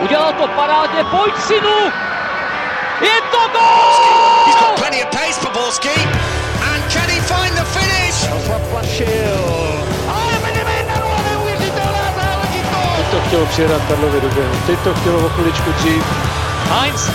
Udělal 0.00 0.32
to 0.32 0.48
parádně, 0.48 1.04
pojď 1.04 1.34
synu! 1.38 1.78
Je 3.00 3.20
to 3.30 3.38
gol! 3.52 4.46
He's 4.46 4.56
got 4.60 4.78
plenty 4.78 5.02
of 5.04 5.10
pace 5.10 5.40
for 5.40 5.52
Borski. 5.52 5.96
And 6.72 6.92
can 6.92 7.08
he 7.08 7.20
find 7.20 7.54
the 7.54 7.64
finish? 7.64 8.46
Zaplašil. 8.48 9.84
Ale 10.08 10.32
1 10.32 10.94
neuvěřitelná 11.30 12.06
záležitost! 12.16 12.96
Teď 12.96 13.06
to 13.10 13.20
chtělo 13.26 13.46
přijedat 13.46 13.82
Karlovi 13.88 14.20
do 14.20 14.28
běhu. 14.28 14.54
Teď 14.66 14.78
to 14.78 14.94
chtělo 14.94 15.26
o 15.26 15.28
chviličku 15.28 15.72
dřív. 15.72 16.04
Heinz. 16.70 17.10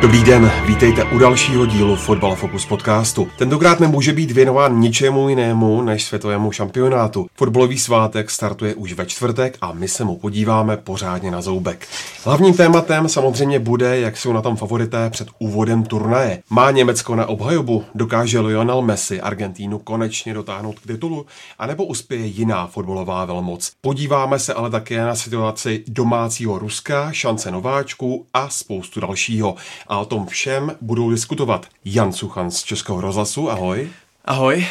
Dobrý 0.00 0.24
den, 0.24 0.52
vítejte 0.66 1.04
u 1.04 1.18
dalšího 1.18 1.66
dílu 1.66 1.96
Fotbal 1.96 2.36
Focus 2.36 2.66
podcastu. 2.66 3.28
Tentokrát 3.38 3.80
nemůže 3.80 4.12
být 4.12 4.30
věnován 4.30 4.80
ničemu 4.80 5.28
jinému 5.28 5.82
než 5.82 6.04
světovému 6.04 6.52
šampionátu. 6.52 7.26
Fotbalový 7.34 7.78
svátek 7.78 8.30
startuje 8.30 8.74
už 8.74 8.92
ve 8.92 9.06
čtvrtek 9.06 9.58
a 9.60 9.72
my 9.72 9.88
se 9.88 10.04
mu 10.04 10.16
podíváme 10.16 10.76
pořádně 10.76 11.30
na 11.30 11.40
zoubek. 11.40 11.88
Hlavním 12.24 12.54
tématem 12.54 13.08
samozřejmě 13.08 13.58
bude, 13.58 14.00
jak 14.00 14.16
jsou 14.16 14.32
na 14.32 14.42
tom 14.42 14.56
favorité 14.56 15.10
před 15.10 15.28
úvodem 15.38 15.82
turnaje. 15.82 16.42
Má 16.50 16.70
Německo 16.70 17.16
na 17.16 17.26
obhajobu? 17.26 17.84
Dokáže 17.94 18.40
Lionel 18.40 18.82
Messi 18.82 19.20
Argentínu 19.20 19.78
konečně 19.78 20.34
dotáhnout 20.34 20.78
k 20.78 20.86
titulu? 20.86 21.26
A 21.58 21.66
nebo 21.66 21.84
uspěje 21.84 22.26
jiná 22.26 22.66
fotbalová 22.66 23.24
velmoc? 23.24 23.72
Podíváme 23.80 24.38
se 24.38 24.54
ale 24.54 24.70
také 24.70 25.04
na 25.04 25.14
situaci 25.14 25.84
domácího 25.88 26.58
Ruska, 26.58 27.12
šance 27.12 27.50
nováčků 27.50 28.26
a 28.34 28.48
spoustu 28.48 29.00
dalšího. 29.00 29.54
A 29.88 29.98
o 29.98 30.04
tom 30.04 30.26
všem 30.26 30.76
budou 30.80 31.10
diskutovat 31.10 31.66
Jan 31.84 32.12
Suchan 32.12 32.50
z 32.50 32.62
Českého 32.62 33.00
rozhlasu, 33.00 33.50
ahoj. 33.50 33.88
Ahoj. 34.24 34.66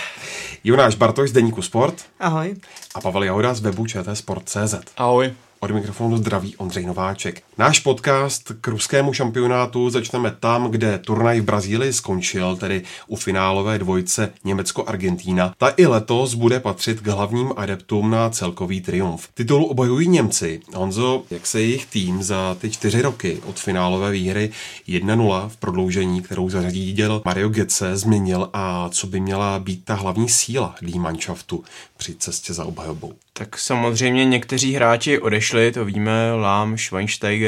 Jonáš 0.64 0.96
Bartoš 0.96 1.30
z 1.30 1.34
Deníku 1.34 1.62
Sport. 1.62 2.06
Ahoj. 2.20 2.56
A 2.96 3.02
Pavel 3.02 3.24
Jahoda 3.24 3.54
z 3.54 3.60
webu 3.60 3.86
Sport.cz. 4.14 4.76
Ahoj. 4.98 5.34
Od 5.60 5.72
mikrofonu 5.72 6.18
zdraví 6.18 6.56
Ondřej 6.56 6.86
Nováček. 6.86 7.47
Náš 7.60 7.80
podcast 7.80 8.52
k 8.62 8.68
ruskému 8.68 9.14
šampionátu 9.14 9.90
začneme 9.90 10.32
tam, 10.40 10.72
kde 10.72 10.98
turnaj 10.98 11.40
v 11.40 11.44
Brazílii 11.44 11.94
skončil, 11.94 12.56
tedy 12.56 12.82
u 13.08 13.16
finálové 13.16 13.80
dvojce 13.80 14.34
Německo-Argentína. 14.44 15.54
Ta 15.58 15.74
i 15.78 15.86
letos 15.86 16.34
bude 16.34 16.60
patřit 16.60 17.02
k 17.02 17.08
hlavním 17.08 17.54
adeptům 17.56 18.12
na 18.12 18.30
celkový 18.30 18.82
triumf. 18.82 19.28
Titul 19.34 19.66
obhajují 19.66 20.08
Němci. 20.08 20.60
Honzo, 20.76 21.24
jak 21.30 21.48
se 21.48 21.62
jejich 21.62 21.86
tým 21.86 22.24
za 22.24 22.58
ty 22.60 22.70
čtyři 22.70 23.02
roky 23.02 23.40
od 23.46 23.60
finálové 23.60 24.12
výhry 24.12 24.50
1-0 24.88 25.50
v 25.50 25.58
prodloužení, 25.58 26.22
kterou 26.22 26.50
zařídil 26.50 27.22
Mario 27.26 27.50
Getze, 27.50 27.98
změnil 27.98 28.50
a 28.54 28.90
co 28.90 29.08
by 29.08 29.20
měla 29.20 29.60
být 29.60 29.86
ta 29.86 29.94
hlavní 29.94 30.30
síla 30.30 30.76
Límanšaftu 30.82 31.64
při 31.98 32.16
cestě 32.16 32.54
za 32.54 32.66
obhajobou? 32.66 33.14
Tak 33.34 33.58
samozřejmě 33.58 34.26
někteří 34.26 34.74
hráči 34.74 35.20
odešli, 35.20 35.72
to 35.72 35.86
víme, 35.86 36.34
Lám, 36.34 36.78
Schweinsteiger, 36.78 37.47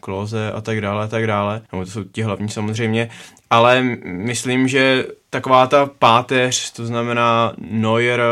Klose 0.00 0.52
a 0.52 0.60
tak 0.60 0.80
dále 0.80 1.04
a 1.04 1.08
tak 1.08 1.26
dále. 1.26 1.62
No, 1.72 1.84
to 1.84 1.90
jsou 1.90 2.04
ti 2.04 2.22
hlavní 2.22 2.48
samozřejmě. 2.48 3.10
Ale 3.50 3.82
myslím, 4.04 4.68
že 4.68 5.06
taková 5.30 5.66
ta 5.66 5.86
páteř, 5.86 6.70
to 6.70 6.86
znamená 6.86 7.52
Neuer, 7.58 8.22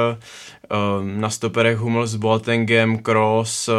na 1.02 1.30
stoperech 1.30 1.78
Hummel 1.78 2.06
s 2.06 2.14
Boatengem, 2.14 2.98
Kroos, 2.98 3.70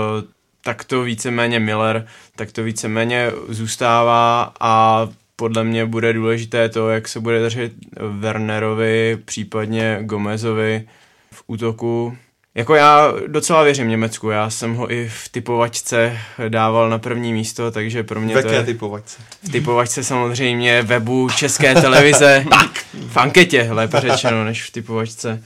tak 0.61 0.83
to 0.83 1.03
víceméně 1.03 1.59
Miller, 1.59 2.07
tak 2.35 2.51
to 2.51 2.63
víceméně 2.63 3.31
zůstává 3.47 4.53
a 4.59 5.07
podle 5.35 5.63
mě 5.63 5.85
bude 5.85 6.13
důležité 6.13 6.69
to, 6.69 6.89
jak 6.89 7.07
se 7.07 7.19
bude 7.19 7.41
držet 7.41 7.71
Wernerovi, 7.99 9.17
případně 9.25 9.99
Gomezovi 10.01 10.87
v 11.31 11.43
útoku. 11.47 12.17
Jako 12.55 12.75
já 12.75 13.13
docela 13.27 13.63
věřím 13.63 13.87
Německu, 13.87 14.29
já 14.29 14.49
jsem 14.49 14.75
ho 14.75 14.91
i 14.91 15.09
v 15.09 15.29
typovačce 15.29 16.17
dával 16.49 16.89
na 16.89 16.99
první 16.99 17.33
místo, 17.33 17.71
takže 17.71 18.03
pro 18.03 18.21
mě 18.21 18.37
v 18.37 18.41
to 18.41 18.47
je... 18.47 18.63
typovačce? 18.63 19.21
V 19.43 19.49
typovačce 19.49 20.03
samozřejmě 20.03 20.81
webu 20.81 21.29
České 21.29 21.75
televize, 21.75 22.45
v 23.07 23.17
anketě, 23.17 23.67
lépe 23.71 24.01
řečeno, 24.01 24.43
než 24.43 24.63
v 24.63 24.71
typovačce. 24.71 25.43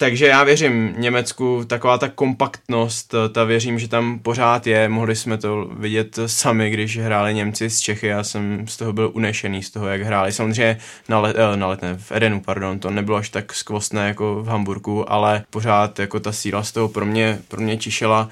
Takže 0.00 0.26
já 0.26 0.44
věřím 0.44 0.94
Německu, 0.98 1.64
taková 1.66 1.98
ta 1.98 2.08
kompaktnost, 2.08 3.14
ta 3.32 3.44
věřím, 3.44 3.78
že 3.78 3.88
tam 3.88 4.18
pořád 4.18 4.66
je. 4.66 4.88
Mohli 4.88 5.16
jsme 5.16 5.38
to 5.38 5.64
vidět 5.64 6.18
sami, 6.26 6.70
když 6.70 6.98
hráli 6.98 7.34
Němci 7.34 7.70
z 7.70 7.80
Čechy. 7.80 8.06
Já 8.06 8.24
jsem 8.24 8.68
z 8.68 8.76
toho 8.76 8.92
byl 8.92 9.10
unešený, 9.14 9.62
z 9.62 9.70
toho, 9.70 9.88
jak 9.88 10.02
hráli. 10.02 10.32
Samozřejmě 10.32 10.78
na, 11.08 11.20
let, 11.20 11.36
na 11.56 11.66
letné, 11.66 11.94
v 11.98 12.12
Edenu, 12.12 12.40
pardon, 12.40 12.78
to 12.78 12.90
nebylo 12.90 13.16
až 13.16 13.28
tak 13.28 13.54
skvostné 13.54 14.08
jako 14.08 14.42
v 14.42 14.48
Hamburgu, 14.48 15.12
ale 15.12 15.44
pořád 15.50 15.98
jako 15.98 16.20
ta 16.20 16.32
síla 16.32 16.62
z 16.62 16.72
toho 16.72 16.88
pro 16.88 17.06
mě, 17.06 17.38
pro 17.48 17.60
mě 17.60 17.76
čišela. 17.76 18.28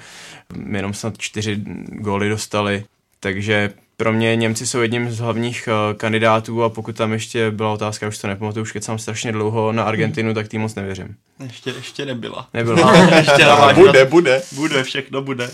Jenom 0.71 0.93
snad 0.93 1.17
čtyři 1.17 1.61
góly 1.87 2.29
dostali, 2.29 2.83
takže 3.19 3.73
pro 3.97 4.13
mě 4.13 4.35
Němci 4.35 4.67
jsou 4.67 4.79
jedním 4.79 5.11
z 5.11 5.19
hlavních 5.19 5.69
uh, 5.71 5.97
kandidátů 5.97 6.63
a 6.63 6.69
pokud 6.69 6.95
tam 6.95 7.13
ještě 7.13 7.51
byla 7.51 7.71
otázka, 7.71 8.07
už 8.07 8.17
to 8.17 8.27
nepamatuju, 8.27 8.63
už 8.63 8.71
kecám 8.71 8.99
strašně 8.99 9.31
dlouho 9.31 9.71
na 9.71 9.83
Argentinu, 9.83 10.33
tak 10.33 10.47
tým 10.47 10.61
moc 10.61 10.75
nevěřím. 10.75 11.15
Ještě, 11.43 11.69
ještě 11.69 12.05
nebyla. 12.05 12.49
Nebyla. 12.53 12.95
ještě 13.17 13.45
navážu 13.45 13.79
bude, 13.79 14.03
na, 14.03 14.09
bude. 14.09 14.41
Bude, 14.51 14.83
všechno 14.83 15.21
bude. 15.21 15.49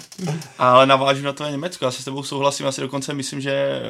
Ale 0.57 0.85
navážu 0.85 1.23
na 1.23 1.33
to 1.33 1.47
Německo. 1.47 1.85
Já 1.85 1.91
se 1.91 2.01
s 2.01 2.05
tebou 2.05 2.23
souhlasím, 2.23 2.67
asi 2.67 2.81
dokonce 2.81 3.13
myslím, 3.13 3.41
že 3.41 3.81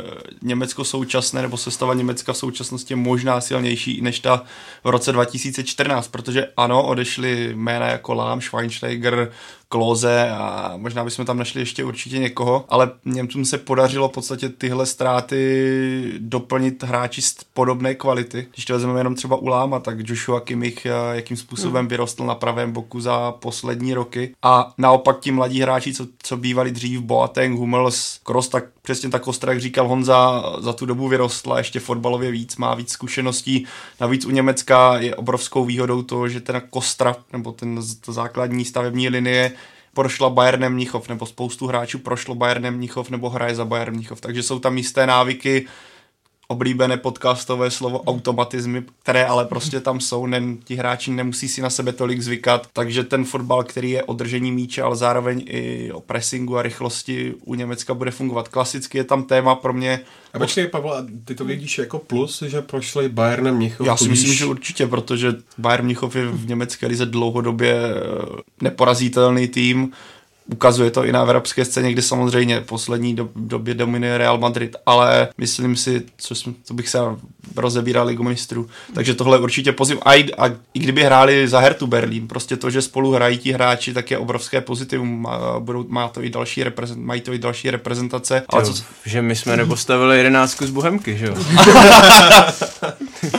Německo 0.42 0.84
současné, 0.84 1.42
nebo 1.42 1.58
sestava 1.58 1.94
Německa 1.94 2.34
v 2.34 2.38
současnosti 2.38 2.94
je 2.94 2.98
možná 2.98 3.42
silnější 3.42 4.02
než 4.02 4.20
ta 4.20 4.44
v 4.84 4.90
roce 4.90 5.12
2014, 5.12 6.08
protože 6.08 6.48
ano, 6.58 6.84
odešly 6.84 7.52
jména 7.56 7.88
jako 7.88 8.14
Lám, 8.14 8.42
Schweinsteiger, 8.42 9.32
Kloze 9.74 10.30
a 10.30 10.74
možná 10.78 11.04
bychom 11.04 11.26
tam 11.26 11.38
našli 11.38 11.62
ještě 11.62 11.84
určitě 11.84 12.20
někoho, 12.20 12.66
ale 12.70 12.92
Němcům 13.06 13.46
se 13.46 13.58
podařilo 13.58 14.10
v 14.10 14.12
podstatě 14.12 14.50
tyhle 14.50 14.86
ztráty 14.86 16.14
doplnit 16.18 16.84
hráči 16.84 17.22
z 17.22 17.36
podobné 17.54 17.96
kvality. 17.96 18.48
Když 18.54 18.66
to 18.66 18.74
vezmeme 18.74 19.00
jenom 19.00 19.16
třeba 19.16 19.36
u 19.36 19.48
Láma, 19.48 19.80
tak 19.80 20.10
Joshua 20.10 20.40
Kimmich, 20.40 20.88
jakým 21.12 21.38
způsobem 21.38 21.88
vyrostl 21.88 22.26
na 22.26 22.36
pravém 22.36 22.72
boku 22.72 23.00
za 23.00 23.32
poslední 23.32 23.94
roky 23.94 24.36
a 24.44 24.74
naopak 24.78 25.20
ti 25.20 25.32
mladí 25.32 25.62
hráči, 25.62 25.94
co, 25.94 26.08
co 26.24 26.38
bývali 26.38 26.72
dřív, 26.72 27.02
Boateng, 27.02 27.60
Hummels, 27.60 28.20
Kroos, 28.24 28.48
tak 28.48 28.64
přesně 28.84 29.10
tak 29.10 29.28
ostra, 29.28 29.52
jak 29.52 29.62
říkal 29.62 29.88
Honza, 29.88 30.44
za 30.60 30.74
tu 30.74 30.86
dobu 30.86 31.08
vyrostla 31.08 31.58
ještě 31.58 31.80
fotbalově 31.80 32.32
víc, 32.32 32.56
má 32.56 32.76
víc 32.76 32.92
zkušeností. 32.92 33.66
Navíc 34.02 34.26
u 34.26 34.30
Německa 34.30 34.98
je 35.00 35.16
obrovskou 35.16 35.66
výhodou 35.66 36.02
to, 36.02 36.30
že 36.30 36.42
ten 36.42 36.62
Kostra, 36.70 37.16
nebo 37.34 37.52
ten 37.52 37.80
to 38.06 38.14
základní 38.14 38.66
stavební 38.66 39.10
linie 39.10 39.52
prošla 39.94 40.30
Bayernem 40.30 40.74
Mnichov, 40.74 41.10
nebo 41.10 41.26
spoustu 41.26 41.68
hráčů 41.68 42.00
prošlo 42.00 42.36
Bayernem 42.36 42.78
Mnichov, 42.78 43.10
nebo 43.10 43.30
hraje 43.30 43.56
za 43.56 43.66
Bayern 43.66 43.96
Mnichov. 43.96 44.22
Takže 44.22 44.44
jsou 44.44 44.60
tam 44.60 44.78
jisté 44.78 45.08
návyky, 45.08 45.66
oblíbené 46.54 46.98
podcastové 46.98 47.72
slovo 47.72 48.04
automatizmy, 48.04 48.84
které 49.04 49.26
ale 49.26 49.46
prostě 49.46 49.80
tam 49.80 50.00
jsou, 50.00 50.26
ne, 50.26 50.42
ti 50.64 50.76
hráči 50.76 51.12
nemusí 51.12 51.48
si 51.48 51.62
na 51.62 51.70
sebe 51.70 51.94
tolik 51.94 52.22
zvykat, 52.22 52.68
takže 52.74 53.04
ten 53.04 53.26
fotbal, 53.26 53.64
který 53.64 53.92
je 53.92 54.04
o 54.04 54.14
držení 54.14 54.52
míče, 54.52 54.82
ale 54.82 54.96
zároveň 54.96 55.44
i 55.48 55.92
o 55.92 56.02
pressingu 56.02 56.58
a 56.58 56.62
rychlosti 56.62 57.34
u 57.46 57.56
Německa 57.56 57.94
bude 57.94 58.12
fungovat. 58.12 58.48
Klasicky 58.48 58.98
je 58.98 59.04
tam 59.04 59.24
téma 59.24 59.56
pro 59.56 59.74
mě 59.74 60.00
a 60.34 60.40
počkej, 60.40 60.68
Pavel, 60.68 61.08
ty 61.26 61.36
to 61.36 61.46
vidíš 61.46 61.78
jako 61.78 62.00
plus, 62.00 62.42
že 62.42 62.62
prošli 62.62 63.10
Bayern 63.10 63.52
Mnichov? 63.52 63.88
Já 63.88 63.98
si 63.98 64.10
myslím, 64.10 64.34
že 64.34 64.46
určitě, 64.46 64.88
protože 64.88 65.34
Bayern 65.58 65.86
Mnichov 65.86 66.16
je 66.16 66.26
v 66.26 66.48
německé 66.48 66.88
lize 66.88 67.06
dlouhodobě 67.06 67.76
eh, 67.76 68.42
neporazitelný 68.62 69.48
tým, 69.48 69.92
Ukazuje 70.46 70.92
to 70.92 71.06
i 71.06 71.12
na 71.12 71.22
evropské 71.22 71.66
scéně, 71.66 71.92
kde 71.92 72.02
samozřejmě 72.02 72.60
v 72.60 72.66
poslední 72.66 73.16
do, 73.16 73.30
době 73.36 73.74
dominuje 73.74 74.18
Real 74.18 74.38
Madrid, 74.38 74.76
ale 74.86 75.28
myslím 75.38 75.76
si, 75.76 76.02
co, 76.18 76.36
jsme, 76.36 76.54
co 76.64 76.74
bych 76.74 76.90
se 76.90 77.00
rozebíral 77.56 78.08
ligu 78.08 78.24
mistrů. 78.24 78.70
Takže 78.96 79.14
tohle 79.14 79.40
určitě 79.40 79.72
pozitiv. 79.72 80.04
A, 80.06 80.14
i, 80.14 80.34
a 80.34 80.48
i 80.74 80.80
kdyby 80.80 81.04
hráli 81.04 81.48
za 81.48 81.60
Hertu 81.60 81.88
Berlín, 81.88 82.28
prostě 82.28 82.58
to, 82.58 82.70
že 82.70 82.82
spolu 82.82 83.12
hrají 83.12 83.38
ti 83.38 83.52
hráči, 83.52 83.94
tak 83.94 84.12
je 84.12 84.18
obrovské 84.18 84.62
pozitivum. 84.62 85.22
Má, 85.22 85.60
budou, 85.60 85.86
má 85.88 86.08
to 86.08 86.24
i 86.24 86.30
další 86.30 86.64
reprezent, 86.64 87.06
mají 87.06 87.22
to 87.22 87.34
i 87.34 87.40
další 87.40 87.72
reprezentace. 87.72 88.44
Ale 88.50 88.66
co... 88.66 88.74
Že 89.06 89.22
my 89.22 89.36
jsme 89.36 89.58
nepostavili 89.58 90.18
jedenáctku 90.18 90.66
z 90.66 90.70
Bohemky, 90.70 91.18
že 91.18 91.26
jo? 91.26 91.36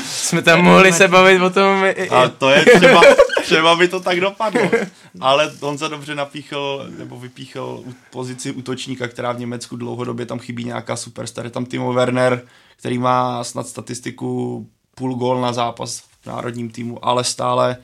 jsme 0.06 0.42
tam 0.42 0.62
mohli 0.62 0.92
se 0.92 1.08
bavit 1.08 1.42
o 1.42 1.50
tom. 1.50 1.84
A 2.10 2.28
to 2.28 2.50
je 2.50 2.64
třeba, 2.76 3.02
třeba 3.44 3.76
by 3.76 3.88
to 3.88 4.00
tak 4.00 4.20
dopadlo. 4.20 4.70
Ale 5.20 5.52
on 5.60 5.78
se 5.78 5.88
dobře 5.88 6.14
napíchl 6.14 6.86
nebo 6.98 7.20
vypíchl 7.20 7.84
pozici 8.10 8.50
útočníka, 8.52 9.08
která 9.08 9.32
v 9.32 9.38
Německu 9.38 9.76
dlouhodobě 9.76 10.26
tam 10.26 10.38
chybí 10.38 10.64
nějaká 10.64 10.96
superstar. 10.96 11.44
Je 11.44 11.50
tam 11.50 11.66
Timo 11.66 11.92
Werner, 11.92 12.42
který 12.76 12.98
má 12.98 13.44
snad 13.44 13.68
statistiku 13.68 14.66
půl 14.94 15.14
gól 15.14 15.40
na 15.40 15.52
zápas 15.52 15.98
v 15.98 16.26
národním 16.26 16.70
týmu, 16.70 17.04
ale 17.04 17.24
stále 17.24 17.76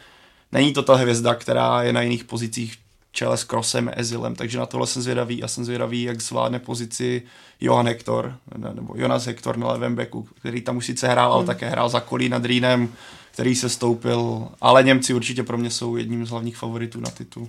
není 0.53 0.73
to 0.73 0.83
ta 0.83 0.95
hvězda, 0.95 1.35
která 1.35 1.83
je 1.83 1.93
na 1.93 2.03
jiných 2.03 2.25
pozicích 2.25 2.77
čele 3.13 3.37
s 3.37 3.45
Krosem, 3.45 3.91
Ezilem, 3.97 4.35
takže 4.35 4.59
na 4.59 4.67
tohle 4.67 4.87
jsem 4.87 5.03
zvědavý 5.03 5.43
a 5.43 5.49
jsem 5.49 5.65
zvědavý, 5.65 6.03
jak 6.03 6.21
zvládne 6.21 6.59
pozici 6.59 7.23
Johan 7.61 7.87
Hector, 7.87 8.37
nebo 8.75 8.95
Jonas 8.97 9.27
Hector 9.27 9.57
na 9.57 9.73
levém 9.73 9.95
beku, 9.95 10.29
který 10.39 10.61
tam 10.61 10.77
už 10.77 10.87
sice 10.87 11.09
hrál, 11.09 11.33
ale 11.33 11.41
hmm. 11.41 11.47
také 11.47 11.69
hrál 11.69 11.89
za 11.89 12.01
Kolí 12.01 12.29
nad 12.29 12.45
Rýnem, 12.45 12.93
který 13.31 13.55
se 13.55 13.69
stoupil, 13.69 14.49
ale 14.61 14.83
Němci 14.83 15.15
určitě 15.15 15.43
pro 15.43 15.59
mě 15.59 15.71
jsou 15.71 15.97
jedním 15.97 16.27
z 16.27 16.31
hlavních 16.31 16.57
favoritů 16.57 17.01
na 17.01 17.11
titul 17.11 17.49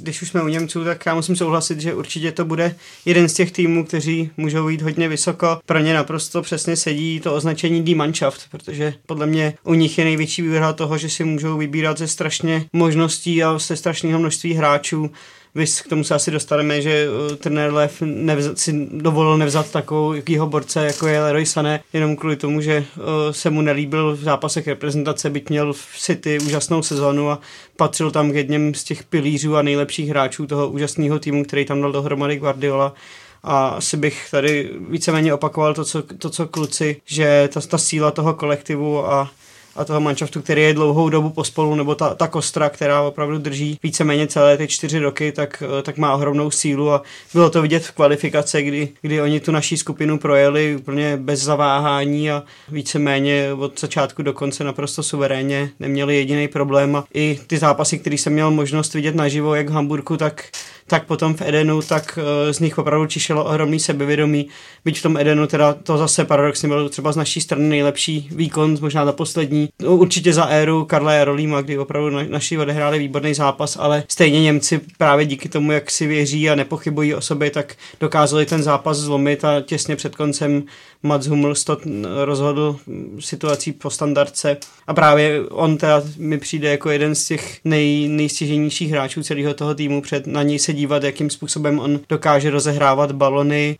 když 0.00 0.22
už 0.22 0.28
jsme 0.28 0.42
u 0.42 0.48
Němců, 0.48 0.84
tak 0.84 1.06
já 1.06 1.14
musím 1.14 1.36
souhlasit, 1.36 1.80
že 1.80 1.94
určitě 1.94 2.32
to 2.32 2.44
bude 2.44 2.74
jeden 3.04 3.28
z 3.28 3.34
těch 3.34 3.52
týmů, 3.52 3.84
kteří 3.84 4.30
můžou 4.36 4.68
jít 4.68 4.82
hodně 4.82 5.08
vysoko. 5.08 5.60
Pro 5.66 5.78
ně 5.78 5.94
naprosto 5.94 6.42
přesně 6.42 6.76
sedí 6.76 7.20
to 7.20 7.34
označení 7.34 7.82
Die 7.82 7.96
Mannschaft, 7.96 8.40
protože 8.50 8.94
podle 9.06 9.26
mě 9.26 9.54
u 9.64 9.74
nich 9.74 9.98
je 9.98 10.04
největší 10.04 10.42
výhoda 10.42 10.72
toho, 10.72 10.98
že 10.98 11.10
si 11.10 11.24
můžou 11.24 11.58
vybírat 11.58 11.98
ze 11.98 12.08
strašně 12.08 12.66
možností 12.72 13.44
a 13.44 13.58
ze 13.58 13.76
strašného 13.76 14.18
množství 14.18 14.54
hráčů 14.54 15.10
Vys, 15.56 15.82
k 15.82 15.88
tomu 15.88 16.04
se 16.04 16.14
asi 16.14 16.30
dostaneme, 16.30 16.82
že 16.82 17.08
uh, 17.08 17.36
trenér 17.36 17.72
Lev 17.72 18.02
nevz, 18.02 18.60
si 18.60 18.88
dovolil 18.90 19.38
nevzat 19.38 19.70
takovou 19.70 20.12
jakýho 20.12 20.46
borce, 20.46 20.84
jako 20.84 21.06
je 21.06 21.22
Leroy 21.22 21.46
Sané, 21.46 21.80
jenom 21.92 22.16
kvůli 22.16 22.36
tomu, 22.36 22.60
že 22.60 22.78
uh, 22.96 23.04
se 23.30 23.50
mu 23.50 23.62
nelíbil 23.62 24.16
v 24.16 24.20
zápasech 24.20 24.68
reprezentace, 24.68 25.30
byť 25.30 25.48
měl 25.48 25.72
v 25.72 25.86
City 25.98 26.38
úžasnou 26.40 26.82
sezonu 26.82 27.30
a 27.30 27.40
patřil 27.76 28.10
tam 28.10 28.32
k 28.32 28.34
jedním 28.34 28.74
z 28.74 28.84
těch 28.84 29.04
pilířů 29.04 29.56
a 29.56 29.62
nejlepších 29.62 30.08
hráčů 30.08 30.46
toho 30.46 30.68
úžasného 30.68 31.18
týmu, 31.18 31.44
který 31.44 31.64
tam 31.64 31.80
dal 31.80 31.92
dohromady 31.92 32.36
Guardiola. 32.36 32.94
A 33.42 33.68
asi 33.68 33.96
bych 33.96 34.30
tady 34.30 34.70
víceméně 34.88 35.34
opakoval 35.34 35.74
to, 35.74 35.84
co, 35.84 36.02
to, 36.02 36.30
co 36.30 36.46
kluci, 36.46 37.00
že 37.04 37.48
ta, 37.52 37.60
ta 37.60 37.78
síla 37.78 38.10
toho 38.10 38.34
kolektivu 38.34 39.06
a 39.06 39.30
a 39.76 39.84
toho 39.84 40.00
manšaftu, 40.00 40.42
který 40.42 40.62
je 40.62 40.74
dlouhou 40.74 41.08
dobu 41.08 41.30
pospolu, 41.30 41.74
nebo 41.74 41.94
ta, 41.94 42.14
ta 42.14 42.28
kostra, 42.28 42.68
která 42.68 43.02
opravdu 43.02 43.38
drží 43.38 43.78
víceméně 43.82 44.26
celé 44.26 44.56
ty 44.56 44.68
čtyři 44.68 44.98
roky, 44.98 45.32
tak, 45.32 45.62
eh, 45.78 45.82
tak 45.82 45.98
má 45.98 46.14
ohromnou 46.14 46.50
sílu 46.50 46.90
a 46.92 47.02
bylo 47.34 47.50
to 47.50 47.62
vidět 47.62 47.84
v 47.84 47.92
kvalifikaci, 47.92 48.62
kdy, 48.62 48.88
kdy 49.02 49.20
oni 49.20 49.40
tu 49.40 49.52
naší 49.52 49.76
skupinu 49.76 50.18
projeli 50.18 50.76
úplně 50.76 51.16
bez 51.16 51.40
zaváhání 51.40 52.30
a 52.30 52.42
víceméně 52.68 53.52
od 53.58 53.80
začátku 53.80 54.22
do 54.22 54.32
konce 54.32 54.64
naprosto 54.64 55.02
suverénně 55.02 55.70
neměli 55.80 56.16
jediný 56.16 56.48
problém 56.48 56.96
a 56.96 57.04
i 57.14 57.40
ty 57.46 57.58
zápasy, 57.58 57.98
které 57.98 58.18
jsem 58.18 58.32
měl 58.32 58.50
možnost 58.50 58.94
vidět 58.94 59.14
naživo, 59.14 59.54
jak 59.54 59.68
v 59.68 59.72
Hamburgu, 59.72 60.16
tak 60.16 60.44
tak 60.86 61.06
potom 61.06 61.34
v 61.34 61.42
Edenu, 61.42 61.82
tak 61.82 62.18
uh, 62.18 62.52
z 62.52 62.60
nich 62.60 62.78
opravdu 62.78 63.06
čišelo 63.06 63.44
ohromný 63.44 63.80
sebevědomí. 63.80 64.48
Byť 64.84 64.98
v 64.98 65.02
tom 65.02 65.16
Edenu 65.16 65.46
teda 65.46 65.74
to 65.74 65.98
zase 65.98 66.24
paradoxně 66.24 66.68
byl 66.68 66.88
třeba 66.88 67.12
z 67.12 67.16
naší 67.16 67.40
strany 67.40 67.68
nejlepší 67.68 68.28
výkon, 68.32 68.76
možná 68.80 69.04
na 69.04 69.12
poslední. 69.12 69.68
No, 69.82 69.96
určitě 69.96 70.32
za 70.32 70.44
éru 70.44 70.84
Karla 70.84 71.12
Jarolíma, 71.12 71.60
kdy 71.60 71.78
opravdu 71.78 72.10
na, 72.10 72.22
naši 72.28 72.58
odehráli 72.58 72.98
výborný 72.98 73.34
zápas, 73.34 73.76
ale 73.80 74.04
stejně 74.08 74.42
Němci 74.42 74.80
právě 74.98 75.26
díky 75.26 75.48
tomu, 75.48 75.72
jak 75.72 75.90
si 75.90 76.06
věří 76.06 76.50
a 76.50 76.54
nepochybují 76.54 77.14
o 77.14 77.20
sobě, 77.20 77.50
tak 77.50 77.74
dokázali 78.00 78.46
ten 78.46 78.62
zápas 78.62 78.98
zlomit 78.98 79.44
a 79.44 79.60
těsně 79.60 79.96
před 79.96 80.16
koncem 80.16 80.62
Mats 81.06 81.26
Hummels 81.26 81.64
to 81.64 81.78
rozhodl 82.24 82.76
situací 83.20 83.72
po 83.72 83.90
standardce 83.90 84.56
a 84.86 84.94
právě 84.94 85.40
on 85.48 85.76
teda 85.76 86.02
mi 86.18 86.38
přijde 86.38 86.70
jako 86.70 86.90
jeden 86.90 87.14
z 87.14 87.26
těch 87.26 87.58
nej, 87.64 88.08
nejstěženějších 88.08 88.90
hráčů 88.90 89.22
celého 89.22 89.54
toho 89.54 89.74
týmu, 89.74 90.02
před 90.02 90.26
na 90.26 90.42
něj 90.42 90.58
se 90.58 90.72
dívat, 90.72 91.02
jakým 91.02 91.30
způsobem 91.30 91.78
on 91.78 92.00
dokáže 92.08 92.50
rozehrávat 92.50 93.12
balony, 93.12 93.78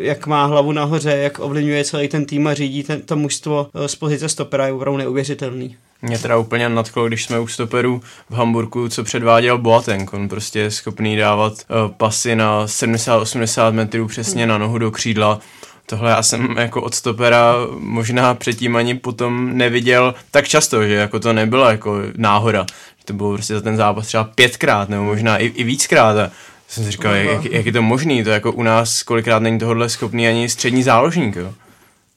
jak 0.00 0.26
má 0.26 0.46
hlavu 0.46 0.72
nahoře, 0.72 1.10
jak 1.10 1.38
ovlivňuje 1.38 1.84
celý 1.84 2.08
ten 2.08 2.24
tým 2.24 2.46
a 2.46 2.54
řídí 2.54 2.82
ten, 2.82 3.02
to 3.02 3.16
mužstvo 3.16 3.66
z 3.86 3.94
pozice 3.94 4.28
stopera 4.28 4.66
je 4.66 4.72
opravdu 4.72 4.98
neuvěřitelný. 4.98 5.76
Mě 6.02 6.18
teda 6.18 6.36
úplně 6.36 6.68
nadchlo, 6.68 7.08
když 7.08 7.24
jsme 7.24 7.40
u 7.40 7.46
stoperu 7.46 8.02
v 8.30 8.34
Hamburgu, 8.34 8.88
co 8.88 9.04
předváděl 9.04 9.58
Boateng. 9.58 10.12
On 10.12 10.28
prostě 10.28 10.58
je 10.58 10.70
schopný 10.70 11.16
dávat 11.16 11.52
uh, 11.52 11.92
pasy 11.96 12.36
na 12.36 12.66
70-80 12.66 13.72
metrů 13.72 14.06
přesně 14.06 14.46
na 14.46 14.58
nohu 14.58 14.78
do 14.78 14.90
křídla 14.90 15.40
tohle 15.90 16.10
já 16.10 16.22
jsem 16.22 16.56
jako 16.58 16.82
od 16.82 16.94
stopera 16.94 17.54
možná 17.78 18.34
předtím 18.34 18.76
ani 18.76 18.94
potom 18.94 19.58
neviděl 19.58 20.14
tak 20.30 20.48
často, 20.48 20.86
že 20.86 20.94
jako 20.94 21.20
to 21.20 21.32
nebylo 21.32 21.70
jako 21.70 21.98
náhoda. 22.16 22.66
To 23.04 23.12
bylo 23.12 23.34
prostě 23.34 23.54
za 23.54 23.60
ten 23.60 23.76
zápas 23.76 24.06
třeba 24.06 24.24
pětkrát 24.24 24.88
nebo 24.88 25.04
možná 25.04 25.38
i, 25.38 25.46
i 25.46 25.64
víckrát 25.64 26.16
a 26.16 26.30
jsem 26.68 26.84
si 26.84 26.90
říkal, 26.90 27.14
jak, 27.14 27.44
jak, 27.44 27.66
je 27.66 27.72
to 27.72 27.82
možný, 27.82 28.24
to 28.24 28.30
jako 28.30 28.52
u 28.52 28.62
nás 28.62 29.02
kolikrát 29.02 29.38
není 29.38 29.58
tohle 29.58 29.88
schopný 29.88 30.28
ani 30.28 30.48
střední 30.48 30.82
záložník, 30.82 31.36
jo. 31.36 31.54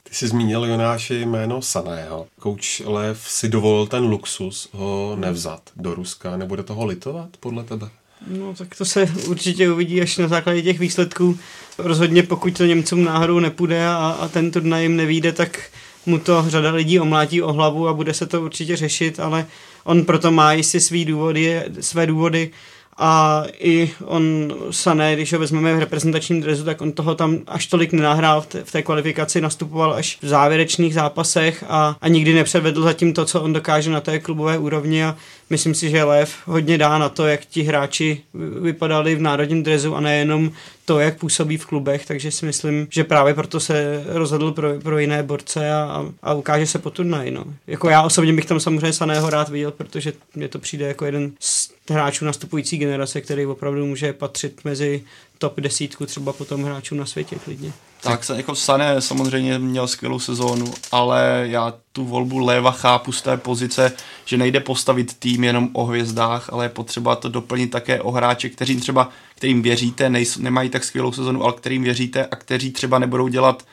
Ty 0.03 0.15
jsi 0.15 0.27
zmínil 0.27 0.65
Jonáši 0.65 1.25
jméno 1.25 1.61
Saného. 1.61 2.27
Kouč 2.39 2.81
Lev 2.85 3.25
si 3.27 3.49
dovolil 3.49 3.87
ten 3.87 4.03
luxus 4.03 4.69
ho 4.73 5.15
nevzat 5.19 5.61
do 5.75 5.95
Ruska. 5.95 6.37
Nebude 6.37 6.63
toho 6.63 6.85
litovat 6.85 7.29
podle 7.39 7.63
tebe? 7.63 7.89
No 8.27 8.53
tak 8.57 8.75
to 8.75 8.85
se 8.85 9.11
určitě 9.27 9.71
uvidí 9.71 10.01
až 10.01 10.17
na 10.17 10.27
základě 10.27 10.61
těch 10.61 10.79
výsledků. 10.79 11.39
Rozhodně 11.77 12.23
pokud 12.23 12.57
to 12.57 12.65
Němcům 12.65 13.03
náhodou 13.03 13.39
nepůjde 13.39 13.87
a, 13.87 14.17
a 14.19 14.27
ten 14.27 14.51
turnaj 14.51 14.83
jim 14.83 14.95
nevíde, 14.95 15.31
tak 15.31 15.61
mu 16.05 16.19
to 16.19 16.45
řada 16.47 16.71
lidí 16.71 16.99
omlátí 16.99 17.41
o 17.41 17.53
hlavu 17.53 17.87
a 17.87 17.93
bude 17.93 18.13
se 18.13 18.25
to 18.25 18.41
určitě 18.41 18.75
řešit, 18.75 19.19
ale 19.19 19.45
on 19.83 20.05
proto 20.05 20.31
má 20.31 20.53
jistě 20.53 20.79
svý 20.79 21.05
důvody, 21.05 21.61
své 21.79 22.07
důvody 22.07 22.51
a 22.97 23.43
i 23.59 23.91
on 24.05 24.53
Sané, 24.71 25.15
když 25.15 25.33
ho 25.33 25.39
vezmeme 25.39 25.75
v 25.75 25.79
reprezentačním 25.79 26.41
drezu, 26.41 26.63
tak 26.63 26.81
on 26.81 26.91
toho 26.91 27.15
tam 27.15 27.39
až 27.47 27.67
tolik 27.67 27.93
nenahrál 27.93 28.41
v 28.41 28.47
té, 28.47 28.63
v 28.63 28.71
té 28.71 28.81
kvalifikaci, 28.81 29.41
nastupoval 29.41 29.93
až 29.93 30.17
v 30.21 30.27
závěrečných 30.27 30.93
zápasech 30.93 31.63
a, 31.67 31.97
a 32.01 32.07
nikdy 32.07 32.33
nepředvedl 32.33 32.83
zatím 32.83 33.13
to, 33.13 33.25
co 33.25 33.41
on 33.41 33.53
dokáže 33.53 33.89
na 33.89 34.01
té 34.01 34.19
klubové 34.19 34.57
úrovni 34.57 35.03
a 35.03 35.15
myslím 35.53 35.75
si, 35.75 35.89
že 35.89 36.03
Lev 36.03 36.35
hodně 36.45 36.77
dá 36.77 36.97
na 36.97 37.09
to, 37.09 37.27
jak 37.27 37.45
ti 37.45 37.63
hráči 37.63 38.21
vypadali 38.61 39.15
v 39.15 39.21
národním 39.21 39.63
drezu 39.63 39.95
a 39.95 39.99
nejenom 39.99 40.51
to, 40.85 40.99
jak 40.99 41.17
působí 41.17 41.57
v 41.57 41.65
klubech, 41.65 42.05
takže 42.05 42.31
si 42.31 42.45
myslím, 42.45 42.87
že 42.89 43.03
právě 43.03 43.33
proto 43.33 43.59
se 43.59 44.03
rozhodl 44.07 44.51
pro, 44.51 44.79
pro 44.79 44.99
jiné 44.99 45.23
borce 45.23 45.73
a, 45.73 46.05
a 46.23 46.33
ukáže 46.33 46.67
se 46.67 46.79
po 46.79 46.89
turnaji. 46.89 47.31
No. 47.31 47.45
Jako 47.67 47.89
já 47.89 48.01
osobně 48.01 48.33
bych 48.33 48.45
tam 48.45 48.59
samozřejmě 48.59 48.93
Saného 48.93 49.29
rád 49.29 49.49
viděl, 49.49 49.71
protože 49.71 50.13
mě 50.35 50.47
to 50.47 50.59
přijde 50.59 50.87
jako 50.87 51.05
jeden 51.05 51.31
z 51.39 51.71
hráčů 51.89 52.25
nastupující 52.25 52.77
generace, 52.77 53.21
který 53.21 53.45
opravdu 53.45 53.85
může 53.85 54.13
patřit 54.13 54.65
mezi 54.65 55.03
top 55.37 55.59
desítku 55.59 56.05
třeba 56.05 56.33
potom 56.33 56.63
hráčů 56.63 56.95
na 56.95 57.05
světě 57.05 57.35
klidně. 57.43 57.73
Tak 58.03 58.21
jako 58.35 58.55
Sané 58.55 59.01
samozřejmě 59.01 59.59
měl 59.59 59.87
skvělou 59.87 60.19
sezónu, 60.19 60.73
ale 60.91 61.45
já 61.49 61.73
tu 61.91 62.05
volbu 62.05 62.37
Léva 62.37 62.71
chápu 62.71 63.11
z 63.11 63.21
té 63.21 63.37
pozice, 63.37 63.91
že 64.25 64.37
nejde 64.37 64.59
postavit 64.59 65.13
tým 65.19 65.43
jenom 65.43 65.69
o 65.73 65.85
hvězdách, 65.85 66.49
ale 66.53 66.65
je 66.65 66.69
potřeba 66.69 67.15
to 67.15 67.29
doplnit 67.29 67.67
také 67.67 68.01
o 68.01 68.11
hráče, 68.11 68.49
kteřím 68.49 68.79
třeba, 68.79 69.09
kterým 69.35 69.61
věříte, 69.61 70.09
nejsou, 70.09 70.41
nemají 70.41 70.69
tak 70.69 70.83
skvělou 70.83 71.11
sezonu, 71.11 71.43
ale 71.43 71.53
kterým 71.53 71.83
věříte 71.83 72.25
a 72.25 72.35
kteří 72.35 72.71
třeba 72.71 72.99
nebudou 72.99 73.27
dělat 73.27 73.63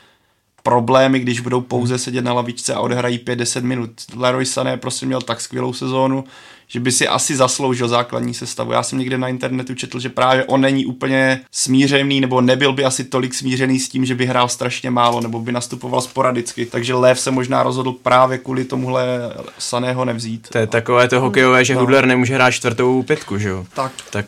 problémy, 0.63 1.19
když 1.19 1.39
budou 1.39 1.61
pouze 1.61 1.97
sedět 1.97 2.25
na 2.25 2.33
lavičce 2.33 2.73
a 2.73 2.79
odehrají 2.79 3.19
5-10 3.19 3.61
minut. 3.61 3.91
Leroy 4.15 4.45
Sané 4.45 4.77
prostě 4.77 5.05
měl 5.05 5.21
tak 5.21 5.41
skvělou 5.41 5.73
sezónu, 5.73 6.23
že 6.71 6.79
by 6.79 6.91
si 6.91 7.07
asi 7.07 7.35
zasloužil 7.35 7.87
základní 7.87 8.33
sestavu. 8.33 8.71
Já 8.71 8.83
jsem 8.83 8.99
někde 8.99 9.17
na 9.17 9.27
internetu 9.27 9.75
četl, 9.75 9.99
že 9.99 10.09
právě 10.09 10.45
on 10.45 10.61
není 10.61 10.85
úplně 10.85 11.41
smířený, 11.51 12.21
nebo 12.21 12.41
nebyl 12.41 12.73
by 12.73 12.85
asi 12.85 13.03
tolik 13.03 13.33
smířený 13.33 13.79
s 13.79 13.89
tím, 13.89 14.05
že 14.05 14.15
by 14.15 14.25
hrál 14.25 14.47
strašně 14.47 14.91
málo, 14.91 15.21
nebo 15.21 15.39
by 15.39 15.51
nastupoval 15.51 16.01
sporadicky. 16.01 16.65
Takže 16.65 16.93
Lev 16.93 17.19
se 17.19 17.31
možná 17.31 17.63
rozhodl 17.63 17.91
právě 17.91 18.37
kvůli 18.37 18.65
tomuhle 18.65 19.33
Saného 19.59 20.05
nevzít. 20.05 20.47
To 20.51 20.57
je 20.57 20.67
takové 20.67 21.07
to 21.07 21.21
hokejové, 21.21 21.65
že 21.65 21.73
no. 21.73 21.79
Hudler 21.79 22.05
nemůže 22.05 22.33
hrát 22.33 22.51
čtvrtou 22.51 23.03
pětku, 23.03 23.37
že 23.37 23.49
jo? 23.49 23.65
Tak. 23.73 23.91
Tak 24.09 24.25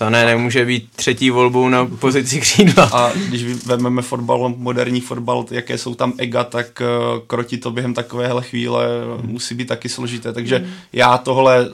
Sané 0.00 0.26
nemůže 0.26 0.64
být 0.64 0.88
třetí 0.96 1.30
volbou 1.30 1.68
na 1.68 1.86
pozici 1.86 2.40
křídla. 2.40 2.90
A 2.92 3.12
když 3.12 3.44
vezmeme 3.44 4.02
fotbal, 4.02 4.54
moderní 4.56 5.00
fotbal, 5.00 5.46
jaké 5.50 5.78
jsou 5.78 5.94
tam 5.94 6.12
ega, 6.18 6.44
tak 6.44 6.66
uh, 6.80 7.18
kroti 7.26 7.58
to 7.58 7.70
během 7.70 7.94
takovéhle 7.94 8.42
chvíle 8.42 8.86
musí 9.22 9.54
být 9.54 9.68
taky 9.68 9.88
složité. 9.88 10.32
Takže 10.32 10.68
já 10.92 11.18
tohle 11.18 11.68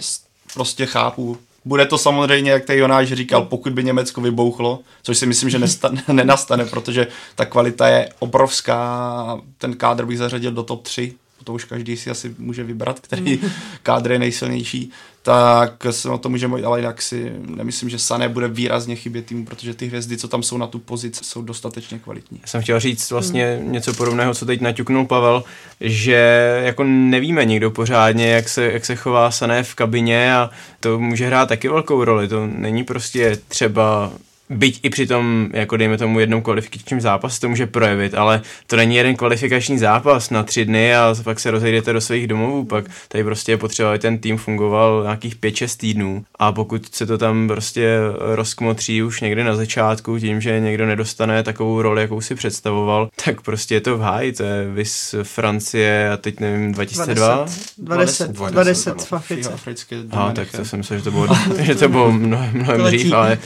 prostě 0.55 0.87
chápu. 0.87 1.39
Bude 1.65 1.87
to 1.87 1.99
samozřejmě, 1.99 2.51
jak 2.51 2.65
tady 2.65 2.79
Jonáš 2.79 3.13
říkal, 3.13 3.43
pokud 3.43 3.73
by 3.73 3.85
Německo 3.85 4.21
vybouchlo, 4.21 4.81
což 5.03 5.19
si 5.19 5.27
myslím, 5.27 5.51
že 5.51 5.59
nestane, 5.59 6.03
nenastane, 6.13 6.65
protože 6.65 7.07
ta 7.35 7.45
kvalita 7.45 7.89
je 7.89 8.09
obrovská. 8.19 9.41
Ten 9.59 9.77
kádr 9.77 10.07
bych 10.07 10.19
zařadil 10.19 10.53
do 10.53 10.63
top 10.63 10.83
3 10.83 11.15
to 11.47 11.53
už 11.53 11.65
každý 11.65 11.97
si 11.97 12.11
asi 12.11 12.35
může 12.39 12.65
vybrat, 12.65 13.01
který 13.01 13.41
kádr 13.83 14.13
je 14.13 14.19
nejsilnější, 14.19 14.91
tak 15.23 15.87
se 15.91 16.09
o 16.09 16.19
to 16.19 16.29
můžeme 16.29 16.63
ale 16.63 16.79
jinak 16.79 17.03
si 17.03 17.33
nemyslím, 17.47 17.91
že 17.91 17.99
Sané 17.99 18.29
bude 18.29 18.49
výrazně 18.49 18.97
chybět 18.97 19.27
týmu, 19.27 19.45
protože 19.45 19.75
ty 19.75 19.87
hvězdy, 19.87 20.17
co 20.17 20.29
tam 20.29 20.43
jsou 20.43 20.59
na 20.59 20.67
tu 20.67 20.79
pozici, 20.79 21.25
jsou 21.25 21.43
dostatečně 21.43 21.99
kvalitní. 21.99 22.39
Já 22.43 22.47
jsem 22.47 22.63
chtěl 22.63 22.81
říct 22.81 23.11
vlastně 23.11 23.59
hmm. 23.61 23.73
něco 23.73 23.95
podobného, 23.95 24.35
co 24.35 24.47
teď 24.47 24.61
naťuknul 24.61 25.07
Pavel, 25.07 25.45
že 25.81 26.61
jako 26.65 26.85
nevíme 26.85 27.45
nikdo 27.45 27.71
pořádně, 27.71 28.29
jak 28.29 28.49
se, 28.49 28.73
jak 28.73 28.85
se 28.85 28.97
chová 28.97 29.31
Sané 29.31 29.63
v 29.63 29.75
kabině 29.75 30.35
a 30.35 30.51
to 30.81 30.99
může 30.99 31.27
hrát 31.27 31.49
taky 31.49 31.69
velkou 31.69 32.05
roli. 32.05 32.29
To 32.29 32.47
není 32.47 32.85
prostě 32.85 33.39
třeba 33.49 34.13
byť 34.51 34.81
i 34.83 34.91
při 34.91 35.07
tom, 35.07 35.51
jako 35.53 35.77
dejme 35.77 35.99
tomu 35.99 36.21
jednou 36.21 36.41
kvalifikačním 36.41 37.01
zápasu 37.01 37.41
to 37.41 37.49
může 37.49 37.67
projevit, 37.67 38.15
ale 38.15 38.43
to 38.67 38.77
není 38.77 38.97
jeden 38.97 39.17
kvalifikační 39.17 39.79
zápas 39.79 40.31
na 40.31 40.43
tři 40.43 40.65
dny 40.65 40.95
a 40.95 41.15
pak 41.25 41.41
se 41.41 41.51
rozejdete 41.51 41.93
do 41.93 42.01
svých 42.01 42.27
domovů, 42.27 42.65
pak 42.65 42.85
tady 43.09 43.25
prostě 43.25 43.53
je 43.53 43.57
potřeba, 43.57 43.89
aby 43.89 43.99
ten 43.99 44.19
tým 44.19 44.39
fungoval 44.39 45.03
nějakých 45.03 45.37
5-6 45.37 45.77
týdnů. 45.77 46.25
A 46.39 46.53
pokud 46.53 46.95
se 46.95 47.07
to 47.07 47.19
tam 47.19 47.49
prostě 47.49 47.99
rozkmotří 48.19 49.03
už 49.03 49.21
někde 49.21 49.45
na 49.45 49.57
začátku 49.57 50.19
tím, 50.19 50.41
že 50.41 50.61
někdo 50.61 50.87
nedostane 50.87 51.43
takovou 51.43 51.83
roli, 51.83 52.03
jakou 52.03 52.21
si 52.21 52.35
představoval, 52.35 53.09
tak 53.25 53.41
prostě 53.41 53.75
je 53.75 53.81
to 53.81 53.99
v 53.99 54.01
háji, 54.01 54.33
to 54.33 54.43
je 54.43 54.69
vys 54.69 55.15
Francie 55.23 56.11
a 56.11 56.17
teď 56.17 56.41
nevím, 56.41 56.73
2002? 56.73 57.47
20, 57.79 58.31
20, 58.31 58.53
20 58.53 59.03
v 59.03 59.13
Africe. 59.13 59.51
Africké 59.53 59.97
A, 60.11 60.33
tak 60.33 60.51
to 60.51 60.65
jsem 60.65 60.79
myslel, 60.79 60.99
že 60.99 61.05
to 61.05 61.11
bylo, 61.11 61.27
že 61.61 61.75
to 61.75 61.89
bylo 61.89 62.13
mnohem, 62.13 62.51
mnohem 62.55 62.83
dřív, 62.83 63.13
ale 63.13 63.39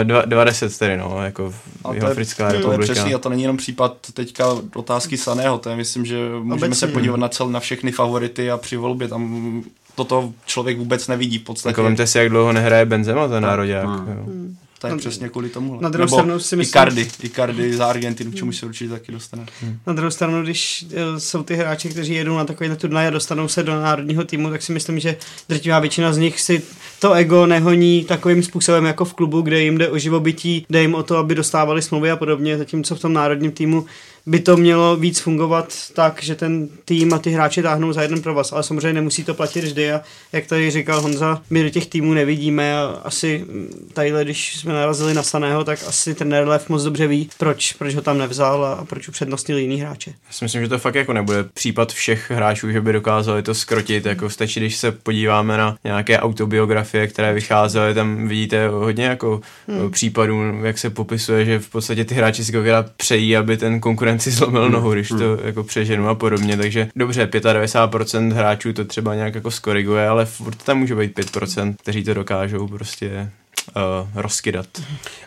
eh, 0.00 0.04
dva- 0.50 0.58
20 0.68 0.78
tedy, 0.78 0.96
no, 0.96 1.24
jako 1.24 1.54
A 1.84 1.88
to 1.88 1.94
je- 1.94 1.96
Jihoafrická 1.98 2.48
To 2.48 2.54
je 2.54 2.58
republika. 2.60 2.92
přesný 2.92 3.14
a 3.14 3.18
to 3.18 3.28
není 3.28 3.42
jenom 3.42 3.56
případ 3.56 3.96
teďka 4.14 4.46
otázky 4.74 5.16
Saného, 5.16 5.58
to 5.58 5.70
je 5.70 5.76
myslím, 5.76 6.04
že 6.06 6.16
můžeme 6.42 6.54
Obecně. 6.54 6.74
se 6.74 6.86
podívat 6.86 7.16
na 7.16 7.28
cel 7.28 7.48
na 7.48 7.60
všechny 7.60 7.92
favority 7.92 8.50
a 8.50 8.56
při 8.56 8.76
volbě 8.76 9.08
tam 9.08 9.62
toto 9.94 10.32
člověk 10.46 10.78
vůbec 10.78 11.08
nevidí 11.08 11.38
v 11.38 11.42
podstatě. 11.42 11.70
Jako 11.70 11.82
vemte 11.82 12.06
si, 12.06 12.18
jak 12.18 12.28
dlouho 12.28 12.52
nehraje 12.52 12.84
Benzema 12.86 13.28
ten 13.28 13.42
nároďák. 13.42 13.86
Hmm. 13.88 14.56
To 14.78 14.86
je 14.86 14.96
přesně 14.96 15.28
kvůli 15.28 15.48
tomu. 15.48 15.80
Na 15.80 15.88
druhou 15.88 16.08
stranu 16.08 16.38
si 16.40 16.56
myslím- 16.56 16.70
Icardi, 16.70 17.08
Icardi 17.22 17.74
za 17.76 17.86
Argentinu, 17.86 18.30
k 18.30 18.34
čemu 18.34 18.52
se 18.52 18.66
určitě 18.66 18.90
taky 18.90 19.12
dostane. 19.12 19.46
Na 19.86 19.92
druhou 19.92 20.10
stranu, 20.10 20.42
když 20.42 20.86
eh, 20.90 21.20
jsou 21.20 21.42
ty 21.42 21.56
hráči, 21.56 21.88
kteří 21.88 22.14
jedou 22.14 22.36
na 22.36 22.44
takový 22.44 22.70
turnaj 22.76 23.06
a 23.06 23.10
dostanou 23.10 23.48
se 23.48 23.62
do 23.62 23.80
národního 23.80 24.24
týmu, 24.24 24.50
tak 24.50 24.62
si 24.62 24.72
myslím, 24.72 25.00
že 25.00 25.16
drtivá 25.48 25.78
většina 25.80 26.12
z 26.12 26.18
nich 26.18 26.40
si 26.40 26.62
to 27.00 27.12
ego 27.12 27.46
nehoní 27.46 28.04
takovým 28.04 28.42
způsobem 28.42 28.84
jako 28.84 29.04
v 29.04 29.14
klubu, 29.14 29.40
kde 29.40 29.60
jim 29.62 29.78
jde 29.78 29.88
o 29.88 29.98
živobytí, 29.98 30.66
jde 30.70 30.80
jim 30.82 30.94
o 30.94 31.02
to, 31.02 31.16
aby 31.16 31.34
dostávali 31.34 31.82
smlouvy 31.82 32.10
a 32.10 32.16
podobně, 32.16 32.58
zatímco 32.58 32.94
v 32.96 33.00
tom 33.00 33.12
národním 33.12 33.50
týmu 33.52 33.86
by 34.26 34.40
to 34.40 34.56
mělo 34.56 34.96
víc 34.96 35.20
fungovat 35.20 35.74
tak, 35.94 36.22
že 36.22 36.34
ten 36.34 36.68
tým 36.84 37.12
a 37.12 37.18
ty 37.18 37.30
hráči 37.30 37.62
táhnou 37.62 37.92
za 37.92 38.02
jeden 38.02 38.22
provaz, 38.22 38.52
ale 38.52 38.62
samozřejmě 38.62 38.92
nemusí 38.92 39.24
to 39.24 39.34
platit 39.34 39.64
vždy 39.64 39.92
a 39.92 40.00
jak 40.32 40.46
tady 40.46 40.70
říkal 40.70 41.00
Honza, 41.00 41.42
my 41.50 41.62
do 41.62 41.70
těch 41.70 41.86
týmů 41.86 42.14
nevidíme 42.14 42.76
a 42.76 43.00
asi 43.04 43.44
mm, 43.48 43.90
tadyhle, 43.92 44.24
když 44.24 44.56
jsme 44.56 44.72
narazili 44.72 45.14
na 45.14 45.22
Saného, 45.22 45.64
tak 45.64 45.78
asi 45.86 46.14
trenér 46.14 46.48
Lev 46.48 46.68
moc 46.68 46.82
dobře 46.82 47.06
ví, 47.06 47.30
proč, 47.38 47.72
proč 47.72 47.94
ho 47.94 48.02
tam 48.02 48.18
nevzal 48.18 48.64
a 48.64 48.84
proč 48.84 49.08
upřednostnil 49.08 49.58
jiný 49.58 49.80
hráče. 49.80 50.10
Já 50.10 50.32
si 50.32 50.44
myslím, 50.44 50.62
že 50.62 50.68
to 50.68 50.78
fakt 50.78 50.94
jako 50.94 51.12
nebude 51.12 51.44
případ 51.54 51.92
všech 51.92 52.30
hráčů, 52.30 52.72
že 52.72 52.80
by 52.80 52.92
dokázali 52.92 53.42
to 53.42 53.54
skrotit. 53.54 54.06
Jako 54.06 54.30
stačí, 54.30 54.60
když 54.60 54.76
se 54.76 54.92
podíváme 54.92 55.56
na 55.56 55.76
nějaké 55.84 56.18
autobiografie, 56.18 57.06
které 57.06 57.32
vycházely, 57.32 57.94
tam 57.94 58.28
vidíte 58.28 58.68
hodně 58.68 59.04
jako 59.04 59.40
hmm. 59.68 59.90
případů, 59.90 60.64
jak 60.64 60.78
se 60.78 60.90
popisuje, 60.90 61.44
že 61.44 61.58
v 61.58 61.68
podstatě 61.68 62.04
ty 62.04 62.14
hráči 62.14 62.44
si 62.44 62.52
kolikrát 62.52 62.86
přejí, 62.96 63.36
aby 63.36 63.56
ten 63.56 63.80
konkurent 63.80 64.07
si 64.16 64.30
zlomil 64.30 64.70
nohu, 64.70 64.92
když 64.92 65.08
to 65.08 65.38
jako 65.44 65.64
přeženu 65.64 66.08
a 66.08 66.14
podobně. 66.14 66.56
Takže 66.56 66.88
dobře, 66.96 67.26
95% 67.26 68.32
hráčů 68.32 68.72
to 68.72 68.84
třeba 68.84 69.14
nějak 69.14 69.34
jako 69.34 69.50
skoriguje, 69.50 70.08
ale 70.08 70.26
furt 70.26 70.62
tam 70.62 70.78
může 70.78 70.94
být 70.94 71.18
5%, 71.18 71.74
kteří 71.78 72.04
to 72.04 72.14
dokážou 72.14 72.68
prostě 72.68 73.30
uh, 73.76 74.08
rozkydat. 74.14 74.66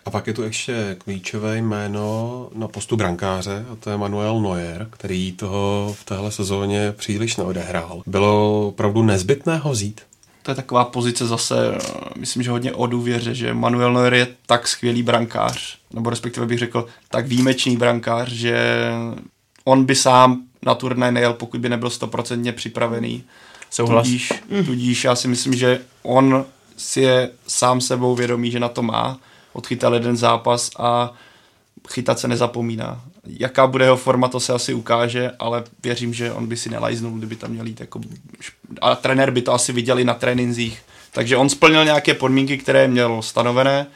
A 0.06 0.10
pak 0.12 0.28
je 0.28 0.34
tu 0.34 0.44
ještě 0.44 0.96
klíčové 1.04 1.58
jméno 1.58 2.50
na 2.56 2.68
postu 2.68 2.98
brankáře 2.98 3.66
a 3.72 3.76
to 3.76 3.90
je 3.90 3.98
Manuel 3.98 4.42
Neuer, 4.42 4.88
který 4.92 5.32
toho 5.32 5.96
v 6.00 6.04
téhle 6.04 6.32
sezóně 6.32 6.92
příliš 6.92 7.38
neodehrál. 7.38 8.02
Bylo 8.06 8.68
opravdu 8.68 9.04
nezbytné 9.04 9.58
ho 9.58 9.72
vzít? 9.72 10.02
To 10.44 10.52
je 10.52 10.56
taková 10.56 10.86
pozice 10.86 11.28
zase, 11.28 11.76
eh, 11.76 11.80
myslím, 12.20 12.44
že 12.44 12.52
hodně 12.52 12.74
o 12.74 12.88
důvěře, 12.88 13.36
že 13.36 13.54
Manuel 13.54 13.94
Neuer 13.94 14.14
je 14.14 14.28
tak 14.46 14.68
skvělý 14.68 15.04
brankář, 15.04 15.78
nebo 15.94 16.10
respektive 16.10 16.46
bych 16.46 16.60
řekl, 16.60 16.86
tak 17.10 17.28
výjimečný 17.28 17.78
brankář, 17.78 18.32
že 18.32 18.92
on 19.64 19.86
by 19.86 19.96
sám 19.96 20.42
na 20.66 20.76
turnaj 20.76 21.12
nejel, 21.12 21.34
pokud 21.34 21.60
by 21.60 21.70
nebyl 21.70 21.90
stoprocentně 21.90 22.52
připravený. 22.52 23.24
Souhlas. 23.70 24.04
Tudíž, 24.04 24.34
tudíž 24.66 25.04
já 25.04 25.16
si 25.16 25.28
myslím, 25.28 25.54
že 25.54 25.82
on 26.04 26.46
si 26.78 27.02
je 27.02 27.30
sám 27.48 27.82
sebou 27.82 28.16
vědomý, 28.16 28.52
že 28.52 28.60
na 28.60 28.70
to 28.70 28.82
má. 28.82 29.20
Odchytal 29.54 29.94
jeden 29.94 30.18
zápas 30.18 30.70
a 30.80 31.14
chytat 31.90 32.20
se 32.20 32.28
nezapomíná. 32.28 33.02
Jaká 33.28 33.68
bude 33.68 33.86
jeho 33.86 33.98
forma, 33.98 34.28
to 34.28 34.40
se 34.40 34.54
asi 34.54 34.74
ukáže, 34.74 35.32
ale 35.40 35.64
věřím, 35.84 36.14
že 36.14 36.32
on 36.32 36.48
by 36.48 36.58
si 36.58 36.70
nelajznul, 36.70 37.18
kdyby 37.18 37.36
tam 37.36 37.52
měl 37.52 37.66
jít 37.66 37.80
jako... 37.80 38.02
A 38.82 38.96
trenér 38.96 39.32
by 39.32 39.42
to 39.42 39.54
asi 39.54 39.74
viděl 39.74 40.00
i 40.00 40.04
na 40.04 40.14
trénincích. 40.14 40.82
Takže 41.12 41.38
on 41.38 41.50
splnil 41.50 41.86
nějaké 41.86 42.14
podmínky, 42.14 42.58
které 42.58 42.88
měl 42.88 43.22
stanovené, 43.22 43.88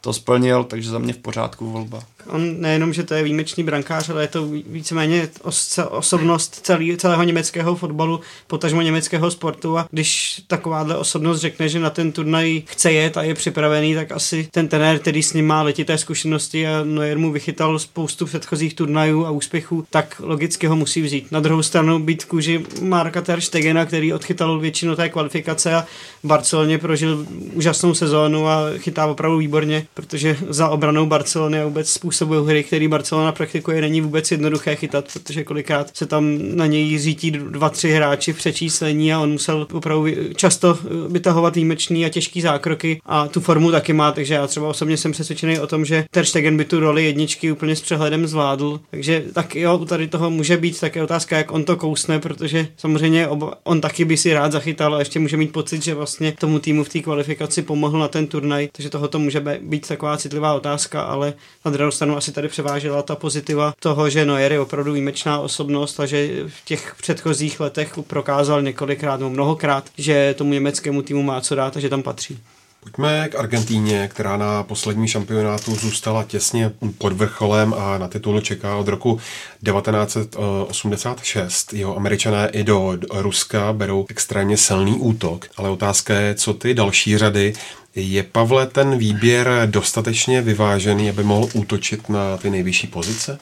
to 0.00 0.12
splnil, 0.12 0.64
takže 0.64 0.90
za 0.90 0.98
mě 0.98 1.12
v 1.12 1.18
pořádku 1.18 1.70
volba. 1.70 2.02
On 2.28 2.60
nejenom, 2.60 2.92
že 2.92 3.02
to 3.02 3.14
je 3.14 3.22
výjimečný 3.22 3.64
brankář, 3.64 4.08
ale 4.10 4.22
je 4.22 4.28
to 4.28 4.46
ví- 4.46 4.64
víceméně 4.66 5.28
os- 5.42 5.86
osobnost 5.90 6.60
celý, 6.62 6.96
celého 6.96 7.22
německého 7.22 7.76
fotbalu, 7.76 8.20
potažmo 8.46 8.82
německého 8.82 9.30
sportu 9.30 9.78
a 9.78 9.88
když 9.90 10.42
takováhle 10.46 10.96
osobnost 10.96 11.40
řekne, 11.40 11.68
že 11.68 11.78
na 11.80 11.90
ten 11.90 12.12
turnaj 12.12 12.62
chce 12.66 12.92
jet 12.92 13.16
a 13.16 13.22
je 13.22 13.34
připravený, 13.34 13.94
tak 13.94 14.12
asi 14.12 14.48
ten 14.50 14.68
trenér, 14.68 14.98
který 14.98 15.22
s 15.22 15.32
ním 15.32 15.46
má 15.46 15.62
letité 15.62 15.98
zkušenosti 15.98 16.66
a 16.66 16.84
Neuer 16.84 17.18
mu 17.18 17.32
vychytal 17.32 17.78
spoustu 17.78 18.26
předchozích 18.26 18.74
turnajů 18.74 19.26
a 19.26 19.30
úspěchů, 19.30 19.86
tak 19.90 20.22
logicky 20.24 20.66
ho 20.66 20.76
musí 20.76 21.02
vzít. 21.02 21.32
Na 21.32 21.40
druhou 21.40 21.62
stranu 21.62 21.98
být 21.98 22.24
kůži 22.24 22.64
Marka 22.82 23.22
Ter 23.22 23.40
Stegena, 23.40 23.86
který 23.86 24.12
odchytal 24.12 24.58
většinu 24.58 24.96
té 24.96 25.08
kvalifikace 25.08 25.74
a 25.74 25.86
v 26.22 26.26
Barceloně 26.26 26.78
prožil 26.78 27.26
úžasnou 27.52 27.94
sezónu 27.94 28.48
a 28.48 28.58
chytá 28.78 29.06
opravdu 29.06 29.38
výborně, 29.38 29.86
protože 29.94 30.36
za 30.48 30.68
obranou 30.68 31.06
Barcelony 31.06 31.60
a 31.60 31.64
vůbec 31.64 31.90
způsobu 32.14 32.44
hry, 32.44 32.64
který 32.64 32.88
Barcelona 32.88 33.32
praktikuje, 33.32 33.80
není 33.80 34.00
vůbec 34.00 34.30
jednoduché 34.30 34.76
chytat, 34.76 35.08
protože 35.12 35.44
kolikrát 35.44 35.96
se 35.96 36.06
tam 36.06 36.38
na 36.56 36.66
něj 36.66 36.98
řítí 36.98 37.30
dva, 37.30 37.70
tři 37.70 37.90
hráči 37.90 38.32
v 38.32 38.36
přečíslení 38.36 39.12
a 39.12 39.20
on 39.20 39.30
musel 39.30 39.66
opravdu 39.72 40.06
často 40.36 40.78
vytahovat 41.08 41.54
výjimečný 41.54 42.06
a 42.06 42.08
těžký 42.08 42.40
zákroky 42.40 43.00
a 43.06 43.28
tu 43.28 43.40
formu 43.40 43.70
taky 43.70 43.92
má, 43.92 44.12
takže 44.12 44.34
já 44.34 44.46
třeba 44.46 44.68
osobně 44.68 44.96
jsem 44.96 45.12
přesvědčený 45.12 45.58
o 45.58 45.66
tom, 45.66 45.84
že 45.84 46.04
Ter 46.10 46.24
Stegen 46.24 46.56
by 46.56 46.64
tu 46.64 46.80
roli 46.80 47.04
jedničky 47.04 47.52
úplně 47.52 47.76
s 47.76 47.80
přehledem 47.80 48.26
zvládl, 48.26 48.80
takže 48.90 49.24
tak 49.32 49.56
jo, 49.56 49.78
tady 49.78 50.08
toho 50.08 50.30
může 50.30 50.56
být 50.56 50.80
také 50.80 51.02
otázka, 51.02 51.36
jak 51.36 51.52
on 51.52 51.64
to 51.64 51.76
kousne, 51.76 52.18
protože 52.18 52.68
samozřejmě 52.76 53.28
oba, 53.28 53.54
on 53.64 53.80
taky 53.80 54.04
by 54.04 54.16
si 54.16 54.34
rád 54.34 54.52
zachytal 54.52 54.94
a 54.94 54.98
ještě 54.98 55.18
může 55.18 55.36
mít 55.36 55.52
pocit, 55.52 55.82
že 55.82 55.94
vlastně 55.94 56.32
tomu 56.32 56.58
týmu 56.58 56.84
v 56.84 56.88
té 56.88 57.00
kvalifikaci 57.00 57.62
pomohl 57.62 57.98
na 57.98 58.08
ten 58.08 58.26
turnaj, 58.26 58.68
takže 58.72 58.90
toho 58.90 59.08
to 59.08 59.18
může 59.18 59.40
být 59.60 59.88
taková 59.88 60.16
citlivá 60.16 60.54
otázka, 60.54 61.02
ale 61.02 61.34
na 61.64 61.70
druhou 61.70 61.90
asi 62.12 62.32
tady 62.32 62.48
převážela 62.48 63.02
ta 63.02 63.16
pozitiva 63.16 63.74
toho, 63.80 64.10
že 64.10 64.26
Neuer 64.26 64.52
je 64.52 64.60
opravdu 64.60 64.92
výjimečná 64.92 65.40
osobnost 65.40 66.00
a 66.00 66.06
že 66.06 66.28
v 66.48 66.64
těch 66.64 66.94
předchozích 66.98 67.60
letech 67.60 67.98
prokázal 68.06 68.62
několikrát 68.62 69.20
nebo 69.20 69.30
mnohokrát, 69.30 69.84
že 69.98 70.34
tomu 70.38 70.52
německému 70.52 71.02
týmu 71.02 71.22
má 71.22 71.40
co 71.40 71.54
dát 71.54 71.76
a 71.76 71.80
že 71.80 71.88
tam 71.88 72.02
patří. 72.02 72.38
Pojďme 72.84 73.28
k 73.28 73.34
Argentíně, 73.34 74.08
která 74.08 74.36
na 74.36 74.62
posledním 74.62 75.06
šampionátu 75.06 75.74
zůstala 75.74 76.24
těsně 76.24 76.72
pod 76.98 77.12
vrcholem 77.12 77.74
a 77.74 77.98
na 77.98 78.08
titul 78.08 78.40
čeká 78.40 78.76
od 78.76 78.88
roku 78.88 79.20
1986. 79.64 81.72
Jeho 81.72 81.96
američané 81.96 82.48
i 82.52 82.64
do 82.64 82.98
Ruska 83.12 83.72
berou 83.72 84.06
extrémně 84.08 84.56
silný 84.56 84.92
útok, 84.92 85.46
ale 85.56 85.70
otázka 85.70 86.14
je, 86.14 86.34
co 86.34 86.54
ty 86.54 86.74
další 86.74 87.18
řady. 87.18 87.52
Je, 87.96 88.22
Pavle, 88.22 88.66
ten 88.66 88.98
výběr 88.98 89.48
dostatečně 89.66 90.42
vyvážený, 90.42 91.10
aby 91.10 91.22
mohl 91.22 91.48
útočit 91.52 92.08
na 92.08 92.36
ty 92.36 92.50
nejvyšší 92.50 92.86
pozice? 92.86 93.38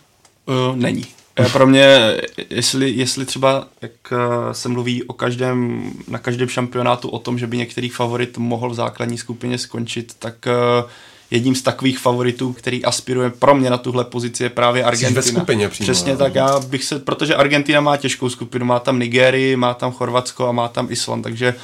Uh, 0.47 0.77
není. 0.77 1.07
Eh, 1.37 1.49
Pro 1.49 1.67
mě, 1.67 2.17
jestli, 2.51 2.91
jestli 2.91 3.25
třeba, 3.27 3.67
jak 3.83 3.93
eh, 4.13 4.55
se 4.55 4.69
mluví 4.69 5.03
o 5.03 5.13
každém, 5.13 5.91
na 6.09 6.19
každém 6.19 6.49
šampionátu 6.49 7.09
o 7.09 7.19
tom, 7.19 7.39
že 7.39 7.47
by 7.47 7.57
některý 7.57 7.89
favorit 7.89 8.39
mohl 8.39 8.71
v 8.71 8.75
základní 8.75 9.19
skupině 9.19 9.59
skončit, 9.59 10.13
tak 10.19 10.35
jedním 11.31 11.55
z 11.55 11.63
takových 11.63 11.99
favoritů, 11.99 12.53
který 12.53 12.85
aspiruje 12.85 13.31
pro 13.31 13.55
mě 13.55 13.71
na 13.71 13.79
tuhle 13.79 14.05
pozici 14.05 14.43
je 14.43 14.49
právě 14.51 14.83
Jsi 14.83 14.87
Argentina. 14.87 15.21
ve 15.21 15.23
skupině 15.23 15.69
přímo, 15.69 15.85
Přesně 15.85 16.13
no. 16.13 16.19
tak, 16.19 16.35
já 16.35 16.61
bych 16.61 16.85
se, 16.85 16.99
protože 16.99 17.35
Argentina 17.35 17.81
má 17.81 17.97
těžkou 17.97 18.29
skupinu, 18.29 18.65
má 18.65 18.79
tam 18.79 18.99
Nigérii, 18.99 19.57
má 19.57 19.75
tam 19.75 19.93
Chorvatsko 19.93 20.49
a 20.49 20.53
má 20.53 20.69
tam 20.69 20.87
Island, 20.91 21.23
takže 21.23 21.55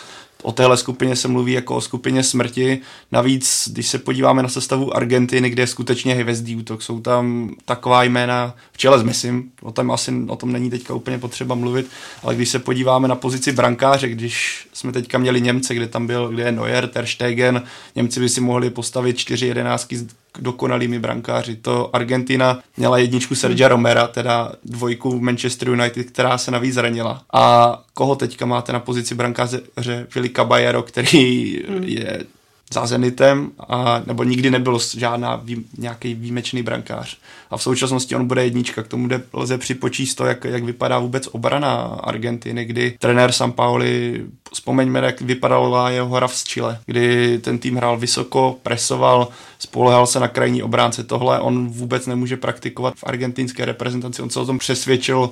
o 0.43 0.53
téhle 0.53 0.77
skupině 0.77 1.17
se 1.17 1.29
mluví 1.29 1.53
jako 1.53 1.77
o 1.77 1.81
skupině 1.81 2.23
smrti. 2.23 2.81
Navíc, 3.13 3.69
když 3.73 3.89
se 3.89 3.99
podíváme 3.99 4.43
na 4.43 4.49
sestavu 4.49 4.97
Argentiny, 4.97 5.51
kde 5.51 5.63
je 5.63 5.67
skutečně 5.67 6.15
hvězdý 6.15 6.57
útok, 6.57 6.83
jsou 6.83 7.01
tam 7.01 7.55
taková 7.65 8.03
jména 8.03 8.55
v 8.73 8.79
čele 8.79 8.99
s 8.99 9.03
Messim, 9.03 9.51
o 9.63 9.73
tom 9.73 9.91
asi 9.91 10.13
o 10.29 10.37
tom 10.37 10.53
není 10.53 10.71
teďka 10.71 10.95
úplně 10.95 11.19
potřeba 11.19 11.55
mluvit, 11.55 11.87
ale 12.23 12.35
když 12.35 12.49
se 12.49 12.59
podíváme 12.59 13.09
na 13.09 13.15
pozici 13.15 13.53
brankáře, 13.53 14.09
když 14.09 14.67
jsme 14.73 14.93
teďka 14.93 15.19
měli 15.19 15.41
Němce, 15.41 15.75
kde 15.75 15.87
tam 15.87 16.07
byl, 16.07 16.29
kde 16.29 16.43
je 16.43 16.53
Neuer, 16.53 16.89
Ter 16.89 17.07
Stegen, 17.07 17.63
Němci 17.97 18.21
by 18.21 18.29
si 18.29 18.41
mohli 18.41 18.71
postavit 18.71 19.19
čtyři 19.19 19.47
jedenáctky 19.47 19.99
dokonalými 20.41 20.99
brankáři. 20.99 21.57
To 21.57 21.97
Argentina 21.97 22.59
měla 22.77 22.99
jedničku 22.99 23.35
Sergia 23.35 23.69
Romera, 23.69 24.07
teda 24.07 24.53
dvojku 24.65 25.21
Manchester 25.21 25.69
United, 25.69 26.11
která 26.11 26.39
se 26.39 26.51
navíc 26.51 26.75
zranila. 26.75 27.23
A 27.33 27.79
koho 27.95 28.17
teďka 28.17 28.47
máte 28.47 28.73
na 28.73 28.81
pozici 28.81 29.15
brankáře 29.15 29.61
Fili 30.09 30.29
Caballero, 30.29 30.83
který 30.83 31.61
je 31.81 32.25
za 32.73 32.87
Zenitem, 32.87 33.51
a, 33.69 34.03
nebo 34.07 34.25
nikdy 34.25 34.51
nebyl 34.51 34.79
žádná 34.97 35.37
vý, 35.37 35.65
nějaký 35.79 36.15
výjimečný 36.15 36.63
brankář. 36.63 37.19
A 37.51 37.57
v 37.57 37.63
současnosti 37.63 38.17
on 38.17 38.27
bude 38.27 38.45
jednička, 38.45 38.83
k 38.83 38.89
tomu 38.89 39.09
lze 39.33 39.59
připočíst 39.59 40.19
to, 40.19 40.27
jak, 40.27 40.45
jak 40.45 40.65
vypadá 40.65 40.99
vůbec 40.99 41.27
obrana 41.27 41.73
Argentiny, 42.03 42.65
kdy 42.65 42.97
trenér 42.99 43.33
Pauli, 43.55 44.25
vzpomeňme, 44.53 45.01
jak 45.01 45.21
vypadala 45.21 45.91
jeho 45.91 46.09
hra 46.09 46.29
v 46.29 46.45
Chile, 46.45 46.79
kdy 46.87 47.39
ten 47.39 47.59
tým 47.59 47.77
hrál 47.77 47.97
vysoko, 47.97 48.59
presoval, 48.63 49.29
spolehal 49.59 50.07
se 50.07 50.21
na 50.21 50.29
krajní 50.29 50.63
obránce. 50.63 51.05
Tohle 51.05 51.41
on 51.41 51.69
vůbec 51.69 52.07
nemůže 52.07 52.37
praktikovat 52.37 52.95
v 52.97 53.05
argentinské 53.05 53.65
reprezentaci, 53.65 54.23
on 54.23 54.31
se 54.31 54.41
o 54.41 54.47
tom 54.47 54.59
přesvědčil 54.59 55.31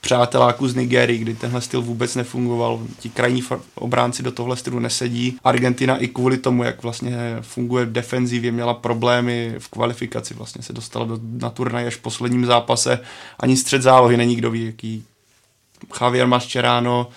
přáteláku 0.00 0.68
z 0.68 0.74
Nigerii, 0.74 1.18
kdy 1.18 1.34
tenhle 1.34 1.60
styl 1.60 1.82
vůbec 1.82 2.14
nefungoval. 2.14 2.80
Ti 3.00 3.08
krajní 3.08 3.42
obránci 3.74 4.22
do 4.22 4.32
tohle 4.32 4.56
stylu 4.56 4.78
nesedí. 4.78 5.38
Argentina 5.44 5.96
i 5.96 6.08
kvůli 6.08 6.38
tomu, 6.38 6.64
jak 6.64 6.82
vlastně 6.82 7.16
funguje 7.40 7.84
v 7.84 7.92
defenzivě, 7.92 8.52
měla 8.52 8.74
problémy 8.74 9.54
v 9.58 9.68
kvalifikaci, 9.68 10.34
vlastně 10.34 10.62
se 10.62 10.72
dostala 10.72 11.04
do, 11.04 11.18
na 11.22 11.50
turnaj 11.50 11.86
až 11.86 11.94
v 11.94 12.02
posledním 12.02 12.46
zápase. 12.46 13.00
Ani 13.40 13.56
střed 13.56 13.82
zálohy 13.82 14.16
není 14.16 14.36
kdo 14.36 14.50
ví, 14.50 14.66
jaký 14.66 15.04
Javier 16.00 16.26
Mascherano 16.26 17.08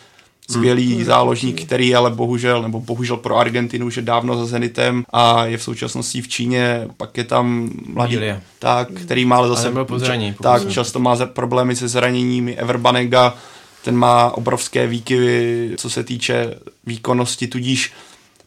skvělý 0.51 0.95
hmm. 0.95 1.03
záložník, 1.03 1.65
který 1.65 1.95
ale 1.95 2.11
bohužel, 2.11 2.61
nebo 2.61 2.79
bohužel 2.79 3.17
pro 3.17 3.37
Argentinu, 3.37 3.89
že 3.89 4.01
dávno 4.01 4.37
za 4.37 4.45
Zenitem 4.45 5.03
a 5.13 5.45
je 5.45 5.57
v 5.57 5.63
současnosti 5.63 6.21
v 6.21 6.27
Číně, 6.27 6.87
pak 6.97 7.17
je 7.17 7.23
tam 7.23 7.69
mladý, 7.93 8.15
Ilie. 8.15 8.41
tak, 8.59 8.91
který 8.91 9.25
má 9.25 9.37
ale 9.37 9.47
zase, 9.47 9.67
ale 9.67 9.85
byl 9.85 9.99
zraní, 9.99 10.35
tak 10.41 10.69
často 10.69 10.99
má 10.99 11.15
problémy 11.25 11.75
se 11.75 11.87
zraněními, 11.87 12.55
Everbanega, 12.55 13.35
ten 13.83 13.95
má 13.95 14.31
obrovské 14.31 14.87
výkyvy, 14.87 15.71
co 15.77 15.89
se 15.89 16.03
týče 16.03 16.55
výkonnosti, 16.85 17.47
tudíž 17.47 17.93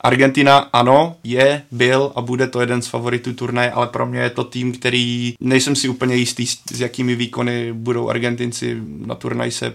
Argentina 0.05 0.59
ano, 0.59 1.17
je, 1.25 1.63
byl 1.71 2.13
a 2.15 2.21
bude 2.21 2.47
to 2.47 2.61
jeden 2.61 2.83
z 2.83 2.87
favoritů 2.87 3.33
turnaje, 3.33 3.71
ale 3.71 3.87
pro 3.87 4.07
mě 4.07 4.21
je 4.21 4.31
to 4.31 4.45
tým, 4.45 4.73
který 4.73 5.35
nejsem 5.41 5.77
si 5.77 5.89
úplně 5.89 6.17
jistý, 6.17 6.47
s 6.47 6.81
jakými 6.81 7.15
výkony 7.15 7.73
budou 7.73 8.09
Argentinci 8.09 8.77
na 9.07 9.15
turnaj 9.15 9.51
se 9.51 9.75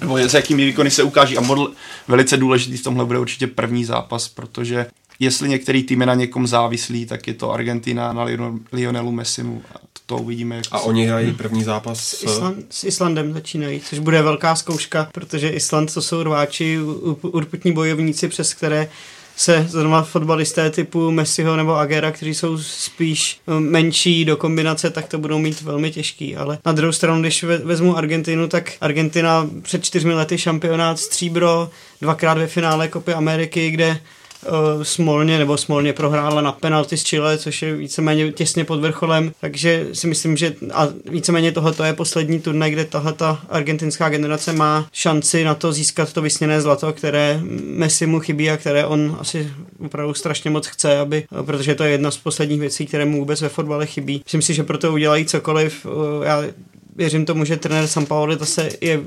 nebo 0.00 0.18
s 0.18 0.34
jakými 0.34 0.64
výkony 0.64 0.90
se 0.90 1.02
ukáží 1.02 1.38
a 1.38 1.40
modl, 1.40 1.72
velice 2.08 2.36
důležitý 2.36 2.76
v 2.76 2.82
tomhle 2.82 3.04
bude 3.04 3.18
určitě 3.18 3.46
první 3.46 3.84
zápas, 3.84 4.28
protože 4.28 4.86
jestli 5.18 5.48
některý 5.48 5.82
tým 5.82 6.00
je 6.00 6.06
na 6.06 6.14
někom 6.14 6.46
závislý, 6.46 7.06
tak 7.06 7.26
je 7.26 7.34
to 7.34 7.52
Argentina 7.52 8.12
na 8.12 8.26
Lionelu 8.72 9.12
Messimu 9.12 9.62
a 9.74 9.78
to 10.06 10.16
uvidíme. 10.16 10.56
Jak 10.56 10.64
a 10.70 10.80
oni 10.80 11.06
hrají 11.06 11.32
první 11.32 11.64
zápas 11.64 12.08
s... 12.08 12.22
Island, 12.22 12.66
s 12.70 12.84
Islandem 12.84 13.32
začínají, 13.32 13.80
což 13.80 13.98
bude 13.98 14.22
velká 14.22 14.54
zkouška, 14.54 15.08
protože 15.12 15.48
Island 15.48 15.94
to 15.94 16.02
jsou 16.02 16.22
rváči, 16.22 16.78
urputní 17.22 17.72
bojovníci, 17.72 18.28
přes 18.28 18.54
které 18.54 18.88
se 19.36 19.66
zrovna 19.68 20.02
fotbalisté 20.02 20.70
typu 20.70 21.10
Messiho 21.10 21.56
nebo 21.56 21.76
Agera, 21.76 22.10
kteří 22.10 22.34
jsou 22.34 22.58
spíš 22.58 23.40
um, 23.46 23.62
menší 23.62 24.24
do 24.24 24.36
kombinace, 24.36 24.90
tak 24.90 25.08
to 25.08 25.18
budou 25.18 25.38
mít 25.38 25.62
velmi 25.62 25.90
těžký. 25.90 26.36
Ale 26.36 26.58
na 26.66 26.72
druhou 26.72 26.92
stranu, 26.92 27.20
když 27.20 27.42
vezmu 27.44 27.96
Argentinu, 27.96 28.48
tak 28.48 28.72
Argentina 28.80 29.50
před 29.62 29.84
čtyřmi 29.84 30.14
lety 30.14 30.38
šampionát 30.38 30.98
stříbro, 30.98 31.70
dvakrát 32.00 32.38
ve 32.38 32.46
finále 32.46 32.88
Kopy 32.88 33.12
Ameriky, 33.12 33.70
kde 33.70 34.00
uh, 34.48 34.82
smolně 34.82 35.38
nebo 35.38 35.56
smolně 35.56 35.92
prohrála 35.92 36.40
na 36.40 36.52
penalty 36.52 36.96
z 36.96 37.02
Chile, 37.04 37.38
což 37.38 37.62
je 37.62 37.76
víceméně 37.76 38.32
těsně 38.32 38.64
pod 38.64 38.80
vrcholem, 38.80 39.32
takže 39.40 39.86
si 39.92 40.06
myslím, 40.06 40.36
že 40.36 40.54
a 40.72 40.88
víceméně 41.10 41.52
tohle 41.52 41.74
je 41.84 41.92
poslední 41.92 42.40
turnaj, 42.40 42.70
kde 42.70 42.84
tahle 42.84 43.12
ta 43.12 43.40
argentinská 43.48 44.08
generace 44.08 44.52
má 44.52 44.88
šanci 44.92 45.44
na 45.44 45.54
to 45.54 45.72
získat 45.72 46.12
to 46.12 46.22
vysněné 46.22 46.60
zlato, 46.60 46.92
které 46.92 47.40
Messi 47.64 48.06
mu 48.06 48.20
chybí 48.20 48.50
a 48.50 48.56
které 48.56 48.86
on 48.86 49.16
asi 49.20 49.50
opravdu 49.84 50.14
strašně 50.14 50.50
moc 50.50 50.66
chce, 50.66 50.98
aby, 50.98 51.24
protože 51.46 51.74
to 51.74 51.84
je 51.84 51.90
jedna 51.90 52.10
z 52.10 52.16
posledních 52.16 52.60
věcí, 52.60 52.86
které 52.86 53.04
mu 53.04 53.18
vůbec 53.18 53.40
ve 53.40 53.48
fotbale 53.48 53.86
chybí. 53.86 54.22
Myslím 54.24 54.42
si, 54.42 54.54
že 54.54 54.62
proto 54.62 54.92
udělají 54.92 55.24
cokoliv. 55.24 55.86
Já 56.22 56.44
věřím 56.96 57.26
tomu, 57.26 57.44
že 57.44 57.56
trenér 57.56 57.86
Sampaoli 57.86 58.36
zase 58.38 58.70
je, 58.80 59.00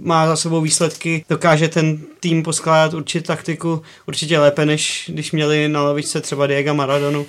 má 0.00 0.26
za 0.26 0.36
sebou 0.36 0.60
výsledky, 0.60 1.24
dokáže 1.28 1.68
ten 1.68 1.98
tým 2.20 2.42
poskládat 2.42 2.94
určitě 2.94 3.26
taktiku 3.26 3.82
určitě 4.06 4.38
lépe, 4.38 4.66
než 4.66 5.10
když 5.14 5.32
měli 5.32 5.68
na 5.68 5.82
lavičce 5.82 6.20
třeba 6.20 6.46
Diego 6.46 6.74
Maradonu, 6.74 7.26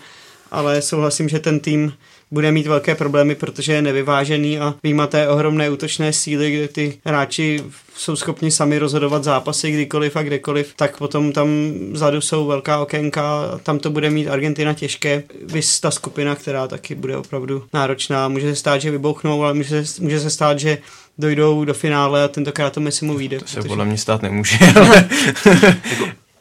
ale 0.51 0.81
souhlasím, 0.81 1.29
že 1.29 1.39
ten 1.39 1.59
tým 1.59 1.93
bude 2.31 2.51
mít 2.51 2.67
velké 2.67 2.95
problémy, 2.95 3.35
protože 3.35 3.73
je 3.73 3.81
nevyvážený 3.81 4.59
a 4.59 4.75
výjima 4.83 5.07
té 5.07 5.27
ohromné 5.27 5.69
útočné 5.69 6.13
síly, 6.13 6.51
kde 6.51 6.67
ty 6.67 6.97
hráči 7.05 7.63
jsou 7.95 8.15
schopni 8.15 8.51
sami 8.51 8.77
rozhodovat 8.77 9.23
zápasy 9.23 9.71
kdykoliv 9.71 10.15
a 10.15 10.23
kdekoliv, 10.23 10.73
tak 10.75 10.97
potom 10.97 11.31
tam 11.31 11.47
vzadu 11.91 12.21
jsou 12.21 12.45
velká 12.45 12.79
okénka, 12.79 13.41
tam 13.63 13.79
to 13.79 13.89
bude 13.89 14.09
mít 14.09 14.27
Argentina 14.27 14.73
těžké, 14.73 15.23
vys 15.45 15.79
ta 15.79 15.91
skupina, 15.91 16.35
která 16.35 16.67
taky 16.67 16.95
bude 16.95 17.17
opravdu 17.17 17.63
náročná. 17.73 18.27
Může 18.27 18.49
se 18.49 18.55
stát, 18.55 18.81
že 18.81 18.91
vybouchnou, 18.91 19.43
ale 19.43 19.53
může, 19.53 19.83
může 19.99 20.19
se 20.19 20.29
stát, 20.29 20.59
že 20.59 20.77
dojdou 21.17 21.65
do 21.65 21.73
finále 21.73 22.23
a 22.23 22.27
tentokrát 22.27 22.73
to 22.73 22.79
Messi 22.79 23.05
mu 23.05 23.17
vyjde. 23.17 23.39
To 23.39 23.47
se 23.47 23.55
protože... 23.55 23.67
podle 23.67 23.85
mě 23.85 23.97
stát 23.97 24.21
nemůže, 24.21 24.57
ale... 24.75 25.09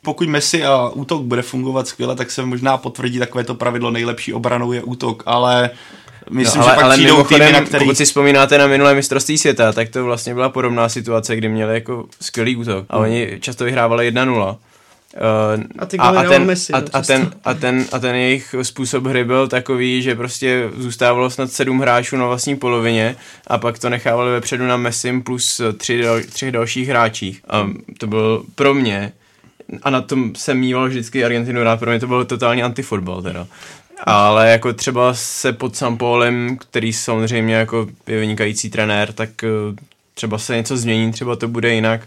Pokud 0.05 0.29
Messi 0.29 0.65
a 0.65 0.89
útok 0.89 1.23
bude 1.23 1.43
fungovat 1.43 1.89
skvěle, 1.89 2.17
tak 2.17 2.31
se 2.31 2.45
možná 2.45 2.77
potvrdí 2.77 3.19
takové 3.19 3.45
to 3.45 3.55
pravidlo 3.55 3.91
nejlepší 3.91 4.33
obranou 4.33 4.73
je 4.73 4.83
útok, 4.83 5.23
ale 5.27 5.71
Myslím, 6.31 6.61
no, 6.61 6.67
ale, 6.67 6.73
že 6.73 6.77
pak 6.77 6.85
ale 6.85 6.95
přijdou 6.97 7.25
týmy, 7.25 7.53
na 7.53 7.61
který... 7.61 7.85
Pokud 7.85 7.97
si 7.97 8.05
vzpomínáte 8.05 8.59
na 8.59 8.67
minulé 8.67 8.95
mistrovství 8.95 9.39
světa, 9.39 9.73
tak 9.73 9.89
to 9.89 10.05
vlastně 10.05 10.35
byla 10.35 10.49
podobná 10.49 10.89
situace, 10.89 11.37
kdy 11.37 11.49
měli 11.49 11.75
jako 11.75 12.05
skvělý 12.21 12.57
útok 12.57 12.87
a 12.89 12.99
mm. 12.99 13.03
oni 13.05 13.39
často 13.41 13.65
vyhrávali 13.65 14.13
1-0. 14.13 14.57
Uh, 15.17 15.63
a, 15.79 15.87
ty 15.87 15.97
a, 15.99 16.09
a, 16.09 16.25
ten, 16.25 16.45
Messi, 16.45 16.73
a, 16.73 16.83
a, 16.93 17.03
ten, 17.03 17.31
a, 17.45 17.55
ten, 17.55 17.87
a 17.93 17.99
ten 17.99 18.15
jejich 18.15 18.55
způsob 18.63 19.07
hry 19.07 19.25
byl 19.25 19.49
takový, 19.49 20.03
že 20.03 20.15
prostě 20.15 20.71
zůstávalo 20.77 21.31
snad 21.31 21.53
sedm 21.53 21.81
hráčů 21.81 22.17
na 22.17 22.27
vlastní 22.27 22.57
polovině 22.57 23.17
a 23.47 23.59
pak 23.59 23.79
to 23.79 23.91
nechávali 23.91 24.31
vepředu 24.31 24.67
na 24.67 24.77
Messim 24.77 25.23
plus 25.23 25.61
tři, 25.77 26.05
tři 26.33 26.53
dalších 26.53 26.89
hráčích. 26.89 27.41
A 27.49 27.71
to 27.99 28.07
byl 28.07 28.45
pro 28.55 28.75
mě 28.75 29.13
a 29.83 29.91
na 29.91 30.01
tom 30.01 30.35
jsem 30.35 30.59
mýval 30.59 30.89
vždycky 30.89 31.25
Argentinu 31.25 31.63
rád, 31.63 31.81
pro 31.81 31.91
mě 31.91 32.01
to 32.01 32.07
byl 32.07 32.25
totální 32.25 32.63
antifotbal 32.63 33.23
teda. 33.23 33.47
Ale 34.05 34.51
jako 34.51 34.73
třeba 34.73 35.15
se 35.15 35.53
pod 35.53 35.77
Sampolem, 35.77 36.57
který 36.57 36.93
samozřejmě 36.93 37.55
jako 37.55 37.87
je 38.07 38.21
vynikající 38.21 38.71
trenér, 38.71 39.13
tak 39.13 39.45
eh, 39.45 39.49
třeba 40.15 40.39
se 40.39 40.57
něco 40.57 40.77
změní, 40.77 41.13
třeba 41.13 41.37
to 41.37 41.49
bude 41.49 41.75
jinak, 41.75 42.01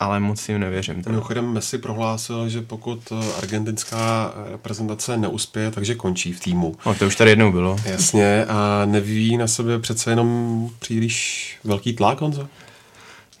ale 0.00 0.20
moc 0.20 0.48
jim 0.48 0.60
nevěřím. 0.60 0.94
Teda. 0.94 1.10
Mimochodem 1.10 1.52
Messi 1.52 1.78
prohlásil, 1.78 2.48
že 2.48 2.60
pokud 2.60 3.12
eh, 3.12 3.32
argentinská 3.38 4.34
reprezentace 4.50 5.16
neuspěje, 5.16 5.70
takže 5.70 5.94
končí 5.94 6.32
v 6.32 6.40
týmu. 6.40 6.76
No, 6.86 6.94
to 6.94 7.06
už 7.06 7.16
tady 7.16 7.30
jednou 7.30 7.52
bylo. 7.52 7.76
Jasně, 7.84 8.44
a 8.44 8.82
nevyvíjí 8.84 9.36
na 9.36 9.46
sebe 9.46 9.78
přece 9.78 10.10
jenom 10.10 10.70
příliš 10.78 11.58
velký 11.64 11.92
tlak, 11.92 12.20
Honzo? 12.20 12.48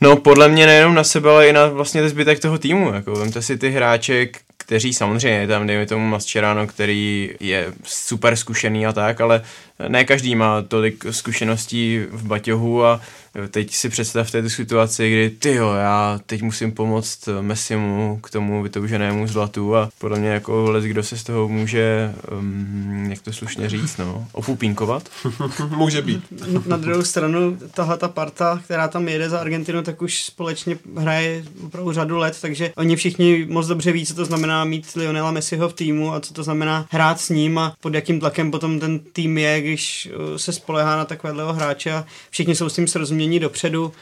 No, 0.00 0.16
podle 0.16 0.48
mě 0.48 0.66
nejenom 0.66 0.94
na 0.94 1.04
sebe, 1.04 1.30
ale 1.30 1.48
i 1.48 1.52
na 1.52 1.66
vlastně 1.66 2.08
zbytek 2.08 2.40
toho 2.40 2.58
týmu. 2.58 2.94
Jako, 2.94 3.12
vemte 3.12 3.42
si 3.42 3.58
ty 3.58 3.70
hráče, 3.70 4.26
kteří 4.56 4.94
samozřejmě, 4.94 5.46
tam 5.46 5.66
dejme 5.66 5.86
tomu 5.86 6.06
Mascherano, 6.06 6.66
který 6.66 7.30
je 7.40 7.72
super 7.84 8.36
zkušený 8.36 8.86
a 8.86 8.92
tak, 8.92 9.20
ale 9.20 9.42
ne 9.88 10.04
každý 10.04 10.34
má 10.34 10.62
tolik 10.62 11.04
zkušeností 11.10 12.00
v 12.10 12.26
baťohu 12.26 12.84
a 12.84 13.00
teď 13.50 13.74
si 13.74 13.88
představte 13.88 14.42
tu 14.42 14.48
situaci, 14.48 15.10
kdy 15.10 15.30
ty 15.30 15.54
jo, 15.54 15.72
já 15.72 16.20
teď 16.26 16.42
musím 16.42 16.72
pomoct 16.72 17.28
Messimu 17.40 18.20
k 18.22 18.30
tomu 18.30 18.62
vytouženému 18.62 19.26
zlatu 19.26 19.76
a 19.76 19.88
podle 19.98 20.18
mě 20.18 20.28
jako 20.28 20.70
les, 20.70 20.84
kdo 20.84 21.02
se 21.02 21.18
z 21.18 21.22
toho 21.22 21.48
může, 21.48 22.14
um, 22.38 23.06
jak 23.10 23.22
to 23.22 23.32
slušně 23.32 23.68
říct, 23.68 23.96
no, 23.96 24.26
opupínkovat. 24.32 25.08
může 25.76 26.02
být. 26.02 26.24
Na 26.66 26.76
druhou 26.76 27.02
stranu, 27.02 27.58
tahle 27.74 27.96
ta 27.96 28.08
parta, 28.08 28.60
která 28.64 28.88
tam 28.88 29.08
jede 29.08 29.28
za 29.28 29.38
Argentinu, 29.38 29.82
tak 29.82 30.02
už 30.02 30.24
společně 30.24 30.78
hraje 30.96 31.44
opravdu 31.64 31.92
řadu 31.92 32.16
let, 32.16 32.38
takže 32.40 32.72
oni 32.76 32.96
všichni 32.96 33.46
moc 33.48 33.66
dobře 33.66 33.92
ví, 33.92 34.06
co 34.06 34.14
to 34.14 34.24
znamená 34.24 34.64
mít 34.64 34.94
Lionela 34.96 35.30
Messiho 35.30 35.68
v 35.68 35.72
týmu 35.72 36.12
a 36.12 36.20
co 36.20 36.34
to 36.34 36.42
znamená 36.42 36.86
hrát 36.90 37.20
s 37.20 37.28
ním 37.28 37.58
a 37.58 37.74
pod 37.80 37.94
jakým 37.94 38.20
tlakem 38.20 38.50
potom 38.50 38.80
ten 38.80 38.98
tým 38.98 39.38
je, 39.38 39.60
když 39.64 40.08
uh, 40.30 40.36
se 40.36 40.52
spolehá 40.52 40.96
na 40.96 41.04
takového 41.04 41.52
hráče 41.52 41.92
a 41.92 42.04
všichni 42.30 42.54
jsou 42.54 42.68
s 42.68 42.74
tím 42.74 42.88
srozumění 42.88 43.40
dopředu, 43.40 43.84
uh, 43.84 43.92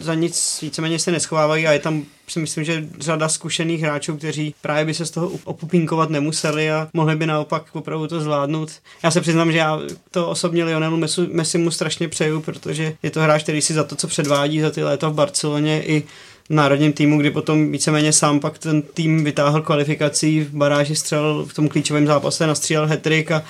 za 0.00 0.14
nic 0.14 0.58
víceméně 0.62 0.98
se 0.98 1.10
neschovávají 1.10 1.66
a 1.66 1.72
je 1.72 1.78
tam 1.78 2.04
si 2.28 2.40
myslím, 2.40 2.64
že 2.64 2.84
řada 2.98 3.28
zkušených 3.28 3.80
hráčů, 3.80 4.16
kteří 4.16 4.54
právě 4.62 4.84
by 4.84 4.94
se 4.94 5.06
z 5.06 5.10
toho 5.10 5.30
opupínkovat 5.44 6.10
nemuseli 6.10 6.70
a 6.70 6.88
mohli 6.92 7.16
by 7.16 7.26
naopak 7.26 7.64
opravdu 7.72 8.06
to 8.06 8.20
zvládnout. 8.20 8.70
Já 9.02 9.10
se 9.10 9.20
přiznám, 9.20 9.52
že 9.52 9.58
já 9.58 9.80
to 10.10 10.28
osobně 10.28 10.64
Lionelu 10.64 10.96
Messi, 11.32 11.58
mu 11.58 11.70
strašně 11.70 12.08
přeju, 12.08 12.40
protože 12.40 12.96
je 13.02 13.10
to 13.10 13.20
hráč, 13.20 13.42
který 13.42 13.62
si 13.62 13.74
za 13.74 13.84
to, 13.84 13.96
co 13.96 14.08
předvádí 14.08 14.60
za 14.60 14.70
ty 14.70 14.82
léta 14.82 15.08
v 15.08 15.14
Barceloně 15.14 15.82
i 15.82 16.02
národním 16.50 16.92
týmu, 16.92 17.18
kdy 17.18 17.30
potom 17.30 17.72
víceméně 17.72 18.12
sám 18.12 18.40
pak 18.40 18.58
ten 18.58 18.82
tým 18.82 19.24
vytáhl 19.24 19.62
kvalifikací 19.62 20.40
v 20.40 20.54
baráži 20.54 20.96
střel 20.96 21.46
v 21.48 21.54
tom 21.54 21.68
klíčovém 21.68 22.06
zápase, 22.06 22.46
nastřílel 22.46 22.86
hetrik 22.86 23.30
a 23.30 23.42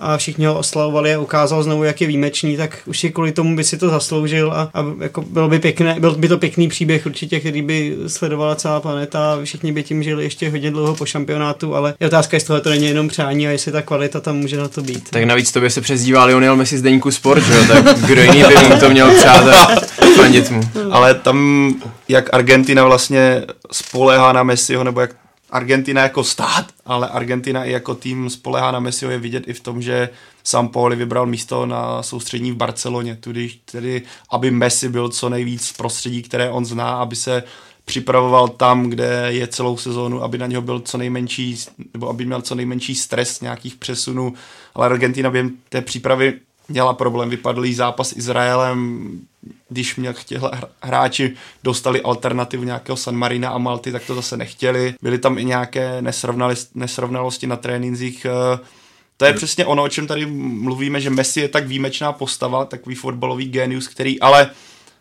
a 0.00 0.16
všichni 0.16 0.46
ho 0.46 0.58
oslavovali 0.58 1.14
a 1.14 1.20
ukázal 1.20 1.62
znovu, 1.62 1.84
jak 1.84 2.00
je 2.00 2.06
výjimečný, 2.06 2.56
tak 2.56 2.78
už 2.86 2.98
si 2.98 3.10
kvůli 3.10 3.32
tomu 3.32 3.56
by 3.56 3.64
si 3.64 3.78
to 3.78 3.88
zasloužil 3.88 4.52
a, 4.52 4.70
a 4.74 4.84
jako 5.00 5.22
bylo 5.22 5.48
by 5.48 5.58
pěkné, 5.58 5.96
byl 5.98 6.14
by 6.14 6.28
to 6.28 6.38
pěkný 6.38 6.68
příběh 6.68 7.06
určitě, 7.06 7.40
který 7.40 7.62
by 7.62 7.96
sledovala 8.06 8.54
celá 8.54 8.80
planeta 8.80 9.32
a 9.32 9.44
všichni 9.44 9.72
by 9.72 9.82
tím 9.82 10.02
žili 10.02 10.24
ještě 10.24 10.50
hodně 10.50 10.70
dlouho 10.70 10.94
po 10.94 11.06
šampionátu, 11.06 11.74
ale 11.74 11.94
je 12.00 12.06
otázka, 12.06 12.36
jestli 12.36 12.46
tohle 12.46 12.60
to 12.60 12.70
není 12.70 12.86
jenom 12.86 13.08
přání 13.08 13.48
a 13.48 13.50
jestli 13.50 13.72
ta 13.72 13.82
kvalita 13.82 14.20
tam 14.20 14.36
může 14.36 14.56
na 14.56 14.68
to 14.68 14.82
být. 14.82 15.10
Tak 15.10 15.24
navíc 15.24 15.52
to 15.52 15.60
by 15.60 15.70
se 15.70 15.80
přezdívá 15.80 16.24
Lionel 16.24 16.56
Messi 16.56 16.78
z 16.78 16.82
deníku 16.82 17.10
sport, 17.10 17.42
že 17.42 17.54
jo? 17.54 17.64
tak 17.68 17.98
kdo 17.98 18.22
jiný 18.22 18.44
by 18.48 18.68
mu 18.68 18.80
to 18.80 18.90
měl 18.90 19.14
přát 19.14 19.48
a 19.48 19.76
fandit 20.16 20.50
mu. 20.50 20.60
Ale 20.90 21.14
tam, 21.14 21.70
jak 22.08 22.34
Argentina 22.34 22.84
vlastně 22.84 23.42
spolehá 23.72 24.32
na 24.32 24.42
Messiho, 24.42 24.84
nebo 24.84 25.00
jak 25.00 25.10
Argentina 25.50 26.02
jako 26.02 26.24
stát, 26.24 26.66
ale 26.86 27.08
Argentina 27.08 27.64
i 27.64 27.72
jako 27.72 27.94
tým 27.94 28.30
spolehá 28.30 28.70
na 28.70 28.80
Messiho 28.80 29.10
je 29.10 29.18
vidět 29.18 29.48
i 29.48 29.52
v 29.52 29.60
tom, 29.60 29.82
že 29.82 30.08
Sam 30.44 30.68
Pauli 30.68 30.96
vybral 30.96 31.26
místo 31.26 31.66
na 31.66 32.02
soustřední 32.02 32.52
v 32.52 32.56
Barceloně, 32.56 33.16
tedy, 33.16 33.50
tedy 33.72 34.02
aby 34.30 34.50
Messi 34.50 34.88
byl 34.88 35.08
co 35.08 35.28
nejvíc 35.28 35.68
v 35.68 35.76
prostředí, 35.76 36.22
které 36.22 36.50
on 36.50 36.64
zná, 36.64 36.90
aby 36.90 37.16
se 37.16 37.42
připravoval 37.84 38.48
tam, 38.48 38.90
kde 38.90 39.26
je 39.28 39.46
celou 39.46 39.76
sezónu, 39.76 40.22
aby 40.22 40.38
na 40.38 40.46
něho 40.46 40.62
byl 40.62 40.80
co 40.80 40.98
nejmenší, 40.98 41.58
nebo 41.94 42.08
aby 42.08 42.24
měl 42.24 42.42
co 42.42 42.54
nejmenší 42.54 42.94
stres 42.94 43.40
nějakých 43.40 43.76
přesunů, 43.76 44.34
ale 44.74 44.86
Argentina 44.86 45.30
během 45.30 45.56
té 45.68 45.80
přípravy 45.80 46.40
měla 46.68 46.94
problém, 46.94 47.30
vypadl 47.30 47.72
zápas 47.72 48.08
s 48.08 48.16
Izraelem, 48.16 49.10
když 49.70 49.96
mě 49.96 50.12
chtěli 50.12 50.42
hráči 50.82 51.34
dostali 51.64 52.02
alternativu 52.02 52.64
nějakého 52.64 52.96
San 52.96 53.16
Marina 53.16 53.50
a 53.50 53.58
Malty, 53.58 53.92
tak 53.92 54.04
to 54.06 54.14
zase 54.14 54.36
nechtěli. 54.36 54.94
Byly 55.02 55.18
tam 55.18 55.38
i 55.38 55.44
nějaké 55.44 56.02
nesrovnalosti 56.74 57.46
na 57.46 57.56
trénincích. 57.56 58.26
Eh, 58.26 58.58
to 59.16 59.24
je 59.24 59.32
přesně 59.32 59.66
ono, 59.66 59.82
o 59.82 59.88
čem 59.88 60.06
tady 60.06 60.26
mluvíme, 60.26 61.00
že 61.00 61.10
Messi 61.10 61.40
je 61.40 61.48
tak 61.48 61.66
výjimečná 61.66 62.12
postava, 62.12 62.64
takový 62.64 62.94
fotbalový 62.94 63.48
genius, 63.48 63.88
který 63.88 64.20
ale 64.20 64.50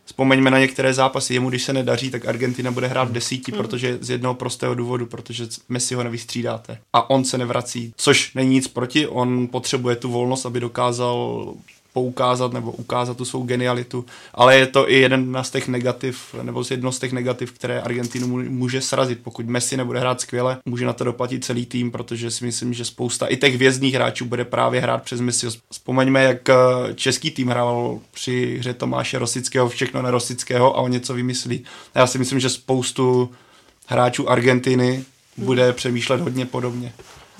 Vzpomeňme 0.09 0.51
na 0.51 0.59
některé 0.59 0.93
zápasy. 0.93 1.33
Jemu, 1.33 1.49
když 1.49 1.63
se 1.63 1.73
nedaří, 1.73 2.11
tak 2.11 2.25
Argentina 2.25 2.71
bude 2.71 2.87
hrát 2.87 3.09
v 3.09 3.11
desíti, 3.11 3.51
mm. 3.51 3.57
protože 3.57 3.97
z 4.01 4.09
jednoho 4.09 4.35
prostého 4.35 4.75
důvodu, 4.75 5.05
protože 5.05 5.47
Messi 5.69 5.95
ho 5.95 6.03
nevystřídáte. 6.03 6.77
A 6.93 7.09
on 7.09 7.25
se 7.25 7.37
nevrací, 7.37 7.93
což 7.97 8.33
není 8.33 8.49
nic 8.49 8.67
proti, 8.67 9.07
on 9.07 9.47
potřebuje 9.47 9.95
tu 9.95 10.11
volnost, 10.11 10.45
aby 10.45 10.59
dokázal 10.59 11.47
poukázat 11.93 12.53
nebo 12.53 12.71
ukázat 12.71 13.17
tu 13.17 13.25
svou 13.25 13.43
genialitu, 13.43 14.05
ale 14.33 14.57
je 14.57 14.67
to 14.67 14.91
i 14.91 14.99
jeden 14.99 15.37
z 15.41 15.49
těch 15.49 15.67
negativ, 15.67 16.35
nebo 16.41 16.63
z 16.63 16.71
jedno 16.71 16.91
z 16.91 16.99
těch 16.99 17.11
negativ, 17.11 17.51
které 17.51 17.81
Argentinu 17.81 18.27
může 18.49 18.81
srazit. 18.81 19.19
Pokud 19.23 19.45
Messi 19.45 19.77
nebude 19.77 19.99
hrát 19.99 20.21
skvěle, 20.21 20.57
může 20.65 20.85
na 20.85 20.93
to 20.93 21.03
doplatit 21.03 21.45
celý 21.45 21.65
tým, 21.65 21.91
protože 21.91 22.31
si 22.31 22.45
myslím, 22.45 22.73
že 22.73 22.85
spousta 22.85 23.27
i 23.27 23.37
těch 23.37 23.57
vězných 23.57 23.93
hráčů 23.93 24.25
bude 24.25 24.45
právě 24.45 24.81
hrát 24.81 25.03
přes 25.03 25.21
Messi. 25.21 25.47
Vzpomeňme, 25.71 26.23
jak 26.23 26.49
eh, 26.49 26.55
český 26.95 27.31
tým 27.31 27.47
hrál 27.47 27.99
při 28.11 28.57
hře 28.59 28.73
Tomáše 28.73 29.19
Rosického, 29.19 29.69
všechno 29.69 30.01
na 30.01 30.11
Rosického 30.11 30.77
a 30.77 30.81
on 30.81 30.91
něco 30.91 31.13
vymyslí. 31.13 31.63
Já 31.95 32.07
si 32.07 32.17
myslím, 32.17 32.39
že 32.39 32.49
spoustu 32.49 33.31
hráčů 33.87 34.29
Argentiny 34.29 35.03
bude 35.37 35.73
přemýšlet 35.73 36.21
hodně 36.21 36.45
podobně. 36.45 36.93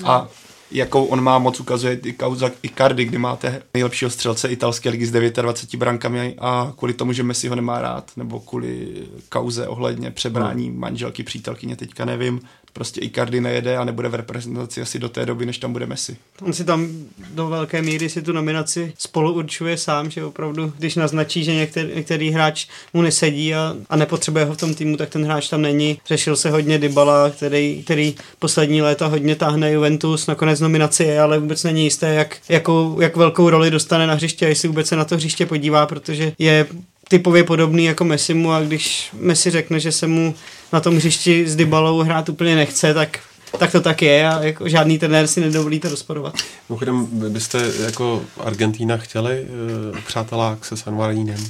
A 0.04 0.28
jakou 0.72 1.06
on 1.06 1.22
má 1.22 1.40
moc, 1.40 1.60
ukazuje 1.60 2.00
i 2.04 2.14
kauza 2.14 2.52
Icardi, 2.64 3.06
kdy 3.06 3.18
máte 3.18 3.62
nejlepšího 3.74 4.12
střelce 4.12 4.48
italské 4.48 4.90
ligy 4.90 5.06
s 5.06 5.12
29 5.12 5.80
brankami 5.80 6.36
a 6.40 6.74
kvůli 6.78 6.94
tomu, 6.94 7.14
že 7.14 7.24
Messi 7.24 7.48
ho 7.48 7.56
nemá 7.56 7.82
rád, 7.82 8.12
nebo 8.18 8.40
kvůli 8.40 8.88
kauze 9.30 9.68
ohledně 9.68 10.12
přebrání 10.12 10.72
manželky, 10.72 11.24
přítelkyně, 11.24 11.76
teďka 11.76 12.06
nevím, 12.06 12.42
prostě 12.74 13.02
Icardi 13.02 13.42
nejede 13.42 13.78
a 13.78 13.84
nebude 13.84 14.10
v 14.10 14.16
reprezentaci 14.16 14.82
asi 14.82 15.00
do 15.00 15.10
té 15.10 15.26
doby, 15.26 15.46
než 15.46 15.58
tam 15.58 15.74
bude 15.74 15.86
Messi. 15.86 16.18
On 16.42 16.54
si 16.54 16.64
tam 16.64 16.88
do 17.34 17.48
velké 17.48 17.82
míry 17.82 18.10
si 18.10 18.22
tu 18.22 18.32
nominaci 18.32 18.94
spolu 18.98 19.34
určuje 19.34 19.78
sám, 19.78 20.10
že 20.10 20.24
opravdu, 20.24 20.74
když 20.78 20.96
naznačí, 20.96 21.44
že 21.44 21.56
některý, 21.56 21.96
některý 21.96 22.32
hráč 22.32 22.68
mu 22.94 23.02
nesedí 23.02 23.56
a, 23.56 23.76
a 23.90 23.96
nepotřebuje 23.96 24.46
ho 24.46 24.54
v 24.54 24.58
tom 24.58 24.74
týmu, 24.74 24.98
tak 24.98 25.10
ten 25.10 25.26
hráč 25.26 25.50
tam 25.50 25.62
není. 25.62 26.00
Řešil 26.08 26.36
se 26.36 26.50
hodně 26.50 26.78
Dybala, 26.78 27.30
který, 27.30 27.84
který 27.84 28.16
poslední 28.40 28.82
léta 28.82 29.08
hodně 29.08 29.36
táhne 29.36 29.72
Juventus, 29.72 30.28
nakonec 30.28 30.60
nominaci 30.60 31.04
je, 31.04 31.22
ale 31.22 31.40
vůbec 31.40 31.64
není 31.64 31.84
jisté, 31.84 32.14
jak, 32.14 32.38
jakou, 32.50 33.02
jak 33.02 33.16
velkou 33.16 33.50
roli 33.50 33.72
dostane 33.72 34.08
na 34.08 34.14
hřiště 34.14 34.46
a 34.46 34.50
jestli 34.50 34.68
vůbec 34.68 34.88
se 34.88 34.96
na 34.96 35.06
to 35.06 35.16
hřiště 35.16 35.46
podívá, 35.46 35.86
protože 35.86 36.34
je 36.40 36.68
typově 37.08 37.44
podobný 37.44 37.86
jako 37.86 38.04
Messimu 38.04 38.52
a 38.52 38.62
když 38.62 39.10
Messi 39.14 39.50
řekne, 39.50 39.80
že 39.80 39.92
se 39.92 40.08
mu 40.08 40.36
na 40.74 40.80
tom 40.80 40.96
hřišti 40.96 41.48
s 41.48 41.56
Dybalou 41.56 42.00
hrát 42.00 42.30
úplně 42.30 42.56
nechce, 42.56 42.94
tak 42.94 43.20
tak 43.58 43.72
to 43.72 43.82
tak 43.82 44.02
je 44.02 44.30
a 44.30 44.44
jako 44.44 44.70
žádný 44.70 45.00
trenér 45.00 45.28
si 45.28 45.42
nedovolí 45.42 45.80
to 45.80 45.90
rozporovat. 45.90 46.34
Mimochodem, 46.70 47.08
byste 47.12 47.72
jako 47.86 48.22
Argentína 48.40 48.98
chtěli 48.98 49.46
uh, 49.92 50.00
přátelák 50.00 50.66
se 50.66 50.78
San 50.78 50.96
Marinem? 50.96 51.46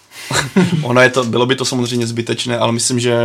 ono 0.82 1.00
je 1.00 1.10
to, 1.10 1.24
bylo 1.24 1.46
by 1.46 1.56
to 1.56 1.64
samozřejmě 1.64 2.06
zbytečné, 2.06 2.58
ale 2.58 2.72
myslím, 2.72 3.00
že 3.00 3.16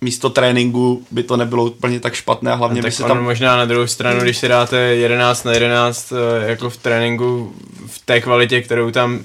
místo 0.00 0.30
tréninku 0.30 1.06
by 1.10 1.22
to 1.22 1.36
nebylo 1.36 1.64
úplně 1.64 2.00
tak 2.00 2.14
špatné 2.14 2.52
a 2.52 2.54
hlavně 2.54 2.82
no, 2.82 2.86
by 2.86 2.92
se 2.92 3.02
tam... 3.02 3.24
možná 3.24 3.56
na 3.56 3.64
druhou 3.64 3.86
stranu, 3.86 4.20
když 4.20 4.38
si 4.38 4.48
dáte 4.48 4.76
11 4.76 5.44
na 5.44 5.52
11 5.52 6.12
eh, 6.12 6.50
jako 6.50 6.70
v 6.70 6.76
tréninku 6.76 7.54
v 7.86 7.98
té 8.04 8.20
kvalitě, 8.20 8.62
kterou 8.62 8.90
tam 8.90 9.24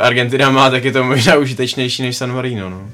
Argentina 0.00 0.50
má, 0.50 0.70
tak 0.70 0.84
je 0.84 0.92
to 0.92 1.04
možná 1.04 1.36
užitečnější 1.36 2.02
než 2.02 2.16
San 2.16 2.34
Marino. 2.34 2.70
No. 2.70 2.88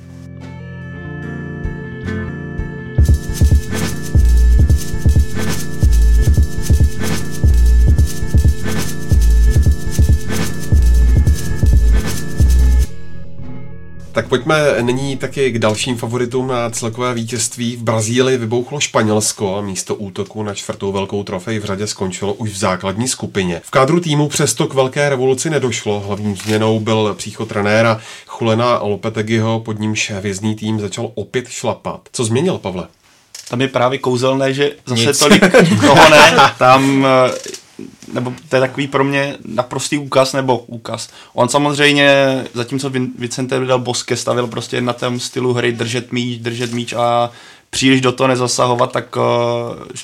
Tak 14.17 14.29
pojďme 14.29 14.83
nyní 14.83 15.17
taky 15.17 15.51
k 15.51 15.59
dalším 15.59 15.97
favoritům 15.97 16.49
na 16.49 16.71
celkové 16.71 17.15
vítězství. 17.15 17.77
V 17.77 17.83
Brazílii 17.83 18.37
vybouchlo 18.37 18.81
Španělsko 18.81 19.57
a 19.57 19.61
místo 19.61 19.95
útoku 19.95 20.43
na 20.43 20.55
čtvrtou 20.55 20.93
velkou 20.93 21.25
trofej 21.25 21.59
v 21.59 21.65
řadě 21.65 21.87
skončilo 21.87 22.35
už 22.35 22.51
v 22.51 22.57
základní 22.57 23.09
skupině. 23.09 23.61
V 23.65 23.71
kádru 23.71 24.01
týmu 24.01 24.29
přesto 24.29 24.67
k 24.67 24.75
velké 24.75 25.09
revoluci 25.09 25.51
nedošlo. 25.51 26.01
Hlavním 26.01 26.37
změnou 26.37 26.81
byl 26.81 27.15
příchod 27.15 27.49
trenéra 27.49 28.01
Chulena 28.27 28.79
Lopetegiho, 28.83 29.61
pod 29.61 29.79
nímž 29.79 30.13
vězný 30.21 30.55
tým 30.55 30.81
začal 30.81 31.11
opět 31.15 31.49
šlapat. 31.49 32.01
Co 32.13 32.25
změnil, 32.25 32.59
Pavle? 32.59 32.87
Tam 33.51 33.61
je 33.61 33.69
právě 33.69 33.99
kouzelné, 33.99 34.55
že 34.55 34.73
zase 34.87 35.07
Nic. 35.07 35.19
tolik 35.19 35.43
toho 35.81 36.11
ne. 36.11 36.37
Tam 36.59 37.07
nebo 38.13 38.33
to 38.49 38.57
je 38.57 38.61
takový 38.61 38.87
pro 38.87 39.05
mě 39.05 39.37
naprostý 39.45 39.99
úkaz, 39.99 40.33
nebo 40.33 40.59
úkaz. 40.59 41.09
On 41.35 41.49
samozřejmě, 41.49 42.45
zatímco 42.55 42.91
Vicente 43.19 43.61
Del 43.61 43.79
Bosque 43.79 44.17
stavil 44.17 44.47
prostě 44.47 44.81
na 44.81 44.93
tom 44.93 45.21
stylu 45.21 45.53
hry 45.53 45.73
držet 45.73 46.13
míč, 46.13 46.39
držet 46.39 46.73
míč 46.73 46.93
a 46.93 47.31
příliš 47.71 48.01
do 48.01 48.13
toho 48.13 48.29
nezasahovat, 48.29 48.93
tak 48.93 49.17
uh, 49.17 49.23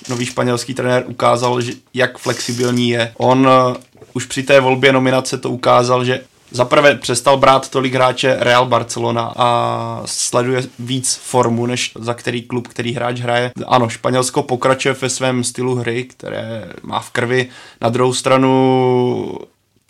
nový 0.08 0.26
španělský 0.26 0.74
trenér 0.74 1.04
ukázal, 1.06 1.61
že, 1.61 1.72
jak 1.94 2.18
flexibilní 2.18 2.90
je. 2.90 3.12
On 3.16 3.46
uh, 3.46 3.76
už 4.14 4.26
při 4.26 4.42
té 4.42 4.61
volbě 4.61 4.92
nominace 4.92 5.38
to 5.38 5.50
ukázal, 5.50 6.04
že 6.04 6.20
Zaprvé 6.54 6.94
přestal 6.94 7.36
brát 7.36 7.68
tolik 7.68 7.94
hráče 7.94 8.36
Real 8.40 8.66
Barcelona 8.66 9.32
a 9.36 10.02
sleduje 10.04 10.62
víc 10.78 11.14
formu, 11.14 11.66
než 11.66 11.92
za 11.98 12.14
který 12.14 12.42
klub, 12.42 12.68
který 12.68 12.92
hráč 12.92 13.20
hraje. 13.20 13.52
Ano, 13.66 13.88
Španělsko 13.88 14.42
pokračuje 14.42 14.94
ve 14.94 15.08
svém 15.08 15.44
stylu 15.44 15.74
hry, 15.74 16.04
které 16.04 16.72
má 16.82 17.00
v 17.00 17.10
krvi. 17.10 17.48
Na 17.80 17.88
druhou 17.88 18.14
stranu 18.14 19.38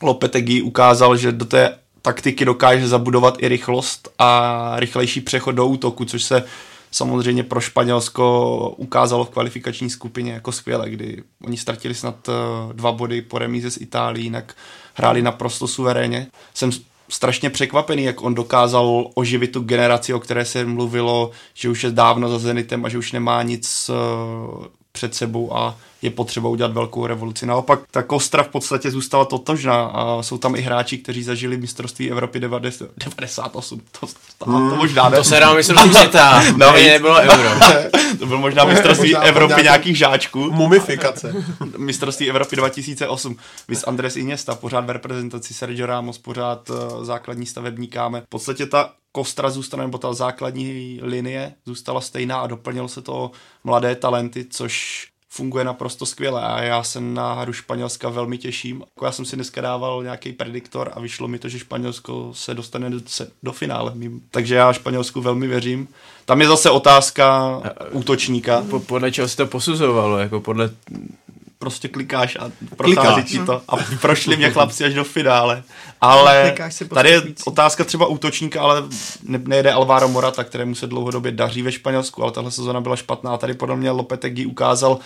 Lopetegui 0.03 0.63
ukázal, 0.63 1.17
že 1.17 1.33
do 1.33 1.45
té 1.45 1.79
taktiky 2.03 2.45
dokáže 2.45 2.89
zabudovat 2.89 3.37
i 3.39 3.49
rychlost 3.49 4.09
a 4.19 4.73
rychlejší 4.77 5.21
přechod 5.21 5.53
do 5.53 5.67
útoku, 5.67 6.05
což 6.05 6.23
se 6.23 6.45
samozřejmě 6.91 7.43
pro 7.43 7.61
Španělsko 7.61 8.75
ukázalo 8.77 9.25
v 9.25 9.31
kvalifikační 9.31 9.91
skupině 9.91 10.33
jako 10.33 10.53
skvěle, 10.53 10.91
kdy 10.91 11.23
oni 11.45 11.57
ztratili 11.57 11.95
snad 11.95 12.29
eh, 12.29 12.33
dva 12.73 12.93
body 12.93 13.23
po 13.23 13.39
remíze 13.39 13.71
s 13.71 13.81
Itálií, 13.81 14.25
jinak 14.25 14.55
hráli 14.95 15.23
naprosto 15.23 15.69
suverénně. 15.69 16.27
Jsem 16.55 16.71
strašně 17.09 17.51
překvapený, 17.51 18.03
jak 18.03 18.23
on 18.23 18.35
dokázal 18.35 19.11
oživit 19.15 19.53
tu 19.53 19.61
generaci, 19.61 20.15
o 20.15 20.21
které 20.21 20.45
se 20.45 20.65
mluvilo, 20.65 21.31
že 21.55 21.69
už 21.69 21.85
je 21.85 21.91
dávno 21.91 22.29
za 22.29 22.39
Zenitem 22.39 22.85
a 22.85 22.89
že 22.89 22.99
už 22.99 23.13
nemá 23.13 23.43
nic 23.43 23.91
uh, 23.91 24.67
před 24.93 25.15
sebou 25.15 25.57
a 25.57 25.77
je 26.03 26.11
potřeba 26.11 26.49
udělat 26.49 26.73
velkou 26.73 27.07
revoluci. 27.07 27.47
Naopak 27.47 27.81
ta 27.91 28.03
kostra 28.03 28.43
v 28.43 28.49
podstatě 28.49 28.91
zůstala 28.91 29.25
totožná 29.25 29.85
a 29.85 30.23
jsou 30.23 30.39
tam 30.39 30.55
i 30.55 30.61
hráči, 30.61 30.99
kteří 30.99 31.23
zažili 31.23 31.57
mistrovství 31.57 32.11
Evropy 32.11 32.41
98. 32.41 33.81
To, 34.01 34.07
to, 34.07 34.13
to, 34.39 34.51
hmm. 34.51 34.71
to 34.71 34.77
možná 34.77 35.09
ne. 35.09 35.17
To 35.17 35.25
se 35.25 35.41
dá 35.41 35.55
mistrovství 35.55 35.95
světa, 35.95 36.43
no, 36.57 36.73
nebylo 36.73 37.17
euro. 37.17 37.51
to 38.19 38.27
byl 38.27 38.39
možná 38.39 38.65
mistrovství 38.65 39.17
Evropy 39.17 39.63
nějakých 39.63 39.99
žáčků. 39.99 40.51
Mumifikace. 40.51 41.35
mistrovství 41.79 42.31
Evropy 42.31 42.57
2008. 42.57 43.37
Vys 43.69 43.85
Andres 43.87 44.17
Iniesta, 44.17 44.55
pořád 44.55 44.87
v 44.87 44.91
reprezentaci 44.91 45.55
Sergio 45.55 45.87
Ramos, 45.87 46.19
pořád 46.19 46.71
uh, 46.71 47.05
základní 47.05 47.47
stavebníkáme. 47.47 48.21
V 48.21 48.29
podstatě 48.29 48.67
ta 48.67 48.91
kostra 49.13 49.51
zůstane, 49.51 49.83
nebo 49.83 49.99
ta 49.99 50.15
základní 50.15 51.01
linie 51.03 51.55
zůstala 51.67 52.01
stejná 52.01 52.41
a 52.41 52.47
doplnilo 52.47 52.89
se 52.89 53.03
to 53.03 53.31
mladé 53.65 53.97
talenty, 53.97 54.47
což 54.51 55.09
funguje 55.35 55.65
naprosto 55.65 56.07
skvěle 56.07 56.43
a 56.43 56.63
já 56.63 56.83
se 56.83 57.01
na 57.01 57.33
hru 57.33 57.53
Španělska 57.53 58.09
velmi 58.09 58.39
těším. 58.39 58.81
Jako 58.81 59.05
já 59.05 59.13
jsem 59.13 59.25
si 59.25 59.37
dneska 59.37 59.61
dával 59.61 60.03
nějaký 60.03 60.33
prediktor 60.33 60.93
a 60.95 61.01
vyšlo 61.01 61.29
mi 61.29 61.39
to, 61.39 61.49
že 61.49 61.59
Španělsko 61.59 62.31
se 62.35 62.55
dostane 62.55 62.91
do, 62.91 63.01
se, 63.07 63.31
do 63.43 63.53
finále. 63.53 63.95
Takže 64.31 64.55
já 64.55 64.73
Španělsku 64.73 65.21
velmi 65.21 65.47
věřím. 65.47 65.89
Tam 66.25 66.41
je 66.41 66.49
zase 66.49 66.71
otázka 66.71 67.61
útočníka. 67.91 68.65
Po, 68.71 68.81
podle 68.81 69.13
čeho 69.13 69.29
se 69.29 69.37
to 69.37 69.47
posuzovalo? 69.47 70.19
Jako 70.19 70.41
podle 70.41 70.71
prostě 71.63 71.89
klikáš 71.89 72.37
a 72.37 72.51
prochází 72.77 73.23
ti 73.25 73.39
to. 73.39 73.63
A 73.69 73.77
prošli 74.01 74.37
mě 74.37 74.51
chlapci 74.51 74.85
až 74.85 74.95
do 74.95 75.05
finále. 75.05 75.63
Ale 76.01 76.55
tady 76.95 77.11
je 77.11 77.23
otázka 77.45 77.85
třeba 77.85 78.07
útočníka, 78.07 78.63
ale 78.63 78.83
ne, 79.23 79.41
nejde 79.47 79.73
Alvaro 79.73 80.09
Morata, 80.09 80.45
kterému 80.45 80.75
se 80.75 80.87
dlouhodobě 80.87 81.33
daří 81.33 81.63
ve 81.63 81.73
Španělsku, 81.73 82.23
ale 82.23 82.33
tahle 82.33 82.51
sezona 82.51 82.81
byla 82.81 82.97
špatná. 82.97 83.35
A 83.35 83.37
tady 83.37 83.55
podle 83.55 83.77
mě 83.77 83.91
Lopetegui 83.91 84.47
ukázal, 84.47 84.99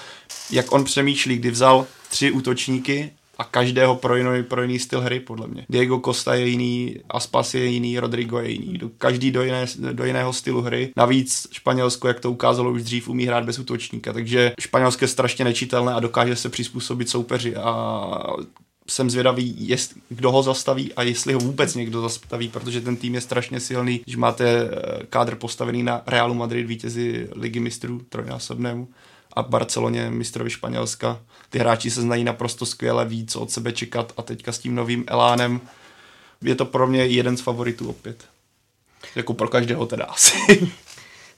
jak 0.50 0.72
on 0.72 0.84
přemýšlí, 0.84 1.36
kdy 1.36 1.50
vzal 1.50 1.86
tři 2.08 2.30
útočníky 2.30 3.10
a 3.38 3.44
každého 3.44 3.96
pro 3.96 4.16
jiný, 4.16 4.42
pro 4.42 4.62
jiný 4.62 4.78
styl 4.78 5.00
hry, 5.00 5.20
podle 5.20 5.46
mě. 5.46 5.66
Diego 5.68 6.00
Costa 6.04 6.34
je 6.34 6.46
jiný, 6.46 6.96
Aspas 7.08 7.54
je 7.54 7.64
jiný, 7.66 7.98
Rodrigo 7.98 8.38
je 8.38 8.50
jiný, 8.50 8.80
každý 8.98 9.30
do, 9.30 9.42
jiné, 9.42 9.66
do 9.92 10.04
jiného 10.04 10.32
stylu 10.32 10.62
hry. 10.62 10.92
Navíc 10.96 11.46
Španělsko, 11.52 12.08
jak 12.08 12.20
to 12.20 12.30
ukázalo 12.30 12.70
už 12.70 12.82
dřív, 12.82 13.08
umí 13.08 13.26
hrát 13.26 13.44
bez 13.44 13.58
útočníka, 13.58 14.12
takže 14.12 14.52
Španělsko 14.60 15.04
je 15.04 15.08
strašně 15.08 15.44
nečitelné 15.44 15.94
a 15.94 16.00
dokáže 16.00 16.36
se 16.36 16.48
přizpůsobit 16.48 17.08
soupeři 17.08 17.56
a 17.56 18.36
jsem 18.88 19.10
zvědavý, 19.10 19.68
jest, 19.68 19.94
kdo 20.08 20.32
ho 20.32 20.42
zastaví 20.42 20.92
a 20.92 21.02
jestli 21.02 21.32
ho 21.32 21.40
vůbec 21.40 21.74
někdo 21.74 22.00
zastaví, 22.00 22.48
protože 22.48 22.80
ten 22.80 22.96
tým 22.96 23.14
je 23.14 23.20
strašně 23.20 23.60
silný, 23.60 24.00
když 24.04 24.16
máte 24.16 24.44
eh, 24.48 25.06
kádr 25.10 25.34
postavený 25.34 25.82
na 25.82 26.02
Realu 26.06 26.34
Madrid 26.34 26.66
vítězi 26.66 27.28
ligy 27.32 27.60
mistrů 27.60 28.00
trojnásobnému 28.08 28.88
a 29.36 29.42
Barceloně 29.42 30.10
mistrovi 30.10 30.50
Španělska. 30.50 31.20
Ty 31.50 31.58
hráči 31.58 31.90
se 31.90 32.00
znají 32.00 32.24
naprosto 32.24 32.66
skvěle, 32.66 33.04
ví, 33.04 33.26
co 33.26 33.40
od 33.40 33.50
sebe 33.50 33.72
čekat 33.72 34.12
a 34.16 34.22
teďka 34.22 34.52
s 34.52 34.58
tím 34.58 34.74
novým 34.74 35.04
elánem 35.06 35.60
je 36.42 36.54
to 36.54 36.64
pro 36.64 36.86
mě 36.86 37.06
jeden 37.06 37.36
z 37.36 37.40
favoritů 37.40 37.88
opět. 37.88 38.24
Jako 39.14 39.34
pro 39.34 39.48
každého 39.48 39.86
teda 39.86 40.04
asi. 40.08 40.68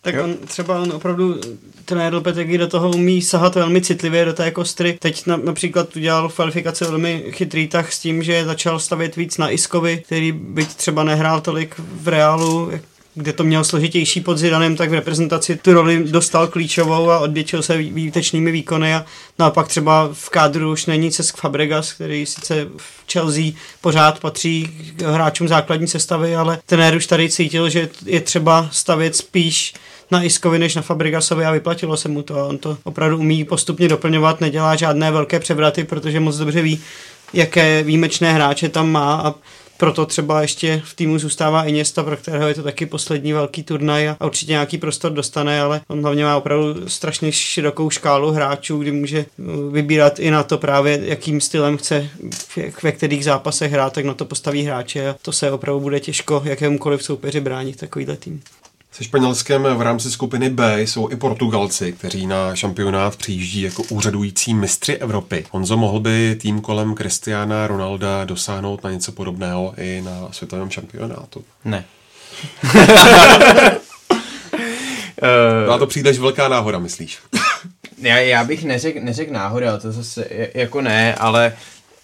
tak 0.01 0.15
jo. 0.15 0.25
on 0.25 0.37
třeba 0.37 0.81
on 0.81 0.93
opravdu, 0.93 1.41
ten 1.85 2.15
Lopetegui 2.15 2.59
do 2.59 2.69
toho 2.69 2.91
umí 2.91 3.23
sahat 3.23 3.55
velmi 3.55 3.81
citlivě 3.81 4.25
do 4.25 4.33
té 4.33 4.51
kostry. 4.51 4.99
Teď 5.01 5.27
na, 5.27 5.37
například 5.37 5.97
udělal 5.97 6.29
v 6.29 6.35
kvalifikaci 6.35 6.85
velmi 6.85 7.25
chytrý 7.31 7.69
tah 7.69 7.93
s 7.93 7.99
tím, 7.99 8.23
že 8.23 8.45
začal 8.45 8.79
stavět 8.79 9.17
víc 9.17 9.39
na 9.39 9.51
Iskovi, 9.51 10.03
který 10.07 10.33
byť 10.33 10.75
třeba 10.75 11.05
nehrál 11.05 11.41
tolik 11.41 11.75
v 11.79 12.09
Reálu, 12.09 12.71
kde 13.19 13.33
to 13.33 13.45
měl 13.45 13.65
složitější 13.65 14.21
pod 14.21 14.39
Zidanem, 14.39 14.77
tak 14.77 14.91
v 14.91 14.95
reprezentaci 14.95 15.57
tu 15.57 15.73
roli 15.73 16.05
dostal 16.05 16.47
klíčovou 16.47 17.11
a 17.11 17.19
odvětšil 17.19 17.63
se 17.63 17.77
výtečnými 17.77 18.53
výkony 18.53 18.95
a 18.95 19.05
naopak 19.39 19.69
třeba 19.69 20.11
v 20.13 20.29
kádru 20.29 20.73
už 20.73 20.87
není 20.87 21.11
Cesk 21.11 21.37
Fabregas, 21.37 21.93
který 21.93 22.27
sice 22.27 22.67
v 22.77 23.13
Chelsea 23.13 23.53
pořád 23.81 24.21
patří 24.21 24.71
k 24.97 25.03
hráčům 25.03 25.49
základní 25.49 25.89
sestavy, 25.89 26.37
ale 26.37 26.59
ten 26.67 26.97
už 26.97 27.07
tady 27.07 27.31
cítil, 27.31 27.69
že 27.69 27.89
je 28.05 28.21
třeba 28.21 28.69
stavět 28.73 29.17
spíš 29.17 29.75
na 30.11 30.23
Iskovi 30.23 30.59
než 30.59 30.75
na 30.75 30.83
Fabregasovi 30.83 31.45
a 31.45 31.51
vyplatilo 31.51 31.97
se 31.97 32.09
mu 32.09 32.23
to. 32.23 32.49
On 32.49 32.59
to 32.59 32.79
opravdu 32.85 33.19
umí 33.19 33.45
postupně 33.45 33.89
doplňovat, 33.89 34.41
nedělá 34.41 34.77
žádné 34.77 35.11
velké 35.11 35.41
převraty, 35.41 35.85
protože 35.85 36.21
moc 36.21 36.37
dobře 36.37 36.63
ví, 36.63 36.81
jaké 37.33 37.83
výjimečné 37.83 38.33
hráče 38.33 38.69
tam 38.69 38.91
má 38.91 39.15
a 39.15 39.35
proto 39.79 40.07
třeba 40.07 40.43
ještě 40.43 40.83
v 40.85 40.95
týmu 40.95 41.19
zůstává 41.19 41.65
Iniesta, 41.65 42.03
pro 42.03 42.17
kterého 42.17 42.49
je 42.49 42.55
to 42.55 42.63
taky 42.63 42.87
poslední 42.87 43.33
velký 43.33 43.63
turnaj 43.63 44.09
a 44.09 44.25
určitě 44.25 44.53
nějaký 44.53 44.79
prostor 44.79 45.13
dostane, 45.13 45.61
ale 45.61 45.81
on 45.89 46.03
hlavně 46.03 46.25
má 46.25 46.37
opravdu 46.37 46.89
strašně 46.89 47.33
širokou 47.33 47.91
škálu 47.91 48.31
hráčů, 48.31 48.79
kdy 48.79 48.93
může 48.93 49.27
uh, 49.39 49.73
vybírat 49.73 50.19
i 50.19 50.31
na 50.31 50.43
to 50.43 50.59
právě, 50.59 51.01
jakým 51.03 51.41
stylem 51.41 51.77
chce 51.77 52.11
ve 52.83 52.93
kterých 52.93 53.25
zápasech 53.25 53.73
hrát, 53.73 53.93
tak 53.93 54.05
na 54.05 54.15
to 54.15 54.25
postaví 54.25 54.63
hráče 54.63 55.09
a 55.09 55.15
to 55.23 55.33
se 55.33 55.51
opravdu 55.51 55.81
bude 55.81 56.01
těžko 56.01 56.43
jakémukoliv 56.45 57.03
soupeři 57.03 57.41
bránit 57.41 57.77
takovýhle 57.77 58.17
tým. 58.17 58.43
Se 58.99 59.05
Španělskem 59.05 59.63
v 59.63 59.83
rámci 59.83 60.11
skupiny 60.11 60.51
B 60.51 60.83
jsou 60.83 61.11
i 61.11 61.17
Portugalci, 61.17 61.93
kteří 61.93 62.27
na 62.27 62.57
šampionát 62.57 63.17
přijíždí 63.17 63.63
jako 63.63 63.83
úřadující 63.83 64.55
mistři 64.55 64.97
Evropy. 64.97 65.45
Honzo, 65.51 65.77
mohl 65.77 66.01
by 66.01 66.37
tým 66.41 66.61
kolem 66.61 66.95
Cristiana 66.95 67.67
Ronalda 67.67 68.25
dosáhnout 68.25 68.85
na 68.85 68.91
něco 68.91 69.13
podobného 69.13 69.75
i 69.77 70.03
na 70.05 70.29
světovém 70.33 70.71
šampionátu? 70.71 71.45
Ne. 71.65 71.85
Byla 75.65 75.79
to 75.79 75.87
příliš 75.87 76.19
velká 76.19 76.49
náhoda, 76.49 76.79
myslíš? 76.79 77.19
já, 77.99 78.17
já 78.17 78.45
bych 78.45 78.65
neřekl 78.65 79.01
neřek 79.01 79.31
náhoda, 79.31 79.79
to 79.79 79.93
zase 79.93 80.29
jako 80.55 80.81
ne, 80.81 81.15
ale 81.15 81.53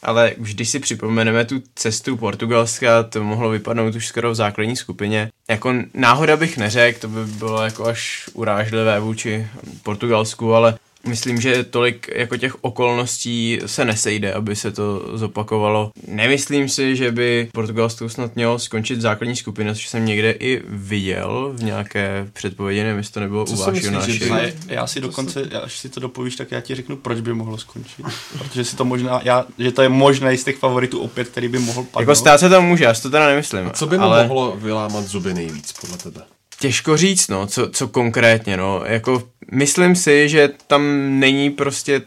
ale 0.02 0.35
už 0.35 0.54
když 0.54 0.68
si 0.68 0.78
připomeneme 0.80 1.44
tu 1.44 1.62
cestu 1.74 2.16
Portugalska, 2.16 3.02
to 3.02 3.24
mohlo 3.24 3.50
vypadnout 3.50 3.94
už 3.94 4.07
skoro 4.07 4.30
v 4.30 4.35
základní 4.35 4.76
skupině. 4.76 5.30
Jako 5.48 5.74
náhoda 5.94 6.37
bych 6.37 6.59
neřekl, 6.59 7.00
to 7.00 7.09
by 7.09 7.24
bylo 7.24 7.62
jako 7.62 7.87
až 7.87 8.30
urážlivé 8.33 9.00
vůči 9.00 9.46
Portugalsku, 9.83 10.54
ale 10.54 10.78
myslím, 11.07 11.40
že 11.40 11.64
tolik 11.64 12.11
jako 12.14 12.37
těch 12.37 12.64
okolností 12.64 13.59
se 13.67 13.85
nesejde, 13.85 14.33
aby 14.33 14.57
se 14.57 14.73
to 14.73 15.11
zopakovalo. 15.19 15.93
Nemyslím 16.09 16.69
si, 16.69 16.97
že 16.97 17.12
by 17.12 17.49
Portugalsko 17.53 18.09
snad 18.09 18.35
mělo 18.35 18.59
skončit 18.59 19.01
základní 19.01 19.37
skupina, 19.37 19.75
což 19.75 19.88
jsem 19.88 20.07
někde 20.07 20.31
i 20.31 20.62
viděl 20.69 21.53
v 21.57 21.62
nějaké 21.62 22.29
předpovědi, 22.33 22.83
nevím, 22.83 22.99
jestli 22.99 23.12
to 23.12 23.21
nebylo 23.21 23.45
Co 23.45 23.53
u 23.53 23.57
vás, 23.57 23.85
Já, 24.21 24.40
já 24.69 24.87
si 24.87 25.01
dokonce, 25.01 25.43
až 25.43 25.79
si 25.79 25.88
to 25.88 26.01
dopovíš, 26.01 26.37
tak 26.37 26.51
já 26.51 26.61
ti 26.61 26.75
řeknu, 26.75 26.97
proč 26.97 27.21
by 27.21 27.35
mohlo 27.35 27.59
skončit. 27.59 28.07
Protože 28.38 28.64
si 28.64 28.77
to 28.77 28.85
možná, 28.85 29.21
já, 29.25 29.47
že 29.59 29.73
to 29.73 29.83
je 29.83 29.88
možné 29.88 30.37
z 30.37 30.45
těch 30.45 30.57
favoritů 30.57 31.01
opět, 31.01 31.29
který 31.29 31.49
by 31.49 31.59
mohl 31.59 31.83
padnout. 31.83 32.01
Jako 32.01 32.14
stát 32.14 32.40
se 32.40 32.49
tam 32.49 32.67
může, 32.67 32.85
já 32.85 32.95
si 32.95 33.03
to 33.03 33.11
teda 33.11 33.27
nemyslím. 33.27 33.67
A 33.67 33.71
co 33.71 33.87
by 33.87 33.99
mu 33.99 34.05
ale... 34.05 34.27
mohlo 34.27 34.57
vylámat 34.57 35.05
zuby 35.05 35.35
nejvíc 35.35 35.73
podle 35.73 35.97
tebe? 35.99 36.34
Těžko 36.59 36.97
říct, 36.97 37.29
no, 37.29 37.47
co, 37.47 37.69
co 37.71 37.88
konkrétně, 37.88 38.57
no, 38.57 38.83
jako 38.85 39.23
myslím 39.53 39.97
si, 39.97 40.29
že 40.29 40.51
tam 40.67 40.83
není 41.21 41.51
prostě 41.51 42.03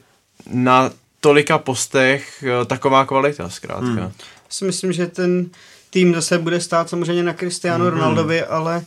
na 0.51 0.91
tolika 1.19 1.57
postech 1.57 2.43
eh, 2.43 2.65
taková 2.65 3.05
kvalita, 3.05 3.49
zkrátka. 3.49 3.85
Hmm. 3.85 4.11
Si 4.49 4.65
myslím, 4.65 4.93
že 4.93 5.07
ten 5.07 5.45
tým 5.89 6.13
zase 6.13 6.37
bude 6.37 6.61
stát 6.61 6.89
samozřejmě 6.89 7.23
na 7.23 7.33
Cristiano 7.33 7.85
hmm. 7.85 7.93
Ronaldovi, 7.93 8.43
ale 8.43 8.85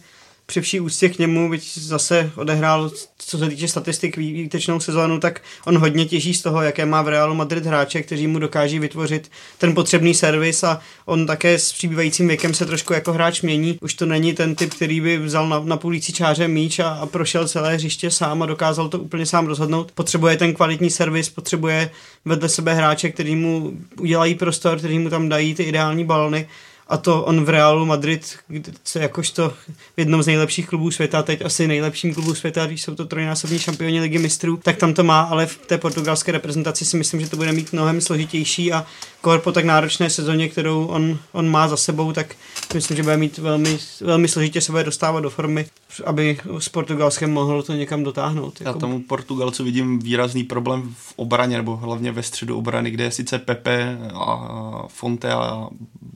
při 0.50 0.60
vší 0.60 0.80
úctě 0.80 1.08
k 1.08 1.18
němu, 1.18 1.50
byť 1.50 1.78
zase 1.78 2.30
odehrál, 2.36 2.90
co 3.18 3.38
se 3.38 3.48
týče 3.48 3.68
statistik, 3.68 4.16
výtečnou 4.16 4.80
sezónu, 4.80 5.20
tak 5.20 5.42
on 5.66 5.78
hodně 5.78 6.04
těží 6.04 6.34
z 6.34 6.42
toho, 6.42 6.62
jaké 6.62 6.86
má 6.86 7.02
v 7.02 7.08
Realu 7.08 7.34
Madrid 7.34 7.66
hráče, 7.66 8.02
kteří 8.02 8.26
mu 8.26 8.38
dokáží 8.38 8.78
vytvořit 8.78 9.30
ten 9.58 9.74
potřebný 9.74 10.14
servis 10.14 10.64
a 10.64 10.80
on 11.06 11.26
také 11.26 11.58
s 11.58 11.72
přibývajícím 11.72 12.28
věkem 12.28 12.54
se 12.54 12.66
trošku 12.66 12.92
jako 12.92 13.12
hráč 13.12 13.42
mění. 13.42 13.78
Už 13.82 13.94
to 13.94 14.06
není 14.06 14.34
ten 14.34 14.54
typ, 14.54 14.74
který 14.74 15.00
by 15.00 15.18
vzal 15.18 15.48
na, 15.48 15.60
na 15.60 15.76
půlící 15.76 16.12
čáře 16.12 16.48
míč 16.48 16.78
a, 16.78 16.88
a 16.88 17.06
prošel 17.06 17.48
celé 17.48 17.74
hřiště 17.74 18.10
sám 18.10 18.42
a 18.42 18.46
dokázal 18.46 18.88
to 18.88 18.98
úplně 18.98 19.26
sám 19.26 19.46
rozhodnout. 19.46 19.92
Potřebuje 19.92 20.36
ten 20.36 20.54
kvalitní 20.54 20.90
servis, 20.90 21.28
potřebuje 21.28 21.90
vedle 22.24 22.48
sebe 22.48 22.74
hráče, 22.74 23.10
který 23.10 23.36
mu 23.36 23.72
udělají 24.00 24.34
prostor, 24.34 24.78
který 24.78 24.98
mu 24.98 25.10
tam 25.10 25.28
dají 25.28 25.54
ty 25.54 25.62
ideální 25.62 26.04
balony 26.04 26.46
a 26.90 26.96
to 26.96 27.24
on 27.24 27.44
v 27.44 27.48
Realu 27.48 27.86
Madrid, 27.86 28.36
se 28.84 28.98
jakožto 28.98 29.50
v 29.50 29.54
jednom 29.96 30.22
z 30.22 30.26
nejlepších 30.26 30.68
klubů 30.68 30.90
světa, 30.90 31.22
teď 31.22 31.44
asi 31.44 31.68
nejlepším 31.68 32.14
klubu 32.14 32.34
světa, 32.34 32.66
když 32.66 32.82
jsou 32.82 32.94
to 32.94 33.04
trojnásobní 33.04 33.58
šampioni 33.58 34.00
ligy 34.00 34.18
mistrů, 34.18 34.56
tak 34.56 34.76
tam 34.76 34.94
to 34.94 35.04
má, 35.04 35.20
ale 35.20 35.46
v 35.46 35.56
té 35.56 35.78
portugalské 35.78 36.32
reprezentaci 36.32 36.84
si 36.84 36.96
myslím, 36.96 37.20
že 37.20 37.30
to 37.30 37.36
bude 37.36 37.52
mít 37.52 37.72
mnohem 37.72 38.00
složitější 38.00 38.72
a 38.72 38.86
kor 39.20 39.38
po 39.38 39.52
tak 39.52 39.64
náročné 39.64 40.10
sezóně, 40.10 40.48
kterou 40.48 40.86
on, 40.86 41.18
on 41.32 41.48
má 41.48 41.68
za 41.68 41.76
sebou, 41.76 42.12
tak 42.12 42.34
myslím, 42.74 42.96
že 42.96 43.02
bude 43.02 43.16
mít 43.16 43.38
velmi, 43.38 43.78
velmi 44.00 44.28
složitě 44.28 44.60
se 44.60 44.72
bude 44.72 44.84
dostávat 44.84 45.20
do 45.20 45.30
formy, 45.30 45.66
aby 46.06 46.38
s 46.58 46.68
Portugalskem 46.68 47.32
mohl 47.32 47.62
to 47.62 47.72
někam 47.72 48.04
dotáhnout. 48.04 48.60
Jako... 48.60 48.76
Já 48.76 48.80
tomu 48.80 49.00
Portugalcu 49.00 49.64
vidím 49.64 49.98
výrazný 49.98 50.44
problém 50.44 50.94
v 50.96 51.12
obraně, 51.16 51.56
nebo 51.56 51.76
hlavně 51.76 52.12
ve 52.12 52.22
středu 52.22 52.58
obrany, 52.58 52.90
kde 52.90 53.04
je 53.04 53.10
sice 53.10 53.38
Pepe 53.38 53.98
a 54.14 54.84
Fonte 54.88 55.32
a 55.32 55.68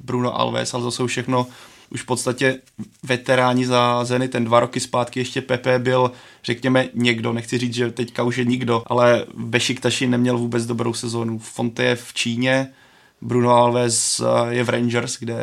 Bruno 0.05 0.41
Alves, 0.41 0.75
ale 0.75 0.83
to 0.83 0.91
jsou 0.91 1.07
všechno 1.07 1.47
už 1.91 2.03
v 2.03 2.07
podstatě 2.07 2.59
veteráni 3.03 3.67
za 3.67 4.05
Zeny. 4.05 4.29
Ten 4.29 4.45
dva 4.45 4.61
roky 4.61 4.81
zpátky 4.81 5.21
ještě 5.21 5.41
Pepe 5.41 5.79
byl, 5.79 6.11
řekněme, 6.45 6.89
někdo, 6.95 7.33
nechci 7.33 7.59
říct, 7.59 7.75
že 7.75 7.91
teďka 7.91 8.23
už 8.23 8.37
je 8.37 8.45
nikdo, 8.45 8.83
ale 8.87 9.25
Bešiktaši 9.35 10.07
neměl 10.07 10.39
vůbec 10.39 10.67
dobrou 10.67 10.95
sezónu. 10.95 11.39
Fonte 11.39 11.85
je 11.85 11.97
v 11.97 12.15
Číně, 12.15 12.69
Bruno 13.25 13.51
Alves 13.51 14.21
eh, 14.21 14.55
je 14.55 14.65
v 14.65 14.69
Rangers, 14.69 15.17
kde 15.19 15.37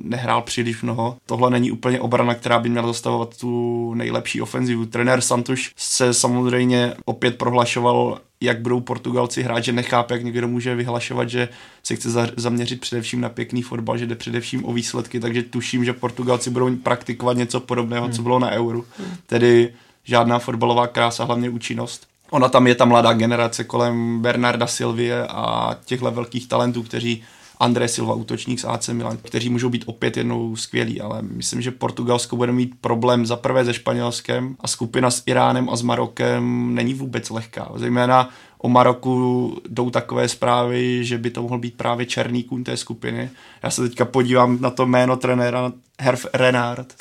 nehrál 0.00 0.42
příliš 0.42 0.82
mnoho. 0.82 1.16
Tohle 1.26 1.50
není 1.50 1.70
úplně 1.70 2.00
obrana, 2.00 2.34
která 2.34 2.58
by 2.58 2.68
měla 2.68 2.86
zastavovat 2.86 3.36
tu 3.36 3.94
nejlepší 3.94 4.42
ofenzivu. 4.42 4.86
Trenér 4.86 5.20
Santuš 5.20 5.72
se 5.76 6.14
samozřejmě 6.14 6.94
opět 7.04 7.38
prohlašoval 7.38 8.20
jak 8.40 8.60
budou 8.60 8.80
Portugalci 8.80 9.42
hrát, 9.42 9.64
že 9.64 9.72
nechápe, 9.72 10.14
jak 10.14 10.24
někdo 10.24 10.48
může 10.48 10.74
vyhlašovat, 10.74 11.30
že 11.30 11.48
se 11.82 11.96
chce 11.96 12.08
zaměřit 12.36 12.80
především 12.80 13.20
na 13.20 13.28
pěkný 13.28 13.62
fotbal, 13.62 13.98
že 13.98 14.06
jde 14.06 14.14
především 14.14 14.64
o 14.64 14.72
výsledky, 14.72 15.20
takže 15.20 15.42
tuším, 15.42 15.84
že 15.84 15.92
Portugalci 15.92 16.50
budou 16.50 16.76
praktikovat 16.76 17.36
něco 17.36 17.60
podobného, 17.60 18.04
hmm. 18.04 18.14
co 18.14 18.22
bylo 18.22 18.38
na 18.38 18.50
Euro. 18.50 18.82
Hmm. 18.98 19.16
Tedy 19.26 19.72
žádná 20.04 20.38
fotbalová 20.38 20.86
krása, 20.86 21.24
hlavně 21.24 21.50
účinnost. 21.50 22.06
Ona 22.30 22.48
tam 22.48 22.66
je 22.66 22.74
ta 22.74 22.84
mladá 22.84 23.12
generace 23.12 23.64
kolem 23.64 24.20
Bernarda 24.20 24.66
Silvie 24.66 25.26
a 25.26 25.76
těchto 25.84 26.10
velkých 26.10 26.48
talentů, 26.48 26.82
kteří 26.82 27.22
André 27.60 27.88
Silva, 27.88 28.14
útočník 28.14 28.60
z 28.60 28.64
AC 28.64 28.88
Milan, 28.88 29.16
kteří 29.22 29.50
můžou 29.50 29.70
být 29.70 29.84
opět 29.86 30.16
jednou 30.16 30.56
skvělí, 30.56 31.00
ale 31.00 31.22
myslím, 31.22 31.62
že 31.62 31.70
Portugalsko 31.70 32.36
bude 32.36 32.52
mít 32.52 32.74
problém 32.80 33.26
za 33.26 33.36
prvé 33.36 33.64
se 33.64 33.74
Španělskem 33.74 34.56
a 34.60 34.68
skupina 34.68 35.10
s 35.10 35.22
Iránem 35.26 35.70
a 35.70 35.76
s 35.76 35.82
Marokem 35.82 36.74
není 36.74 36.94
vůbec 36.94 37.30
lehká. 37.30 37.70
Zejména 37.74 38.30
o 38.58 38.68
Maroku 38.68 39.56
jdou 39.68 39.90
takové 39.90 40.28
zprávy, 40.28 41.04
že 41.04 41.18
by 41.18 41.30
to 41.30 41.42
mohl 41.42 41.58
být 41.58 41.76
právě 41.76 42.06
černý 42.06 42.42
kůň 42.42 42.64
té 42.64 42.76
skupiny. 42.76 43.30
Já 43.62 43.70
se 43.70 43.82
teďka 43.82 44.04
podívám 44.04 44.58
na 44.60 44.70
to 44.70 44.86
jméno 44.86 45.16
trenéra 45.16 45.72
Herf 46.00 46.26
Renard, 46.34 46.94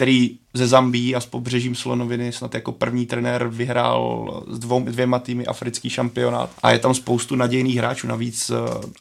který 0.00 0.38
ze 0.54 0.66
Zambí 0.66 1.16
a 1.16 1.20
s 1.20 1.26
pobřežím 1.26 1.74
Slonoviny 1.74 2.32
snad 2.32 2.54
jako 2.54 2.72
první 2.72 3.06
trenér 3.06 3.48
vyhrál 3.48 4.44
s 4.48 4.58
dvou, 4.58 4.84
dvěma 4.84 5.18
týmy 5.18 5.46
africký 5.46 5.90
šampionát 5.90 6.50
a 6.62 6.70
je 6.70 6.78
tam 6.78 6.94
spoustu 6.94 7.36
nadějných 7.36 7.76
hráčů. 7.76 8.06
Navíc 8.06 8.50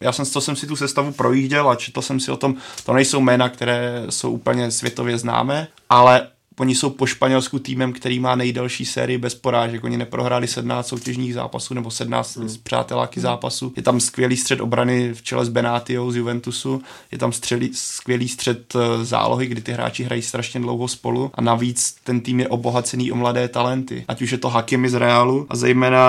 já 0.01 0.11
jsem, 0.11 0.25
to 0.25 0.41
jsem 0.41 0.55
si 0.55 0.67
tu 0.67 0.75
sestavu 0.75 1.11
projížděl 1.11 1.69
a 1.69 1.75
četl 1.75 2.01
jsem 2.01 2.19
si 2.19 2.31
o 2.31 2.37
tom, 2.37 2.55
to 2.85 2.93
nejsou 2.93 3.21
jména, 3.21 3.49
které 3.49 4.05
jsou 4.09 4.31
úplně 4.31 4.71
světově 4.71 5.17
známé, 5.17 5.67
ale 5.89 6.27
Oni 6.59 6.75
jsou 6.75 6.89
po 6.89 7.05
Španělsku 7.05 7.59
týmem, 7.59 7.93
který 7.93 8.19
má 8.19 8.35
nejdelší 8.35 8.85
sérii 8.85 9.17
bez 9.17 9.35
porážek. 9.35 9.83
Oni 9.83 9.97
neprohráli 9.97 10.47
17 10.47 10.87
soutěžních 10.87 11.33
zápasů 11.33 11.73
nebo 11.73 11.91
17 11.91 12.37
hmm. 12.37 12.49
přáteláky 12.63 13.19
zápasů. 13.19 13.73
Je 13.75 13.83
tam 13.83 13.99
skvělý 13.99 14.37
střed 14.37 14.61
obrany 14.61 15.13
v 15.13 15.21
čele 15.21 15.45
s 15.45 15.49
Benatiou 15.49 16.11
z 16.11 16.15
Juventusu. 16.15 16.81
Je 17.11 17.17
tam 17.17 17.31
střelý, 17.31 17.71
skvělý 17.73 18.27
střed 18.27 18.75
eh, 18.75 19.05
zálohy, 19.05 19.47
kdy 19.47 19.61
ty 19.61 19.71
hráči 19.71 20.03
hrají 20.03 20.21
strašně 20.21 20.59
dlouho 20.59 20.87
spolu. 20.87 21.31
A 21.33 21.41
navíc 21.41 21.95
ten 22.03 22.21
tým 22.21 22.39
je 22.39 22.47
obohacený 22.47 23.11
o 23.11 23.15
mladé 23.15 23.47
talenty. 23.47 24.05
Ať 24.07 24.21
už 24.21 24.31
je 24.31 24.37
to 24.37 24.49
Hakimi 24.49 24.89
z 24.89 24.93
Realu 24.93 25.47
a 25.49 25.55
zejména 25.55 25.99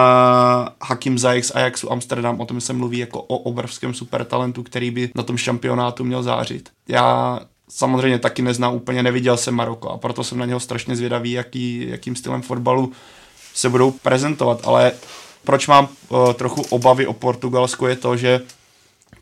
Hakim 0.82 1.18
Zajek 1.18 1.44
z 1.44 1.52
Ajaxu 1.54 1.92
Amsterdam. 1.92 2.40
O 2.40 2.46
tom 2.46 2.60
se 2.60 2.72
mluví 2.72 2.98
jako 2.98 3.22
o 3.22 3.36
obrovském 3.36 3.94
supertalentu, 3.94 4.62
který 4.62 4.90
by 4.90 5.10
na 5.14 5.22
tom 5.22 5.36
šampionátu 5.36 6.04
měl 6.04 6.22
zářit. 6.22 6.70
Já 6.88 7.40
samozřejmě 7.70 8.18
taky 8.18 8.42
neznám 8.42 8.74
úplně, 8.74 9.02
neviděl 9.02 9.36
jsem 9.36 9.54
Maroko 9.54 9.88
a 9.88 9.98
proto 9.98 10.24
jsem 10.24 10.38
na 10.38 10.46
něho 10.46 10.60
strašně 10.60 10.96
zvědavý, 10.96 11.32
jaký, 11.32 11.88
jakým 11.88 12.16
stylem 12.16 12.42
fotbalu 12.42 12.92
se 13.54 13.68
budou 13.68 13.90
prezentovat, 13.90 14.60
ale 14.64 14.92
proč 15.44 15.66
mám 15.66 15.88
uh, 16.08 16.32
trochu 16.32 16.62
obavy 16.62 17.06
o 17.06 17.12
Portugalsku 17.12 17.86
je 17.86 17.96
to, 17.96 18.16
že 18.16 18.40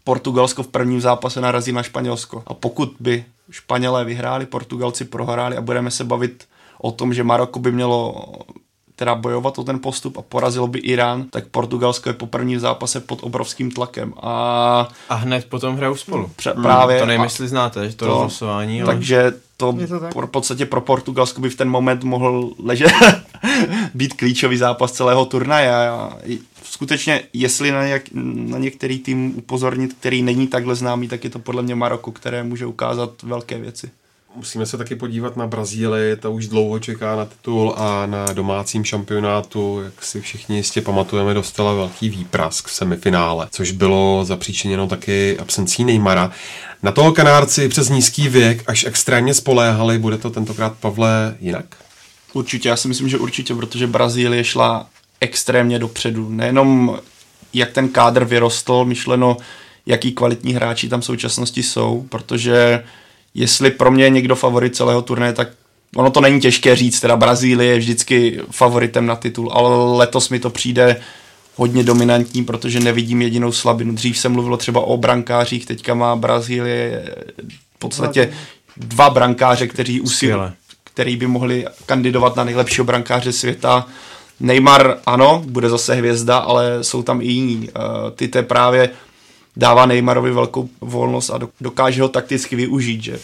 Portugalsko 0.04 0.62
v 0.62 0.68
prvním 0.68 1.00
zápase 1.00 1.40
narazí 1.40 1.72
na 1.72 1.82
Španělsko. 1.82 2.42
A 2.46 2.54
pokud 2.54 2.96
by 3.00 3.24
Španělé 3.50 4.04
vyhráli, 4.04 4.46
Portugalci 4.46 5.04
prohráli 5.04 5.56
a 5.56 5.60
budeme 5.60 5.90
se 5.90 6.04
bavit 6.04 6.48
o 6.80 6.92
tom, 6.92 7.14
že 7.14 7.24
Maroko 7.24 7.58
by 7.58 7.72
mělo 7.72 8.24
teda 8.98 9.14
bojovat 9.14 9.58
o 9.58 9.64
ten 9.64 9.78
postup 9.78 10.18
a 10.18 10.22
porazilo 10.22 10.66
by 10.66 10.78
Irán, 10.78 11.24
tak 11.30 11.46
Portugalsko 11.46 12.08
je 12.08 12.12
po 12.12 12.26
prvním 12.26 12.60
zápase 12.60 13.00
pod 13.00 13.18
obrovským 13.22 13.70
tlakem. 13.70 14.14
A, 14.22 14.88
a 15.08 15.14
hned 15.14 15.44
potom 15.44 15.76
hrajou 15.76 15.94
spolu. 15.96 16.30
Pře- 16.36 16.52
hmm, 16.52 16.62
právě. 16.62 17.00
To 17.00 17.06
nevím, 17.06 17.22
jestli 17.22 17.48
znáte, 17.48 17.88
to, 17.88 17.96
to 17.96 18.06
rozhlasování. 18.06 18.82
Ale... 18.82 18.94
Takže 18.94 19.32
to, 19.56 19.72
to 19.88 20.00
tak? 20.00 20.14
v 20.14 20.26
podstatě 20.26 20.66
pro 20.66 20.80
Portugalsko 20.80 21.40
by 21.40 21.50
v 21.50 21.56
ten 21.56 21.70
moment 21.70 22.04
mohl 22.04 22.52
ležet 22.64 22.92
být 23.94 24.14
klíčový 24.14 24.56
zápas 24.56 24.92
celého 24.92 25.24
turnaje. 25.24 25.70
A 25.70 26.12
skutečně, 26.62 27.22
jestli 27.32 27.70
na, 27.70 27.86
něk, 27.86 28.08
na 28.12 28.58
některý 28.58 28.98
tým 28.98 29.38
upozornit, 29.38 29.92
který 29.92 30.22
není 30.22 30.46
takhle 30.46 30.74
známý, 30.74 31.08
tak 31.08 31.24
je 31.24 31.30
to 31.30 31.38
podle 31.38 31.62
mě 31.62 31.74
Maroko, 31.74 32.12
které 32.12 32.42
může 32.42 32.66
ukázat 32.66 33.22
velké 33.22 33.58
věci. 33.58 33.90
Musíme 34.38 34.66
se 34.66 34.78
taky 34.78 34.94
podívat 34.94 35.36
na 35.36 35.46
Brazílii, 35.46 36.16
ta 36.16 36.28
už 36.28 36.48
dlouho 36.48 36.78
čeká 36.78 37.16
na 37.16 37.24
titul 37.24 37.74
a 37.76 38.06
na 38.06 38.32
domácím 38.32 38.84
šampionátu, 38.84 39.80
jak 39.84 40.02
si 40.04 40.20
všichni 40.20 40.56
jistě 40.56 40.80
pamatujeme, 40.80 41.34
dostala 41.34 41.74
velký 41.74 42.08
výprask 42.08 42.68
v 42.68 42.72
semifinále, 42.72 43.48
což 43.50 43.70
bylo 43.70 44.24
zapříčiněno 44.24 44.86
taky 44.86 45.38
absencí 45.38 45.84
Neymara. 45.84 46.30
Na 46.82 46.92
toho 46.92 47.12
kanárci 47.12 47.68
přes 47.68 47.88
nízký 47.88 48.28
věk 48.28 48.64
až 48.66 48.84
extrémně 48.84 49.34
spoléhali, 49.34 49.98
bude 49.98 50.18
to 50.18 50.30
tentokrát 50.30 50.72
Pavle 50.80 51.36
jinak? 51.40 51.64
Určitě, 52.32 52.68
já 52.68 52.76
si 52.76 52.88
myslím, 52.88 53.08
že 53.08 53.18
určitě, 53.18 53.54
protože 53.54 53.86
Brazílie 53.86 54.44
šla 54.44 54.86
extrémně 55.20 55.78
dopředu. 55.78 56.30
Nejenom 56.30 56.98
jak 57.54 57.72
ten 57.72 57.88
kádr 57.88 58.24
vyrostl, 58.24 58.84
myšleno, 58.84 59.36
jaký 59.86 60.12
kvalitní 60.12 60.52
hráči 60.52 60.88
tam 60.88 61.00
v 61.00 61.04
současnosti 61.04 61.62
jsou, 61.62 62.06
protože 62.08 62.84
jestli 63.34 63.70
pro 63.70 63.90
mě 63.90 64.04
je 64.04 64.10
někdo 64.10 64.36
favorit 64.36 64.76
celého 64.76 65.02
turnaje, 65.02 65.32
tak 65.32 65.48
ono 65.96 66.10
to 66.10 66.20
není 66.20 66.40
těžké 66.40 66.76
říct, 66.76 67.00
teda 67.00 67.16
Brazílie 67.16 67.72
je 67.72 67.78
vždycky 67.78 68.40
favoritem 68.50 69.06
na 69.06 69.16
titul, 69.16 69.50
ale 69.52 69.96
letos 69.96 70.28
mi 70.28 70.40
to 70.40 70.50
přijde 70.50 71.00
hodně 71.56 71.82
dominantní, 71.82 72.44
protože 72.44 72.80
nevidím 72.80 73.22
jedinou 73.22 73.52
slabinu. 73.52 73.94
Dřív 73.94 74.18
se 74.18 74.28
mluvilo 74.28 74.56
třeba 74.56 74.80
o 74.80 74.96
brankářích, 74.96 75.66
teďka 75.66 75.94
má 75.94 76.16
Brazílie 76.16 77.02
v 77.76 77.78
podstatě 77.78 78.32
dva 78.76 79.10
brankáře, 79.10 79.66
kteří 79.66 80.00
usilují, 80.00 80.50
který 80.84 81.16
by 81.16 81.26
mohli 81.26 81.66
kandidovat 81.86 82.36
na 82.36 82.44
nejlepšího 82.44 82.84
brankáře 82.84 83.32
světa. 83.32 83.86
Neymar, 84.40 84.96
ano, 85.06 85.42
bude 85.46 85.68
zase 85.68 85.94
hvězda, 85.94 86.38
ale 86.38 86.84
jsou 86.84 87.02
tam 87.02 87.20
i 87.20 87.26
jiní. 87.26 87.56
Uh, 87.56 88.10
ty 88.10 88.28
te 88.28 88.42
právě 88.42 88.90
dává 89.56 89.86
Neymarovi 89.86 90.32
velkou 90.32 90.68
volnost 90.80 91.30
a 91.30 91.40
dokáže 91.60 92.02
ho 92.02 92.08
takticky 92.08 92.56
využít, 92.56 93.02
že 93.02 93.18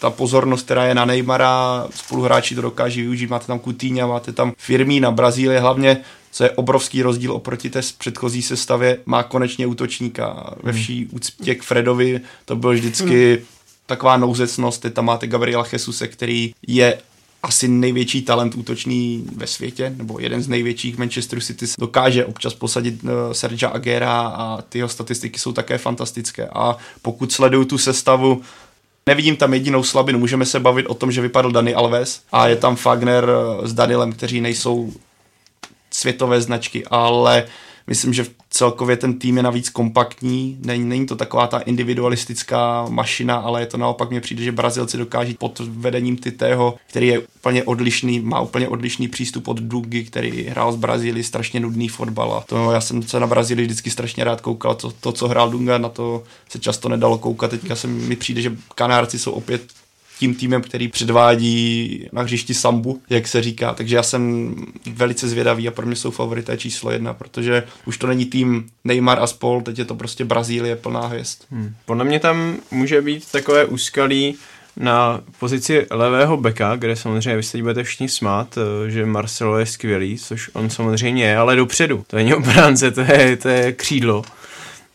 ta 0.00 0.10
pozornost, 0.10 0.62
která 0.62 0.84
je 0.84 0.94
na 0.94 1.04
Neymara, 1.04 1.86
spoluhráči 1.94 2.54
to 2.54 2.62
dokáží 2.62 3.00
využít, 3.00 3.30
máte 3.30 3.46
tam 3.46 3.60
Coutinho, 3.60 4.08
máte 4.08 4.32
tam 4.32 4.52
firmy 4.58 5.00
na 5.00 5.10
Brazílii, 5.10 5.58
hlavně, 5.58 6.00
co 6.30 6.44
je 6.44 6.50
obrovský 6.50 7.02
rozdíl 7.02 7.32
oproti 7.32 7.70
té 7.70 7.80
předchozí 7.98 8.42
sestavě, 8.42 8.98
má 9.06 9.22
konečně 9.22 9.66
útočníka. 9.66 10.54
Ve 10.62 10.72
hmm. 10.72 10.80
vší 10.80 11.06
úctě 11.06 11.54
k 11.54 11.62
Fredovi 11.62 12.20
to 12.44 12.56
byl 12.56 12.72
vždycky 12.72 13.42
taková 13.86 14.16
nouzecnost, 14.16 14.82
teď 14.82 14.94
tam 14.94 15.04
máte 15.04 15.26
Gabriela 15.26 15.66
Jesuse, 15.72 16.08
který 16.08 16.54
je 16.66 16.98
asi 17.44 17.68
největší 17.68 18.22
talent 18.22 18.54
útočný 18.54 19.26
ve 19.36 19.46
světě, 19.46 19.94
nebo 19.96 20.18
jeden 20.18 20.42
z 20.42 20.48
největších 20.48 20.98
Manchester 20.98 21.40
City 21.40 21.66
dokáže 21.78 22.24
občas 22.24 22.54
posadit 22.54 23.04
uh, 23.04 23.10
Sergia 23.32 23.70
Agera 23.70 24.20
a 24.20 24.62
ty 24.62 24.78
jeho 24.78 24.88
statistiky 24.88 25.38
jsou 25.38 25.52
také 25.52 25.78
fantastické. 25.78 26.48
A 26.48 26.76
pokud 27.02 27.32
sleduju 27.32 27.64
tu 27.64 27.78
sestavu, 27.78 28.42
Nevidím 29.06 29.36
tam 29.36 29.54
jedinou 29.54 29.82
slabinu. 29.82 30.18
Můžeme 30.18 30.46
se 30.46 30.60
bavit 30.60 30.86
o 30.86 30.94
tom, 30.94 31.12
že 31.12 31.20
vypadl 31.20 31.52
Dani 31.52 31.74
Alves 31.74 32.20
a 32.32 32.48
je 32.48 32.56
tam 32.56 32.76
Fagner 32.76 33.28
eh, 33.28 33.68
s 33.68 33.74
Danilem, 33.74 34.12
kteří 34.12 34.40
nejsou 34.40 34.92
světové 35.90 36.40
značky, 36.40 36.84
ale 36.86 37.46
Myslím, 37.86 38.12
že 38.12 38.26
celkově 38.50 38.96
ten 38.96 39.18
tým 39.18 39.36
je 39.36 39.42
navíc 39.42 39.70
kompaktní, 39.70 40.58
není, 40.60 40.84
není 40.84 41.06
to 41.06 41.16
taková 41.16 41.46
ta 41.46 41.58
individualistická 41.58 42.86
mašina, 42.88 43.36
ale 43.36 43.62
je 43.62 43.66
to 43.66 43.76
naopak 43.76 44.10
mně 44.10 44.20
přijde, 44.20 44.42
že 44.42 44.52
Brazilci 44.52 44.96
dokáží 44.96 45.34
pod 45.34 45.60
vedením 45.60 46.16
Titého, 46.16 46.74
který 46.86 47.06
je 47.06 47.18
úplně 47.18 47.64
odlišný, 47.64 48.20
má 48.20 48.40
úplně 48.40 48.68
odlišný 48.68 49.08
přístup 49.08 49.48
od 49.48 49.60
Dugy, 49.60 50.04
který 50.04 50.44
hrál 50.44 50.72
z 50.72 50.76
Brazílii 50.76 51.24
strašně 51.24 51.60
nudný 51.60 51.88
fotbal. 51.88 52.32
A 52.32 52.44
to 52.48 52.72
já 52.72 52.80
jsem 52.80 53.02
se 53.02 53.20
na 53.20 53.26
Brazílii 53.26 53.66
vždycky 53.66 53.90
strašně 53.90 54.24
rád 54.24 54.40
koukal, 54.40 54.74
to, 54.74 54.90
to 54.90 55.12
co 55.12 55.28
hrál 55.28 55.50
Dunga, 55.50 55.78
na 55.78 55.88
to 55.88 56.22
se 56.48 56.58
často 56.58 56.88
nedalo 56.88 57.18
koukat. 57.18 57.50
Teďka 57.50 57.76
se 57.76 57.86
mi 57.86 58.16
přijde, 58.16 58.42
že 58.42 58.56
Kanárci 58.74 59.18
jsou 59.18 59.32
opět 59.32 59.62
tím 60.18 60.34
týmem, 60.34 60.62
který 60.62 60.88
předvádí 60.88 62.08
na 62.12 62.22
hřišti 62.22 62.54
sambu, 62.54 63.02
jak 63.10 63.28
se 63.28 63.42
říká. 63.42 63.74
Takže 63.74 63.96
já 63.96 64.02
jsem 64.02 64.54
velice 64.92 65.28
zvědavý 65.28 65.68
a 65.68 65.70
pro 65.70 65.86
mě 65.86 65.96
jsou 65.96 66.10
favorité 66.10 66.56
číslo 66.56 66.90
jedna, 66.90 67.14
protože 67.14 67.62
už 67.86 67.98
to 67.98 68.06
není 68.06 68.24
tým 68.26 68.66
Neymar 68.84 69.18
a 69.18 69.26
spol, 69.26 69.62
teď 69.62 69.78
je 69.78 69.84
to 69.84 69.94
prostě 69.94 70.24
Brazílie 70.24 70.76
plná 70.76 71.06
hvězd. 71.06 71.38
Hmm. 71.50 71.74
Podle 71.84 72.04
mě 72.04 72.20
tam 72.20 72.56
může 72.70 73.02
být 73.02 73.32
takové 73.32 73.64
úskalí 73.64 74.36
na 74.76 75.20
pozici 75.38 75.86
levého 75.90 76.36
beka, 76.36 76.76
kde 76.76 76.96
samozřejmě 76.96 77.36
vy 77.36 77.42
se 77.42 77.58
budete 77.58 77.82
všichni 77.82 78.08
smát, 78.08 78.58
eh, 78.58 78.90
že 78.90 79.06
Marcelo 79.06 79.58
je 79.58 79.66
skvělý, 79.66 80.18
což 80.18 80.50
on 80.52 80.70
samozřejmě 80.70 81.24
je, 81.24 81.36
ale 81.36 81.56
dopředu. 81.56 82.04
To 82.06 82.16
není 82.16 82.34
obránce, 82.34 82.90
to 82.90 83.00
je, 83.00 83.36
to 83.36 83.48
je 83.48 83.72
křídlo. 83.72 84.22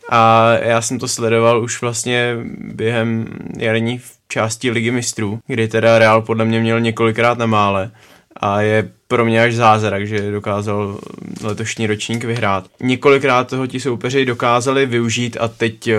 A 0.08 0.52
já 0.62 0.82
jsem 0.82 0.98
to 0.98 1.08
sledoval 1.08 1.62
už 1.62 1.80
vlastně 1.80 2.36
během 2.58 3.26
jarní 3.58 4.00
části 4.30 4.70
ligy 4.70 4.90
mistrů, 4.90 5.40
kdy 5.46 5.68
teda 5.68 5.98
Real 5.98 6.22
podle 6.22 6.44
mě 6.44 6.60
měl 6.60 6.80
několikrát 6.80 7.38
na 7.38 7.46
mále 7.46 7.90
a 8.36 8.60
je 8.60 8.90
pro 9.08 9.24
mě 9.24 9.42
až 9.42 9.54
zázrak, 9.54 10.06
že 10.06 10.30
dokázal 10.30 10.98
letošní 11.42 11.86
ročník 11.86 12.24
vyhrát. 12.24 12.64
Několikrát 12.82 13.48
toho 13.48 13.66
ti 13.66 13.80
soupeři 13.80 14.24
dokázali 14.24 14.86
využít 14.86 15.36
a 15.40 15.48
teď 15.48 15.88
eh, 15.88 15.96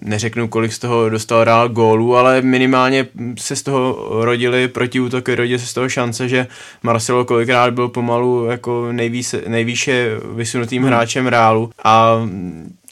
neřeknu, 0.00 0.48
kolik 0.48 0.72
z 0.72 0.78
toho 0.78 1.08
dostal 1.08 1.44
Real 1.44 1.68
gólů, 1.68 2.16
ale 2.16 2.42
minimálně 2.42 3.06
se 3.38 3.56
z 3.56 3.62
toho 3.62 4.08
rodili 4.24 4.68
protiútoky, 4.68 5.34
rodili 5.34 5.58
se 5.58 5.66
z 5.66 5.74
toho 5.74 5.88
šance, 5.88 6.28
že 6.28 6.46
Marcelo 6.82 7.24
kolikrát 7.24 7.74
byl 7.74 7.88
pomalu 7.88 8.44
jako 8.44 8.92
nejvíce, 8.92 9.42
nejvýše 9.46 10.10
vysunutým 10.34 10.82
hmm. 10.82 10.88
hráčem 10.92 11.26
Realu 11.26 11.70
a 11.84 12.16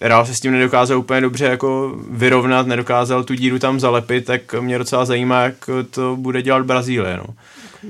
Real 0.00 0.26
se 0.26 0.34
s 0.34 0.40
tím 0.40 0.52
nedokázal 0.52 0.98
úplně 0.98 1.20
dobře 1.20 1.44
jako 1.44 1.96
vyrovnat, 2.10 2.66
nedokázal 2.66 3.24
tu 3.24 3.34
díru 3.34 3.58
tam 3.58 3.80
zalepit, 3.80 4.24
tak 4.24 4.54
mě 4.60 4.78
docela 4.78 5.04
zajímá, 5.04 5.42
jak 5.42 5.54
to 5.90 6.16
bude 6.16 6.42
dělat 6.42 6.66
Brazílie. 6.66 7.16
No. 7.16 7.24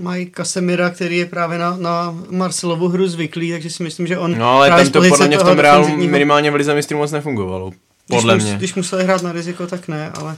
mají 0.00 0.26
Kasemira, 0.26 0.90
který 0.90 1.16
je 1.18 1.26
právě 1.26 1.58
na, 1.58 1.76
na 1.76 2.14
Marcelovu 2.30 2.88
hru 2.88 3.08
zvyklý, 3.08 3.52
takže 3.52 3.70
si 3.70 3.82
myslím, 3.82 4.06
že 4.06 4.18
on 4.18 4.38
No 4.38 4.50
ale 4.50 4.68
právě 4.68 4.84
tam 4.84 5.02
to 5.02 5.08
podle 5.08 5.26
mě 5.26 5.38
v 5.38 5.42
tom 5.42 5.56
defenzivního- 5.56 6.10
minimálně 6.12 6.50
v 6.50 6.54
Lize 6.54 6.74
mistrů 6.74 6.98
moc 6.98 7.12
nefungovalo. 7.12 7.70
Podle 8.08 8.34
když, 8.34 8.44
mě. 8.44 8.52
Mus, 8.52 8.58
když 8.58 8.74
museli 8.74 9.04
hrát 9.04 9.22
na 9.22 9.32
riziko, 9.32 9.66
tak 9.66 9.88
ne, 9.88 10.10
ale 10.14 10.36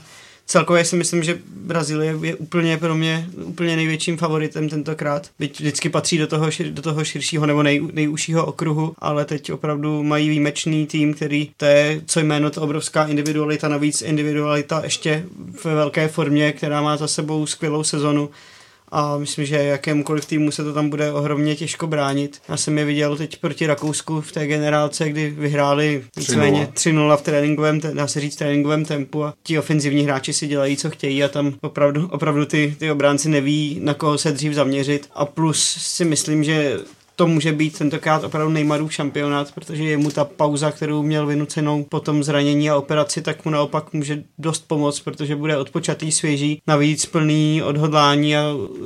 celkově 0.51 0.85
si 0.85 0.95
myslím, 0.95 1.23
že 1.23 1.39
Brazílie 1.55 2.15
je 2.21 2.35
úplně 2.35 2.77
pro 2.77 2.95
mě 2.95 3.29
úplně 3.43 3.75
největším 3.75 4.17
favoritem 4.17 4.69
tentokrát. 4.69 5.29
Byť 5.39 5.59
vždycky 5.59 5.89
patří 5.89 6.17
do 6.17 6.27
toho, 6.27 6.51
šir, 6.51 6.71
do 6.71 6.81
toho 6.81 7.05
širšího 7.05 7.45
nebo 7.45 7.63
nej, 7.63 7.81
nejužšího 7.93 8.45
okruhu, 8.45 8.93
ale 8.99 9.25
teď 9.25 9.51
opravdu 9.51 10.03
mají 10.03 10.29
výjimečný 10.29 10.87
tým, 10.87 11.13
který 11.13 11.51
to 11.57 11.65
je 11.65 12.01
co 12.05 12.19
jméno, 12.19 12.49
to 12.49 12.61
obrovská 12.61 13.05
individualita, 13.05 13.67
navíc 13.67 14.01
individualita 14.01 14.81
ještě 14.83 15.25
ve 15.63 15.75
velké 15.75 16.07
formě, 16.07 16.51
která 16.51 16.81
má 16.81 16.97
za 16.97 17.07
sebou 17.07 17.45
skvělou 17.45 17.83
sezonu 17.83 18.29
a 18.91 19.17
myslím, 19.17 19.45
že 19.45 19.55
jakémukoliv 19.55 20.25
týmu 20.25 20.51
se 20.51 20.63
to 20.63 20.73
tam 20.73 20.89
bude 20.89 21.11
ohromně 21.11 21.55
těžko 21.55 21.87
bránit. 21.87 22.41
Já 22.49 22.57
jsem 22.57 22.77
je 22.77 22.85
viděl 22.85 23.17
teď 23.17 23.37
proti 23.37 23.67
Rakousku 23.67 24.21
v 24.21 24.31
té 24.31 24.47
generálce, 24.47 25.09
kdy 25.09 25.29
vyhráli 25.29 26.03
víceméně 26.17 26.67
3-0 26.73 27.17
v 27.17 27.21
tréninkovém, 27.21 27.79
dá 27.79 28.07
se 28.07 28.19
říct 28.19 28.35
tréninkovém 28.35 28.85
tempu 28.85 29.23
a 29.23 29.33
ti 29.43 29.59
ofenzivní 29.59 30.03
hráči 30.03 30.33
si 30.33 30.47
dělají, 30.47 30.77
co 30.77 30.89
chtějí 30.89 31.23
a 31.23 31.27
tam 31.27 31.53
opravdu, 31.61 32.07
opravdu 32.11 32.45
ty, 32.45 32.75
ty 32.79 32.91
obránci 32.91 33.29
neví, 33.29 33.79
na 33.83 33.93
koho 33.93 34.17
se 34.17 34.31
dřív 34.31 34.53
zaměřit 34.53 35.09
a 35.15 35.25
plus 35.25 35.77
si 35.79 36.05
myslím, 36.05 36.43
že 36.43 36.79
to 37.21 37.27
může 37.27 37.51
být 37.51 37.77
tentokrát 37.77 38.23
opravdu 38.23 38.53
Neymarův 38.53 38.93
šampionát, 38.93 39.51
protože 39.51 39.83
je 39.83 39.97
mu 39.97 40.11
ta 40.11 40.25
pauza, 40.25 40.71
kterou 40.71 41.03
měl 41.03 41.25
vynucenou 41.25 41.83
po 41.83 41.99
tom 41.99 42.23
zranění 42.23 42.69
a 42.69 42.77
operaci, 42.77 43.21
tak 43.21 43.45
mu 43.45 43.51
naopak 43.51 43.93
může 43.93 44.23
dost 44.37 44.67
pomoct, 44.67 44.99
protože 44.99 45.35
bude 45.35 45.57
odpočatý, 45.57 46.11
svěží, 46.11 46.61
navíc 46.67 47.05
plný 47.05 47.61
odhodlání 47.63 48.35
a 48.35 48.43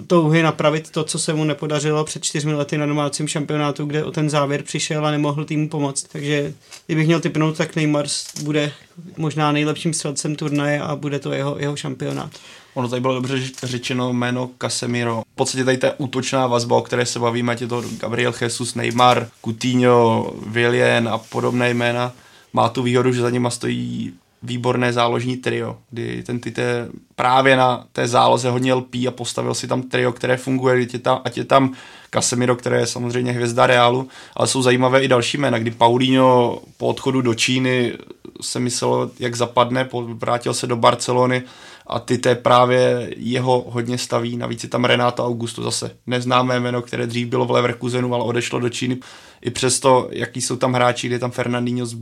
touhy 0.08 0.44
napravit 0.44 0.90
to, 0.90 1.04
co 1.04 1.20
se 1.20 1.34
mu 1.34 1.44
nepodařilo 1.44 2.04
před 2.04 2.24
čtyřmi 2.24 2.54
lety 2.54 2.78
na 2.78 2.86
domácím 2.86 3.28
šampionátu, 3.28 3.86
kde 3.86 4.04
o 4.04 4.12
ten 4.12 4.30
závěr 4.30 4.64
přišel 4.64 5.06
a 5.06 5.12
nemohl 5.12 5.46
týmu 5.46 5.70
pomoct. 5.70 6.04
Takže 6.04 6.54
kdybych 6.86 7.08
měl 7.08 7.20
typnout, 7.20 7.58
tak 7.58 7.76
Neymar 7.76 8.06
bude 8.44 8.72
možná 9.18 9.52
nejlepším 9.52 9.94
střelcem 9.94 10.36
turnaje 10.36 10.82
a 10.82 10.96
bude 10.96 11.20
to 11.20 11.32
jeho, 11.32 11.56
jeho 11.60 11.76
šampionát. 11.76 12.32
Ono 12.76 12.88
tady 12.88 13.02
bylo 13.02 13.14
dobře 13.14 13.42
řečeno 13.64 14.14
jméno 14.14 14.50
Casemiro. 14.62 15.24
V 15.34 15.36
podstatě 15.36 15.66
tady 15.66 15.78
ta 15.78 15.92
útočná 15.98 16.48
vazba, 16.48 16.76
o 16.76 16.82
které 16.82 17.06
se 17.06 17.20
bavíme, 17.20 17.52
ať 17.52 17.62
je 17.62 17.68
to 17.68 17.84
Gabriel 18.00 18.34
Jesus, 18.42 18.76
Neymar, 18.76 19.28
Coutinho, 19.46 20.34
Vilien 20.48 21.08
a 21.08 21.18
podobné 21.18 21.70
jména, 21.70 22.12
má 22.54 22.70
tu 22.70 22.84
výhodu, 22.84 23.14
že 23.14 23.22
za 23.22 23.30
nima 23.30 23.50
stojí 23.50 24.14
výborné 24.44 24.94
záložní 24.94 25.38
trio, 25.38 25.78
kdy 25.90 26.24
ten 26.24 26.40
Tite 26.40 26.88
právě 27.16 27.58
na 27.58 27.86
té 27.92 28.08
záloze 28.08 28.50
hodně 28.50 28.74
lpí 28.74 29.08
a 29.08 29.12
postavil 29.12 29.54
si 29.54 29.68
tam 29.68 29.82
trio, 29.82 30.12
které 30.12 30.38
funguje, 30.38 30.82
ať 30.82 30.94
je 30.94 31.00
tam, 31.00 31.22
ať 31.26 31.38
je 31.38 31.46
tam 31.46 31.74
Casemiro, 32.12 32.56
které 32.56 32.80
je 32.80 32.88
samozřejmě 32.88 33.32
hvězda 33.32 33.68
Realu, 33.68 34.08
ale 34.36 34.48
jsou 34.48 34.62
zajímavé 34.62 35.04
i 35.04 35.08
další 35.08 35.38
jména, 35.38 35.60
kdy 35.60 35.72
Paulinho 35.72 36.62
po 36.78 36.88
odchodu 36.88 37.22
do 37.22 37.34
Číny 37.34 37.94
se 38.42 38.60
myslel, 38.60 39.12
jak 39.20 39.36
zapadne, 39.36 39.90
vrátil 40.14 40.54
se 40.54 40.68
do 40.68 40.76
Barcelony 40.76 41.44
a 41.88 42.00
Tite 42.00 42.36
právě 42.36 43.14
jeho 43.18 43.66
hodně 43.68 43.98
staví, 43.98 44.38
navíc 44.38 44.64
je 44.64 44.70
tam 44.70 44.86
Renato 44.86 45.26
Augusto 45.26 45.64
zase, 45.64 45.92
neznámé 46.08 46.60
jméno, 46.60 46.82
které 46.82 47.08
dřív 47.08 47.28
bylo 47.28 47.46
v 47.46 47.52
Leverkusenu, 47.52 48.14
ale 48.14 48.24
odešlo 48.24 48.60
do 48.60 48.70
Číny. 48.70 48.98
I 49.42 49.52
přesto, 49.52 50.08
jaký 50.12 50.42
jsou 50.42 50.56
tam 50.56 50.74
hráči, 50.74 51.08
kde 51.08 51.16
je 51.16 51.20
tam 51.20 51.32
Fernandinho 51.32 51.86
z, 51.86 51.98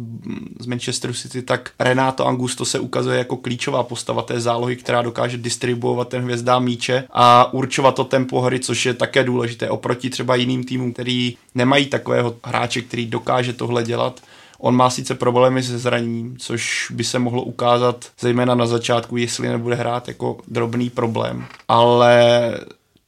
z 0.60 0.66
Manchesteru 0.66 1.14
City, 1.14 1.42
tak 1.42 1.72
Renato 1.80 2.26
Augusto 2.26 2.66
se 2.66 2.80
ukazuje 2.80 3.18
jako 3.18 3.38
klíčová 3.38 3.84
postava 3.84 4.22
té 4.22 4.40
zálohy, 4.40 4.76
která 4.76 5.02
dokáže 5.02 5.38
distribuovat 5.38 6.10
ten 6.10 6.24
hvězdá 6.24 6.60
míče 6.60 7.04
a 7.12 7.54
určovat 7.54 7.96
to 7.96 8.04
tempo 8.04 8.42
hry, 8.42 8.60
což 8.60 8.86
je 8.86 8.94
také 8.94 9.24
důležité 9.24 9.70
oproti 9.70 10.10
třeba 10.10 10.36
jiným 10.36 10.64
týmům, 10.64 10.94
který 10.94 11.38
nemají 11.56 11.86
takového 11.86 12.36
hráče, 12.44 12.82
který 12.82 13.06
dokáže 13.06 13.54
tohle 13.54 13.84
dělat. 13.84 14.22
On 14.66 14.76
má 14.76 14.90
sice 14.90 15.16
problémy 15.16 15.64
se 15.64 15.78
zraněním, 15.78 16.38
což 16.38 16.92
by 16.92 17.04
se 17.04 17.20
mohlo 17.20 17.44
ukázat 17.44 18.06
zejména 18.20 18.56
na 18.56 18.66
začátku, 18.66 19.18
jestli 19.18 19.50
nebude 19.50 19.76
hrát 19.76 20.08
jako 20.08 20.38
drobný 20.48 20.90
problém. 20.90 21.46
Ale 21.68 22.60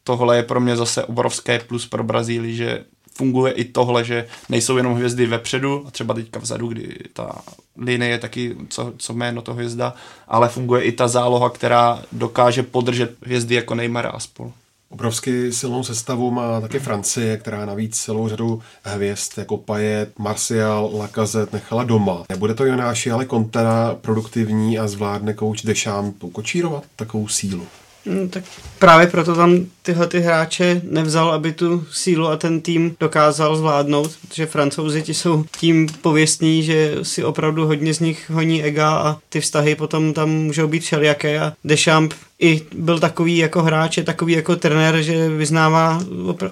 tohle 0.03 0.35
je 0.35 0.43
pro 0.43 0.59
mě 0.59 0.75
zase 0.75 1.03
obrovské 1.03 1.59
plus 1.59 1.87
pro 1.87 2.03
Brazílii, 2.03 2.55
že 2.55 2.83
funguje 3.13 3.53
i 3.53 3.63
tohle, 3.63 4.03
že 4.03 4.27
nejsou 4.49 4.77
jenom 4.77 4.95
hvězdy 4.95 5.25
vepředu, 5.25 5.83
a 5.87 5.91
třeba 5.91 6.13
teďka 6.13 6.39
vzadu, 6.39 6.67
kdy 6.67 6.97
ta 7.13 7.41
linie 7.77 8.11
je 8.11 8.19
taky, 8.19 8.55
co, 8.69 8.93
co 8.97 9.13
jméno 9.13 9.41
to 9.41 9.53
hvězda, 9.53 9.93
ale 10.27 10.49
funguje 10.49 10.83
i 10.83 10.91
ta 10.91 11.07
záloha, 11.07 11.49
která 11.49 12.01
dokáže 12.11 12.63
podržet 12.63 13.15
hvězdy 13.25 13.55
jako 13.55 13.75
Neymar 13.75 14.11
a 14.13 14.19
spol. 14.19 14.51
Obrovsky 14.95 15.51
silnou 15.51 15.83
sestavu 15.83 16.31
má 16.31 16.61
také 16.61 16.79
Francie, 16.79 17.37
která 17.37 17.65
navíc 17.65 17.97
celou 17.97 18.27
řadu 18.27 18.61
hvězd 18.83 19.37
jako 19.37 19.57
Payet, 19.57 20.19
Martial, 20.19 20.89
Lacazette 20.93 21.57
nechala 21.57 21.83
doma. 21.83 22.23
Nebude 22.29 22.53
to 22.53 22.65
Jonáši, 22.65 23.11
ale 23.11 23.25
Kontera 23.25 23.95
produktivní 24.01 24.79
a 24.79 24.87
zvládne 24.87 25.33
kouč 25.33 25.61
Deschamps 25.61 26.25
kočírovat 26.31 26.83
takovou 26.95 27.27
sílu. 27.27 27.67
No, 28.05 28.27
tak 28.27 28.43
právě 28.79 29.07
proto 29.07 29.35
tam 29.35 29.65
tyhle 29.81 30.07
ty 30.07 30.19
hráče 30.19 30.81
nevzal, 30.83 31.31
aby 31.31 31.51
tu 31.51 31.85
sílu 31.91 32.27
a 32.27 32.37
ten 32.37 32.61
tým 32.61 32.95
dokázal 32.99 33.55
zvládnout, 33.55 34.11
protože 34.21 34.45
francouzi 34.45 35.01
ti 35.01 35.13
jsou 35.13 35.45
tím 35.59 35.87
pověstní, 36.01 36.63
že 36.63 36.95
si 37.01 37.23
opravdu 37.23 37.67
hodně 37.67 37.93
z 37.93 37.99
nich 37.99 38.29
honí 38.29 38.63
ega 38.63 38.97
a 38.97 39.17
ty 39.29 39.41
vztahy 39.41 39.75
potom 39.75 40.13
tam 40.13 40.29
můžou 40.29 40.67
být 40.67 40.83
všelijaké 40.83 41.39
a 41.39 41.53
Deschamps 41.63 42.15
i 42.45 42.61
byl 42.75 42.99
takový 42.99 43.37
jako 43.37 43.63
hráč, 43.63 43.97
je 43.97 44.03
takový 44.03 44.33
jako 44.33 44.55
trenér, 44.55 45.01
že 45.01 45.29
vyznává 45.29 46.01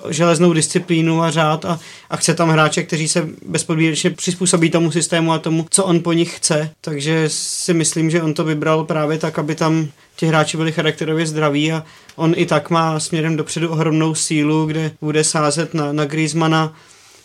železnou 0.10 0.54
disciplínu 0.54 1.22
a 1.22 1.32
řád 1.32 1.66
a, 1.66 1.80
a 2.10 2.18
chce 2.18 2.34
tam 2.34 2.50
hráče, 2.50 2.84
kteří 2.84 3.08
se 3.08 3.30
bezpodmínečně 3.46 4.10
přizpůsobí 4.10 4.70
tomu 4.70 4.92
systému 4.92 5.32
a 5.32 5.40
tomu, 5.40 5.66
co 5.70 5.84
on 5.84 6.00
po 6.00 6.14
nich 6.14 6.38
chce. 6.38 6.70
Takže 6.82 7.24
si 7.28 7.74
myslím, 7.74 8.10
že 8.10 8.22
on 8.22 8.34
to 8.34 8.44
vybral 8.44 8.84
právě 8.84 9.18
tak, 9.18 9.40
aby 9.40 9.56
tam 9.56 9.88
ti 10.16 10.26
hráči 10.26 10.58
byli 10.58 10.72
charakterově 10.72 11.28
zdraví 11.28 11.72
a 11.72 11.84
on 12.16 12.34
i 12.36 12.46
tak 12.46 12.70
má 12.70 13.00
směrem 13.00 13.38
dopředu 13.38 13.70
ohromnou 13.70 14.16
sílu, 14.16 14.66
kde 14.66 14.92
bude 15.02 15.24
sázet 15.24 15.74
na, 15.74 15.94
na 15.94 16.06
Griezmana, 16.06 16.74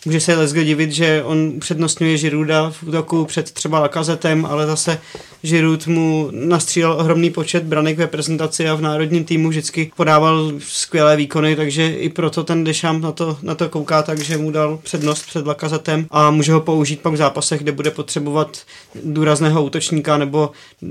Může 0.06 0.20
se 0.20 0.36
Lesge 0.36 0.64
divit, 0.64 0.92
že 0.92 1.22
on 1.24 1.60
přednostňuje 1.60 2.16
Žiruda 2.16 2.70
v 2.70 2.82
útoku 2.82 3.24
před 3.24 3.50
třeba 3.50 3.80
Lakazetem, 3.80 4.46
ale 4.46 4.66
zase 4.66 4.98
Žirud 5.42 5.86
mu 5.86 6.28
nastřílel 6.32 6.92
ohromný 6.92 7.30
počet 7.30 7.62
branek 7.62 7.98
ve 7.98 8.06
prezentaci 8.06 8.68
a 8.68 8.74
v 8.74 8.80
národním 8.80 9.24
týmu 9.24 9.48
vždycky 9.48 9.90
podával 9.96 10.52
skvělé 10.58 11.16
výkony, 11.16 11.56
takže 11.56 11.88
i 11.88 12.08
proto 12.08 12.44
ten 12.44 12.64
Dešam 12.64 13.00
na 13.00 13.12
to, 13.12 13.38
na 13.42 13.54
to 13.54 13.68
kouká, 13.68 14.02
takže 14.02 14.38
mu 14.38 14.50
dal 14.50 14.78
přednost 14.82 15.26
před 15.26 15.46
Lakazetem 15.46 16.06
a 16.10 16.30
může 16.30 16.52
ho 16.52 16.60
použít 16.60 17.00
pak 17.00 17.12
v 17.12 17.16
zápasech, 17.16 17.60
kde 17.60 17.72
bude 17.72 17.90
potřebovat 17.90 18.58
důrazného 19.04 19.64
útočníka 19.64 20.18
nebo 20.18 20.50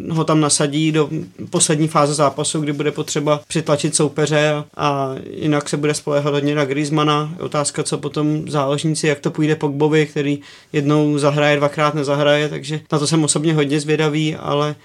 ho 0.09 0.23
tam 0.23 0.41
nasadí 0.41 0.91
do 0.91 1.09
poslední 1.49 1.87
fáze 1.87 2.13
zápasu, 2.13 2.61
kdy 2.61 2.73
bude 2.73 2.91
potřeba 2.91 3.41
přitlačit 3.47 3.95
soupeře 3.95 4.49
a, 4.49 4.63
a 4.75 5.15
jinak 5.31 5.69
se 5.69 5.77
bude 5.77 5.93
spolehat 5.93 6.33
hodně 6.33 6.55
na 6.55 6.65
Griezmana. 6.65 7.33
Otázka, 7.39 7.83
co 7.83 7.97
potom 7.97 8.41
záložníci, 8.47 9.07
jak 9.07 9.19
to 9.19 9.31
půjde 9.31 9.55
Pogbovi, 9.55 10.05
který 10.05 10.39
jednou 10.73 11.17
zahraje, 11.17 11.57
dvakrát 11.57 11.93
nezahraje, 11.93 12.49
takže 12.49 12.79
na 12.91 12.99
to 12.99 13.07
jsem 13.07 13.23
osobně 13.23 13.53
hodně 13.53 13.79
zvědavý, 13.79 14.36
ale 14.37 14.75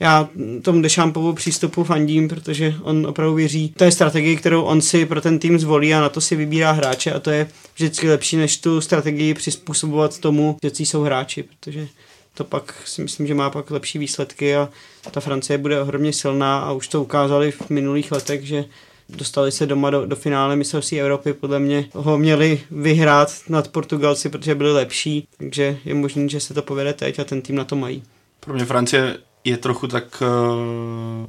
já 0.00 0.28
tomu 0.62 0.82
Dešampovu 0.82 1.32
přístupu 1.32 1.84
fandím, 1.84 2.28
protože 2.28 2.74
on 2.82 3.06
opravdu 3.06 3.34
věří 3.34 3.68
té 3.68 3.90
strategii, 3.90 4.36
kterou 4.36 4.62
on 4.62 4.80
si 4.80 5.06
pro 5.06 5.20
ten 5.20 5.38
tým 5.38 5.58
zvolí 5.58 5.94
a 5.94 6.00
na 6.00 6.08
to 6.08 6.20
si 6.20 6.36
vybírá 6.36 6.72
hráče 6.72 7.12
a 7.12 7.20
to 7.20 7.30
je 7.30 7.48
vždycky 7.74 8.08
lepší, 8.08 8.36
než 8.36 8.56
tu 8.56 8.80
strategii 8.80 9.34
přizpůsobovat 9.34 10.18
tomu, 10.18 10.56
že 10.62 10.70
jsou 10.78 11.02
hráči, 11.02 11.42
protože 11.42 11.88
to 12.34 12.44
pak 12.44 12.74
si 12.84 13.02
myslím, 13.02 13.26
že 13.26 13.34
má 13.34 13.50
pak 13.50 13.70
lepší 13.70 13.98
výsledky 13.98 14.56
a 14.56 14.68
ta 15.10 15.20
Francie 15.20 15.58
bude 15.58 15.80
ohromně 15.80 16.12
silná 16.12 16.58
a 16.58 16.72
už 16.72 16.88
to 16.88 17.02
ukázali 17.02 17.50
v 17.50 17.70
minulých 17.70 18.12
letech, 18.12 18.46
že 18.46 18.64
dostali 19.08 19.52
se 19.52 19.66
doma 19.66 19.90
do, 19.90 20.06
do 20.06 20.16
finále 20.16 20.56
mistrovství 20.56 21.00
Evropy, 21.00 21.32
podle 21.32 21.58
mě 21.58 21.88
ho 21.94 22.18
měli 22.18 22.60
vyhrát 22.70 23.34
nad 23.48 23.68
Portugalci, 23.68 24.28
protože 24.28 24.54
byli 24.54 24.72
lepší, 24.72 25.28
takže 25.38 25.78
je 25.84 25.94
možné, 25.94 26.28
že 26.28 26.40
se 26.40 26.54
to 26.54 26.62
povede 26.62 26.92
teď 26.92 27.18
a 27.18 27.24
ten 27.24 27.42
tým 27.42 27.56
na 27.56 27.64
to 27.64 27.76
mají. 27.76 28.02
Pro 28.48 28.54
mě 28.54 28.64
Francie 28.64 29.18
je 29.44 29.56
trochu 29.56 29.86
tak 29.86 30.22
uh, 30.22 31.26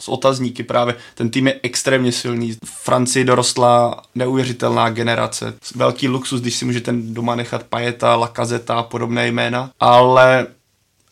s 0.00 0.08
otazníky 0.08 0.62
právě. 0.62 0.94
Ten 1.14 1.30
tým 1.30 1.46
je 1.46 1.60
extrémně 1.62 2.12
silný. 2.12 2.52
V 2.64 2.70
Francii 2.84 3.24
dorostla 3.24 4.02
neuvěřitelná 4.14 4.90
generace. 4.90 5.54
Velký 5.74 6.08
luxus, 6.08 6.40
když 6.40 6.54
si 6.56 6.64
můžete 6.64 6.92
doma 6.96 7.34
nechat 7.34 7.62
Pajeta, 7.62 8.16
Lakazeta 8.16 8.74
a 8.74 8.82
podobné 8.82 9.28
jména. 9.28 9.70
Ale 9.80 10.46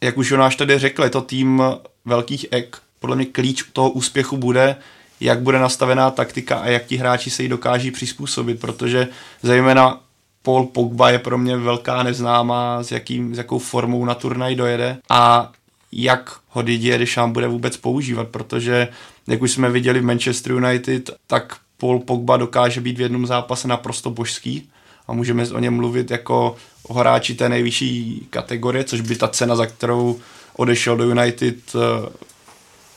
jak 0.00 0.18
už 0.18 0.30
Jonáš 0.30 0.56
tady 0.56 0.78
řekl, 0.78 1.02
je 1.04 1.11
to 1.11 1.20
tým 1.20 1.62
velkých 2.04 2.46
ek. 2.50 2.76
Podle 3.00 3.16
mě 3.16 3.26
klíč 3.26 3.64
toho 3.72 3.90
úspěchu 3.90 4.36
bude, 4.36 4.76
jak 5.20 5.40
bude 5.40 5.58
nastavená 5.58 6.11
taktika 6.11 6.58
a 6.58 6.68
jak 6.68 6.84
ti 6.84 6.96
hráči 6.96 7.30
se 7.30 7.42
jí 7.42 7.48
dokáží 7.48 7.90
přizpůsobit, 7.90 8.61
protože 8.61 9.08
zejména 9.42 10.00
Paul 10.43 10.66
Pogba 10.66 11.11
je 11.11 11.18
pro 11.18 11.38
mě 11.38 11.57
velká 11.57 12.03
neznámá, 12.03 12.82
s, 12.82 12.93
jakým, 12.93 13.34
s 13.34 13.38
jakou 13.38 13.59
formou 13.59 14.05
na 14.05 14.14
turnaj 14.14 14.55
dojede 14.55 14.99
a 15.11 15.53
jak 15.93 16.38
ho 16.49 16.62
Didier 16.62 17.01
Deschamps 17.01 17.34
bude 17.34 17.49
vůbec 17.49 17.76
používat, 17.76 18.28
protože 18.28 18.88
jak 19.26 19.43
už 19.43 19.51
jsme 19.51 19.70
viděli 19.70 20.01
v 20.01 20.05
Manchester 20.05 20.53
United, 20.53 21.11
tak 21.26 21.57
Paul 21.78 21.99
Pogba 21.99 22.36
dokáže 22.36 22.80
být 22.80 22.99
v 22.99 23.01
jednom 23.01 23.26
zápase 23.26 23.68
naprosto 23.68 24.11
božský 24.11 24.68
a 25.09 25.12
můžeme 25.12 25.49
o 25.49 25.59
něm 25.59 25.74
mluvit 25.74 26.11
jako 26.11 26.57
o 26.82 26.95
hráči 26.95 27.34
té 27.34 27.49
nejvyšší 27.49 28.26
kategorie, 28.30 28.84
což 28.84 29.01
by 29.01 29.16
ta 29.16 29.28
cena, 29.28 29.57
za 29.57 29.66
kterou 29.66 30.20
odešel 30.57 30.97
do 30.97 31.05
United, 31.05 31.57
eh, 31.74 32.09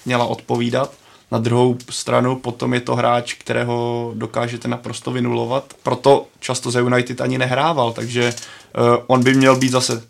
měla 0.06 0.26
odpovídat. 0.26 0.94
Na 1.34 1.40
druhou 1.40 1.78
stranu 1.90 2.36
potom 2.36 2.74
je 2.74 2.82
to 2.82 2.96
hráč, 2.96 3.34
kterého 3.34 4.12
dokážete 4.16 4.68
naprosto 4.68 5.12
vynulovat. 5.12 5.74
Proto 5.84 6.28
často 6.40 6.72
za 6.72 6.80
United 6.80 7.22
ani 7.22 7.38
nehrával, 7.38 7.94
takže 7.94 8.34
uh, 8.34 8.84
on 9.08 9.24
by 9.24 9.34
měl 9.34 9.56
být 9.56 9.70
zase 9.70 10.04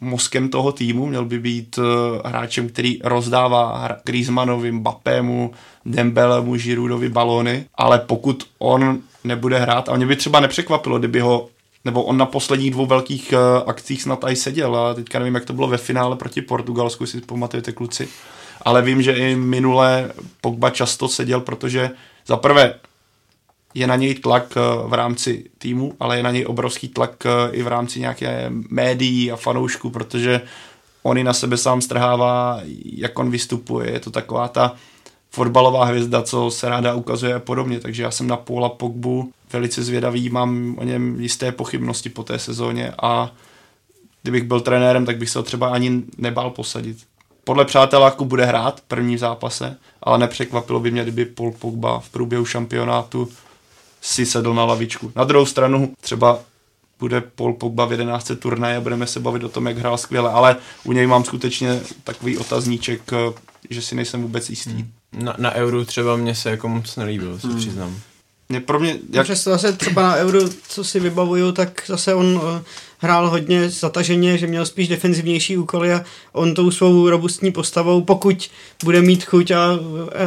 mozkem 0.00 0.48
toho 0.48 0.72
týmu, 0.72 1.06
měl 1.06 1.24
by 1.24 1.38
být 1.38 1.78
uh, 1.78 1.84
hráčem, 2.24 2.68
který 2.68 3.00
rozdává 3.04 3.88
Griezmannovi, 4.04 4.72
Mbappému, 4.72 5.52
Dembelemu, 5.86 6.56
Giroudovi 6.56 7.08
balóny, 7.08 7.66
ale 7.74 7.98
pokud 7.98 8.46
on 8.58 8.98
nebude 9.24 9.58
hrát, 9.58 9.88
a 9.88 9.96
mě 9.96 10.06
by 10.06 10.16
třeba 10.16 10.40
nepřekvapilo, 10.40 10.98
kdyby 10.98 11.20
ho 11.20 11.48
nebo 11.84 12.02
on 12.02 12.16
na 12.16 12.26
posledních 12.26 12.70
dvou 12.70 12.86
velkých 12.86 13.32
uh, 13.32 13.70
akcích 13.70 14.02
snad 14.02 14.24
i 14.28 14.36
seděl 14.36 14.76
a 14.76 14.94
teďka 14.94 15.18
nevím, 15.18 15.34
jak 15.34 15.44
to 15.44 15.52
bylo 15.52 15.68
ve 15.68 15.78
finále 15.78 16.16
proti 16.16 16.42
Portugalsku, 16.42 17.06
si 17.06 17.20
pamatujete 17.20 17.72
kluci, 17.72 18.08
ale 18.66 18.82
vím, 18.82 19.02
že 19.02 19.12
i 19.12 19.36
minule 19.36 20.12
Pogba 20.40 20.70
často 20.70 21.08
seděl, 21.08 21.40
protože 21.40 21.90
za 22.26 22.36
prvé 22.36 22.74
je 23.74 23.86
na 23.86 23.96
něj 23.96 24.14
tlak 24.14 24.54
eh, 24.56 24.60
v 24.88 24.92
rámci 24.92 25.44
týmu, 25.58 25.92
ale 26.00 26.16
je 26.16 26.22
na 26.22 26.30
něj 26.30 26.46
obrovský 26.46 26.88
tlak 26.88 27.26
eh, 27.26 27.30
i 27.52 27.62
v 27.62 27.66
rámci 27.66 28.00
nějaké 28.00 28.46
médií 28.70 29.32
a 29.32 29.36
fanoušků, 29.36 29.90
protože 29.90 30.40
on 31.02 31.18
i 31.18 31.24
na 31.24 31.32
sebe 31.32 31.56
sám 31.56 31.80
strhává, 31.80 32.60
jak 32.84 33.18
on 33.18 33.30
vystupuje. 33.30 33.92
Je 33.92 34.00
to 34.00 34.10
taková 34.10 34.48
ta 34.48 34.74
fotbalová 35.30 35.84
hvězda, 35.84 36.22
co 36.22 36.50
se 36.50 36.68
ráda 36.68 36.94
ukazuje 36.94 37.34
a 37.34 37.40
podobně. 37.40 37.80
Takže 37.80 38.02
já 38.02 38.10
jsem 38.10 38.26
na 38.26 38.36
Paula 38.36 38.68
Pogbu 38.68 39.32
velice 39.52 39.82
zvědavý, 39.82 40.28
mám 40.28 40.74
o 40.78 40.84
něm 40.84 41.20
jisté 41.20 41.52
pochybnosti 41.52 42.08
po 42.08 42.22
té 42.22 42.38
sezóně 42.38 42.92
a 43.02 43.32
kdybych 44.22 44.42
byl 44.42 44.60
trenérem, 44.60 45.06
tak 45.06 45.18
bych 45.18 45.30
se 45.30 45.38
ho 45.38 45.42
třeba 45.42 45.68
ani 45.68 46.02
nebál 46.18 46.50
posadit 46.50 46.98
podle 47.46 47.64
přáteláku 47.64 48.24
bude 48.24 48.44
hrát 48.44 48.80
první 48.88 49.18
zápase, 49.18 49.76
ale 50.02 50.18
nepřekvapilo 50.18 50.80
by 50.80 50.90
mě, 50.90 51.02
kdyby 51.02 51.24
Paul 51.24 51.52
Pogba 51.52 52.00
v 52.00 52.08
průběhu 52.08 52.44
šampionátu 52.44 53.28
si 54.00 54.26
sedl 54.26 54.54
na 54.54 54.64
lavičku. 54.64 55.12
Na 55.16 55.24
druhou 55.24 55.46
stranu 55.46 55.94
třeba 56.00 56.38
bude 56.98 57.20
Paul 57.20 57.52
Pogba 57.52 57.84
v 57.84 57.92
11. 57.92 58.30
turnaje 58.38 58.76
a 58.76 58.80
budeme 58.80 59.06
se 59.06 59.20
bavit 59.20 59.44
o 59.44 59.48
tom, 59.48 59.66
jak 59.66 59.78
hrál 59.78 59.98
skvěle, 59.98 60.30
ale 60.30 60.56
u 60.84 60.92
něj 60.92 61.06
mám 61.06 61.24
skutečně 61.24 61.80
takový 62.04 62.38
otazníček, 62.38 63.10
že 63.70 63.82
si 63.82 63.94
nejsem 63.94 64.22
vůbec 64.22 64.50
jistý. 64.50 64.70
Hmm. 64.70 64.90
Na, 65.12 65.34
na 65.38 65.52
Euro 65.52 65.84
třeba 65.84 66.16
mě 66.16 66.34
se 66.34 66.50
jako 66.50 66.68
moc 66.68 66.96
nelíbil, 66.96 67.38
se 67.38 67.48
hmm. 67.48 67.56
přiznám. 67.56 68.00
Mě 68.48 68.60
pro 68.60 68.80
mě... 68.80 68.98
Jak... 69.12 69.26
Přesto 69.26 69.50
zase 69.50 69.72
třeba 69.72 70.02
na 70.02 70.16
Euro, 70.16 70.40
co 70.68 70.84
si 70.84 71.00
vybavuju, 71.00 71.52
tak 71.52 71.82
zase 71.86 72.14
on 72.14 72.40
hrál 72.98 73.30
hodně 73.30 73.70
zataženě, 73.70 74.38
že 74.38 74.46
měl 74.46 74.66
spíš 74.66 74.88
defenzivnější 74.88 75.56
úkoly 75.56 75.92
a 75.92 76.04
on 76.32 76.54
tou 76.54 76.70
svou 76.70 77.10
robustní 77.10 77.52
postavou, 77.52 78.00
pokud 78.00 78.50
bude 78.84 79.02
mít 79.02 79.24
chuť 79.24 79.50
a 79.50 79.78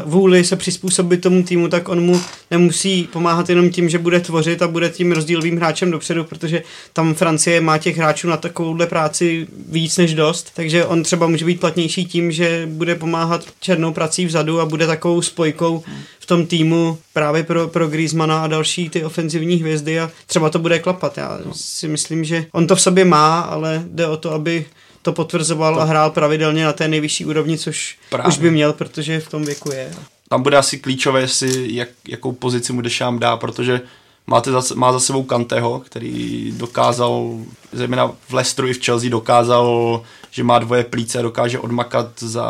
vůli 0.05 0.43
se 0.43 0.55
přizpůsobit 0.55 1.21
tomu 1.21 1.43
týmu, 1.43 1.67
tak 1.67 1.89
on 1.89 2.01
mu 2.01 2.21
nemusí 2.51 3.09
pomáhat 3.13 3.49
jenom 3.49 3.69
tím, 3.69 3.89
že 3.89 3.99
bude 3.99 4.19
tvořit 4.19 4.61
a 4.61 4.67
bude 4.67 4.89
tím 4.89 5.11
rozdílovým 5.11 5.57
hráčem 5.57 5.91
dopředu, 5.91 6.23
protože 6.23 6.63
tam 6.93 7.13
Francie 7.13 7.61
má 7.61 7.77
těch 7.77 7.97
hráčů 7.97 8.27
na 8.27 8.37
takovouhle 8.37 8.87
práci 8.87 9.47
víc 9.69 9.97
než 9.97 10.13
dost, 10.13 10.51
takže 10.53 10.85
on 10.85 11.03
třeba 11.03 11.27
může 11.27 11.45
být 11.45 11.59
platnější 11.59 12.05
tím, 12.05 12.31
že 12.31 12.67
bude 12.71 12.95
pomáhat 12.95 13.45
černou 13.59 13.93
prací 13.93 14.25
vzadu 14.25 14.59
a 14.59 14.65
bude 14.65 14.87
takovou 14.87 15.21
spojkou 15.21 15.83
v 16.19 16.25
tom 16.25 16.45
týmu 16.45 16.97
právě 17.13 17.43
pro, 17.43 17.67
pro 17.67 17.87
Griezmana 17.87 18.43
a 18.43 18.47
další 18.47 18.89
ty 18.89 19.03
ofenzivní 19.03 19.55
hvězdy 19.55 19.99
a 19.99 20.11
třeba 20.27 20.49
to 20.49 20.59
bude 20.59 20.79
klapat. 20.79 21.17
Já 21.17 21.39
si 21.51 21.87
myslím, 21.87 22.23
že 22.23 22.45
on 22.51 22.58
to 22.67 22.75
v 22.75 22.81
sobě 22.81 23.05
má, 23.05 23.39
ale 23.39 23.83
jde 23.85 24.07
o 24.07 24.17
to, 24.17 24.31
aby 24.31 24.65
to 25.01 25.13
potvrzoval 25.13 25.75
to... 25.75 25.81
a 25.81 25.83
hrál 25.83 26.09
pravidelně 26.09 26.65
na 26.65 26.73
té 26.73 26.87
nejvyšší 26.87 27.25
úrovni, 27.25 27.57
což 27.57 27.97
Právě. 28.09 28.27
už 28.27 28.37
by 28.37 28.51
měl, 28.51 28.73
protože 28.73 29.19
v 29.19 29.29
tom 29.29 29.45
věku 29.45 29.71
je. 29.71 29.91
Tam 30.29 30.43
bude 30.43 30.57
asi 30.57 30.77
klíčové, 30.77 31.21
jestli 31.21 31.75
jak, 31.75 31.89
jakou 32.07 32.31
pozici 32.31 32.73
mu 32.73 32.81
Dešám 32.81 33.19
dá, 33.19 33.37
protože 33.37 33.81
máte 34.27 34.51
za, 34.51 34.61
má 34.75 34.91
za 34.93 34.99
sebou 34.99 35.23
Kanteho, 35.23 35.79
který 35.79 36.53
dokázal, 36.57 37.39
zejména 37.71 38.11
v 38.27 38.33
Leicesteru 38.33 38.67
i 38.67 38.73
v 38.73 38.85
Chelsea, 38.85 39.09
dokázal, 39.09 40.01
že 40.31 40.43
má 40.43 40.59
dvoje 40.59 40.83
plíce 40.83 41.19
a 41.19 41.21
dokáže 41.21 41.59
odmakat 41.59 42.19
za 42.19 42.45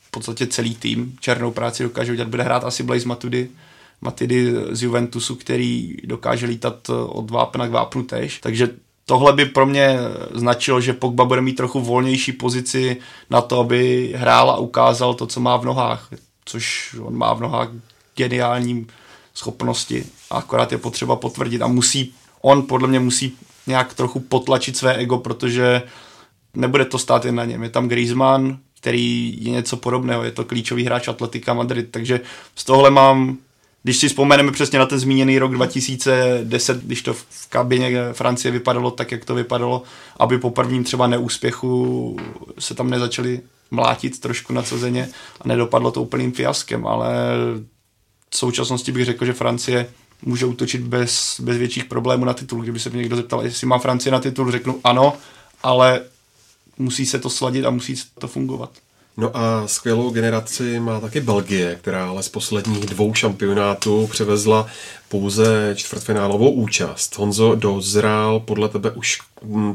v 0.00 0.10
podstatě 0.10 0.46
celý 0.46 0.74
tým. 0.74 1.16
Černou 1.20 1.50
práci 1.50 1.82
dokáže 1.82 2.12
udělat, 2.12 2.28
bude 2.28 2.42
hrát 2.42 2.64
asi 2.64 2.82
Blaise 2.82 3.08
Matuidi, 3.08 3.50
Matidy 4.00 4.54
z 4.70 4.82
Juventusu, 4.82 5.34
který 5.34 5.96
dokáže 6.04 6.46
lítat 6.46 6.90
od 7.06 7.30
vápna 7.30 7.66
k 7.66 7.70
vápnu 7.70 8.02
tež. 8.02 8.38
Takže 8.40 8.68
tohle 9.06 9.32
by 9.32 9.44
pro 9.44 9.66
mě 9.66 9.98
značilo, 10.34 10.80
že 10.80 10.92
Pogba 10.92 11.24
bude 11.24 11.40
mít 11.40 11.54
trochu 11.54 11.80
volnější 11.80 12.32
pozici 12.32 12.96
na 13.30 13.40
to, 13.40 13.60
aby 13.60 14.12
hrál 14.16 14.50
a 14.50 14.56
ukázal 14.56 15.14
to, 15.14 15.26
co 15.26 15.40
má 15.40 15.56
v 15.56 15.64
nohách, 15.64 16.08
což 16.44 16.96
on 17.02 17.16
má 17.16 17.34
v 17.34 17.40
nohách 17.40 17.68
geniální 18.16 18.86
schopnosti 19.34 20.04
a 20.30 20.36
akorát 20.36 20.72
je 20.72 20.78
potřeba 20.78 21.16
potvrdit 21.16 21.62
a 21.62 21.66
musí, 21.66 22.14
on 22.40 22.62
podle 22.62 22.88
mě 22.88 23.00
musí 23.00 23.36
nějak 23.66 23.94
trochu 23.94 24.20
potlačit 24.20 24.76
své 24.76 24.94
ego, 24.94 25.18
protože 25.18 25.82
nebude 26.54 26.84
to 26.84 26.98
stát 26.98 27.24
jen 27.24 27.34
na 27.34 27.44
něm. 27.44 27.62
Je 27.62 27.68
tam 27.68 27.88
Griezmann, 27.88 28.58
který 28.80 29.36
je 29.44 29.50
něco 29.50 29.76
podobného, 29.76 30.24
je 30.24 30.30
to 30.30 30.44
klíčový 30.44 30.84
hráč 30.84 31.08
Atletika 31.08 31.54
Madrid, 31.54 31.88
takže 31.90 32.20
z 32.54 32.64
tohle 32.64 32.90
mám 32.90 33.38
když 33.82 33.96
si 33.96 34.08
vzpomeneme 34.08 34.52
přesně 34.52 34.78
na 34.78 34.86
ten 34.86 34.98
zmíněný 34.98 35.38
rok 35.38 35.52
2010, 35.52 36.84
když 36.84 37.02
to 37.02 37.14
v 37.14 37.48
kabině 37.48 37.92
Francie 38.12 38.52
vypadalo 38.52 38.90
tak, 38.90 39.12
jak 39.12 39.24
to 39.24 39.34
vypadalo, 39.34 39.82
aby 40.16 40.38
po 40.38 40.50
prvním 40.50 40.84
třeba 40.84 41.06
neúspěchu 41.06 42.16
se 42.58 42.74
tam 42.74 42.90
nezačali 42.90 43.40
mlátit 43.70 44.20
trošku 44.20 44.52
na 44.52 44.62
cezeně 44.62 45.08
a 45.40 45.48
nedopadlo 45.48 45.90
to 45.90 46.02
úplným 46.02 46.32
fiaskem, 46.32 46.86
ale 46.86 47.14
v 48.30 48.36
současnosti 48.36 48.92
bych 48.92 49.04
řekl, 49.04 49.24
že 49.24 49.32
Francie 49.32 49.86
může 50.22 50.46
útočit 50.46 50.80
bez, 50.80 51.40
bez 51.40 51.56
větších 51.56 51.84
problémů 51.84 52.24
na 52.24 52.34
titul. 52.34 52.62
Kdyby 52.62 52.80
se 52.80 52.90
mě 52.90 52.98
někdo 52.98 53.16
zeptal, 53.16 53.42
jestli 53.42 53.66
má 53.66 53.78
Francie 53.78 54.12
na 54.12 54.20
titul, 54.20 54.50
řeknu 54.50 54.80
ano, 54.84 55.12
ale 55.62 56.00
musí 56.78 57.06
se 57.06 57.18
to 57.18 57.30
sladit 57.30 57.64
a 57.64 57.70
musí 57.70 57.94
to 58.18 58.28
fungovat. 58.28 58.70
No 59.16 59.36
a 59.36 59.68
skvělou 59.68 60.10
generaci 60.10 60.80
má 60.80 61.00
taky 61.00 61.20
Belgie, 61.20 61.78
která 61.80 62.08
ale 62.08 62.22
z 62.22 62.28
posledních 62.28 62.86
dvou 62.86 63.14
šampionátů 63.14 64.06
převezla 64.06 64.66
pouze 65.08 65.72
čtvrtfinálovou 65.74 66.50
účast. 66.50 67.18
Honzo, 67.18 67.54
dozrál 67.54 68.40
podle 68.40 68.68
tebe 68.68 68.90
už 68.90 69.18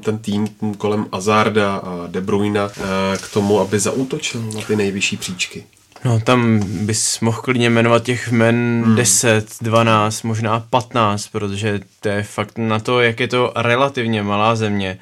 ten 0.03 0.17
tým 0.17 0.47
kolem 0.77 1.05
Azarda 1.11 1.75
a 1.75 2.07
De 2.07 2.21
Bruyne 2.21 2.59
eh, 2.59 3.17
k 3.17 3.33
tomu, 3.33 3.59
aby 3.59 3.79
zaútočil 3.79 4.41
na 4.41 4.61
ty 4.61 4.75
nejvyšší 4.75 5.17
příčky? 5.17 5.63
No 6.05 6.19
tam 6.19 6.59
bys 6.85 7.19
mohl 7.19 7.41
klidně 7.41 7.69
jmenovat 7.69 8.03
těch 8.03 8.31
men 8.31 8.83
hmm. 8.85 8.95
10, 8.95 9.47
12, 9.61 10.23
možná 10.23 10.59
15, 10.69 11.27
protože 11.27 11.79
to 11.99 12.09
je 12.09 12.23
fakt 12.23 12.57
na 12.57 12.79
to, 12.79 13.01
jak 13.01 13.19
je 13.19 13.27
to 13.27 13.53
relativně 13.55 14.23
malá 14.23 14.55
země, 14.55 14.97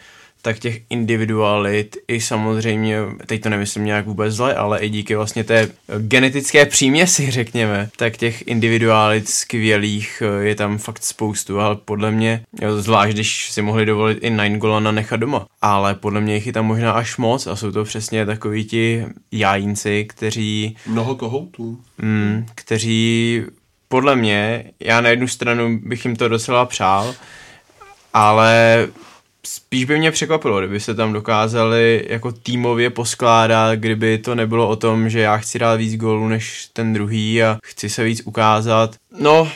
tak 0.45 0.59
těch 0.59 0.81
individualit 0.89 1.97
i 2.07 2.21
samozřejmě, 2.21 2.97
teď 3.25 3.41
to 3.41 3.49
nemyslím 3.49 3.85
nějak 3.85 4.05
vůbec 4.05 4.33
zle, 4.33 4.55
ale 4.55 4.79
i 4.79 4.89
díky 4.89 5.15
vlastně 5.15 5.43
té 5.43 5.69
genetické 5.97 6.65
příměsi, 6.65 7.31
řekněme, 7.31 7.89
tak 7.97 8.17
těch 8.17 8.47
individualit 8.47 9.29
skvělých 9.29 10.23
eh, 10.25 10.43
je 10.43 10.55
tam 10.55 10.77
fakt 10.77 11.03
spoustu, 11.03 11.59
ale 11.59 11.75
podle 11.75 12.11
mě, 12.11 12.43
zvlášť 12.77 13.13
když 13.13 13.51
si 13.51 13.61
mohli 13.61 13.85
dovolit 13.85 14.17
i 14.21 14.29
Nine 14.29 14.57
Golana 14.57 14.91
nechat 14.91 15.19
doma, 15.19 15.45
ale 15.61 15.95
podle 15.95 16.21
mě 16.21 16.35
jich 16.35 16.47
je 16.47 16.53
tam 16.53 16.65
možná 16.65 16.91
až 16.91 17.17
moc 17.17 17.47
a 17.47 17.55
jsou 17.55 17.71
to 17.71 17.83
přesně 17.83 18.25
takový 18.25 18.65
ti 18.65 19.05
jajínci, 19.31 20.05
kteří... 20.09 20.77
Mnoho 20.87 21.15
kohoutů. 21.15 21.79
Mm, 21.97 22.45
kteří 22.55 23.41
podle 23.87 24.15
mě, 24.15 24.63
já 24.79 25.01
na 25.01 25.09
jednu 25.09 25.27
stranu 25.27 25.79
bych 25.83 26.05
jim 26.05 26.15
to 26.15 26.27
docela 26.27 26.65
přál, 26.65 27.15
ale 28.13 28.87
spíš 29.45 29.85
by 29.85 29.97
mě 29.97 30.11
překvapilo, 30.11 30.59
kdyby 30.59 30.79
se 30.79 30.95
tam 30.95 31.13
dokázali 31.13 32.05
jako 32.09 32.31
týmově 32.31 32.89
poskládat, 32.89 33.79
kdyby 33.79 34.17
to 34.17 34.35
nebylo 34.35 34.69
o 34.69 34.75
tom, 34.75 35.09
že 35.09 35.19
já 35.19 35.37
chci 35.37 35.59
dát 35.59 35.75
víc 35.75 35.95
gólů 35.95 36.27
než 36.27 36.69
ten 36.73 36.93
druhý 36.93 37.43
a 37.43 37.57
chci 37.65 37.89
se 37.89 38.03
víc 38.03 38.21
ukázat. 38.25 38.95
No, 39.19 39.51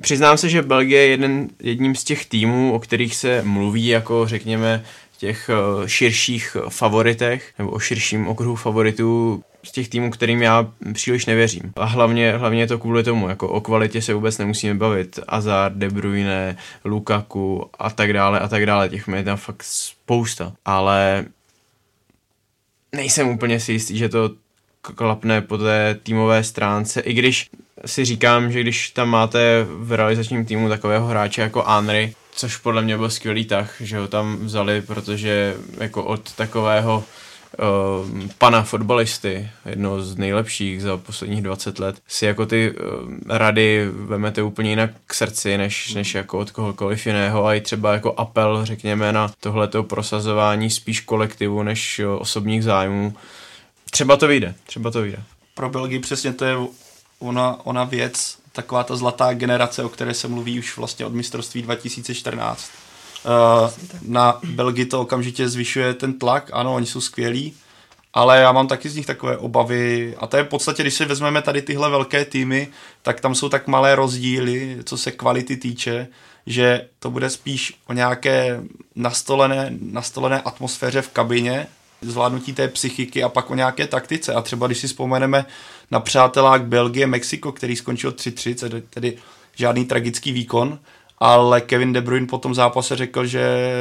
přiznám 0.00 0.36
se, 0.36 0.48
že 0.48 0.62
Belgie 0.62 1.02
je 1.02 1.08
jeden, 1.08 1.48
jedním 1.62 1.94
z 1.94 2.04
těch 2.04 2.26
týmů, 2.26 2.72
o 2.72 2.78
kterých 2.78 3.16
se 3.16 3.42
mluví 3.44 3.86
jako 3.86 4.26
řekněme 4.26 4.84
těch 5.18 5.50
eh, 5.50 5.88
širších 5.88 6.56
favoritech, 6.68 7.52
nebo 7.58 7.70
o 7.70 7.78
širším 7.78 8.28
okruhu 8.28 8.56
favoritů 8.56 9.42
z 9.66 9.72
těch 9.72 9.88
týmů, 9.88 10.10
kterým 10.10 10.42
já 10.42 10.66
příliš 10.92 11.26
nevěřím. 11.26 11.72
A 11.76 11.84
hlavně, 11.84 12.32
hlavně 12.36 12.60
je 12.60 12.66
to 12.66 12.78
kvůli 12.78 13.02
tomu, 13.02 13.28
jako 13.28 13.48
o 13.48 13.60
kvalitě 13.60 14.02
se 14.02 14.14
vůbec 14.14 14.38
nemusíme 14.38 14.74
bavit. 14.74 15.18
Azar, 15.28 15.72
De 15.72 15.90
Bruyne, 15.90 16.56
Lukaku 16.84 17.70
a 17.78 17.90
tak 17.90 18.12
dále 18.12 18.40
a 18.40 18.48
tak 18.48 18.66
dále. 18.66 18.88
Těch 18.88 19.08
je 19.16 19.24
tam 19.24 19.36
fakt 19.36 19.62
spousta. 19.62 20.52
Ale 20.64 21.24
nejsem 22.94 23.28
úplně 23.28 23.60
si 23.60 23.72
jistý, 23.72 23.98
že 23.98 24.08
to 24.08 24.30
klapne 24.94 25.40
po 25.40 25.58
té 25.58 25.98
týmové 26.02 26.44
stránce, 26.44 27.00
i 27.00 27.12
když 27.12 27.50
si 27.86 28.04
říkám, 28.04 28.52
že 28.52 28.60
když 28.60 28.90
tam 28.90 29.08
máte 29.08 29.66
v 29.68 29.92
realizačním 29.92 30.44
týmu 30.44 30.68
takového 30.68 31.06
hráče 31.06 31.42
jako 31.42 31.62
Henry, 31.62 32.14
což 32.32 32.56
podle 32.56 32.82
mě 32.82 32.96
byl 32.96 33.10
skvělý 33.10 33.44
tah, 33.44 33.74
že 33.80 33.98
ho 33.98 34.08
tam 34.08 34.36
vzali, 34.36 34.82
protože 34.82 35.54
jako 35.80 36.04
od 36.04 36.32
takového 36.32 37.04
uh, 37.58 38.28
pana 38.38 38.62
fotbalisty, 38.62 39.50
jedno 39.66 40.02
z 40.02 40.16
nejlepších 40.16 40.82
za 40.82 40.96
posledních 40.96 41.42
20 41.42 41.78
let, 41.78 41.96
si 42.08 42.26
jako 42.26 42.46
ty 42.46 42.70
uh, 42.70 43.10
rady 43.28 43.88
vemete 43.92 44.42
úplně 44.42 44.70
jinak 44.70 44.90
k 45.06 45.14
srdci, 45.14 45.58
než, 45.58 45.94
než 45.94 46.14
jako 46.14 46.38
od 46.38 46.50
kohokoliv 46.50 47.06
jiného 47.06 47.46
a 47.46 47.54
i 47.54 47.60
třeba 47.60 47.92
jako 47.92 48.14
apel, 48.16 48.64
řekněme, 48.64 49.12
na 49.12 49.32
tohleto 49.40 49.82
prosazování 49.82 50.70
spíš 50.70 51.00
kolektivu 51.00 51.62
než 51.62 51.98
uh, 51.98 52.22
osobních 52.22 52.64
zájmů. 52.64 53.14
Třeba 53.90 54.16
to 54.16 54.26
vyjde, 54.26 54.54
třeba 54.66 54.90
to 54.90 55.02
vyjde. 55.02 55.18
Pro 55.54 55.68
Belgii 55.68 55.98
přesně 55.98 56.32
to 56.32 56.44
je 56.44 56.56
ona, 57.18 57.58
ona 57.64 57.84
věc, 57.84 58.38
taková 58.52 58.84
ta 58.84 58.96
zlatá 58.96 59.34
generace, 59.34 59.84
o 59.84 59.88
které 59.88 60.14
se 60.14 60.28
mluví 60.28 60.58
už 60.58 60.76
vlastně 60.76 61.06
od 61.06 61.14
mistrovství 61.14 61.62
2014 61.62 62.70
Uh, 62.70 62.85
na 64.02 64.40
Belgii 64.44 64.86
to 64.86 65.00
okamžitě 65.00 65.48
zvyšuje 65.48 65.94
ten 65.94 66.18
tlak, 66.18 66.50
ano, 66.52 66.74
oni 66.74 66.86
jsou 66.86 67.00
skvělí, 67.00 67.54
ale 68.14 68.38
já 68.38 68.52
mám 68.52 68.68
taky 68.68 68.88
z 68.88 68.96
nich 68.96 69.06
takové 69.06 69.36
obavy 69.36 70.14
a 70.18 70.26
to 70.26 70.36
je 70.36 70.42
v 70.42 70.48
podstatě, 70.48 70.82
když 70.82 70.94
si 70.94 71.04
vezmeme 71.04 71.42
tady 71.42 71.62
tyhle 71.62 71.90
velké 71.90 72.24
týmy, 72.24 72.68
tak 73.02 73.20
tam 73.20 73.34
jsou 73.34 73.48
tak 73.48 73.66
malé 73.66 73.94
rozdíly, 73.94 74.78
co 74.84 74.96
se 74.98 75.10
kvality 75.10 75.56
týče, 75.56 76.08
že 76.46 76.88
to 76.98 77.10
bude 77.10 77.30
spíš 77.30 77.78
o 77.86 77.92
nějaké 77.92 78.60
nastolené, 78.94 79.72
nastolené 79.80 80.40
atmosféře 80.40 81.02
v 81.02 81.08
kabině, 81.08 81.66
zvládnutí 82.02 82.52
té 82.52 82.68
psychiky 82.68 83.22
a 83.22 83.28
pak 83.28 83.50
o 83.50 83.54
nějaké 83.54 83.86
taktice. 83.86 84.34
A 84.34 84.42
třeba 84.42 84.66
když 84.66 84.78
si 84.78 84.86
vzpomeneme 84.86 85.44
na 85.90 86.00
přátelák 86.00 86.64
Belgie, 86.64 87.06
Mexiko, 87.06 87.52
který 87.52 87.76
skončil 87.76 88.10
3-3, 88.10 88.82
tedy 88.90 89.18
žádný 89.54 89.84
tragický 89.84 90.32
výkon, 90.32 90.78
ale 91.18 91.60
Kevin 91.60 91.92
De 91.92 92.00
Bruyne 92.00 92.26
po 92.26 92.38
tom 92.38 92.54
zápase 92.54 92.96
řekl, 92.96 93.26
že 93.26 93.72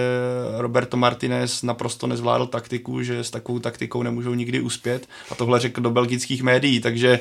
Roberto 0.58 0.98
Martinez 0.98 1.64
naprosto 1.64 2.08
nezvládl 2.08 2.46
taktiku, 2.46 3.04
že 3.04 3.24
s 3.24 3.32
takovou 3.32 3.60
taktikou 3.60 4.04
nemůžou 4.04 4.34
nikdy 4.34 4.60
uspět. 4.60 5.08
A 5.32 5.36
tohle 5.36 5.60
řekl 5.60 5.82
do 5.82 5.90
belgických 5.90 6.44
médií, 6.44 6.80
takže 6.80 7.20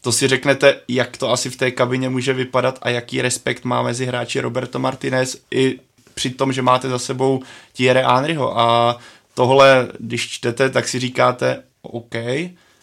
to 0.00 0.12
si 0.12 0.28
řeknete, 0.28 0.80
jak 0.88 1.16
to 1.16 1.30
asi 1.30 1.50
v 1.50 1.56
té 1.56 1.70
kabině 1.70 2.08
může 2.08 2.32
vypadat 2.32 2.78
a 2.82 2.88
jaký 2.88 3.22
respekt 3.22 3.64
má 3.64 3.82
mezi 3.82 4.06
hráči 4.06 4.40
Roberto 4.40 4.78
Martinez 4.78 5.40
i 5.50 5.78
při 6.14 6.30
tom, 6.30 6.52
že 6.52 6.62
máte 6.62 6.88
za 6.88 6.98
sebou 6.98 7.42
Thierry 7.72 8.02
Henryho. 8.06 8.58
A 8.58 8.96
tohle, 9.34 9.88
když 9.98 10.28
čtete, 10.28 10.70
tak 10.70 10.88
si 10.88 10.98
říkáte, 10.98 11.62
OK, 11.82 12.14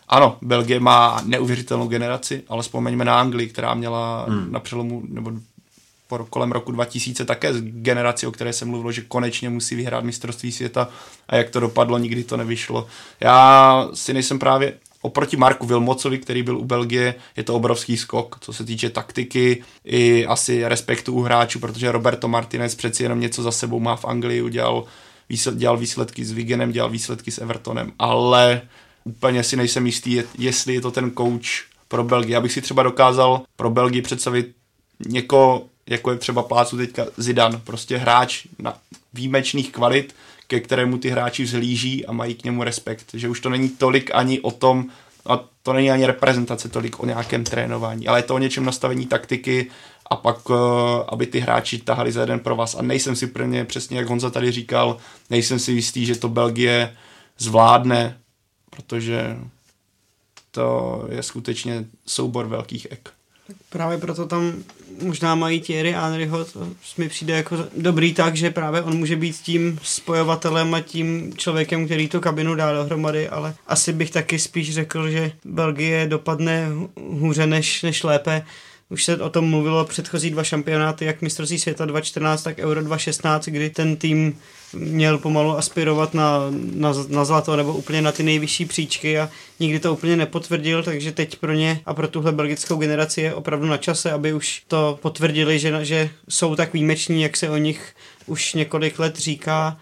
ano, 0.08 0.38
Belgie 0.42 0.80
má 0.80 1.22
neuvěřitelnou 1.26 1.88
generaci, 1.88 2.44
ale 2.48 2.64
vzpomeňme 2.64 3.06
na 3.06 3.20
Anglii, 3.20 3.50
která 3.50 3.74
měla 3.74 4.26
hmm. 4.30 4.52
na 4.52 4.60
přelomu, 4.60 5.04
nebo 5.08 5.32
kolem 6.30 6.52
roku 6.52 6.72
2000 6.72 7.26
také 7.26 7.54
z 7.54 7.62
generaci, 7.62 8.28
o 8.28 8.32
které 8.32 8.54
se 8.54 8.66
mluvilo, 8.66 8.92
že 8.92 9.02
konečně 9.02 9.50
musí 9.50 9.76
vyhrát 9.76 10.04
mistrovství 10.04 10.52
světa 10.52 10.90
a 11.28 11.36
jak 11.36 11.50
to 11.50 11.60
dopadlo, 11.60 11.98
nikdy 11.98 12.24
to 12.24 12.38
nevyšlo. 12.38 12.88
Já 13.20 13.88
si 13.94 14.14
nejsem 14.14 14.40
právě 14.40 14.74
oproti 15.02 15.38
Marku 15.38 15.66
Vilmocovi, 15.66 16.18
který 16.18 16.44
byl 16.44 16.58
u 16.58 16.66
Belgie, 16.66 17.16
je 17.38 17.44
to 17.44 17.56
obrovský 17.56 17.98
skok, 17.98 18.38
co 18.42 18.54
se 18.54 18.64
týče 18.64 18.90
taktiky 18.90 19.64
i 19.86 20.26
asi 20.26 20.68
respektu 20.68 21.14
u 21.14 21.22
hráčů, 21.22 21.60
protože 21.60 21.92
Roberto 21.92 22.28
Martinez 22.28 22.76
přeci 22.76 23.04
jenom 23.04 23.20
něco 23.20 23.44
za 23.44 23.52
sebou 23.52 23.80
má 23.80 23.96
v 23.96 24.06
Anglii, 24.06 24.42
udělal 24.42 24.86
výsled, 25.30 25.56
dělal 25.56 25.78
výsledky 25.78 26.26
s 26.26 26.32
Wiganem, 26.32 26.72
dělal 26.72 26.90
výsledky 26.90 27.32
s 27.32 27.38
Evertonem, 27.38 27.92
ale 28.00 28.62
úplně 29.04 29.44
si 29.44 29.56
nejsem 29.56 29.86
jistý, 29.86 30.22
jestli 30.38 30.74
je 30.74 30.82
to 30.82 30.92
ten 30.92 31.12
coach 31.12 31.74
pro 31.88 32.04
Belgii. 32.04 32.34
Já 32.34 32.42
bych 32.42 32.52
si 32.52 32.62
třeba 32.62 32.84
dokázal 32.84 33.42
pro 33.56 33.70
Belgii 33.70 34.02
představit 34.02 34.56
někoho 35.08 35.66
jako 35.88 36.12
je 36.12 36.18
třeba 36.18 36.44
plácu 36.44 36.78
teďka 36.78 37.06
Zidan, 37.18 37.62
prostě 37.64 37.98
hráč 37.98 38.48
na 38.60 38.78
výjimečných 39.14 39.72
kvalit, 39.72 40.16
ke 40.48 40.60
kterému 40.60 40.98
ty 40.98 41.10
hráči 41.10 41.44
vzhlíží 41.44 42.06
a 42.06 42.12
mají 42.12 42.36
k 42.36 42.44
němu 42.44 42.64
respekt. 42.64 43.06
Že 43.14 43.30
už 43.30 43.40
to 43.40 43.50
není 43.50 43.70
tolik 43.70 44.12
ani 44.14 44.40
o 44.40 44.52
tom, 44.52 44.90
a 45.26 45.40
to 45.64 45.74
není 45.74 45.92
ani 45.92 46.06
reprezentace 46.06 46.70
tolik 46.70 47.00
o 47.00 47.06
nějakém 47.06 47.44
trénování, 47.44 48.08
ale 48.08 48.20
je 48.20 48.24
to 48.24 48.36
o 48.36 48.38
něčem 48.38 48.66
nastavení 48.66 49.06
taktiky 49.06 49.72
a 50.10 50.16
pak, 50.16 50.38
eh, 50.50 50.54
aby 51.08 51.26
ty 51.28 51.40
hráči 51.40 51.78
tahali 51.78 52.12
za 52.12 52.22
jeden 52.22 52.40
pro 52.40 52.56
vás. 52.56 52.76
A 52.76 52.82
nejsem 52.82 53.16
si 53.16 53.28
plně, 53.28 53.66
přesně 53.66 53.98
jak 53.98 54.08
Honza 54.08 54.30
tady 54.30 54.52
říkal, 54.52 54.98
nejsem 55.30 55.60
si 55.60 55.72
jistý, 55.72 56.06
že 56.06 56.16
to 56.16 56.30
Belgie 56.30 56.98
zvládne, 57.38 58.18
protože 58.70 59.38
to 60.52 61.06
je 61.12 61.24
skutečně 61.24 61.86
soubor 62.06 62.48
velkých 62.48 62.88
ek. 62.92 63.10
Právě 63.70 63.98
proto 63.98 64.26
tam 64.26 64.54
možná 65.02 65.36
mají 65.36 65.62
Thierry 65.62 65.92
Henryho, 65.92 66.46
to 66.46 66.68
mi 66.98 67.10
přijde 67.10 67.38
jako 67.38 67.58
dobrý 67.78 68.14
tak, 68.14 68.36
že 68.36 68.50
právě 68.50 68.82
on 68.82 68.98
může 68.98 69.16
být 69.16 69.36
tím 69.36 69.80
spojovatelem 69.84 70.74
a 70.74 70.82
tím 70.82 71.34
člověkem, 71.38 71.86
který 71.86 72.08
tu 72.10 72.20
kabinu 72.20 72.56
dá 72.56 72.74
dohromady, 72.74 73.30
ale 73.30 73.56
asi 73.68 73.94
bych 73.94 74.12
taky 74.12 74.40
spíš 74.40 74.74
řekl, 74.74 75.10
že 75.10 75.32
Belgie 75.46 76.08
dopadne 76.08 76.70
hůře 76.96 77.48
než, 77.48 77.84
než 77.84 78.04
lépe 78.04 78.46
už 78.94 79.04
se 79.04 79.18
o 79.18 79.30
tom 79.30 79.50
mluvilo 79.50 79.86
předchozí 79.86 80.30
dva 80.30 80.44
šampionáty, 80.44 81.06
jak 81.06 81.22
mistrovství 81.22 81.60
světa 81.60 81.86
2014, 81.86 82.44
tak 82.44 82.60
Euro 82.60 82.82
2016, 82.82 83.46
kdy 83.46 83.70
ten 83.70 83.96
tým 83.96 84.38
měl 84.74 85.18
pomalu 85.18 85.58
aspirovat 85.58 86.14
na, 86.14 86.40
na, 86.74 86.94
na 87.10 87.26
zlato 87.26 87.56
nebo 87.56 87.74
úplně 87.74 88.02
na 88.02 88.12
ty 88.12 88.24
nejvyšší 88.24 88.66
příčky 88.66 89.20
a 89.20 89.30
nikdy 89.60 89.80
to 89.80 89.94
úplně 89.94 90.16
nepotvrdil, 90.16 90.84
takže 90.84 91.12
teď 91.12 91.36
pro 91.36 91.54
ně 91.54 91.82
a 91.86 91.94
pro 91.94 92.08
tuhle 92.08 92.32
belgickou 92.32 92.78
generaci 92.78 93.22
je 93.22 93.34
opravdu 93.34 93.68
na 93.68 93.78
čase, 93.78 94.12
aby 94.12 94.34
už 94.34 94.64
to 94.68 95.00
potvrdili, 95.02 95.60
že, 95.60 95.86
že 95.86 96.10
jsou 96.30 96.56
tak 96.56 96.74
výjimeční, 96.74 97.22
jak 97.22 97.38
se 97.38 97.50
o 97.50 97.58
nich 97.58 97.96
už 98.26 98.54
několik 98.54 99.00
let 99.00 99.18
říká 99.18 99.78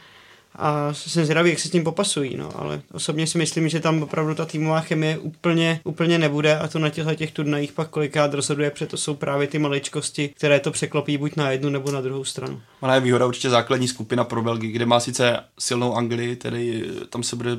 a 0.55 0.93
jsem 0.93 1.25
zvědavý, 1.25 1.49
jak 1.49 1.59
se 1.59 1.67
s 1.67 1.71
tím 1.71 1.83
popasují, 1.83 2.37
no, 2.37 2.49
ale 2.55 2.81
osobně 2.91 3.27
si 3.27 3.37
myslím, 3.37 3.69
že 3.69 3.79
tam 3.79 4.03
opravdu 4.03 4.35
ta 4.35 4.45
týmová 4.45 4.81
chemie 4.81 5.17
úplně, 5.17 5.81
úplně 5.83 6.17
nebude 6.17 6.59
a 6.59 6.67
to 6.67 6.79
na 6.79 6.89
těchto 6.89 7.15
těch 7.15 7.31
turnajích 7.31 7.71
pak 7.71 7.89
kolikrát 7.89 8.33
rozhoduje, 8.33 8.69
protože 8.69 8.85
to 8.85 8.97
jsou 8.97 9.15
právě 9.15 9.47
ty 9.47 9.59
maličkosti, 9.59 10.29
které 10.37 10.59
to 10.59 10.71
překlopí 10.71 11.17
buď 11.17 11.35
na 11.35 11.51
jednu 11.51 11.69
nebo 11.69 11.91
na 11.91 12.01
druhou 12.01 12.23
stranu. 12.23 12.61
Ona 12.79 12.95
je 12.95 13.01
výhoda 13.01 13.25
určitě 13.25 13.49
základní 13.49 13.87
skupina 13.87 14.23
pro 14.23 14.41
Belgii, 14.41 14.71
kde 14.71 14.85
má 14.85 14.99
sice 14.99 15.39
silnou 15.59 15.95
Anglii, 15.95 16.35
tedy 16.35 16.85
tam 17.09 17.23
se 17.23 17.35
bude 17.35 17.57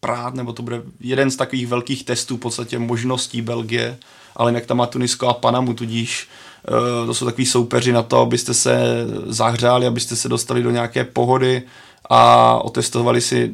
prát, 0.00 0.34
nebo 0.34 0.52
to 0.52 0.62
bude 0.62 0.82
jeden 1.00 1.30
z 1.30 1.36
takových 1.36 1.66
velkých 1.66 2.04
testů, 2.04 2.36
v 2.36 2.40
podstatě 2.40 2.78
možností 2.78 3.42
Belgie, 3.42 3.98
ale 4.36 4.50
jinak 4.50 4.66
tam 4.66 4.76
má 4.76 4.86
Tunisko 4.86 5.28
a 5.28 5.34
Panamu, 5.34 5.74
tudíž 5.74 6.28
uh, 6.68 7.06
to 7.06 7.14
jsou 7.14 7.24
takový 7.24 7.46
soupeři 7.46 7.92
na 7.92 8.02
to, 8.02 8.18
abyste 8.18 8.54
se 8.54 9.06
zahřáli, 9.26 9.86
abyste 9.86 10.16
se 10.16 10.28
dostali 10.28 10.62
do 10.62 10.70
nějaké 10.70 11.04
pohody, 11.04 11.62
a 12.10 12.58
otestovali 12.64 13.20
si, 13.20 13.52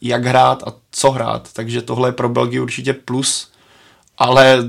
jak 0.00 0.24
hrát 0.24 0.62
a 0.66 0.72
co 0.92 1.10
hrát. 1.10 1.48
Takže 1.52 1.82
tohle 1.82 2.08
je 2.08 2.12
pro 2.12 2.28
Belgii 2.28 2.60
určitě 2.60 2.92
plus, 2.92 3.52
ale 4.18 4.64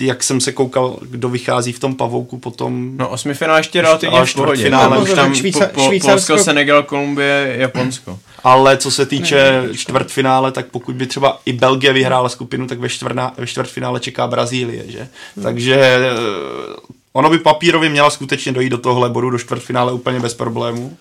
jak 0.00 0.22
jsem 0.22 0.40
se 0.40 0.52
koukal, 0.52 0.98
kdo 1.02 1.28
vychází 1.28 1.72
v 1.72 1.78
tom 1.78 1.94
pavouku 1.94 2.38
potom... 2.38 2.96
No 2.96 3.08
osmifinále 3.08 3.60
ještě 3.60 3.82
relativně 3.82 4.24
v 4.24 4.34
pohodě. 4.34 4.62
Finále, 4.62 4.98
už 4.98 5.12
tam 5.12 5.34
Švýca, 5.34 5.66
po, 5.66 5.90
po, 5.90 6.00
Polsko, 6.00 6.38
Senegal, 6.38 6.82
Kolumbie, 6.82 7.54
Japonsko. 7.58 8.18
Ale 8.44 8.76
co 8.76 8.90
se 8.90 9.06
týče 9.06 9.68
čtvrtfinále, 9.76 10.52
tak 10.52 10.66
pokud 10.66 10.94
by 10.94 11.06
třeba 11.06 11.40
i 11.46 11.52
Belgie 11.52 11.92
vyhrála 11.92 12.28
skupinu, 12.28 12.66
tak 12.66 12.78
ve, 12.78 12.88
čtvrná, 12.88 13.32
ve 13.36 13.46
čtvrtfinále 13.46 14.00
čeká 14.00 14.26
Brazílie, 14.26 14.84
že? 14.86 15.08
Hmm. 15.36 15.44
Takže 15.44 15.74
eh, 15.74 16.00
ono 17.12 17.30
by 17.30 17.38
papírově 17.38 17.88
měla 17.88 18.10
skutečně 18.10 18.52
dojít 18.52 18.70
do 18.70 18.78
tohle 18.78 19.10
bodu, 19.10 19.30
do 19.30 19.38
čtvrtfinále 19.38 19.92
úplně 19.92 20.20
bez 20.20 20.34
problémů 20.34 20.96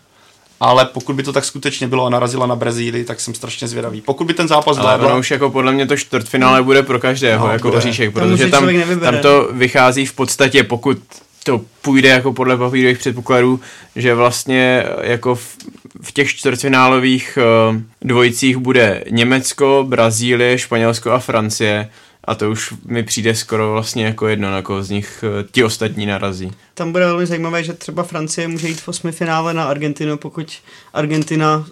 ale 0.63 0.85
pokud 0.85 1.15
by 1.15 1.23
to 1.23 1.33
tak 1.33 1.45
skutečně 1.45 1.87
bylo 1.87 2.05
a 2.05 2.09
narazila 2.09 2.45
na 2.45 2.55
Brazílii, 2.55 3.03
tak 3.03 3.19
jsem 3.19 3.33
strašně 3.33 3.67
zvědavý. 3.67 4.01
Pokud 4.01 4.25
by 4.25 4.33
ten 4.33 4.47
zápas 4.47 4.77
ale 4.77 5.19
už 5.19 5.31
jako 5.31 5.49
podle 5.49 5.71
mě 5.71 5.87
to 5.87 5.97
čtvrtfinále 5.97 6.63
bude 6.63 6.83
pro 6.83 6.99
každého, 6.99 7.47
no, 7.47 7.53
jako 7.53 7.67
bude. 7.67 7.77
oříšek, 7.77 8.13
protože 8.13 8.47
tam, 8.47 8.69
tam 9.01 9.17
to 9.17 9.49
vychází 9.51 10.05
v 10.05 10.13
podstatě, 10.13 10.63
pokud 10.63 10.97
to 11.43 11.61
půjde 11.81 12.09
jako 12.09 12.33
podle 12.33 12.57
papírových 12.57 12.97
předpokladů, 12.97 13.59
že 13.95 14.13
vlastně 14.13 14.83
jako 15.01 15.35
v, 15.35 15.57
v 16.01 16.11
těch 16.11 16.29
čtvrtfinálových 16.35 17.37
uh, 17.71 17.81
dvojicích 18.01 18.57
bude 18.57 19.03
Německo, 19.11 19.85
Brazílie, 19.87 20.57
Španělsko 20.57 21.11
a 21.11 21.19
Francie 21.19 21.89
a 22.25 22.35
to 22.35 22.51
už 22.51 22.73
mi 22.85 23.03
přijde 23.03 23.35
skoro 23.35 23.71
vlastně 23.71 24.05
jako 24.05 24.27
jedno, 24.27 24.51
na 24.51 24.61
koho 24.61 24.83
z 24.83 24.89
nich 24.89 25.23
eh, 25.23 25.45
ti 25.51 25.63
ostatní 25.63 26.05
narazí. 26.05 26.51
Tam 26.73 26.91
bude 26.91 27.05
velmi 27.05 27.25
zajímavé, 27.25 27.63
že 27.63 27.73
třeba 27.73 28.03
Francie 28.03 28.47
může 28.47 28.67
jít 28.67 28.81
v 28.81 28.87
osmi 28.87 29.11
finále 29.11 29.53
na 29.53 29.63
Argentinu, 29.63 30.17
pokud 30.17 30.53
Argentina 30.93 31.65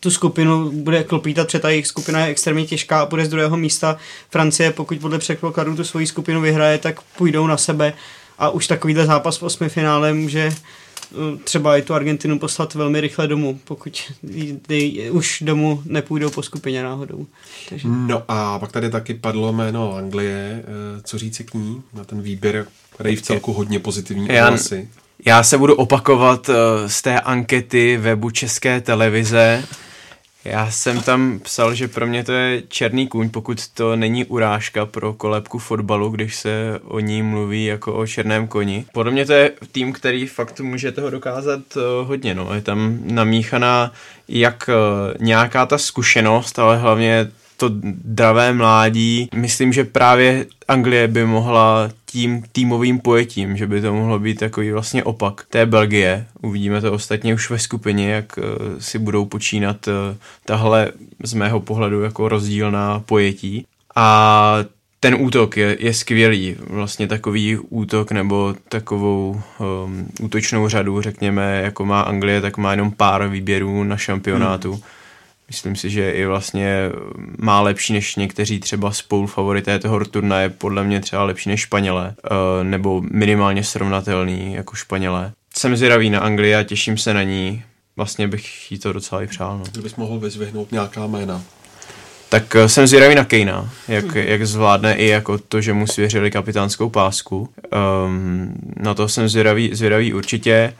tu 0.00 0.10
skupinu 0.10 0.70
bude 0.72 1.04
klopítat, 1.04 1.46
protože 1.46 1.58
ta 1.58 1.70
jejich 1.70 1.86
skupina 1.86 2.20
je 2.20 2.26
extrémně 2.26 2.66
těžká 2.66 3.00
a 3.00 3.06
bude 3.06 3.26
z 3.26 3.28
druhého 3.28 3.56
místa. 3.56 3.96
Francie, 4.30 4.72
pokud 4.72 4.98
podle 4.98 5.18
předpokladu 5.18 5.76
tu 5.76 5.84
svoji 5.84 6.06
skupinu 6.06 6.40
vyhraje, 6.40 6.78
tak 6.78 7.00
půjdou 7.02 7.46
na 7.46 7.56
sebe 7.56 7.92
a 8.38 8.50
už 8.50 8.66
takovýhle 8.66 9.06
zápas 9.06 9.38
v 9.38 9.42
osmi 9.42 9.68
finále 9.68 10.14
může 10.14 10.52
třeba 11.44 11.76
i 11.76 11.82
tu 11.82 11.94
Argentinu 11.94 12.38
poslat 12.38 12.74
velmi 12.74 13.00
rychle 13.00 13.28
domů, 13.28 13.60
pokud 13.64 14.12
jí, 14.68 15.10
už 15.10 15.42
domů 15.46 15.82
nepůjdou 15.84 16.30
po 16.30 16.42
skupině 16.42 16.82
náhodou. 16.82 17.26
Takže. 17.68 17.88
No 17.88 18.22
a 18.28 18.58
pak 18.58 18.72
tady 18.72 18.90
taky 18.90 19.14
padlo 19.14 19.52
jméno 19.52 19.94
Anglie, 19.94 20.62
eh, 20.62 21.00
co 21.04 21.18
říci 21.18 21.44
k 21.44 21.54
ní, 21.54 21.82
na 21.94 22.04
ten 22.04 22.22
výběr, 22.22 22.66
který 22.94 23.16
v 23.16 23.22
celku 23.22 23.52
hodně 23.52 23.78
pozitivní 23.78 24.28
já, 24.30 24.56
Já 25.26 25.42
se 25.42 25.58
budu 25.58 25.74
opakovat 25.74 26.48
uh, 26.48 26.54
z 26.86 27.02
té 27.02 27.20
ankety 27.20 27.96
webu 27.96 28.30
České 28.30 28.80
televize, 28.80 29.64
já 30.44 30.70
jsem 30.70 31.00
tam 31.00 31.38
psal, 31.38 31.74
že 31.74 31.88
pro 31.88 32.06
mě 32.06 32.24
to 32.24 32.32
je 32.32 32.62
černý 32.68 33.08
kůň, 33.08 33.30
pokud 33.30 33.68
to 33.68 33.96
není 33.96 34.24
urážka 34.24 34.86
pro 34.86 35.12
kolebku 35.12 35.58
fotbalu, 35.58 36.10
když 36.10 36.36
se 36.36 36.80
o 36.84 37.00
ní 37.00 37.22
mluví 37.22 37.64
jako 37.64 37.94
o 37.94 38.06
černém 38.06 38.48
koni. 38.48 38.84
Podle 38.92 39.12
mě 39.12 39.26
to 39.26 39.32
je 39.32 39.52
tým, 39.72 39.92
který 39.92 40.26
fakt 40.26 40.60
může 40.60 40.92
toho 40.92 41.10
dokázat 41.10 41.60
uh, 41.76 42.08
hodně. 42.08 42.34
No. 42.34 42.54
Je 42.54 42.60
tam 42.60 42.98
namíchaná 43.02 43.92
jak 44.28 44.70
uh, 44.70 45.24
nějaká 45.26 45.66
ta 45.66 45.78
zkušenost, 45.78 46.58
ale 46.58 46.78
hlavně 46.78 47.30
to 47.56 47.70
dravé 48.04 48.52
mládí. 48.52 49.28
Myslím, 49.34 49.72
že 49.72 49.84
právě 49.84 50.46
Anglie 50.68 51.08
by 51.08 51.24
mohla 51.24 51.90
tím 52.10 52.42
týmovým 52.52 52.98
pojetím, 52.98 53.56
že 53.56 53.66
by 53.66 53.80
to 53.80 53.94
mohlo 53.94 54.18
být 54.18 54.38
takový 54.38 54.72
vlastně 54.72 55.04
opak 55.04 55.44
té 55.48 55.66
Belgie. 55.66 56.26
Uvidíme 56.42 56.80
to 56.80 56.92
ostatně 56.92 57.34
už 57.34 57.50
ve 57.50 57.58
skupině, 57.58 58.10
jak 58.10 58.38
uh, 58.38 58.44
si 58.78 58.98
budou 58.98 59.24
počínat 59.24 59.88
uh, 59.88 59.94
tahle 60.44 60.92
z 61.24 61.34
mého 61.34 61.60
pohledu 61.60 62.02
jako 62.02 62.28
rozdílná 62.28 63.00
pojetí. 63.00 63.66
A 63.96 64.58
ten 65.00 65.16
útok 65.18 65.56
je, 65.56 65.76
je 65.80 65.94
skvělý, 65.94 66.56
vlastně 66.70 67.08
takový 67.08 67.58
útok 67.58 68.12
nebo 68.12 68.54
takovou 68.68 69.42
um, 69.84 70.08
útočnou 70.20 70.68
řadu, 70.68 71.00
řekněme, 71.00 71.60
jako 71.64 71.84
má 71.84 72.00
Anglie, 72.00 72.40
tak 72.40 72.56
má 72.56 72.70
jenom 72.70 72.90
pár 72.90 73.28
výběrů 73.28 73.84
na 73.84 73.96
šampionátu. 73.96 74.72
Hmm 74.72 74.82
Myslím 75.48 75.76
si, 75.76 75.90
že 75.90 76.10
i 76.10 76.26
vlastně 76.26 76.90
má 77.38 77.60
lepší 77.60 77.92
než 77.92 78.16
někteří 78.16 78.60
třeba 78.60 78.92
spolufavorité 78.92 79.78
toho 79.78 80.04
turnaje, 80.04 80.48
podle 80.48 80.84
mě 80.84 81.00
třeba 81.00 81.24
lepší 81.24 81.48
než 81.48 81.60
Španělé, 81.60 82.14
eh, 82.24 82.64
nebo 82.64 83.02
minimálně 83.10 83.64
srovnatelný 83.64 84.54
jako 84.54 84.76
Španělé. 84.76 85.32
Jsem 85.56 85.76
zvědavý 85.76 86.10
na 86.10 86.20
Anglii 86.20 86.54
a 86.54 86.62
těším 86.62 86.98
se 86.98 87.14
na 87.14 87.22
ní. 87.22 87.62
Vlastně 87.96 88.28
bych 88.28 88.72
jí 88.72 88.78
to 88.78 88.92
docela 88.92 89.22
i 89.22 89.26
přál. 89.26 89.58
No. 89.58 89.64
Kdybys 89.72 89.96
mohl 89.96 90.18
vyzvihnout 90.18 90.72
nějaká 90.72 91.06
jména. 91.06 91.42
Tak 92.28 92.56
eh, 92.56 92.68
jsem 92.68 92.86
zvědavý 92.86 93.14
na 93.14 93.24
Kejna, 93.24 93.70
jak, 93.88 94.04
hmm. 94.04 94.16
jak 94.16 94.46
zvládne 94.46 94.94
i 94.94 95.06
jako 95.06 95.38
to, 95.38 95.60
že 95.60 95.72
mu 95.72 95.86
svěřili 95.86 96.30
kapitánskou 96.30 96.88
pásku. 96.88 97.48
Um, 98.06 98.54
na 98.76 98.94
to 98.94 99.08
jsem 99.08 99.28
zvědavý, 99.28 99.70
zvědavý 99.74 100.12
určitě. 100.12 100.74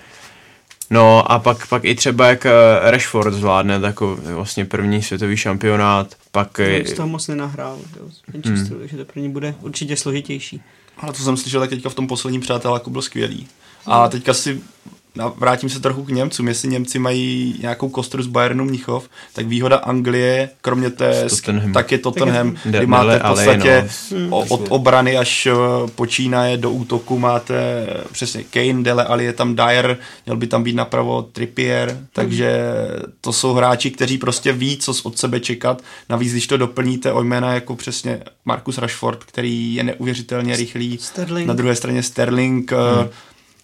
No 0.91 1.32
a 1.32 1.39
pak, 1.39 1.66
pak 1.66 1.84
i 1.84 1.95
třeba 1.95 2.28
jak 2.28 2.47
eh, 2.47 2.51
Rashford 2.91 3.34
zvládne 3.34 3.80
takový 3.80 4.22
vlastně 4.24 4.64
první 4.64 5.03
světový 5.03 5.36
šampionát, 5.36 6.14
pak... 6.32 6.59
No, 6.59 6.86
z 6.86 6.93
toho 6.93 7.09
moc 7.09 7.28
nenahrál, 7.28 7.78
jo, 8.01 8.09
Manchesteru, 8.32 8.70
hmm. 8.70 8.78
takže 8.78 8.97
to 8.97 9.05
pro 9.05 9.22
ně 9.22 9.28
bude 9.28 9.55
určitě 9.61 9.97
složitější. 9.97 10.62
Ale 10.99 11.12
to 11.12 11.18
jsem 11.18 11.36
slyšel 11.36 11.61
tak 11.61 11.70
teďka 11.70 11.89
v 11.89 11.95
tom 11.95 12.07
posledním 12.07 12.41
přáteláku 12.41 12.91
byl 12.91 13.03
skvělý. 13.03 13.49
A 13.86 14.09
teďka 14.09 14.34
si 14.34 14.61
vrátím 15.36 15.70
se 15.70 15.80
trochu 15.80 16.04
k 16.04 16.09
Němcům, 16.09 16.48
jestli 16.48 16.68
Němci 16.68 16.98
mají 16.98 17.54
nějakou 17.61 17.88
kostru 17.88 18.22
z 18.22 18.26
Bayernu 18.26 18.64
Mnichov, 18.64 19.09
tak 19.32 19.46
výhoda 19.46 19.76
Anglie, 19.76 20.50
kromě 20.61 20.90
té, 20.90 21.26
tak 21.74 21.92
je 21.92 21.98
Tottenham, 21.98 22.56
kdy 22.64 22.86
máte 22.86 23.18
v 23.18 23.28
podstatě 23.28 23.88
no. 24.28 24.38
od 24.38 24.66
obrany 24.68 25.16
až 25.16 25.46
eh, 25.46 25.54
počínaje 25.94 26.56
do 26.56 26.70
útoku 26.70 27.18
máte 27.18 27.86
přesně 28.12 28.44
Kane, 28.44 28.82
Dele 28.82 29.04
Ali 29.04 29.24
je 29.24 29.32
tam 29.32 29.56
Dyer, 29.56 29.98
měl 30.26 30.36
by 30.36 30.46
tam 30.46 30.62
být 30.62 30.76
napravo 30.76 31.22
Trippier, 31.22 31.98
takže 32.12 32.61
to 33.20 33.32
jsou 33.32 33.52
hráči, 33.52 33.90
kteří 33.90 34.18
prostě 34.18 34.52
ví, 34.52 34.76
co 34.76 34.92
od 35.02 35.18
sebe 35.18 35.40
čekat. 35.40 35.82
Navíc, 36.09 36.32
když 36.32 36.46
to 36.46 36.56
doplníte 36.56 37.12
o 37.12 37.22
jména 37.22 37.54
jako 37.54 37.76
přesně 37.76 38.22
Marcus 38.44 38.78
Rashford, 38.78 39.24
který 39.24 39.74
je 39.74 39.84
neuvěřitelně 39.84 40.56
rychlý, 40.56 40.98
Sterling. 41.00 41.48
na 41.48 41.54
druhé 41.54 41.76
straně 41.76 42.02
Sterling, 42.02 42.72
eh, 42.72 42.76
hmm 42.76 43.09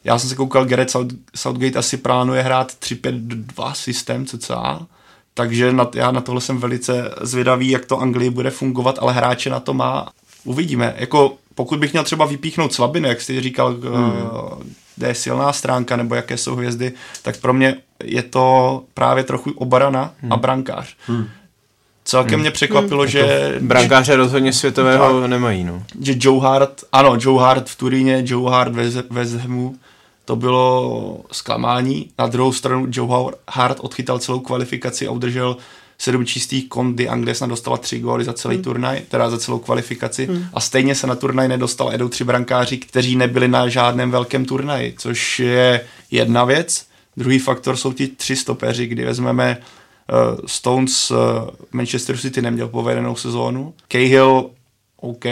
já 0.05 0.19
jsem 0.19 0.31
se 0.31 0.37
koukal, 0.37 0.65
Gareth 0.65 0.91
South, 0.91 1.15
Southgate 1.35 1.79
asi 1.79 1.97
plánuje 1.97 2.43
hrát 2.43 2.73
3-5-2 2.73 3.73
systém 3.73 4.27
cca, 4.27 4.87
takže 5.35 5.73
na, 5.73 5.91
já 5.95 6.11
na 6.11 6.21
tohle 6.21 6.41
jsem 6.41 6.59
velice 6.59 7.15
zvědavý, 7.21 7.71
jak 7.71 7.87
to 7.87 8.01
Anglii 8.01 8.31
bude 8.31 8.51
fungovat, 8.51 8.99
ale 9.01 9.13
hráče 9.13 9.51
na 9.51 9.61
to 9.61 9.75
má. 9.75 10.09
Uvidíme. 10.45 10.95
Jako 10.97 11.37
pokud 11.55 11.79
bych 11.79 11.93
měl 11.93 12.05
třeba 12.05 12.25
vypíchnout 12.27 12.73
slabiny, 12.73 13.09
jak 13.09 13.21
jsi 13.21 13.41
říkal, 13.41 13.71
hmm. 13.73 14.73
kde 14.97 15.09
je 15.09 15.15
silná 15.15 15.53
stránka 15.53 15.97
nebo 15.97 16.15
jaké 16.15 16.37
jsou 16.37 16.55
hvězdy, 16.55 16.93
tak 17.23 17.37
pro 17.37 17.53
mě 17.53 17.77
je 18.05 18.23
to 18.23 18.83
právě 18.95 19.25
trochu 19.25 19.51
obrana 19.51 20.13
hmm. 20.21 20.33
a 20.33 20.37
brankář. 20.37 20.97
Hmm. 21.07 21.29
Celkem 22.05 22.35
hmm. 22.35 22.41
mě 22.41 22.51
překvapilo, 22.51 23.03
hmm. 23.03 23.11
že... 23.11 23.55
Brankáře 23.61 24.17
rozhodně 24.17 24.53
světového 24.53 25.21
tak, 25.21 25.31
nemají, 25.31 25.65
no. 25.65 25.83
Že 26.01 26.15
Joe 26.21 26.43
Hart, 26.43 26.85
ano, 26.93 27.17
Joe 27.21 27.43
Hart 27.43 27.69
v 27.69 27.77
Turíně, 27.77 28.23
Joe 28.27 28.51
Hart 28.51 28.73
ve 28.73 29.03
West 29.11 29.35
Hamu, 29.35 29.77
to 30.25 30.37
bylo 30.37 31.21
zklamání. 31.33 32.11
Na 32.19 32.27
druhou 32.27 32.53
stranu 32.53 32.87
Joe 32.91 33.33
Hart 33.51 33.79
odchytal 33.81 34.19
celou 34.19 34.41
kvalifikaci 34.41 35.09
a 35.09 35.11
udržel 35.11 35.57
sedm 35.99 36.27
čistých 36.27 36.69
kont, 36.69 36.95
kdy 36.95 37.09
Anglie 37.09 37.35
snad 37.35 37.51
dostala 37.51 37.77
tři 37.77 37.99
góly 37.99 38.25
za 38.25 38.33
celý 38.33 38.55
hmm. 38.57 38.65
turnaj, 38.65 39.01
teda 39.09 39.31
za 39.31 39.39
celou 39.39 39.59
kvalifikaci 39.59 40.27
hmm. 40.27 40.45
a 40.55 40.61
stejně 40.61 40.95
se 40.95 41.07
na 41.07 41.15
turnaj 41.15 41.49
nedostal 41.49 41.93
jedou 41.93 42.09
tři 42.09 42.25
brankáři, 42.25 42.79
kteří 42.79 43.17
nebyli 43.17 43.49
na 43.49 43.69
žádném 43.69 44.11
velkém 44.11 44.45
turnaji, 44.45 44.95
což 44.99 45.39
je 45.39 45.87
jedna 46.11 46.45
věc. 46.45 46.87
Druhý 47.17 47.39
faktor 47.39 47.77
jsou 47.77 47.93
ti 47.93 48.09
tři 48.09 48.37
stopeři, 48.37 48.87
kdy 48.87 49.05
vezmeme 49.05 49.59
uh, 49.59 50.39
Stones 50.47 51.11
uh, 51.11 51.17
Manchester 51.73 52.17
City 52.17 52.43
neměl 52.43 52.69
povedenou 52.69 53.17
sezónu, 53.17 53.75
Cahill 53.89 54.51
OK 54.97 55.25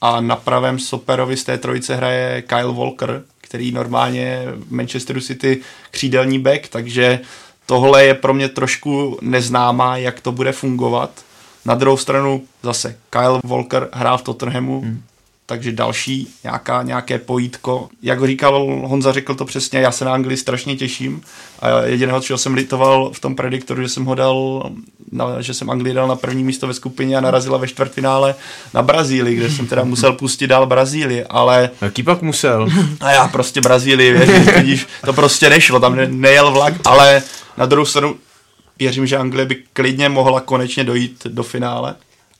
a 0.00 0.20
na 0.20 0.36
pravém 0.36 0.78
stoperovi 0.78 1.36
z 1.36 1.44
té 1.44 1.58
trojice 1.58 1.96
hraje 1.96 2.42
Kyle 2.42 2.72
Walker, 2.72 3.22
který 3.56 3.72
normálně 3.72 4.42
Manchesteru 4.70 5.20
City 5.20 5.60
křídelní 5.90 6.38
back, 6.38 6.68
takže 6.68 7.20
tohle 7.66 8.04
je 8.04 8.14
pro 8.14 8.34
mě 8.34 8.48
trošku 8.48 9.18
neznámá, 9.22 9.96
jak 9.96 10.20
to 10.20 10.32
bude 10.32 10.52
fungovat. 10.52 11.10
Na 11.64 11.74
druhou 11.74 11.96
stranu 11.96 12.42
zase 12.62 12.98
Kyle 13.10 13.40
Walker 13.44 13.88
hrál 13.92 14.18
v 14.18 14.22
Tottenhamu, 14.22 14.80
hmm 14.80 15.02
takže 15.46 15.72
další 15.72 16.28
nějaká, 16.44 16.82
nějaké 16.82 17.18
pojítko. 17.18 17.88
Jak 18.02 18.26
říkal 18.26 18.80
Honza, 18.84 19.12
řekl 19.12 19.34
to 19.34 19.44
přesně, 19.44 19.78
já 19.78 19.92
se 19.92 20.04
na 20.04 20.14
Anglii 20.14 20.36
strašně 20.36 20.76
těším 20.76 21.20
a 21.60 21.68
jediného, 21.80 22.20
čeho 22.20 22.38
jsem 22.38 22.54
litoval 22.54 23.10
v 23.12 23.20
tom 23.20 23.36
prediktoru, 23.36 23.82
že 23.82 23.88
jsem 23.88 24.04
ho 24.04 24.14
dal, 24.14 24.70
na, 25.12 25.40
že 25.42 25.54
jsem 25.54 25.70
Anglii 25.70 25.94
dal 25.94 26.08
na 26.08 26.16
první 26.16 26.44
místo 26.44 26.66
ve 26.66 26.74
skupině 26.74 27.16
a 27.16 27.20
narazila 27.20 27.58
ve 27.58 27.68
čtvrtfinále 27.68 28.34
na 28.74 28.82
Brazílii, 28.82 29.36
kde 29.36 29.50
jsem 29.50 29.66
teda 29.66 29.84
musel 29.84 30.12
pustit 30.12 30.46
dál 30.46 30.66
Brazílii, 30.66 31.24
ale... 31.24 31.70
Jaký 31.80 32.02
pak 32.02 32.22
musel? 32.22 32.68
A 33.00 33.10
já 33.10 33.28
prostě 33.28 33.60
Brazílii, 33.60 34.12
věřím, 34.12 34.46
vidíš, 34.56 34.86
to 35.04 35.12
prostě 35.12 35.50
nešlo, 35.50 35.80
tam 35.80 35.96
ne, 35.96 36.08
nejel 36.08 36.50
vlak, 36.50 36.74
ale 36.84 37.22
na 37.56 37.66
druhou 37.66 37.86
stranu 37.86 38.16
věřím, 38.78 39.06
že 39.06 39.16
Anglie 39.16 39.46
by 39.46 39.62
klidně 39.72 40.08
mohla 40.08 40.40
konečně 40.40 40.84
dojít 40.84 41.26
do 41.26 41.42
finále 41.42 41.94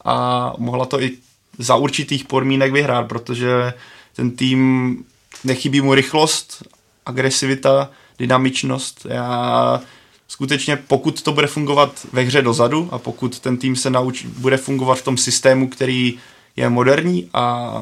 a 0.04 0.52
mohla 0.58 0.84
to 0.84 1.02
i 1.02 1.10
za 1.58 1.76
určitých 1.76 2.24
podmínek 2.24 2.72
vyhrát, 2.72 3.08
protože 3.08 3.74
ten 4.16 4.30
tým 4.30 5.04
nechybí 5.44 5.80
mu 5.80 5.94
rychlost, 5.94 6.62
agresivita, 7.06 7.90
dynamičnost. 8.18 9.06
Já 9.10 9.80
skutečně, 10.28 10.76
pokud 10.76 11.22
to 11.22 11.32
bude 11.32 11.46
fungovat 11.46 12.06
ve 12.12 12.22
hře 12.22 12.42
dozadu 12.42 12.88
a 12.92 12.98
pokud 12.98 13.38
ten 13.38 13.56
tým 13.56 13.76
se 13.76 13.90
naučí, 13.90 14.28
bude 14.28 14.56
fungovat 14.56 14.98
v 14.98 15.04
tom 15.04 15.16
systému, 15.16 15.68
který 15.68 16.18
je 16.56 16.68
moderní 16.68 17.30
a 17.34 17.72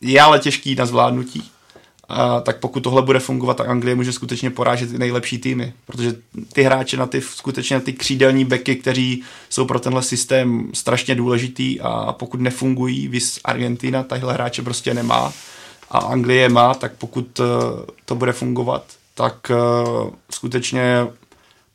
je 0.00 0.20
ale 0.20 0.38
těžký 0.38 0.74
na 0.74 0.86
zvládnutí, 0.86 1.50
a, 2.12 2.40
tak 2.40 2.58
pokud 2.58 2.80
tohle 2.80 3.02
bude 3.02 3.20
fungovat, 3.20 3.56
tak 3.56 3.68
Anglie 3.68 3.94
může 3.94 4.12
skutečně 4.12 4.50
porážet 4.50 4.90
ty 4.90 4.98
nejlepší 4.98 5.38
týmy, 5.38 5.72
protože 5.86 6.14
ty 6.52 6.62
hráče 6.62 6.96
na 6.96 7.06
ty 7.06 7.20
skutečně 7.20 7.76
na 7.76 7.80
ty 7.80 7.92
křídelní 7.92 8.44
beky, 8.44 8.76
kteří 8.76 9.22
jsou 9.50 9.64
pro 9.64 9.80
tenhle 9.80 10.02
systém 10.02 10.70
strašně 10.74 11.14
důležitý 11.14 11.80
a 11.80 12.12
pokud 12.12 12.40
nefungují, 12.40 13.08
vys 13.08 13.40
Argentina, 13.44 14.02
tahle 14.02 14.32
hráče 14.32 14.62
prostě 14.62 14.94
nemá 14.94 15.32
a 15.90 15.98
Anglie 15.98 16.48
má, 16.48 16.74
tak 16.74 16.92
pokud 16.98 17.38
uh, 17.40 17.46
to 18.04 18.14
bude 18.14 18.32
fungovat, 18.32 18.84
tak 19.14 19.50
uh, 19.50 20.10
skutečně 20.30 21.06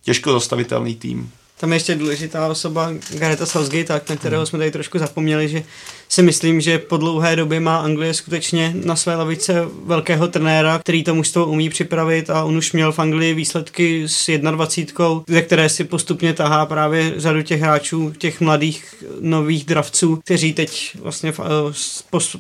těžko 0.04 0.32
zastavitelný 0.32 0.96
tým. 0.96 1.32
Tam 1.60 1.72
je 1.72 1.76
ještě 1.76 1.96
důležitá 1.96 2.48
osoba 2.48 2.94
Gareta 3.14 3.46
Southgate, 3.46 3.94
na 3.94 4.16
kterého 4.16 4.46
jsme 4.46 4.60
tady 4.60 4.72
trošku 4.72 5.00
zapomněli, 5.00 5.50
že 5.50 5.64
si 6.10 6.22
myslím, 6.24 6.62
že 6.62 6.78
po 6.80 6.98
dlouhé 6.98 7.36
době 7.36 7.60
má 7.60 7.78
Anglie 7.78 8.14
skutečně 8.14 8.74
na 8.84 8.96
své 8.96 9.16
lavice 9.16 9.66
velkého 9.86 10.28
trenéra, 10.28 10.80
který 10.80 11.04
to 11.04 11.16
mužstvo 11.16 11.46
umí 11.46 11.70
připravit 11.70 12.30
a 12.30 12.44
on 12.44 12.58
už 12.58 12.72
měl 12.72 12.92
v 12.92 13.00
Anglii 13.00 13.34
výsledky 13.34 14.04
s 14.08 14.38
21, 14.38 15.24
ze 15.28 15.42
které 15.42 15.70
si 15.70 15.84
postupně 15.84 16.34
tahá 16.34 16.66
právě 16.66 17.14
řadu 17.18 17.42
těch 17.42 17.62
hráčů, 17.62 18.14
těch 18.18 18.42
mladých 18.42 19.04
nových 19.20 19.66
dravců, 19.66 20.16
kteří 20.16 20.54
teď 20.54 20.98
vlastně 21.02 21.34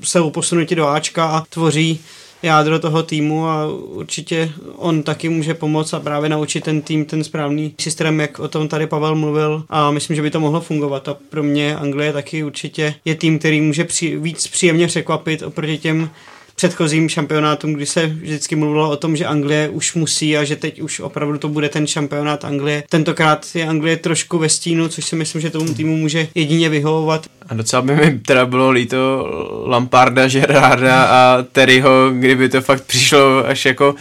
jsou 0.03 0.29
posunuti 0.29 0.75
do 0.75 0.87
Ačka 0.87 1.25
a 1.25 1.43
tvoří 1.49 1.99
jádro 2.43 2.79
toho 2.79 3.03
týmu 3.03 3.47
a 3.47 3.67
určitě 3.71 4.51
on 4.75 5.03
taky 5.03 5.29
může 5.29 5.53
pomoct 5.53 5.93
a 5.93 5.99
právě 5.99 6.29
naučit 6.29 6.63
ten 6.63 6.81
tým 6.81 7.05
ten 7.05 7.23
správný 7.23 7.73
systém, 7.79 8.19
jak 8.19 8.39
o 8.39 8.47
tom 8.47 8.67
tady 8.67 8.87
Pavel 8.87 9.15
mluvil. 9.15 9.63
A 9.69 9.91
myslím, 9.91 10.15
že 10.15 10.21
by 10.21 10.31
to 10.31 10.39
mohlo 10.39 10.61
fungovat. 10.61 11.07
A 11.07 11.17
pro 11.29 11.43
mě 11.43 11.75
Anglie 11.75 12.13
taky 12.13 12.43
určitě 12.43 12.95
je 13.05 13.15
tým, 13.15 13.39
který 13.39 13.61
může 13.61 13.83
při, 13.83 14.17
víc 14.17 14.47
příjemně 14.47 14.87
překvapit 14.87 15.43
oproti 15.43 15.77
těm 15.77 16.09
předchozím 16.57 17.09
šampionátům, 17.09 17.73
kdy 17.73 17.85
se 17.85 18.07
vždycky 18.07 18.55
mluvilo 18.55 18.89
o 18.89 18.95
tom, 18.95 19.15
že 19.15 19.25
Anglie 19.25 19.69
už 19.69 19.93
musí 19.93 20.37
a 20.37 20.43
že 20.43 20.55
teď 20.55 20.81
už 20.81 20.99
opravdu 20.99 21.37
to 21.37 21.49
bude 21.49 21.69
ten 21.69 21.87
šampionát 21.87 22.45
Anglie. 22.45 22.83
Tentokrát 22.89 23.45
je 23.55 23.67
Anglie 23.67 23.97
trošku 23.97 24.37
ve 24.37 24.49
stínu, 24.49 24.87
což 24.87 25.05
si 25.05 25.15
myslím, 25.15 25.41
že 25.41 25.49
tomu 25.49 25.73
týmu 25.73 25.97
může 25.97 26.27
jedině 26.35 26.69
vyhovovat. 26.69 27.25
A 27.49 27.53
docela 27.53 27.81
by 27.81 27.95
mi 27.95 28.19
teda 28.19 28.45
bylo 28.45 28.71
líto 28.71 29.27
Lamparda, 29.65 30.27
Gerarda 30.27 31.03
a 31.03 31.43
Terryho, 31.51 32.09
kdyby 32.19 32.49
to 32.49 32.61
fakt 32.61 32.83
přišlo 32.83 33.47
až 33.47 33.65
jako 33.65 33.95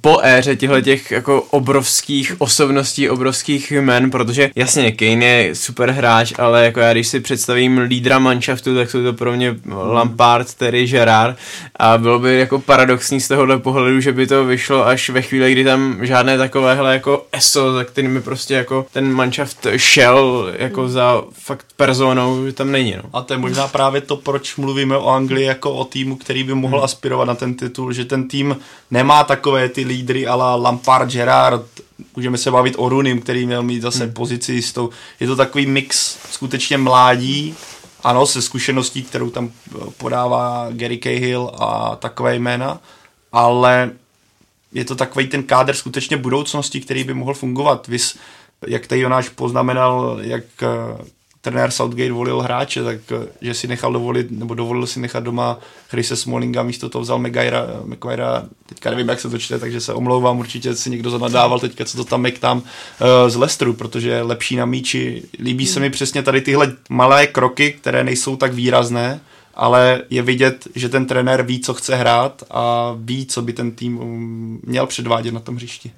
po 0.00 0.18
éře 0.22 0.56
těchto 0.56 0.80
těch 0.80 1.10
jako 1.10 1.42
obrovských 1.42 2.34
osobností, 2.38 3.08
obrovských 3.08 3.70
jmen, 3.70 4.10
protože 4.10 4.50
jasně 4.56 4.92
Kane 4.92 5.26
je 5.26 5.54
super 5.54 5.90
hráč, 5.90 6.32
ale 6.38 6.64
jako 6.64 6.80
já 6.80 6.92
když 6.92 7.08
si 7.08 7.20
představím 7.20 7.78
lídra 7.78 8.18
manšaftu, 8.18 8.74
tak 8.74 8.90
jsou 8.90 9.02
to 9.02 9.12
pro 9.12 9.32
mě 9.32 9.56
Lampard, 9.66 10.54
Terry, 10.54 10.86
Gerard 10.86 11.36
a 11.76 11.93
bylo 11.98 12.18
by 12.18 12.38
jako 12.38 12.58
paradoxní 12.58 13.20
z 13.20 13.28
tohohle 13.28 13.58
pohledu, 13.58 14.00
že 14.00 14.12
by 14.12 14.26
to 14.26 14.44
vyšlo 14.44 14.86
až 14.86 15.10
ve 15.10 15.22
chvíli, 15.22 15.52
kdy 15.52 15.64
tam 15.64 16.06
žádné 16.06 16.38
takovéhle 16.38 16.92
jako 16.92 17.26
ESO, 17.32 17.72
za 17.72 17.84
kterými 17.84 18.20
prostě 18.20 18.54
jako 18.54 18.86
ten 18.92 19.12
manšaft 19.12 19.66
šel 19.76 20.48
jako 20.58 20.88
za 20.88 21.22
fakt 21.32 21.66
personou, 21.76 22.46
že 22.46 22.52
tam 22.52 22.72
není. 22.72 22.94
No. 22.96 23.02
A 23.12 23.22
to 23.22 23.34
je 23.34 23.38
možná 23.38 23.68
právě 23.68 24.00
to, 24.00 24.16
proč 24.16 24.56
mluvíme 24.56 24.96
o 24.96 25.08
Anglii 25.08 25.46
jako 25.46 25.72
o 25.72 25.84
týmu, 25.84 26.16
který 26.16 26.44
by 26.44 26.54
mohl 26.54 26.76
hmm. 26.76 26.84
aspirovat 26.84 27.28
na 27.28 27.34
ten 27.34 27.54
titul, 27.54 27.92
že 27.92 28.04
ten 28.04 28.28
tým 28.28 28.56
nemá 28.90 29.24
takové 29.24 29.68
ty 29.68 29.84
lídry 29.84 30.26
ala 30.26 30.56
Lampard, 30.56 31.10
Gerard, 31.10 31.66
můžeme 32.16 32.38
se 32.38 32.50
bavit 32.50 32.74
o 32.78 32.88
Runim, 32.88 33.20
který 33.20 33.46
měl 33.46 33.62
mít 33.62 33.82
zase 33.82 34.04
hmm. 34.04 34.12
pozici 34.12 34.52
jistou. 34.52 34.90
Je 35.20 35.26
to 35.26 35.36
takový 35.36 35.66
mix 35.66 36.18
skutečně 36.30 36.78
mládí, 36.78 37.54
ano, 38.04 38.26
se 38.26 38.42
zkušeností, 38.42 39.02
kterou 39.02 39.30
tam 39.30 39.50
eh, 39.50 39.78
podává 39.96 40.68
Gary 40.70 40.98
Cahill 40.98 41.50
a 41.60 41.96
takové 41.96 42.36
jména, 42.36 42.80
ale 43.32 43.90
je 44.72 44.84
to 44.84 44.94
takový 44.94 45.26
ten 45.26 45.42
kádr 45.42 45.74
skutečně 45.74 46.16
budoucnosti, 46.16 46.80
který 46.80 47.04
by 47.04 47.14
mohl 47.14 47.34
fungovat. 47.34 47.88
Vys, 47.88 48.18
jak 48.66 48.86
tady 48.86 49.00
Jonáš 49.00 49.28
poznamenal, 49.28 50.18
jak 50.20 50.44
eh, 50.62 51.04
trenér 51.44 51.70
Southgate 51.70 52.12
volil 52.12 52.40
hráče, 52.40 52.84
tak 52.84 52.98
eh, 53.12 53.26
že 53.40 53.54
si 53.54 53.68
nechal 53.68 53.92
dovolit, 53.92 54.30
nebo 54.30 54.54
dovolil 54.54 54.86
si 54.86 55.00
nechat 55.00 55.24
doma 55.24 55.58
Chrise 55.88 56.16
Smallinga, 56.16 56.62
místo 56.62 56.88
toho 56.88 57.02
vzal 57.02 57.18
Maguire, 57.18 57.60
Maguire, 57.84 58.24
teďka 58.66 58.90
nevím, 58.90 59.08
jak 59.08 59.20
se 59.20 59.30
to 59.30 59.38
čte, 59.38 59.58
takže 59.58 59.80
se 59.80 59.94
omlouvám, 59.94 60.38
určitě 60.38 60.74
si 60.76 60.90
někdo 60.90 61.10
zanadával 61.10 61.60
teďka, 61.60 61.84
co 61.84 61.96
to 61.96 62.04
tam 62.04 62.24
tam 62.40 62.58
uh, 62.58 62.64
z 63.28 63.36
Lestru, 63.36 63.74
protože 63.74 64.08
je 64.08 64.22
lepší 64.22 64.56
na 64.56 64.64
míči. 64.64 65.22
Líbí 65.38 65.66
se 65.66 65.80
mi 65.80 65.90
přesně 65.90 66.22
tady 66.22 66.40
tyhle 66.40 66.72
malé 66.88 67.26
kroky, 67.26 67.72
které 67.72 68.04
nejsou 68.04 68.36
tak 68.36 68.52
výrazné, 68.52 69.20
ale 69.54 70.02
je 70.10 70.22
vidět, 70.22 70.68
že 70.74 70.88
ten 70.88 71.06
trenér 71.06 71.42
ví, 71.42 71.60
co 71.60 71.74
chce 71.74 71.96
hrát 71.96 72.42
a 72.50 72.94
ví, 72.98 73.26
co 73.26 73.42
by 73.42 73.52
ten 73.52 73.70
tým 73.70 73.92
mm, 73.92 74.60
měl 74.62 74.86
předvádět 74.86 75.34
na 75.34 75.40
tom 75.40 75.56
hřišti. 75.56 75.92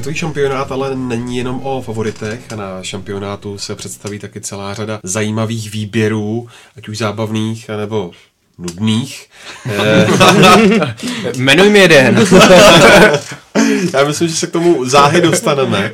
Světový 0.00 0.16
šampionát 0.16 0.72
ale 0.72 0.96
není 0.96 1.36
jenom 1.36 1.60
o 1.62 1.82
favoritech 1.82 2.52
a 2.52 2.56
na 2.56 2.82
šampionátu 2.82 3.58
se 3.58 3.74
představí 3.74 4.18
taky 4.18 4.40
celá 4.40 4.74
řada 4.74 5.00
zajímavých 5.02 5.70
výběrů, 5.72 6.48
ať 6.76 6.88
už 6.88 6.98
zábavných, 6.98 7.68
nebo 7.68 8.10
nudných. 8.58 9.30
Jmenuj 11.34 11.70
mi 11.70 11.78
jeden. 11.78 12.26
Já 13.92 14.04
myslím, 14.04 14.28
že 14.28 14.34
se 14.34 14.46
k 14.46 14.50
tomu 14.50 14.84
záhy 14.84 15.20
dostaneme. 15.20 15.92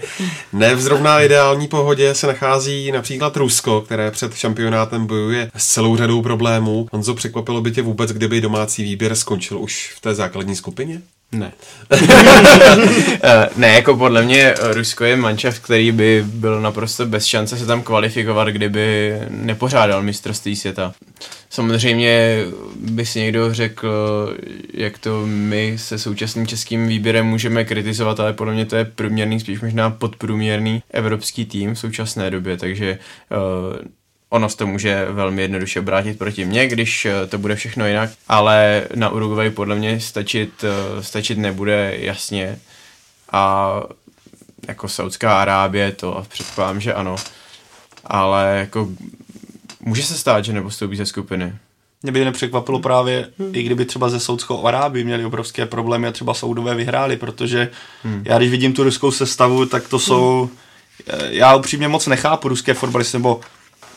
Ne 0.53 0.75
v 0.75 0.81
zrovna 0.81 1.21
ideální 1.21 1.69
pohodě 1.69 2.15
se 2.15 2.27
nachází 2.27 2.93
například 2.93 3.37
Rusko, 3.37 3.81
které 3.81 4.11
před 4.11 4.35
šampionátem 4.35 5.07
bojuje 5.07 5.51
s 5.57 5.67
celou 5.67 5.97
řadou 5.97 6.23
problémů. 6.23 6.89
Honzo, 6.93 7.15
překvapilo 7.15 7.61
by 7.61 7.71
tě 7.71 7.83
vůbec, 7.83 8.13
kdyby 8.13 8.41
domácí 8.41 8.83
výběr 8.83 9.15
skončil 9.15 9.59
už 9.59 9.93
v 9.97 10.01
té 10.01 10.15
základní 10.15 10.57
skupině? 10.57 11.03
Ne. 11.33 11.53
Eh, 13.23 13.49
ne, 13.57 13.69
jako 13.69 13.97
podle 13.97 14.23
mě 14.23 14.55
Rusko 14.63 15.05
je 15.05 15.17
manšaft, 15.17 15.59
který 15.59 15.93
by 15.93 16.25
byl 16.27 16.61
naprosto 16.61 17.07
bez 17.07 17.25
šance 17.25 17.57
se 17.57 17.67
tam 17.67 17.83
kvalifikovat, 17.83 18.49
kdyby 18.49 19.15
nepořádal 19.31 20.03
mistrovství 20.03 20.57
světa. 20.57 20.95
Samozřejmě 21.51 22.39
by 22.77 23.07
si 23.07 23.21
někdo 23.21 23.55
řekl, 23.55 24.37
jak 24.75 24.99
to 24.99 25.23
my 25.27 25.75
se 25.77 25.99
současným 25.99 26.47
českým 26.47 26.89
výběrem 26.89 27.27
můžeme 27.27 27.65
kritizovat, 27.65 28.21
ale 28.21 28.33
podle 28.33 28.55
mě 28.55 28.67
to 28.67 28.77
je 28.77 28.85
průměrný, 28.85 29.41
spíš 29.41 29.61
možná 29.61 29.91
podprůměrný 29.91 30.83
evropský 30.91 31.45
tým 31.45 31.75
v 31.75 31.79
současné 31.79 32.31
době, 32.31 32.57
takže 32.57 32.99
uh, 33.31 33.77
ono 34.37 34.49
se 34.49 34.57
to 34.57 34.67
může 34.67 35.07
velmi 35.11 35.43
jednoduše 35.43 35.81
obrátit 35.81 36.19
proti 36.19 36.45
mně, 36.45 36.69
když 36.69 37.07
eh, 37.07 37.27
to 37.27 37.39
bude 37.39 37.57
všechno 37.57 37.87
jinak, 37.87 38.11
ale 38.29 38.85
na 38.95 39.09
Uruguay 39.09 39.51
podle 39.51 39.75
mě 39.75 40.01
stačit, 40.01 40.65
eh, 40.65 41.03
stačit 41.03 41.39
nebude 41.39 41.95
jasně 41.99 42.59
a 43.33 43.73
jako 44.69 44.89
Saudská 44.89 45.43
Arábie 45.43 45.93
to 45.93 46.25
předpokládám, 46.29 46.81
že 46.81 46.95
ano, 46.95 47.17
ale 48.05 48.57
jako 48.59 48.89
může 49.81 50.03
se 50.03 50.15
stát, 50.15 50.45
že 50.45 50.53
nepostoupí 50.53 50.97
ze 50.97 51.07
skupiny. 51.07 51.55
Mě 52.03 52.13
by 52.13 52.25
nepřekvapilo 52.25 52.79
právě, 52.79 53.29
hmm. 53.39 53.51
i 53.55 53.63
kdyby 53.63 53.85
třeba 53.85 54.09
ze 54.09 54.21
Saudskou 54.21 54.67
Arábii 54.67 55.05
měli 55.05 55.25
obrovské 55.25 55.67
problémy 55.67 56.09
a 56.09 56.13
třeba 56.13 56.35
Saudové 56.35 56.75
vyhráli, 56.75 57.17
protože 57.17 57.71
hmm. 58.03 58.23
já 58.25 58.39
když 58.39 58.51
vidím 58.51 58.73
tu 58.73 58.85
ruskou 58.85 59.11
sestavu, 59.11 59.67
tak 59.67 59.89
to 59.89 59.99
jsou... 59.99 60.41
Hmm. 60.41 60.57
Já 61.31 61.57
upřímně 61.57 61.89
moc 61.89 62.07
nechápu 62.07 62.49
ruské 62.49 62.75
fotbalisty, 62.75 63.19
nebo 63.19 63.41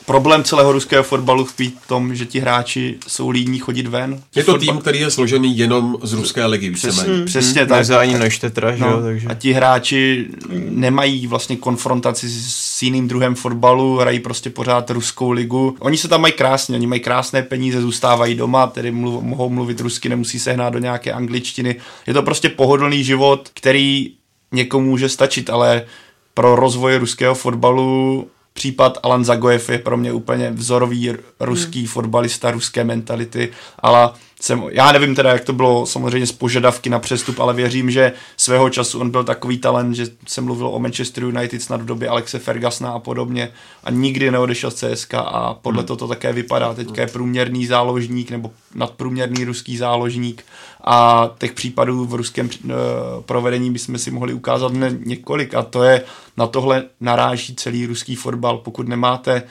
problém 0.10 0.44
celého 0.44 0.72
ruského 0.72 1.04
fotbalu 1.04 1.46
tkví 1.46 1.74
v 1.82 1.88
tom, 1.88 2.16
že 2.16 2.26
ti 2.26 2.40
hráči 2.40 2.98
jsou 3.08 3.30
lídní 3.30 3.60
chodit 3.60 3.88
ven. 3.88 4.22
Je 4.36 4.44
to 4.44 4.58
tým, 4.58 4.78
který 4.78 5.00
je 5.00 5.12
složený 5.12 5.58
jenom 5.58 5.98
z 6.04 6.14
ruské 6.14 6.46
ligy, 6.46 6.70
víceméně. 6.70 7.26
Přes, 7.26 7.26
přesně 7.26 7.62
hmm. 7.62 7.70
tak. 7.70 7.78
Neze 7.78 7.98
ani 7.98 8.18
Neuštetra, 8.18 8.76
no, 8.78 8.88
jo, 8.88 9.02
takže. 9.02 9.28
A 9.28 9.34
ti 9.34 9.52
hráči 9.52 10.28
nemají 10.70 11.28
vlastně 11.28 11.56
konfrontaci 11.58 12.30
s 12.30 12.82
jiným 12.82 13.08
druhem 13.08 13.36
fotbalu, 13.36 13.98
hrají 13.98 14.20
prostě 14.20 14.50
pořád 14.50 14.90
ruskou 14.90 15.32
ligu. 15.32 15.76
Oni 15.80 15.98
se 15.98 16.08
tam 16.08 16.22
mají 16.22 16.34
krásně, 16.34 16.76
oni 16.76 16.88
mají 16.88 17.02
krásné 17.02 17.44
peníze, 17.44 17.82
zůstávají 17.82 18.36
doma, 18.36 18.68
tedy 18.68 18.92
mluv, 18.92 19.24
mohou 19.24 19.50
mluvit 19.50 19.80
rusky, 19.80 20.10
nemusí 20.10 20.40
se 20.40 20.52
hnát 20.52 20.70
do 20.70 20.80
nějaké 20.80 21.14
angličtiny. 21.14 21.76
Je 22.08 22.14
to 22.14 22.24
prostě 22.24 22.50
pohodlný 22.50 23.04
život, 23.04 23.50
který 23.54 24.12
někomu 24.52 24.86
může 24.86 25.10
stačit, 25.10 25.50
ale 25.50 25.86
pro 26.34 26.56
rozvoj 26.56 26.98
ruského 26.98 27.36
fotbalu 27.36 28.28
případ 28.60 28.98
Alan 29.04 29.26
Zagojev 29.26 29.70
je 29.70 29.80
pro 29.80 29.98
mě 29.98 30.14
úplně 30.14 30.52
vzorový 30.52 31.14
ruský 31.40 31.80
hmm. 31.80 31.88
fotbalista, 31.88 32.52
ruské 32.52 32.84
mentality, 32.84 33.52
ale 33.80 34.10
jsem, 34.42 34.64
já 34.72 34.92
nevím 34.92 35.16
teda, 35.16 35.32
jak 35.32 35.44
to 35.44 35.54
bylo 35.54 35.86
samozřejmě 35.86 36.28
z 36.28 36.32
požadavky 36.32 36.90
na 36.90 37.00
přestup, 37.00 37.40
ale 37.40 37.54
věřím, 37.54 37.92
že 37.92 38.14
svého 38.38 38.70
času 38.70 39.00
on 39.00 39.10
byl 39.10 39.24
takový 39.24 39.58
talent, 39.58 39.96
že 39.96 40.08
jsem 40.28 40.46
mluvil 40.46 40.68
o 40.68 40.80
Manchester 40.80 41.24
United 41.24 41.62
snad 41.62 41.82
v 41.82 41.86
době 41.86 42.10
Alexe 42.10 42.40
Fergasna 42.40 42.92
a 42.92 43.00
podobně 43.00 43.52
a 43.84 43.92
nikdy 43.92 44.32
neodešel 44.32 44.72
z 44.72 44.76
CSK 44.76 45.14
a 45.14 45.54
podle 45.62 45.80
hmm. 45.80 45.88
toho 45.88 45.98
to 45.98 46.08
také 46.08 46.34
vypadá. 46.34 46.74
Teďka 46.74 47.02
je 47.02 47.08
průměrný 47.08 47.66
záložník 47.66 48.32
nebo 48.32 48.52
nadprůměrný 48.76 49.44
ruský 49.46 49.78
záložník 49.78 50.46
a 50.84 51.30
těch 51.38 51.54
případů 51.54 52.06
v 52.06 52.14
ruském 52.14 52.50
uh, 52.64 52.72
provedení 53.22 53.72
bychom 53.72 53.98
si 53.98 54.12
mohli 54.12 54.34
ukázat 54.34 54.74
ne, 54.74 54.98
několik 55.06 55.54
a 55.54 55.64
to 55.64 55.84
je, 55.84 56.04
na 56.38 56.48
tohle 56.48 56.84
naráží 57.02 57.56
celý 57.56 57.86
ruský 57.86 58.16
fotbal, 58.16 58.58
pokud 58.58 58.88
nemáte 58.88 59.44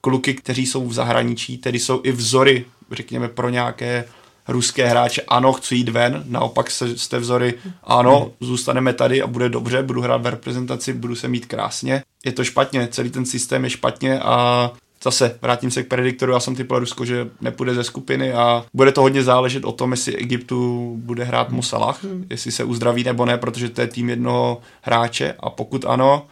kluky, 0.00 0.34
kteří 0.34 0.66
jsou 0.66 0.86
v 0.86 0.92
zahraničí, 0.92 1.58
tedy 1.58 1.78
jsou 1.78 2.00
i 2.04 2.12
vzory, 2.12 2.64
řekněme, 2.92 3.28
pro 3.28 3.48
nějaké 3.48 4.04
ruské 4.48 4.86
hráče, 4.86 5.22
ano, 5.28 5.52
chci 5.52 5.74
jít 5.74 5.88
ven, 5.88 6.24
naopak 6.26 6.70
se, 6.70 6.98
jste 6.98 7.18
vzory, 7.18 7.54
ano, 7.84 8.30
zůstaneme 8.40 8.92
tady 8.92 9.22
a 9.22 9.26
bude 9.26 9.48
dobře, 9.48 9.82
budu 9.82 10.00
hrát 10.00 10.22
v 10.22 10.26
reprezentaci, 10.26 10.92
budu 10.92 11.14
se 11.14 11.28
mít 11.28 11.46
krásně. 11.46 12.02
Je 12.24 12.32
to 12.32 12.44
špatně, 12.44 12.88
celý 12.90 13.10
ten 13.10 13.26
systém 13.26 13.64
je 13.64 13.70
špatně 13.70 14.20
a 14.20 14.70
zase 15.04 15.38
vrátím 15.42 15.70
se 15.70 15.82
k 15.82 15.88
prediktoru, 15.88 16.32
já 16.32 16.40
jsem 16.40 16.56
typl 16.56 16.78
Rusko, 16.78 17.04
že 17.04 17.28
nepůjde 17.40 17.74
ze 17.74 17.84
skupiny 17.84 18.32
a 18.32 18.64
bude 18.74 18.92
to 18.92 19.00
hodně 19.00 19.22
záležet 19.22 19.64
o 19.64 19.72
tom, 19.72 19.90
jestli 19.90 20.16
Egyptu 20.16 20.92
bude 20.98 21.24
hrát 21.24 21.50
Musalah, 21.50 22.00
jestli 22.30 22.52
se 22.52 22.64
uzdraví 22.64 23.04
nebo 23.04 23.24
ne, 23.24 23.38
protože 23.38 23.68
to 23.68 23.80
je 23.80 23.86
tým 23.86 24.08
jednoho 24.08 24.60
hráče 24.82 25.34
a 25.40 25.50
pokud 25.50 25.84
ano, 25.84 26.26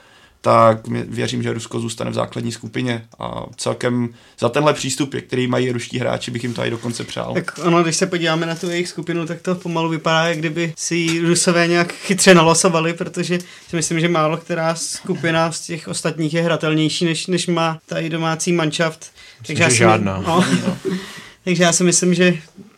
tak 0.44 0.88
věřím, 0.88 1.42
že 1.42 1.52
Rusko 1.52 1.80
zůstane 1.80 2.10
v 2.10 2.14
základní 2.14 2.52
skupině 2.52 3.04
a 3.18 3.44
celkem 3.56 4.08
za 4.38 4.48
tenhle 4.48 4.74
přístup, 4.74 5.14
který 5.26 5.46
mají 5.46 5.72
ruští 5.72 5.98
hráči, 5.98 6.30
bych 6.30 6.42
jim 6.42 6.54
to 6.54 6.64
i 6.64 6.70
dokonce 6.70 7.04
přál. 7.04 7.34
Tak 7.34 7.58
ono, 7.62 7.82
když 7.82 7.96
se 7.96 8.06
podíváme 8.06 8.46
na 8.46 8.54
tu 8.54 8.70
jejich 8.70 8.88
skupinu, 8.88 9.26
tak 9.26 9.40
to 9.42 9.54
pomalu 9.54 9.88
vypadá, 9.88 10.24
jak 10.24 10.38
kdyby 10.38 10.72
si 10.76 11.20
Rusové 11.20 11.66
nějak 11.66 11.92
chytře 11.92 12.34
nalosovali, 12.34 12.92
protože 12.92 13.38
si 13.68 13.76
myslím, 13.76 14.00
že 14.00 14.08
málo 14.08 14.36
která 14.36 14.74
skupina 14.74 15.52
z 15.52 15.60
těch 15.60 15.88
ostatních 15.88 16.34
je 16.34 16.42
hratelnější, 16.42 17.04
než, 17.04 17.26
než 17.26 17.46
má 17.46 17.78
tady 17.86 18.10
domácí 18.10 18.52
manšaft. 18.52 19.12
Takže 19.46 19.70
žádná. 19.70 20.22
No, 20.26 20.44
takže 21.44 21.62
já 21.62 21.72
si 21.72 21.84
myslím, 21.84 22.14
že 22.14 22.34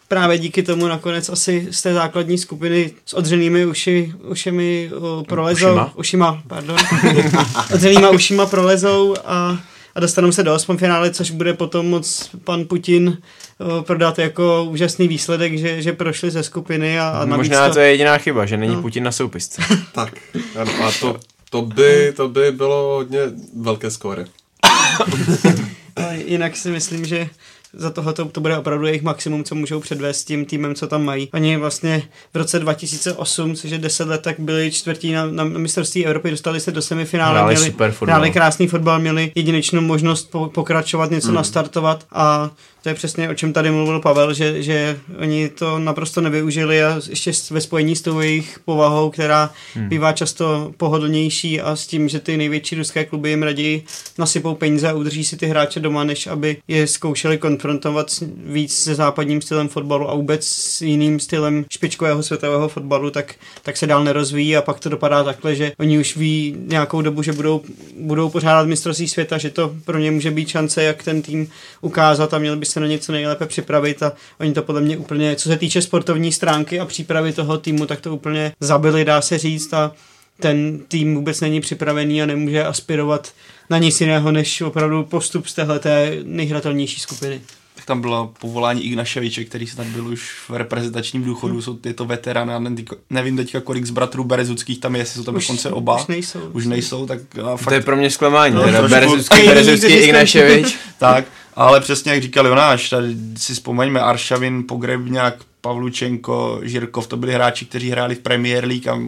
právě 0.09 0.39
díky 0.39 0.63
tomu 0.63 0.89
nakonec 0.89 1.29
asi 1.29 1.69
z 1.71 1.83
té 1.83 1.95
základní 1.95 2.39
skupiny 2.39 2.91
s 3.07 3.15
odřenými 3.15 3.67
uši, 3.67 4.13
ušemi 4.29 4.91
o, 5.01 5.25
prolezou. 5.29 5.67
Ušima? 5.67 5.93
Ušima, 5.97 6.43
pardon. 6.47 6.77
odřenýma 7.75 8.11
ušima 8.11 8.47
prolezou 8.47 9.15
a, 9.25 9.59
a 9.95 10.01
dostanou 10.01 10.33
se 10.33 10.43
do 10.43 10.59
finále, 10.77 11.11
což 11.11 11.31
bude 11.31 11.55
potom 11.55 11.89
moc 11.91 12.31
pan 12.45 12.65
Putin 12.65 13.19
o, 13.59 13.83
prodat 13.83 14.19
jako 14.19 14.65
úžasný 14.71 15.09
výsledek, 15.09 15.59
že, 15.59 15.83
že 15.83 15.93
prošli 15.93 16.31
ze 16.31 16.43
skupiny 16.43 16.99
a, 17.01 17.09
a 17.09 17.25
Možná 17.25 17.71
to 17.71 17.79
je 17.79 17.91
jediná 17.91 18.19
chyba, 18.19 18.47
že 18.47 18.57
není 18.57 18.75
No. 18.75 18.83
Putin 18.83 19.05
na 19.05 19.13
soupisce. 19.13 19.63
Tak, 19.93 20.15
ano, 20.61 20.73
a 20.85 20.93
to, 21.01 21.17
to, 21.51 21.63
by, 21.63 22.13
to 22.17 22.29
by 22.29 22.53
bylo 22.53 22.95
hodně 22.95 23.21
velké 23.57 23.91
skóre. 23.91 24.25
Jinak 26.27 26.57
si 26.57 26.71
myslím, 26.71 27.05
že 27.05 27.29
za 27.77 27.91
tohle 27.91 28.13
to 28.13 28.41
bude 28.41 28.59
opravdu 28.59 28.87
jejich 28.87 29.03
maximum, 29.03 29.45
co 29.45 29.55
můžou 29.55 29.81
předvést 29.81 30.25
tím 30.25 30.45
týmem, 30.45 30.75
co 30.75 30.87
tam 30.87 31.05
mají. 31.05 31.29
Oni 31.35 31.57
vlastně 31.57 32.03
v 32.35 32.37
roce 32.37 32.59
2008, 32.59 33.55
což 33.55 33.71
je 33.71 33.79
10 33.79 34.09
let, 34.09 34.23
tak 34.23 34.41
byli 34.41 34.71
čtvrtí 34.71 35.13
na, 35.13 35.27
na 35.27 35.45
mistrovství 35.45 36.07
Evropy, 36.07 36.31
dostali 36.31 36.61
se 36.61 36.73
do 36.73 36.83
semifinále, 36.83 37.39
Hráli 37.39 37.55
měli, 37.55 37.71
super 37.71 37.93
fotbal. 37.93 38.15
hráli 38.15 38.31
krásný 38.31 38.67
fotbal, 38.69 38.99
měli 38.99 39.33
jedinečnou 39.35 39.81
možnost 39.81 40.31
po, 40.31 40.47
pokračovat, 40.55 41.11
něco 41.11 41.27
Hmm. 41.29 41.37
nastartovat 41.37 42.07
a 42.13 42.51
to 42.85 42.91
je 42.91 42.95
přesně 42.95 43.29
o 43.31 43.35
čem 43.35 43.53
tady 43.53 43.71
mluvil 43.71 44.01
Pavel, 44.01 44.35
že, 44.35 44.63
že 44.63 44.99
oni 45.19 45.49
to 45.49 45.79
naprosto 45.79 46.21
nevyužili 46.21 46.85
a 46.85 47.01
ještě 47.09 47.33
ve 47.51 47.61
spojení 47.61 47.97
s 47.97 48.03
tou 48.03 48.21
jejich 48.21 48.59
povahou, 48.65 49.11
která 49.11 49.51
hmm. 49.75 49.89
bývá 49.89 50.13
často 50.13 50.73
pohodlnější 50.77 51.61
a 51.61 51.77
s 51.77 51.87
tím, 51.87 52.09
že 52.09 52.21
ty 52.21 52.37
největší 52.37 52.77
ruské 52.77 53.05
kluby 53.05 53.31
jim 53.31 53.43
raději 53.43 53.85
nasypou 54.19 54.55
peníze 54.55 54.89
a 54.89 54.93
udrží 54.93 55.25
si 55.25 55.37
ty 55.37 55.47
hráče 55.47 55.81
doma, 55.81 56.05
než 56.05 56.27
aby 56.27 56.57
je 56.69 56.87
zkoušeli 56.87 57.39
konfrontovat 57.39 58.07
víc 58.47 58.77
se 58.77 58.95
západním 58.95 59.43
stylem 59.43 59.69
fotbalu 59.69 60.11
a 60.11 60.15
vůbec 60.15 60.47
s 60.47 60.83
jiným 60.83 61.21
stylem 61.21 61.65
špičkového 61.71 62.23
světového 62.23 62.69
fotbalu, 62.69 63.11
tak, 63.11 63.35
tak 63.63 63.77
se 63.77 63.87
dál 63.87 64.05
nerozvíjí 64.05 64.57
a 64.57 64.63
pak 64.63 64.81
to 64.81 64.89
dopadá 64.89 65.25
takhle, 65.25 65.55
že 65.55 65.73
oni 65.79 65.99
už 65.99 66.17
ví 66.17 66.57
nějakou 66.59 67.03
dobu, 67.03 67.23
že 67.23 67.33
budou, 67.33 67.63
budou 68.01 68.31
pořádat 68.31 68.67
mistrovství 68.67 69.09
světa, 69.09 69.39
že 69.39 69.51
to 69.51 69.75
pro 69.85 69.99
ně 69.99 70.11
může 70.11 70.31
být 70.31 70.49
šance, 70.49 70.83
jak 70.83 71.03
ten 71.03 71.23
tým 71.23 71.49
ukázat 71.81 72.35
a 72.35 72.39
měli 72.39 72.57
by 72.57 72.74
se 72.75 72.81
na 72.81 72.87
něco 72.87 73.13
nejlépe 73.13 73.47
připravit 73.47 74.03
a 74.03 74.13
oni 74.41 74.53
to 74.53 74.63
podle 74.63 74.81
mě 74.81 74.97
úplně, 74.97 75.37
co 75.37 75.49
se 75.49 75.57
týče 75.57 75.83
sportovní 75.83 76.33
stránky 76.33 76.81
a 76.81 76.85
přípravy 76.85 77.33
toho 77.33 77.59
týmu, 77.59 77.87
tak 77.87 78.01
to 78.01 78.15
úplně 78.15 78.53
zabili, 78.61 79.05
dá 79.05 79.21
se 79.21 79.39
říct 79.39 79.75
a 79.75 79.93
ten 80.41 80.79
tým 80.89 81.15
vůbec 81.15 81.41
není 81.41 81.61
připravený 81.61 82.23
a 82.23 82.27
nemůže 82.27 82.65
aspirovat 82.65 83.33
na 83.71 83.79
nic 83.79 84.01
jiného, 84.01 84.33
než 84.33 84.61
opravdu 84.61 85.05
postup 85.05 85.47
z 85.47 85.55
téhleté 85.55 86.19
nejhratelnější 86.23 87.01
skupiny. 87.01 87.41
Tam 87.87 88.01
bylo 88.01 88.33
povolání 88.41 88.85
Ignaševiče, 88.85 89.45
který 89.45 89.67
snad 89.67 89.87
byl 89.87 90.07
už 90.09 90.31
v 90.49 90.51
reprezentačním 90.51 91.25
důchodu, 91.25 91.63
jsou 91.63 91.79
je 91.85 91.95
to 91.95 92.05
veterán, 92.05 92.75
ne- 92.75 92.85
nevím 93.11 93.37
teďka 93.37 93.61
kolik 93.61 93.85
z 93.87 93.91
bratrů 93.91 94.25
Berezuckých 94.25 94.79
tam 94.81 94.95
je, 94.95 95.01
jestli 95.01 95.19
jsou 95.19 95.25
tam 95.25 95.35
dokonce 95.35 95.71
oba. 95.71 95.97
Už 96.01 96.07
nejsou. 96.07 96.41
Už 96.53 96.67
nejsou, 96.67 97.07
tak 97.07 97.21
a 97.39 97.57
fakt 97.57 97.69
To 97.69 97.75
je 97.75 97.81
pro 97.81 97.97
mě 97.97 98.11
zklamání, 98.11 98.55
No, 98.55 98.63
teda. 98.65 98.89
Berezucký, 98.89 99.47
Berezucký, 99.47 99.93
Ignaševič. 99.93 100.77
Tak, 100.99 101.25
ale 101.55 101.81
přesně 101.81 102.13
jak 102.13 102.23
říkal 102.23 102.47
Jonáš, 102.47 102.91
tady 102.91 103.17
si 103.37 103.55
vzpomeňme 103.55 104.01
Aršavin, 104.01 104.65
Pogrebňák, 104.69 105.35
Pavlučenko, 105.61 106.61
Žirkov, 106.63 107.07
to 107.07 107.17
byli 107.17 107.33
hráči, 107.33 107.65
kteří 107.65 107.91
hráli 107.91 108.15
v 108.15 108.19
Premier 108.19 108.65
League 108.65 108.89
a, 108.89 108.99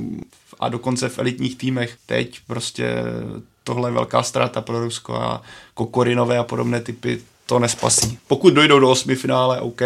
a 0.61 0.69
dokonce 0.69 1.09
v 1.09 1.19
elitních 1.19 1.57
týmech. 1.57 1.97
Teď 2.07 2.41
prostě 2.47 2.95
tohle 3.65 3.89
je 3.89 3.95
velká 3.95 4.23
ztráta 4.23 4.61
pro 4.61 4.85
Rusko 4.85 5.15
a 5.15 5.43
Kokorinové 5.75 6.39
a 6.39 6.43
podobné 6.43 6.81
typy 6.81 7.21
to 7.47 7.59
nespasí. 7.59 8.19
Pokud 8.27 8.55
dojdou 8.55 8.79
do 8.79 8.91
osmi 8.91 9.17
finále, 9.17 9.61
OK, 9.61 9.81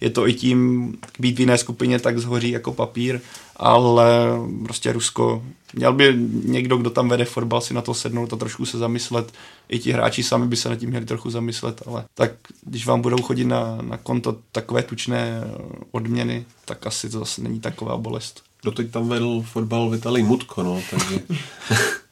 je 0.00 0.10
to 0.12 0.28
i 0.28 0.32
tím 0.32 0.92
být 1.18 1.36
v 1.36 1.40
jiné 1.40 1.58
skupině, 1.58 1.98
tak 1.98 2.18
zhoří 2.18 2.50
jako 2.50 2.72
papír, 2.72 3.20
ale 3.56 4.06
prostě 4.64 4.92
Rusko, 4.92 5.42
měl 5.72 5.92
by 5.92 6.14
někdo, 6.44 6.76
kdo 6.76 6.90
tam 6.90 7.08
vede 7.08 7.24
fotbal, 7.24 7.60
si 7.60 7.74
na 7.74 7.82
to 7.82 7.94
sednout 7.94 8.32
a 8.32 8.36
trošku 8.36 8.66
se 8.66 8.78
zamyslet. 8.78 9.32
I 9.68 9.78
ti 9.78 9.92
hráči 9.92 10.22
sami 10.22 10.46
by 10.46 10.56
se 10.56 10.68
nad 10.68 10.76
tím 10.76 10.90
měli 10.90 11.04
trochu 11.04 11.30
zamyslet, 11.30 11.82
ale 11.86 12.04
tak 12.14 12.30
když 12.62 12.86
vám 12.86 13.00
budou 13.00 13.22
chodit 13.22 13.44
na, 13.44 13.78
na 13.82 13.96
konto 13.96 14.36
takové 14.52 14.82
tučné 14.82 15.44
odměny, 15.90 16.44
tak 16.64 16.86
asi 16.86 17.08
to 17.08 17.18
zase 17.18 17.42
není 17.42 17.60
taková 17.60 17.96
bolest. 17.96 18.42
Doteď 18.64 18.90
tam 18.90 19.08
vedl 19.08 19.42
fotbal 19.42 19.90
Vitalij 19.90 20.22
Mutko, 20.22 20.62
no, 20.62 20.82
takže... 20.90 21.20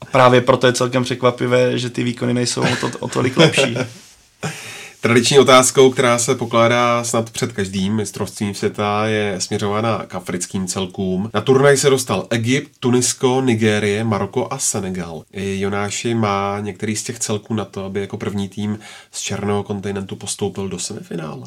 A 0.00 0.04
právě 0.04 0.40
proto 0.40 0.66
je 0.66 0.72
celkem 0.72 1.04
překvapivé, 1.04 1.78
že 1.78 1.90
ty 1.90 2.04
výkony 2.04 2.34
nejsou 2.34 2.60
o, 2.60 2.76
to, 2.80 2.98
o 2.98 3.08
tolik 3.08 3.36
lepší. 3.36 3.76
Tradiční 5.02 5.38
otázkou, 5.38 5.90
která 5.90 6.18
se 6.18 6.34
pokládá 6.34 7.04
snad 7.04 7.30
před 7.30 7.52
každým 7.52 7.96
mistrovstvím 7.96 8.54
světa, 8.54 9.06
je 9.06 9.36
směřována 9.38 10.04
k 10.08 10.14
africkým 10.14 10.66
celkům. 10.66 11.30
Na 11.34 11.40
turnaj 11.40 11.76
se 11.76 11.90
dostal 11.90 12.26
Egypt, 12.30 12.70
Tunisko, 12.80 13.40
Nigérie, 13.40 14.04
Maroko 14.04 14.48
a 14.50 14.58
Senegal. 14.58 15.22
I 15.32 15.60
Jonáši 15.60 16.14
má 16.14 16.60
některý 16.60 16.96
z 16.96 17.02
těch 17.02 17.18
celků 17.18 17.54
na 17.54 17.64
to, 17.64 17.84
aby 17.84 18.00
jako 18.00 18.16
první 18.16 18.48
tým 18.48 18.78
z 19.12 19.20
černého 19.20 19.62
kontinentu 19.62 20.16
postoupil 20.16 20.68
do 20.68 20.78
semifinále. 20.78 21.42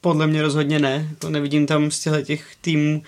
Podle 0.00 0.26
mě 0.26 0.42
rozhodně 0.42 0.78
ne. 0.78 1.08
To 1.18 1.30
nevidím 1.30 1.66
tam 1.66 1.90
z 1.90 2.08
těch 2.24 2.44
týmů 2.60 3.02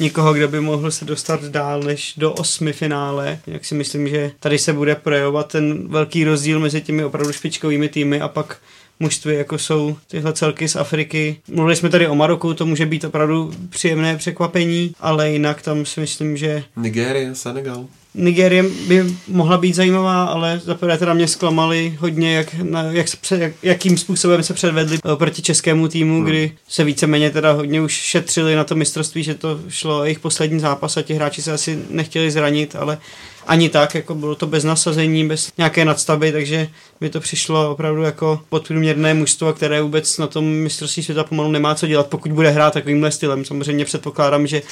nikoho, 0.00 0.34
kdo 0.34 0.48
by 0.48 0.60
mohl 0.60 0.90
se 0.90 1.04
dostat 1.04 1.44
dál 1.44 1.82
než 1.82 2.14
do 2.16 2.32
osmi 2.32 2.72
finále. 2.72 3.38
Jak 3.46 3.64
si 3.64 3.74
myslím, 3.74 4.08
že 4.08 4.32
tady 4.40 4.58
se 4.58 4.72
bude 4.72 4.94
projevovat 4.94 5.52
ten 5.52 5.88
velký 5.88 6.24
rozdíl 6.24 6.60
mezi 6.60 6.80
těmi 6.80 7.04
opravdu 7.04 7.32
špičkovými 7.32 7.88
týmy 7.88 8.20
a 8.20 8.28
pak 8.28 8.56
mužství, 9.00 9.34
jako 9.34 9.58
jsou 9.58 9.96
tyhle 10.08 10.32
celky 10.32 10.68
z 10.68 10.76
Afriky. 10.76 11.36
Mluvili 11.48 11.76
jsme 11.76 11.88
tady 11.88 12.08
o 12.08 12.14
Maroku, 12.14 12.54
to 12.54 12.66
může 12.66 12.86
být 12.86 13.04
opravdu 13.04 13.52
příjemné 13.68 14.16
překvapení, 14.16 14.94
ale 15.00 15.30
jinak 15.30 15.62
tam 15.62 15.86
si 15.86 16.00
myslím, 16.00 16.36
že 16.36 16.64
Nigérie, 16.76 17.34
Senegal. 17.34 17.86
Nigérie 18.16 18.62
by 18.88 19.04
mohla 19.28 19.58
být 19.58 19.74
zajímavá, 19.74 20.24
ale 20.24 20.60
zaprvé 20.64 20.98
teda 20.98 21.14
mě 21.14 21.28
zklamali 21.28 21.96
hodně, 21.98 22.34
jak, 22.34 22.54
na, 22.54 22.82
jak, 22.82 23.06
se 23.08 23.38
jak, 23.38 23.52
jakým 23.62 23.98
způsobem 23.98 24.42
se 24.42 24.54
předvedli 24.54 24.98
eh, 25.12 25.16
proti 25.16 25.42
českému 25.42 25.88
týmu, 25.88 26.16
hmm. 26.16 26.24
kdy 26.24 26.52
se 26.68 26.84
víceméně 26.84 27.30
teda 27.30 27.52
hodně 27.52 27.80
už 27.80 27.92
šetřili 27.92 28.54
na 28.54 28.64
to 28.64 28.74
mistrovství, 28.74 29.22
že 29.22 29.34
to 29.34 29.60
šlo 29.68 30.04
jejich 30.04 30.20
poslední 30.20 30.60
zápas 30.60 30.96
a 30.96 31.02
ti 31.02 31.14
hráči 31.14 31.42
se 31.42 31.52
asi 31.52 31.78
nechtěli 31.90 32.30
zranit, 32.30 32.76
ale 32.76 32.98
ani 33.46 33.68
tak, 33.68 33.94
jako 33.94 34.14
bylo 34.14 34.34
to 34.34 34.46
bez 34.46 34.64
nasazení, 34.64 35.28
bez 35.28 35.52
nějaké 35.58 35.84
nadstavby, 35.84 36.32
takže 36.32 36.68
by 37.00 37.10
to 37.10 37.20
přišlo 37.20 37.70
opravdu 37.70 38.02
jako 38.02 38.40
podprůměrné 38.48 39.14
mužstvo, 39.14 39.52
které 39.52 39.82
vůbec 39.82 40.18
na 40.18 40.26
tom 40.26 40.44
mistrovství 40.44 41.02
světa 41.02 41.24
pomalu 41.24 41.50
nemá 41.50 41.74
co 41.74 41.86
dělat, 41.86 42.06
pokud 42.06 42.32
bude 42.32 42.50
hrát 42.50 42.72
takovýmhle 42.74 43.10
stylem. 43.10 43.44
Samozřejmě 43.44 43.84
předpokládám, 43.84 44.46
že 44.46 44.62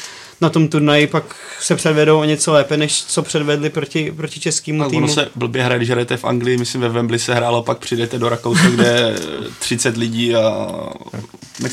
na 0.41 0.51
tom 0.51 0.69
turnaji 0.69 1.07
pak 1.07 1.25
se 1.61 1.77
předvedou 1.77 2.21
o 2.21 2.25
něco 2.25 2.53
lépe, 2.53 2.77
než 2.77 3.05
co 3.05 3.23
předvedli 3.23 3.71
proti, 3.71 4.13
proti 4.17 4.41
českému 4.41 4.83
A 4.85 4.89
týmu. 4.89 4.99
ono 5.05 5.09
se 5.15 5.29
blbě 5.35 5.63
hraje, 5.65 5.79
když 5.79 5.91
hrajete 5.91 6.17
v 6.17 6.25
Anglii, 6.25 6.57
myslím 6.57 6.81
ve 6.81 6.89
Wembley 6.89 7.19
se 7.19 7.35
hrálo, 7.35 7.63
pak 7.63 7.79
přijdete 7.79 8.19
do 8.19 8.29
Rakouska, 8.29 8.69
kde 8.71 8.85
je 8.87 9.15
30 9.59 9.97
lidí 9.97 10.35
a... 10.35 10.69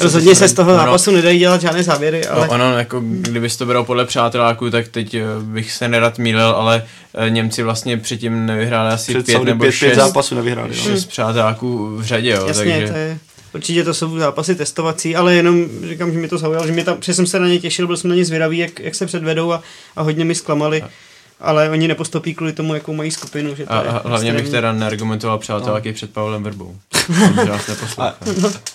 Rozhodně 0.01 0.35
se 0.35 0.47
z 0.47 0.53
toho 0.53 0.71
Ono- 0.73 0.83
zápasu 0.83 1.11
nedají 1.11 1.39
dělat 1.39 1.61
žádné 1.61 1.83
závěry, 1.83 2.25
ale 2.27 2.47
No, 2.47 2.53
ono, 2.53 2.77
jako 2.77 3.01
kdybys 3.03 3.57
to 3.57 3.65
bral 3.65 3.83
podle 3.83 4.05
přáteláků, 4.05 4.69
tak 4.69 4.87
teď 4.87 5.13
eh, 5.13 5.23
bych 5.41 5.71
se 5.71 5.87
nerad 5.87 6.17
mýlil, 6.17 6.47
ale 6.49 6.83
Němci 7.29 7.63
vlastně 7.63 7.97
předtím 7.97 8.45
nevyhráli 8.45 8.93
asi 8.93 9.13
Před 9.13 9.25
pět 9.25 9.43
nebo 9.43 9.63
pět, 9.63 9.71
šest, 9.71 9.87
pět 9.89 9.95
zápasů 9.95 10.35
nevyhráli. 10.35 10.69
No. 10.69 10.75
šest 10.75 11.05
přáteláků 11.05 11.97
v 11.97 12.03
řadě, 12.03 12.29
jo, 12.29 12.47
jasně, 12.47 12.71
takže... 12.71 12.87
to 12.87 12.97
je, 12.97 13.19
určitě 13.53 13.83
to 13.83 13.93
jsou 13.93 14.17
zápasy 14.17 14.55
testovací, 14.55 15.15
ale 15.15 15.35
jenom 15.35 15.65
říkám, 15.89 16.11
že 16.11 16.17
mi 16.17 16.27
to 16.27 16.37
zaujalo, 16.37 16.67
že 16.67 16.73
mě 16.73 16.83
tam, 16.83 16.97
že 17.01 17.13
jsem 17.13 17.27
se 17.27 17.39
na 17.39 17.47
ně 17.47 17.59
těšil, 17.59 17.87
byl 17.87 17.97
jsem 17.97 18.09
na 18.09 18.15
ně 18.15 18.25
zvědavý, 18.25 18.57
jak, 18.57 18.79
jak 18.79 18.95
se 18.95 19.05
předvedou 19.05 19.51
a, 19.51 19.63
a 19.95 20.01
hodně 20.01 20.25
mi 20.25 20.35
zklamali. 20.35 20.83
Ale 21.41 21.69
oni 21.69 21.87
nepostupí 21.87 22.35
kvůli 22.35 22.53
tomu, 22.53 22.73
jakou 22.73 22.93
mají 22.93 23.11
skupinu. 23.11 23.55
Že 23.55 23.65
to 23.65 23.71
A, 23.73 23.81
je 23.81 23.87
a 23.89 24.01
hlavně 24.07 24.31
bych 24.31 24.41
extrémní. 24.41 24.51
teda 24.57 24.71
neargumentoval 24.73 25.37
přáteláky 25.37 25.93
před 25.93 26.09
Pavlem 26.13 26.43
Verbou. 26.43 26.75
Nás 27.47 27.67
neposlouchá. 27.67 28.15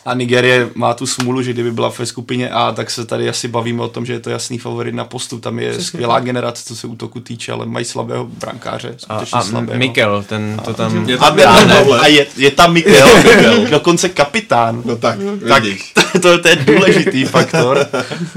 A 0.06 0.14
Nigerie 0.14 0.68
má 0.74 0.94
tu 0.94 1.06
smůlu, 1.06 1.42
že 1.42 1.52
kdyby 1.52 1.70
byla 1.70 1.92
ve 1.98 2.06
skupině 2.06 2.50
A, 2.50 2.72
tak 2.72 2.90
se 2.90 3.04
tady 3.06 3.28
asi 3.28 3.48
bavíme 3.48 3.82
o 3.82 3.88
tom, 3.88 4.06
že 4.06 4.12
je 4.12 4.20
to 4.20 4.30
jasný 4.30 4.58
favorit 4.58 4.94
na 4.94 5.04
postup. 5.04 5.42
Tam 5.42 5.58
je 5.58 5.70
Přesně 5.70 5.84
skvělá 5.86 6.14
tak. 6.14 6.24
generace, 6.24 6.64
co 6.64 6.76
se 6.76 6.86
útoku 6.86 7.20
týče, 7.20 7.52
ale 7.52 7.66
mají 7.66 7.84
slabého 7.84 8.24
brankáře. 8.24 8.94
A, 9.08 9.20
a 9.32 9.42
slabého. 9.42 9.78
Mikel, 9.78 10.24
ten 10.28 10.60
to 10.64 10.74
tam... 10.74 11.08
Je 11.08 11.18
A, 11.18 11.30
tam 11.30 11.40
a, 11.40 11.74
Pavle. 11.74 12.00
a 12.00 12.06
je, 12.06 12.26
je 12.36 12.50
tam 12.50 12.72
Mikel, 12.72 13.08
dokonce 13.70 14.08
kapitán. 14.08 14.82
No 14.84 14.96
tak, 14.96 15.18
Tak 15.48 15.62
vidíš. 15.64 15.92
to, 16.22 16.38
to 16.38 16.48
je 16.48 16.56
důležitý 16.56 17.24
faktor, 17.24 17.86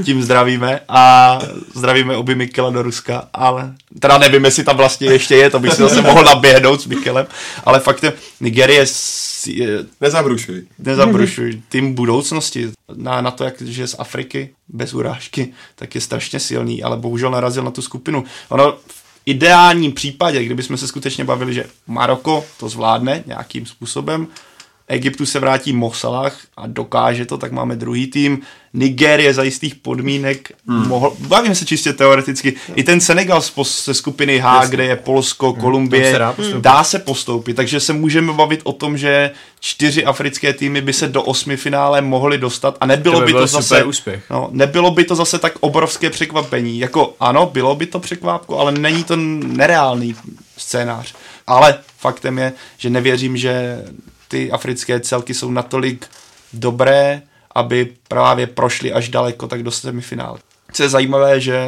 tím 0.06 0.24
zdravíme 0.24 0.80
a 0.90 1.40
zdravíme 1.76 2.16
oby 2.16 2.36
Mikela 2.36 2.70
do 2.70 2.82
Ruska, 2.82 3.24
ale 3.34 3.74
teda 4.00 4.18
nevím, 4.20 4.46
jestli 4.46 4.64
tam 4.64 4.78
vlastně 4.78 5.08
ještě 5.12 5.36
je, 5.36 5.50
to 5.50 5.60
bych 5.60 5.74
si 5.74 5.82
zase 5.82 6.02
mohl 6.02 6.24
naběhnout 6.24 6.82
s 6.82 6.86
Mikelem, 6.86 7.28
ale 7.64 7.80
faktem 7.80 8.14
Nigerie 8.40 8.86
je, 9.48 9.86
Nezabrušuj. 10.02 10.64
nezabrušuj, 10.80 11.62
tým 11.70 11.94
budoucnosti 11.94 12.72
na, 12.96 13.22
na 13.22 13.32
to, 13.32 13.44
jak 13.44 13.62
že 13.62 13.88
z 13.88 13.96
Afriky 14.00 14.50
bez 14.68 14.94
urážky, 14.94 15.54
tak 15.76 15.96
je 15.96 16.02
strašně 16.02 16.40
silný, 16.40 16.84
ale 16.84 16.98
bohužel 16.98 17.32
narazil 17.32 17.64
na 17.64 17.72
tu 17.72 17.82
skupinu. 17.82 18.24
Ono 18.50 18.72
v 18.88 19.04
ideálním 19.26 19.92
případě, 19.92 20.44
kdybychom 20.44 20.78
se 20.78 20.88
skutečně 20.88 21.24
bavili, 21.24 21.54
že 21.54 21.66
Maroko 21.88 22.46
to 22.60 22.70
zvládne 22.70 23.24
nějakým 23.26 23.66
způsobem, 23.66 24.28
Egyptu 24.90 25.26
se 25.26 25.40
vrátí 25.40 25.74
Mosalah 25.74 26.38
a 26.58 26.68
dokáže 26.68 27.26
to, 27.26 27.38
tak 27.38 27.52
máme 27.52 27.76
druhý 27.76 28.08
tým. 28.08 28.42
Nigérie 28.74 29.34
za 29.34 29.44
jistých 29.44 29.76
podmínek 29.76 30.52
hmm. 30.68 30.88
mohl, 30.88 31.14
bavíme 31.20 31.56
se 31.56 31.66
čistě 31.66 31.94
teoreticky, 31.94 32.56
i 32.76 32.84
ten 32.84 33.02
Senegal 33.02 33.42
ze 33.84 33.94
skupiny 33.94 34.40
H, 34.40 34.56
Jasně. 34.56 34.72
kde 34.72 34.86
je 34.86 34.96
Polsko, 34.96 35.54
Kolumbie, 35.54 36.04
tam 36.04 36.12
se 36.12 36.20
dá 36.20 36.34
postoupit. 36.34 36.62
dá 36.62 36.84
se 36.84 37.00
postoupit, 37.00 37.54
takže 37.54 37.80
se 37.80 37.94
můžeme 37.94 38.34
bavit 38.34 38.62
o 38.64 38.72
tom, 38.72 38.98
že 38.98 39.32
čtyři 39.60 40.06
africké 40.06 40.54
týmy 40.54 40.82
by 40.82 40.94
se 40.94 41.08
do 41.08 41.24
osmi 41.24 41.58
finále 41.58 42.02
mohly 42.02 42.38
dostat 42.38 42.78
a 42.82 42.86
nebylo 42.86 43.20
To 43.20 43.26
by 43.26 43.34
by 43.34 43.40
to 43.40 43.48
zase 43.48 43.84
úspěch. 43.84 44.24
No, 44.30 44.50
nebylo 44.52 44.92
by 44.92 45.04
to 45.04 45.16
zase 45.16 45.40
tak 45.40 45.54
obrovské 45.60 46.10
překvapení. 46.10 46.80
Jako 46.80 47.16
ano, 47.20 47.50
bylo 47.54 47.76
by 47.76 47.86
to 47.86 48.00
překvápko, 48.00 48.60
ale 48.60 48.72
není 48.72 49.04
to 49.04 49.16
nereálný 49.16 50.16
scénář. 50.58 51.16
Ale 51.48 51.80
faktem 51.98 52.38
je, 52.38 52.54
že 52.78 52.90
nevěřím, 52.90 53.38
že 53.38 53.84
ty 54.30 54.52
africké 54.52 55.00
celky 55.00 55.34
jsou 55.34 55.52
natolik 55.52 56.08
dobré, 56.54 57.22
aby 57.56 57.94
právě 58.08 58.48
prošly 58.48 58.94
až 58.94 59.10
daleko, 59.10 59.48
tak 59.48 59.64
do 59.64 59.72
semifinále. 59.72 60.40
Co 60.74 60.84
je 60.84 60.90
zajímavé, 60.90 61.40
že 61.40 61.68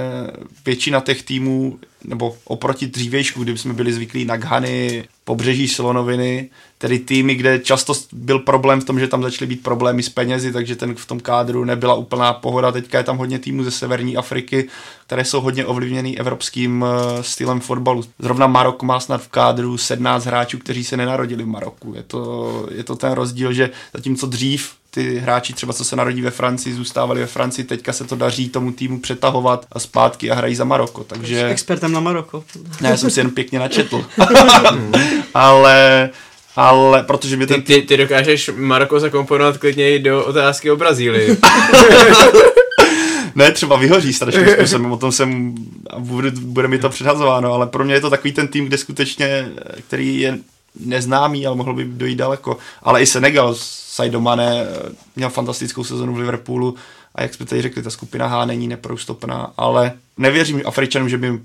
většina 0.66 1.00
těch 1.00 1.24
týmů, 1.24 1.80
nebo 2.04 2.36
oproti 2.44 2.88
dřívějšku, 2.88 3.44
kdy 3.44 3.58
jsme 3.58 3.74
byli 3.74 3.94
zvyklí 3.94 4.26
na 4.26 4.38
Ghany, 4.38 5.04
pobřeží 5.24 5.68
Slonoviny, 5.68 6.50
tedy 6.78 7.00
týmy, 7.00 7.36
kde 7.36 7.60
často 7.60 7.94
byl 8.12 8.40
problém 8.40 8.82
v 8.82 8.86
tom, 8.86 9.00
že 9.00 9.08
tam 9.08 9.24
začaly 9.24 9.48
být 9.50 9.64
problémy 9.64 10.04
s 10.04 10.10
penězi, 10.10 10.52
takže 10.52 10.76
ten 10.76 10.96
v 10.96 11.06
tom 11.06 11.20
kádru 11.20 11.66
nebyla 11.66 11.94
úplná 11.94 12.34
pohoda. 12.34 12.72
Teďka 12.72 12.98
je 12.98 13.04
tam 13.04 13.18
hodně 13.18 13.40
týmů 13.40 13.64
ze 13.64 13.72
severní 13.72 14.18
Afriky, 14.18 14.68
které 15.06 15.26
jsou 15.26 15.42
hodně 15.42 15.66
ovlivněny 15.66 16.18
evropským 16.18 16.86
eh, 16.86 17.24
stylem 17.24 17.60
fotbalu. 17.60 18.04
Zrovna 18.20 18.48
Marok 18.48 18.84
má 18.84 19.00
snad 19.00 19.22
v 19.22 19.28
kádru 19.28 19.78
17 19.78 20.26
hráčů, 20.26 20.58
kteří 20.58 20.84
se 20.84 20.98
nenarodili 20.98 21.44
v 21.44 21.48
Maroku. 21.48 21.94
Je 21.96 22.04
to, 22.04 22.68
je 22.72 22.84
to 22.84 22.96
ten 22.96 23.12
rozdíl, 23.12 23.54
že 23.54 23.70
zatímco 23.94 24.28
dřív 24.28 24.81
ty 24.94 25.20
hráči 25.20 25.54
třeba, 25.54 25.74
co 25.74 25.86
se 25.86 25.96
narodí 25.96 26.22
ve 26.22 26.32
Francii, 26.32 26.76
zůstávali 26.76 27.20
ve 27.20 27.28
Francii, 27.28 27.66
teďka 27.66 27.94
se 27.94 28.04
to 28.04 28.16
daří 28.16 28.50
tomu 28.50 28.72
týmu 28.72 29.00
přetahovat 29.00 29.66
a 29.72 29.80
zpátky 29.80 30.32
a 30.32 30.36
hrají 30.36 30.56
za 30.56 30.64
Maroko. 30.64 31.04
Takže... 31.04 31.48
Expertem 31.48 31.92
na 31.92 32.00
Maroko. 32.00 32.44
Ne, 32.82 32.90
já 32.90 32.98
jsem 32.98 33.10
si 33.10 33.20
jen 33.20 33.30
pěkně 33.30 33.60
načetl. 33.60 34.06
ale, 35.34 36.10
ale, 36.56 37.04
protože 37.04 37.38
mě 37.38 37.48
Ty, 37.48 37.54
ten... 37.54 37.62
ty, 37.62 37.82
ty 37.82 37.98
dokážeš 37.98 38.50
Maroko 38.56 39.00
zakomponovat 39.00 39.58
klidně 39.58 39.96
i 39.96 40.00
do 40.00 40.26
otázky 40.26 40.72
o 40.72 40.76
Brazílii. 40.76 41.38
Ne, 43.36 43.52
třeba 43.52 43.76
vyhoří 43.76 44.14
strašným 44.14 44.48
způsobem, 44.50 44.92
o 44.92 44.98
tom 44.98 45.12
jsem, 45.12 45.56
bude, 46.00 46.32
bude 46.32 46.68
mi 46.68 46.80
to 46.80 46.90
předhazováno, 46.90 47.54
ale 47.54 47.68
pro 47.68 47.84
mě 47.84 47.94
je 47.94 48.02
to 48.02 48.10
takový 48.10 48.32
ten 48.32 48.48
tým, 48.48 48.66
kde 48.66 48.78
skutečně, 48.78 49.52
který 49.88 50.20
je 50.20 50.38
neznámý, 50.86 51.48
ale 51.48 51.56
mohl 51.56 51.74
by 51.74 51.86
dojít 51.86 52.16
daleko. 52.16 52.58
Ale 52.84 53.02
i 53.02 53.06
Senegal, 53.06 53.56
Sadio 53.58 54.20
Mane 54.20 54.66
měl 55.16 55.30
fantastickou 55.30 55.84
sezonu 55.84 56.14
v 56.14 56.18
Liverpoolu 56.18 56.76
a 57.16 57.22
jak 57.22 57.34
jsme 57.34 57.46
tady 57.46 57.62
řekli, 57.62 57.84
ta 57.84 57.90
skupina 57.90 58.28
H 58.28 58.46
není 58.46 58.68
neproustopná, 58.68 59.54
ale 59.58 59.94
nevěřím 60.18 60.62
Afričanům, 60.66 61.10
že 61.10 61.18
by 61.18 61.40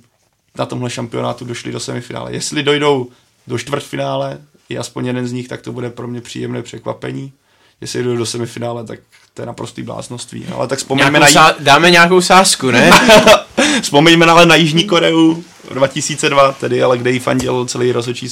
na 0.58 0.66
tomhle 0.66 0.90
šampionátu 0.90 1.44
došli 1.44 1.72
do 1.72 1.80
semifinále. 1.80 2.32
Jestli 2.32 2.62
dojdou 2.62 3.08
do 3.46 3.58
čtvrtfinále, 3.58 4.38
i 4.68 4.78
aspoň 4.78 5.06
jeden 5.06 5.28
z 5.28 5.32
nich, 5.32 5.48
tak 5.48 5.62
to 5.62 5.72
bude 5.72 5.90
pro 5.90 6.08
mě 6.08 6.20
příjemné 6.20 6.62
překvapení. 6.62 7.32
Jestli 7.80 8.02
dojdou 8.02 8.18
do 8.18 8.26
semifinále, 8.26 8.84
tak 8.84 8.98
to 9.34 9.42
je 9.42 9.46
naprostý 9.46 9.82
bláznoství. 9.82 10.46
Ale 10.54 10.68
tak 10.68 10.78
vzpomeňme 10.78 11.18
Nějakou 11.18 11.34
na, 11.34 11.42
sá- 11.42 11.54
dáme 11.58 11.90
nějakou 11.90 12.20
sásku, 12.20 12.70
ne? 12.70 12.90
Vzpomeňme 13.82 14.26
ale 14.26 14.46
na 14.46 14.54
Jižní 14.54 14.84
Koreu 14.84 15.44
2002, 15.74 16.52
tedy 16.52 16.82
ale 16.82 16.98
kde 16.98 17.10
jí 17.10 17.18
fandil 17.18 17.66
celý, 17.66 17.92
rozhodčí, 17.92 18.28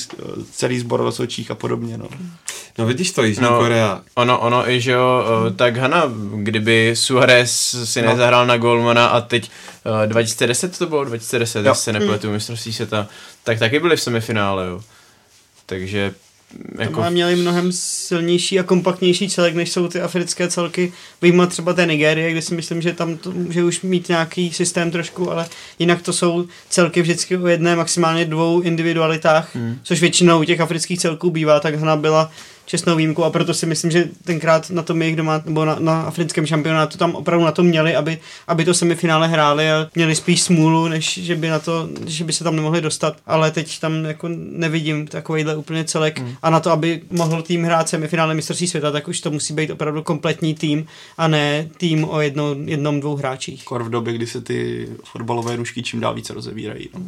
celý 0.52 0.78
sbor 0.78 1.00
rozhodčích 1.02 1.50
a 1.50 1.54
podobně. 1.54 1.98
No. 1.98 2.08
No 2.78 2.86
vidíš 2.86 3.10
to, 3.12 3.22
Jižní 3.22 3.42
No. 3.44 3.58
Korea. 3.58 4.00
Ono, 4.14 4.38
ono 4.38 4.70
i, 4.70 4.80
že 4.80 4.92
jo, 4.92 5.24
eh, 5.48 5.50
tak 5.52 5.76
Hana, 5.76 6.02
kdyby 6.34 6.90
Suarez 6.96 7.76
si 7.84 8.02
No. 8.02 8.08
nezahrál 8.08 8.46
na 8.46 8.56
Golmana 8.56 9.06
a 9.06 9.20
teď 9.20 9.50
eh, 10.04 10.06
2010 10.06 10.78
to 10.78 10.86
bylo, 10.86 11.04
2010, 11.04 11.58
Jo. 11.58 11.70
jestli 11.72 11.82
se 11.84 11.92
nepletu, 11.92 12.30
mistrovství 12.30 12.72
světa, 12.72 13.06
tak 13.44 13.58
taky 13.58 13.80
byli 13.80 13.96
v 13.96 14.00
semifinále, 14.02 14.66
jo. 14.66 14.80
Takže 15.66 16.14
Jako... 16.78 17.00
jako, 17.00 17.10
měli 17.10 17.36
mnohem 17.36 17.72
silnější 17.72 18.60
a 18.60 18.62
kompaktnější 18.62 19.28
celek, 19.28 19.54
než 19.54 19.72
jsou 19.72 19.88
ty 19.88 20.00
africké 20.00 20.48
celky. 20.48 20.92
Vyjma 21.22 21.46
třeba 21.46 21.72
té 21.72 21.86
Nigérie, 21.86 22.30
kde 22.30 22.42
si 22.42 22.54
myslím, 22.54 22.82
že 22.82 22.92
tam 22.92 23.16
to 23.16 23.32
může 23.32 23.64
už 23.64 23.82
mít 23.82 24.08
nějaký 24.08 24.52
systém 24.52 24.90
trošku, 24.90 25.30
ale 25.30 25.46
jinak 25.78 26.02
to 26.02 26.12
jsou 26.12 26.46
celky 26.68 27.02
vždycky 27.02 27.36
o 27.36 27.46
jedné, 27.46 27.76
maximálně 27.76 28.24
dvou 28.24 28.60
individualitách, 28.60 29.54
hmm. 29.54 29.78
což 29.82 30.00
většinou 30.00 30.40
u 30.40 30.44
těch 30.44 30.60
afrických 30.60 30.98
celků 30.98 31.30
bývá, 31.30 31.60
tak 31.60 31.74
Hna 31.74 31.96
byla 31.96 32.30
čestnou 32.66 32.96
výjimkou 32.96 33.24
a 33.24 33.30
proto 33.30 33.54
si 33.54 33.66
myslím, 33.66 33.90
že 33.90 34.08
tenkrát 34.24 34.70
na 34.70 34.82
tom 34.82 35.02
jejich 35.02 35.16
doma, 35.16 35.42
nebo 35.44 35.64
na, 35.64 35.76
na 35.78 36.02
africkém 36.02 36.46
šampionátu 36.46 36.98
tam 36.98 37.14
opravdu 37.14 37.44
na 37.44 37.52
to 37.52 37.62
měli, 37.62 37.96
aby, 37.96 38.18
aby 38.48 38.64
to 38.64 38.74
semifinále 38.74 39.28
hráli 39.28 39.70
a 39.70 39.86
měli 39.94 40.14
spíš 40.14 40.42
smůlu, 40.42 40.88
než 40.88 41.18
že 41.18 41.36
by, 41.36 41.48
na 41.48 41.58
to, 41.58 41.88
že 42.06 42.24
by 42.24 42.32
se 42.32 42.44
tam 42.44 42.56
nemohli 42.56 42.80
dostat, 42.80 43.16
ale 43.26 43.50
teď 43.50 43.80
tam 43.80 44.04
jako 44.04 44.28
nevidím 44.38 45.06
takovýhle 45.06 45.56
úplně 45.56 45.84
celek 45.84 46.18
hmm. 46.18 46.34
a 46.42 46.50
na 46.50 46.60
to, 46.60 46.70
aby 46.70 47.02
mohl 47.10 47.42
tým 47.42 47.64
hrát 47.64 47.88
semifinále 47.88 48.34
mistrovství 48.34 48.66
světa, 48.66 48.90
tak 48.90 49.08
už 49.08 49.20
to 49.20 49.30
musí 49.30 49.54
být 49.54 49.70
opravdu 49.70 50.02
kompletní 50.02 50.54
tým 50.54 50.86
a 51.18 51.28
ne 51.28 51.68
tým 51.76 52.04
o 52.04 52.20
jedno, 52.20 52.56
jednom, 52.64 53.00
dvou 53.00 53.16
hráčích. 53.16 53.64
Kor 53.64 53.82
v 53.82 53.90
době, 53.90 54.12
kdy 54.12 54.26
se 54.26 54.40
ty 54.40 54.88
fotbalové 55.04 55.56
nůžky 55.56 55.82
čím 55.82 56.00
dál 56.00 56.14
více 56.14 56.34
rozevírají. 56.34 56.88
No. 56.94 57.00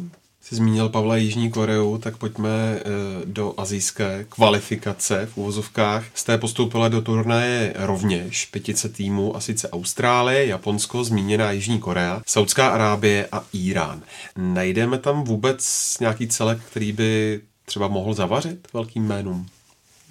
Jsi 0.47 0.55
zmínil 0.55 0.89
Pavla 0.89 1.17
Jižní 1.17 1.51
Koreu, 1.51 1.97
tak 1.97 2.17
pojďme 2.17 2.49
eh, 2.49 2.81
do 3.25 3.53
azijské 3.57 4.25
kvalifikace 4.29 5.25
v 5.33 5.37
úvozovkách. 5.37 6.03
Z 6.13 6.23
té 6.23 6.37
postoupila 6.37 6.87
do 6.87 7.01
turnaje 7.01 7.73
rovněž 7.75 8.45
pětice 8.45 8.89
týmů, 8.89 9.35
a 9.35 9.39
sice 9.39 9.69
Austrálie, 9.69 10.45
Japonsko, 10.45 11.03
zmíněná 11.03 11.51
Jižní 11.51 11.79
Korea, 11.79 12.21
Saudská 12.27 12.67
Arábie 12.69 13.27
a 13.31 13.43
Irán. 13.53 14.01
Najdeme 14.37 14.97
tam 14.97 15.23
vůbec 15.23 15.95
nějaký 15.99 16.27
celek, 16.27 16.59
který 16.71 16.91
by 16.91 17.41
třeba 17.65 17.87
mohl 17.87 18.13
zavařit 18.13 18.67
velkým 18.73 19.03
jménům? 19.03 19.45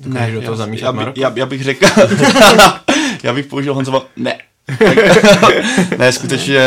Dokážeš 0.00 0.34
do 0.34 0.40
toho 0.40 0.52
já, 0.52 0.56
zamíchat 0.56 0.96
já, 0.96 1.10
by, 1.12 1.20
já, 1.20 1.32
já, 1.36 1.46
bych 1.46 1.64
řekl, 1.64 1.86
já 3.22 3.32
bych 3.34 3.46
použil 3.46 3.74
Honzova, 3.74 4.06
ne. 4.16 4.38
Tak, 5.40 5.54
ne, 5.98 6.12
skutečně, 6.12 6.60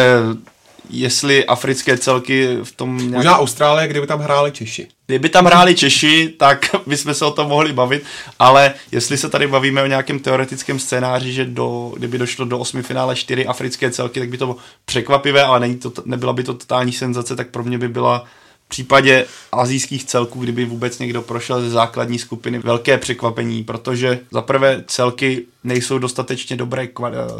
jestli 0.90 1.46
africké 1.46 1.98
celky 1.98 2.58
v 2.64 2.72
tom 2.72 2.98
nějak... 2.98 3.14
Možná 3.14 3.38
Austrálie, 3.38 3.88
kdyby 3.88 4.08
tam 4.08 4.20
hráli 4.20 4.52
Češi. 4.52 4.88
Kdyby 5.06 5.30
tam 5.30 5.46
hráli 5.46 5.76
Češi, 5.76 6.34
tak 6.38 6.76
bychom 6.88 7.14
se 7.14 7.26
o 7.26 7.32
tom 7.32 7.48
mohli 7.48 7.74
bavit, 7.74 8.04
ale 8.40 8.74
jestli 8.92 9.18
se 9.18 9.30
tady 9.30 9.48
bavíme 9.48 9.84
o 9.84 9.88
nějakém 9.88 10.20
teoretickém 10.20 10.80
scénáři, 10.80 11.34
že 11.34 11.46
do, 11.46 11.94
kdyby 11.98 12.18
došlo 12.18 12.46
do 12.46 12.60
osmi 12.60 12.84
finále 12.84 13.16
čtyři 13.16 13.46
africké 13.46 13.92
celky, 13.92 14.20
tak 14.20 14.30
by 14.30 14.38
to 14.38 14.46
bylo 14.46 14.58
překvapivé, 14.86 15.44
ale 15.44 15.60
není 15.60 15.76
to, 15.76 15.94
nebyla 16.06 16.34
by 16.34 16.44
to 16.44 16.54
totální 16.54 16.92
senzace, 16.92 17.36
tak 17.36 17.50
pro 17.50 17.64
mě 17.64 17.78
by 17.78 17.88
byla 17.88 18.26
v 18.66 18.70
případě 18.70 19.26
azijských 19.52 20.06
celků, 20.06 20.40
kdyby 20.40 20.66
vůbec 20.66 21.00
někdo 21.00 21.22
prošel 21.22 21.62
ze 21.62 21.70
základní 21.70 22.20
skupiny, 22.20 22.60
velké 22.60 22.98
překvapení, 22.98 23.64
protože 23.64 24.20
za 24.32 24.42
prvé 24.42 24.84
celky 24.88 25.46
nejsou 25.64 25.98
dostatečně 25.98 26.56
dobré, 26.58 26.88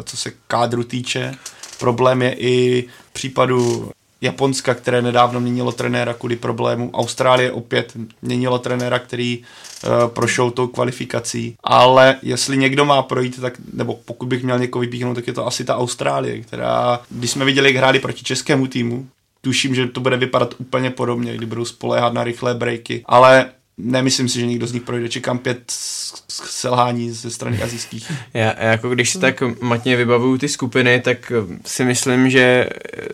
co 0.04 0.16
se 0.16 0.32
kádru 0.46 0.84
týče. 0.84 1.34
Problém 1.78 2.22
je 2.22 2.36
i 2.38 2.88
případu 3.20 3.90
Japonska, 4.20 4.74
které 4.74 5.02
nedávno 5.02 5.40
měnilo 5.40 5.72
trenéra 5.72 6.14
kvůli 6.14 6.36
problému. 6.36 6.90
Austrálie 6.94 7.52
opět 7.52 7.92
měnilo 8.22 8.58
trenéra, 8.58 8.98
který 8.98 9.38
uh, 9.38 10.08
prošel 10.08 10.50
tou 10.50 10.66
kvalifikací. 10.66 11.56
Ale 11.64 12.16
jestli 12.22 12.56
někdo 12.56 12.84
má 12.84 13.02
projít, 13.02 13.40
tak, 13.40 13.54
nebo 13.72 13.98
pokud 14.04 14.26
bych 14.26 14.44
měl 14.44 14.58
někoho 14.58 14.80
vypíchnout, 14.80 15.14
tak 15.14 15.26
je 15.26 15.32
to 15.32 15.46
asi 15.46 15.64
ta 15.64 15.76
Austrálie, 15.76 16.40
která, 16.40 17.00
když 17.10 17.30
jsme 17.30 17.44
viděli, 17.44 17.68
jak 17.68 17.76
hráli 17.76 17.98
proti 17.98 18.24
českému 18.24 18.66
týmu, 18.66 19.06
tuším, 19.40 19.74
že 19.74 19.86
to 19.86 20.00
bude 20.00 20.16
vypadat 20.16 20.54
úplně 20.58 20.90
podobně, 20.90 21.36
kdy 21.36 21.46
budou 21.46 21.64
spoléhat 21.64 22.12
na 22.12 22.24
rychlé 22.24 22.54
breaky. 22.54 23.02
Ale 23.06 23.50
nemyslím 23.82 24.28
si, 24.28 24.40
že 24.40 24.46
někdo 24.46 24.66
z 24.66 24.72
nich 24.72 24.82
projde. 24.82 25.08
Čekám 25.08 25.38
pět 25.38 25.62
selhání 26.28 27.10
ze 27.10 27.30
strany 27.30 27.62
azijských. 27.62 28.12
Já, 28.34 28.54
já 28.60 28.70
jako 28.70 28.90
když 28.90 29.10
si 29.10 29.18
tak 29.18 29.42
matně 29.60 29.96
vybavuju 29.96 30.38
ty 30.38 30.48
skupiny, 30.48 31.00
tak 31.00 31.32
si 31.66 31.84
myslím, 31.84 32.30
že 32.30 32.68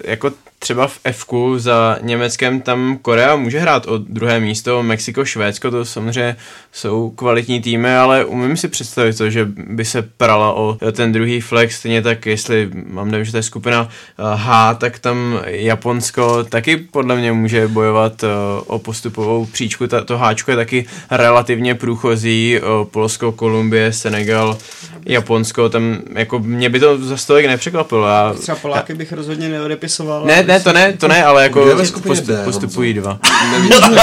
jako 0.04 0.30
třeba 0.66 0.86
v 0.86 1.00
f 1.04 1.26
za 1.56 1.98
Německem 2.02 2.60
tam 2.60 2.98
Korea 3.02 3.36
může 3.36 3.58
hrát 3.58 3.86
o 3.86 3.98
druhé 3.98 4.40
místo, 4.40 4.82
Mexiko, 4.82 5.24
Švédsko, 5.24 5.70
to 5.70 5.84
samozřejmě 5.84 6.36
jsou 6.72 7.10
kvalitní 7.10 7.60
týmy, 7.60 7.96
ale 7.96 8.24
umím 8.24 8.56
si 8.56 8.68
představit 8.68 9.18
to, 9.18 9.30
že 9.30 9.44
by 9.68 9.84
se 9.84 10.02
prala 10.02 10.52
o 10.52 10.78
ten 10.92 11.12
druhý 11.12 11.40
flex, 11.40 11.76
stejně 11.76 12.02
tak 12.02 12.26
jestli 12.26 12.70
mám 12.86 13.10
nevím, 13.10 13.24
že 13.24 13.30
to 13.30 13.36
je 13.36 13.42
skupina 13.42 13.88
eh, 13.88 14.22
H, 14.34 14.74
tak 14.74 14.98
tam 14.98 15.40
Japonsko 15.46 16.44
taky 16.44 16.76
podle 16.76 17.16
mě 17.16 17.32
může 17.32 17.68
bojovat 17.68 18.24
eh, 18.24 18.28
o 18.66 18.78
postupovou 18.78 19.46
příčku, 19.46 19.86
to 20.04 20.18
Háčko 20.18 20.50
je 20.50 20.56
taky 20.56 20.86
relativně 21.10 21.74
průchozí, 21.74 22.56
eh, 22.56 22.60
Polsko, 22.90 23.32
Kolumbie, 23.32 23.92
Senegal, 23.92 24.58
Japonsko, 25.06 25.68
tam 25.68 25.98
jako 26.14 26.38
mě 26.38 26.70
by 26.70 26.80
to 26.80 26.98
za 26.98 27.16
stolik 27.16 27.46
nepřekvapilo. 27.46 28.08
Já, 28.08 28.34
Třeba 28.34 28.56
Poláky 28.56 28.94
bych 28.94 29.12
rozhodně 29.12 29.48
neodepisoval. 29.48 30.24
Ne, 30.24 30.42
ne, 30.42 30.55
to 30.60 30.72
ne, 30.72 30.92
to 30.92 31.08
ne, 31.08 31.24
ale 31.24 31.42
jako 31.42 31.66
postup, 32.02 32.26
D, 32.26 32.44
postupují 32.44 32.94
dva. 32.94 33.18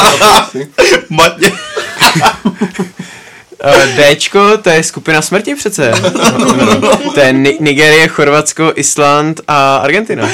Matně. 1.10 1.52
Dčko, 4.16 4.58
to 4.58 4.70
je 4.70 4.84
skupina 4.84 5.22
smrti 5.22 5.56
přece. 5.56 5.94
to 7.14 7.20
je 7.20 7.34
Nigerie, 7.60 8.08
Chorvatsko, 8.08 8.74
Island 8.76 9.42
a 9.48 9.78
Argentina. 9.78 10.30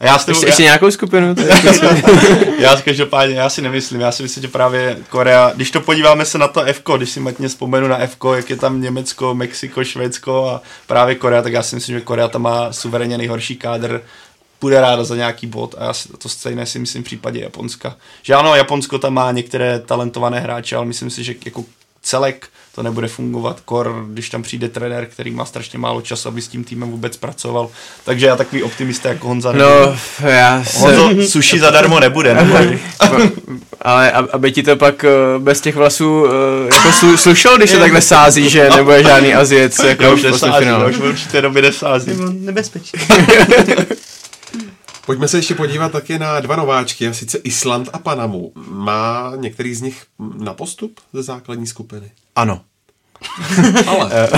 A 0.00 0.06
já 0.06 0.18
ještě, 0.28 0.46
ještě 0.46 0.62
nějakou 0.62 0.90
skupinu? 0.90 1.34
já 2.58 2.80
každopádně, 2.80 3.34
já 3.34 3.48
si 3.48 3.62
nemyslím, 3.62 4.00
já 4.00 4.12
si 4.12 4.22
myslím, 4.22 4.42
že 4.42 4.48
právě 4.48 4.96
Korea, 5.08 5.52
když 5.54 5.70
to 5.70 5.80
podíváme 5.80 6.24
se 6.24 6.38
na 6.38 6.48
to 6.48 6.62
F, 6.62 6.82
když 6.96 7.10
si 7.10 7.20
matně 7.20 7.48
vzpomenu 7.48 7.88
na 7.88 7.98
F, 7.98 8.16
jak 8.36 8.50
je 8.50 8.56
tam 8.56 8.80
Německo, 8.80 9.34
Mexiko, 9.34 9.84
Švédsko 9.84 10.48
a 10.48 10.62
právě 10.86 11.14
Korea, 11.14 11.42
tak 11.42 11.52
já 11.52 11.62
si 11.62 11.74
myslím, 11.74 11.98
že 11.98 12.04
Korea 12.04 12.28
tam 12.28 12.42
má 12.42 12.72
suverénně 12.72 13.18
nejhorší 13.18 13.56
kádr 13.56 14.00
půjde 14.58 14.80
ráda 14.80 15.04
za 15.04 15.16
nějaký 15.16 15.46
bod 15.46 15.74
a 15.78 15.84
já 15.84 15.92
si, 15.92 16.08
to 16.08 16.28
stejné 16.28 16.66
si 16.66 16.78
myslím 16.78 17.02
v 17.02 17.06
případě 17.06 17.40
Japonska. 17.40 17.96
Že 18.22 18.34
ano, 18.34 18.54
Japonsko 18.54 18.98
tam 18.98 19.14
má 19.14 19.32
některé 19.32 19.78
talentované 19.78 20.40
hráče, 20.40 20.76
ale 20.76 20.86
myslím 20.86 21.10
si, 21.10 21.24
že 21.24 21.34
jako 21.44 21.64
celek 22.02 22.48
to 22.78 22.82
nebude 22.82 23.08
fungovat. 23.08 23.60
Kor, 23.64 24.04
když 24.08 24.30
tam 24.30 24.42
přijde 24.42 24.68
trenér, 24.68 25.06
který 25.06 25.30
má 25.30 25.44
strašně 25.44 25.78
málo 25.78 26.00
času, 26.00 26.28
aby 26.28 26.42
s 26.42 26.48
tím 26.48 26.64
týmem 26.64 26.90
vůbec 26.90 27.16
pracoval. 27.16 27.70
Takže 28.04 28.26
já 28.26 28.36
takový 28.36 28.62
optimista 28.62 29.08
jako 29.08 29.28
Honza. 29.28 29.52
No, 29.52 29.96
já 30.24 30.64
se... 30.64 30.78
Honzo, 30.78 31.28
suši 31.28 31.60
zadarmo 31.60 32.00
nebude. 32.00 32.34
nebude. 32.34 32.78
Ale 33.82 34.12
aby 34.12 34.52
ti 34.52 34.62
to 34.62 34.76
pak 34.76 35.04
eh, 35.04 35.08
bez 35.38 35.60
těch 35.60 35.76
vlasů 35.76 36.26
eh, 36.26 36.74
jako 36.74 37.16
slušel, 37.16 37.58
když 37.58 37.70
se 37.70 37.78
takhle 37.78 38.00
sází, 38.00 38.50
že 38.50 38.70
nebude 38.76 39.02
žádný 39.02 39.34
Aziec 39.34 39.78
jako 39.84 40.02
já 40.02 40.12
už 40.12 40.22
nesází, 40.22 40.66
já 40.66 40.86
už 40.86 40.96
v 40.96 41.04
určité 41.04 41.40
době 41.40 41.62
nesází. 41.62 42.10
Nebezpečí. 42.30 42.92
Pojďme 45.08 45.28
se 45.28 45.38
ještě 45.38 45.54
podívat 45.54 45.92
taky 45.92 46.18
na 46.18 46.40
dva 46.40 46.56
nováčky, 46.56 47.08
a 47.08 47.12
sice 47.12 47.38
Island 47.38 47.88
a 47.92 47.98
Panamu. 47.98 48.52
Má 48.68 49.32
některý 49.36 49.74
z 49.74 49.80
nich 49.80 50.06
na 50.18 50.54
postup 50.54 51.00
ze 51.12 51.22
základní 51.22 51.66
skupiny? 51.66 52.10
Ano. 52.36 52.60
Ale. 53.86 54.10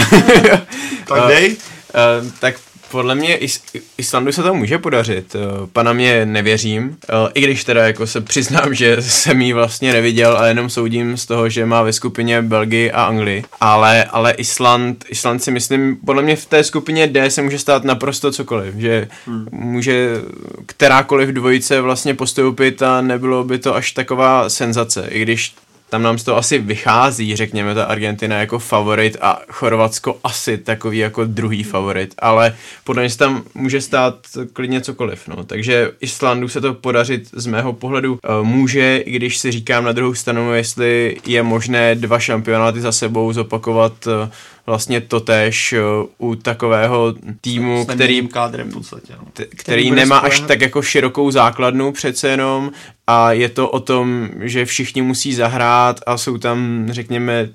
tak 1.08 1.26
dej. 1.28 1.50
Uh, 1.50 2.24
uh, 2.26 2.30
tak 2.40 2.54
podle 2.90 3.14
mě 3.14 3.36
Is- 3.36 3.62
Islandu 3.98 4.32
se 4.32 4.42
to 4.42 4.54
může 4.54 4.78
podařit. 4.78 5.34
Eh, 5.34 5.66
pana 5.72 5.92
mě 5.92 6.26
nevěřím, 6.26 6.96
eh, 7.08 7.12
i 7.34 7.40
když 7.40 7.64
teda 7.64 7.86
jako 7.86 8.06
se 8.06 8.20
přiznám, 8.20 8.74
že 8.80 8.96
jsem 9.00 9.40
jí 9.40 9.52
vlastně 9.52 9.92
neviděl 9.92 10.36
a 10.38 10.46
jenom 10.46 10.70
soudím 10.70 11.16
z 11.16 11.26
toho, 11.26 11.48
že 11.48 11.66
má 11.66 11.82
ve 11.82 11.92
skupině 11.92 12.42
Belgii 12.42 12.90
a 12.92 13.04
Anglii. 13.04 13.44
Ale, 13.60 14.04
ale 14.04 14.32
Island, 14.32 15.04
Island 15.08 15.42
si 15.42 15.50
myslím, 15.50 15.96
podle 16.06 16.22
mě 16.22 16.36
v 16.36 16.46
té 16.46 16.64
skupině 16.64 17.06
D 17.06 17.30
se 17.30 17.42
může 17.42 17.58
stát 17.58 17.84
naprosto 17.84 18.32
cokoliv, 18.32 18.74
že 18.74 19.08
hmm. 19.26 19.46
může 19.50 20.10
kterákoliv 20.66 21.28
dvojice 21.28 21.80
vlastně 21.80 22.14
postoupit 22.14 22.82
a 22.82 23.00
nebylo 23.00 23.44
by 23.44 23.58
to 23.58 23.74
až 23.74 23.92
taková 23.92 24.48
senzace, 24.48 25.06
i 25.10 25.22
když 25.22 25.54
tam 25.90 26.02
nám 26.02 26.18
z 26.18 26.24
toho 26.24 26.36
asi 26.36 26.58
vychází, 26.58 27.36
řekněme, 27.36 27.74
ta 27.74 27.84
Argentina 27.84 28.36
jako 28.36 28.58
favorit 28.58 29.16
a 29.20 29.40
Chorvatsko 29.48 30.18
asi 30.24 30.58
takový 30.58 30.98
jako 30.98 31.24
druhý 31.24 31.62
favorit, 31.62 32.14
ale 32.18 32.56
podle 32.84 33.02
mě 33.02 33.10
se 33.10 33.18
tam 33.18 33.42
může 33.54 33.80
stát 33.80 34.14
klidně 34.52 34.80
cokoliv, 34.80 35.28
no. 35.28 35.44
Takže 35.44 35.90
Islandu 36.00 36.48
se 36.48 36.60
to 36.60 36.74
podařit 36.74 37.28
z 37.32 37.46
mého 37.46 37.72
pohledu 37.72 38.12
uh, 38.12 38.46
může, 38.46 38.96
i 38.96 39.10
když 39.10 39.38
si 39.38 39.50
říkám 39.50 39.84
na 39.84 39.92
druhou 39.92 40.14
stranu, 40.14 40.54
jestli 40.54 41.16
je 41.26 41.42
možné 41.42 41.94
dva 41.94 42.18
šampionáty 42.18 42.80
za 42.80 42.92
sebou 42.92 43.32
zopakovat 43.32 44.06
uh, 44.06 44.12
vlastně 44.66 45.00
totéž 45.00 45.74
uh, 46.18 46.30
u 46.30 46.34
takového 46.34 47.14
týmu, 47.40 47.86
který, 47.86 48.28
kádrem 48.28 48.70
v 48.70 48.72
podstatě, 48.72 49.12
no. 49.18 49.24
t- 49.32 49.44
který, 49.44 49.56
který 49.56 49.90
nemá 49.90 50.18
až 50.18 50.40
tak 50.40 50.60
jako 50.60 50.82
širokou 50.82 51.30
základnu 51.30 51.92
přece 51.92 52.28
jenom 52.28 52.70
a 53.06 53.32
je 53.32 53.48
to 53.48 53.70
o 53.70 53.80
tom, 53.80 54.28
že 54.40 54.64
všichni 54.64 55.02
musí 55.02 55.34
zahrát 55.34 56.00
a 56.06 56.18
jsou 56.18 56.38
tam, 56.38 56.86
řekněme, 56.90 57.48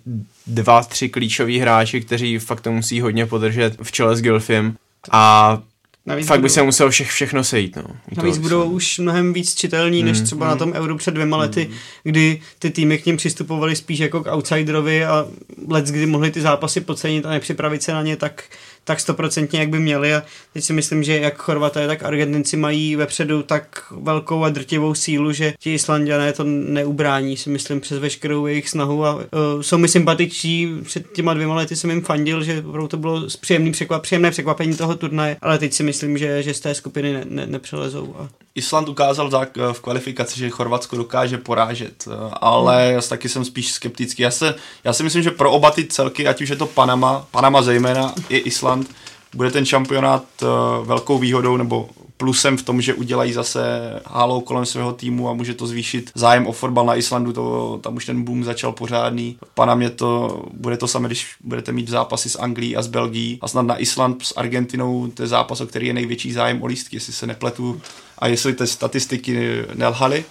dva, 0.48 0.84
tři 0.84 1.10
klíčoví 1.10 1.60
hráči, 1.60 2.02
kteří 2.02 2.38
fakt 2.38 2.62
to 2.62 2.72
musí 2.72 3.02
hodně 3.02 3.26
podržet 3.26 3.78
v 3.82 3.92
čele 3.92 4.16
s 4.16 4.22
Gilfim 4.22 4.76
a 5.12 5.58
Navíc 6.06 6.28
Fakt 6.28 6.40
budou, 6.40 6.44
by 6.44 6.50
se 6.50 6.64
musel 6.64 6.90
vše, 6.90 7.04
všechno 7.04 7.44
sejít. 7.44 7.76
No, 7.76 7.84
navíc 8.18 8.38
budou 8.38 8.62
se. 8.62 8.70
už 8.70 9.00
mnohem 9.00 9.34
víc 9.34 9.56
čitelní, 9.56 10.04
než 10.04 10.20
mm, 10.20 10.26
třeba 10.26 10.46
mm, 10.46 10.52
na 10.52 10.56
tom 10.56 10.74
Euro 10.74 10.98
před 10.98 11.14
dvěma 11.14 11.38
lety, 11.38 11.68
mm. 11.70 11.78
kdy 12.04 12.42
ty 12.60 12.70
týmy 12.70 12.98
k 12.98 13.06
ním 13.06 13.18
přistupovaly 13.18 13.76
spíš 13.76 14.00
jako 14.00 14.24
k 14.24 14.34
outsiderovi 14.34 15.06
a 15.06 15.28
let, 15.68 15.86
kdy 15.86 16.06
mohli 16.06 16.32
ty 16.32 16.42
zápasy 16.42 16.82
podcenit 16.82 17.26
a 17.26 17.30
nepřipravit 17.30 17.84
se 17.84 17.94
na 17.94 18.02
ně, 18.02 18.18
tak 18.18 18.44
tak 18.86 19.00
stoprocentně, 19.00 19.60
jak 19.60 19.70
by 19.70 19.80
měli 19.80 20.14
a 20.14 20.24
teď 20.54 20.64
si 20.64 20.74
myslím, 20.74 21.04
že 21.04 21.20
jak 21.20 21.38
Chorvaté, 21.38 21.88
tak 21.88 22.04
Argentinci 22.04 22.58
mají 22.58 22.96
vepředu 22.96 23.44
tak 23.44 23.84
velkou 23.92 24.44
a 24.44 24.50
drtivou 24.50 24.94
sílu, 24.94 25.32
že 25.32 25.54
ti 25.60 25.74
Islandiané 25.74 26.34
to 26.34 26.44
neubrání, 26.44 27.38
si 27.38 27.50
myslím, 27.50 27.82
přes 27.82 28.00
veškerou 28.00 28.46
jejich 28.46 28.70
snahu 28.70 29.06
a 29.06 29.16
uh, 29.16 29.22
jsou 29.62 29.78
mi 29.78 29.88
sympatiční, 29.88 30.80
před 30.84 31.12
těma 31.12 31.34
dvěma 31.34 31.56
lety 31.56 31.76
jsem 31.76 31.90
jim 31.90 32.02
fandil, 32.02 32.44
že 32.44 32.64
opravdu 32.68 32.88
to 32.88 32.98
bylo 32.98 33.28
příjemný 33.42 33.72
překvap, 33.72 34.02
příjemné 34.02 34.32
překvapení 34.32 34.76
toho 34.76 34.96
turnaje, 34.96 35.38
ale 35.42 35.58
teď 35.58 35.74
si 35.74 35.84
myslím, 35.84 36.18
že, 36.18 36.44
že 36.44 36.54
z 36.54 36.60
té 36.60 36.76
skupiny 36.76 37.14
ne, 37.14 37.26
ne, 37.30 37.46
nepřelezou. 37.46 38.16
A... 38.20 38.45
Island 38.56 38.90
ukázal 38.90 39.30
v 39.72 39.80
kvalifikaci, 39.80 40.40
že 40.40 40.50
Chorvatsko 40.50 40.96
dokáže 40.96 41.38
porážet, 41.38 42.08
eh, 42.08 42.30
ale 42.42 42.86
hmm. 42.86 42.94
já 42.94 43.02
taky 43.02 43.30
jsem 43.30 43.46
spíš 43.46 43.72
skeptický. 43.72 44.22
Já, 44.22 44.32
se, 44.32 44.56
já 44.84 44.94
si 44.94 45.04
myslím, 45.04 45.24
že 45.24 45.32
pro 45.32 45.52
oba 45.52 45.72
ty 45.72 45.86
celky, 45.86 46.28
ať 46.28 46.42
už 46.42 46.50
je 46.50 46.56
to 46.56 46.66
Panama, 46.66 47.28
Panama 47.32 47.62
zejména 47.62 48.14
i 48.30 48.38
Island. 48.38 48.90
Bude 49.36 49.52
ten 49.52 49.66
šampionát 49.66 50.24
uh, 50.42 50.88
velkou 50.88 51.18
výhodou 51.18 51.58
nebo 51.58 51.90
plusem 52.18 52.58
v 52.58 52.64
tom, 52.64 52.82
že 52.82 52.94
udělají 52.94 53.34
zase 53.34 53.62
halo 54.06 54.42
kolem 54.42 54.66
svého 54.66 54.94
týmu 54.94 55.30
a 55.30 55.34
může 55.34 55.54
to 55.54 55.68
zvýšit 55.68 56.12
zájem 56.16 56.48
o 56.48 56.52
fotbal 56.52 56.86
na 56.86 56.96
Islandu, 56.96 57.34
to, 57.34 57.80
tam 57.84 57.96
už 57.96 58.06
ten 58.06 58.24
boom 58.24 58.44
začal 58.44 58.72
pořádný. 58.72 59.38
Pana 59.54 59.76
mě 59.76 59.90
to, 59.90 60.42
bude 60.54 60.78
to 60.78 60.88
samé, 60.88 61.08
když 61.08 61.28
budete 61.44 61.72
mít 61.72 61.90
zápasy 61.90 62.30
s 62.30 62.40
Anglií 62.40 62.76
a 62.76 62.82
s 62.82 62.88
Belgií 62.88 63.40
a 63.42 63.48
snad 63.48 63.62
na 63.62 63.82
Island 63.82 64.26
s 64.26 64.34
Argentinou, 64.38 65.08
to 65.08 65.24
je 65.24 65.28
zápas, 65.28 65.62
o 65.62 65.68
který 65.68 65.88
je 65.88 65.94
největší 65.94 66.32
zájem 66.32 66.64
o 66.64 66.66
lístky, 66.66 66.96
jestli 66.96 67.14
se 67.14 67.28
nepletu 67.28 67.82
a 68.20 68.28
jestli 68.28 68.54
ty 68.54 68.68
statistiky 68.68 69.64
nelhaly. 69.74 70.26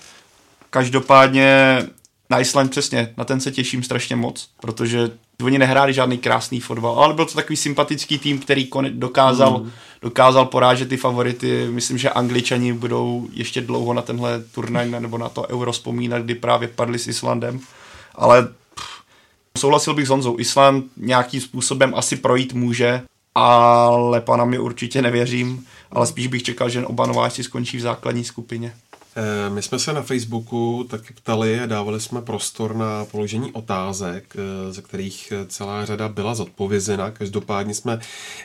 Každopádně 0.70 1.78
na 2.30 2.40
Island 2.40 2.70
přesně, 2.70 3.14
na 3.16 3.24
ten 3.24 3.40
se 3.40 3.50
těším 3.50 3.82
strašně 3.82 4.16
moc, 4.16 4.48
protože 4.60 5.10
oni 5.42 5.58
nehráli 5.58 5.92
žádný 5.92 6.18
krásný 6.18 6.60
fotbal, 6.60 6.98
ale 6.98 7.14
byl 7.14 7.26
to 7.26 7.34
takový 7.34 7.56
sympatický 7.56 8.18
tým, 8.18 8.38
který 8.38 8.70
dokázal, 8.88 9.58
mm. 9.58 9.70
dokázal 10.02 10.46
porážet 10.46 10.88
ty 10.88 10.96
favority. 10.96 11.66
Myslím, 11.70 11.98
že 11.98 12.10
Angličani 12.10 12.72
budou 12.72 13.28
ještě 13.32 13.60
dlouho 13.60 13.94
na 13.94 14.02
tenhle 14.02 14.40
turnaj 14.40 14.90
nebo 14.90 15.18
na 15.18 15.28
to 15.28 15.48
Euro 15.48 15.72
vzpomínat, 15.72 16.22
kdy 16.22 16.34
právě 16.34 16.68
padli 16.68 16.98
s 16.98 17.08
Islandem. 17.08 17.60
Ale 18.14 18.42
pff, 18.74 19.02
souhlasil 19.58 19.94
bych 19.94 20.06
s 20.06 20.10
Honzou, 20.10 20.38
Island 20.38 20.84
nějakým 20.96 21.40
způsobem 21.40 21.92
asi 21.94 22.16
projít 22.16 22.52
může, 22.52 23.02
ale 23.34 24.20
pana 24.20 24.44
mě 24.44 24.58
určitě 24.58 25.02
nevěřím, 25.02 25.66
ale 25.90 26.06
spíš 26.06 26.26
bych 26.26 26.42
čekal, 26.42 26.68
že 26.68 26.86
oba 26.86 27.06
nováčci 27.06 27.44
skončí 27.44 27.76
v 27.76 27.80
základní 27.80 28.24
skupině. 28.24 28.74
Eh, 29.16 29.50
my 29.50 29.62
jsme 29.62 29.78
se 29.78 29.92
na 29.92 30.02
Facebooku 30.02 30.86
taky 30.90 31.14
ptali 31.14 31.60
a 31.60 31.66
dávali 31.66 32.00
jsme 32.00 32.22
prostor 32.22 32.76
na 32.76 33.04
položení 33.04 33.52
otázek, 33.52 34.36
eh, 34.36 34.72
ze 34.72 34.82
kterých 34.82 35.32
celá 35.48 35.84
řada 35.84 36.08
byla 36.08 36.34
zodpovězena. 36.34 37.10
Každopádně 37.10 37.74
jsme 37.74 37.98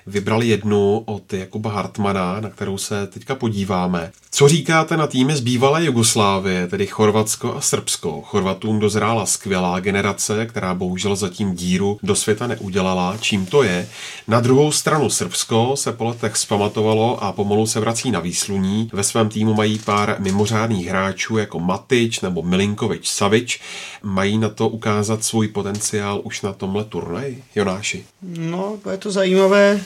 vybrali 0.07 0.47
jednu 0.47 1.03
od 1.05 1.33
Jakuba 1.33 1.71
Hartmana, 1.71 2.39
na 2.39 2.49
kterou 2.49 2.77
se 2.77 3.07
teďka 3.07 3.35
podíváme. 3.35 4.11
Co 4.31 4.47
říkáte 4.47 4.97
na 4.97 5.07
týmy 5.07 5.35
z 5.35 5.39
bývalé 5.39 5.85
Jugoslávie, 5.85 6.67
tedy 6.67 6.87
Chorvatsko 6.87 7.55
a 7.55 7.61
Srbsko? 7.61 8.21
Chorvatům 8.21 8.79
dozrála 8.79 9.25
skvělá 9.25 9.79
generace, 9.79 10.45
která 10.45 10.73
bohužel 10.73 11.15
zatím 11.15 11.55
díru 11.55 11.99
do 12.03 12.15
světa 12.15 12.47
neudělala. 12.47 13.17
Čím 13.21 13.45
to 13.45 13.63
je? 13.63 13.87
Na 14.27 14.39
druhou 14.39 14.71
stranu 14.71 15.09
Srbsko 15.09 15.71
se 15.75 15.91
po 15.91 16.05
letech 16.05 16.37
zpamatovalo 16.37 17.23
a 17.23 17.31
pomalu 17.31 17.67
se 17.67 17.79
vrací 17.79 18.11
na 18.11 18.19
výsluní. 18.19 18.89
Ve 18.93 19.03
svém 19.03 19.29
týmu 19.29 19.53
mají 19.53 19.79
pár 19.79 20.15
mimořádných 20.19 20.58
mimořádných 20.59 20.87
hráčů 20.87 21.37
jako 21.37 21.59
Matič 21.59 22.21
nebo 22.21 22.41
Milinkovič 22.41 23.09
Savič 23.09 23.59
mají 24.03 24.37
na 24.37 24.49
to 24.49 24.69
ukázat 24.69 25.23
svůj 25.23 25.47
potenciál 25.47 26.21
už 26.23 26.41
na 26.41 26.53
tomhle 26.53 26.83
turnaji, 26.83 27.43
Jonáši? 27.55 28.05
No, 28.21 28.77
je 28.91 28.97
to 28.97 29.11
zajímavé. 29.11 29.81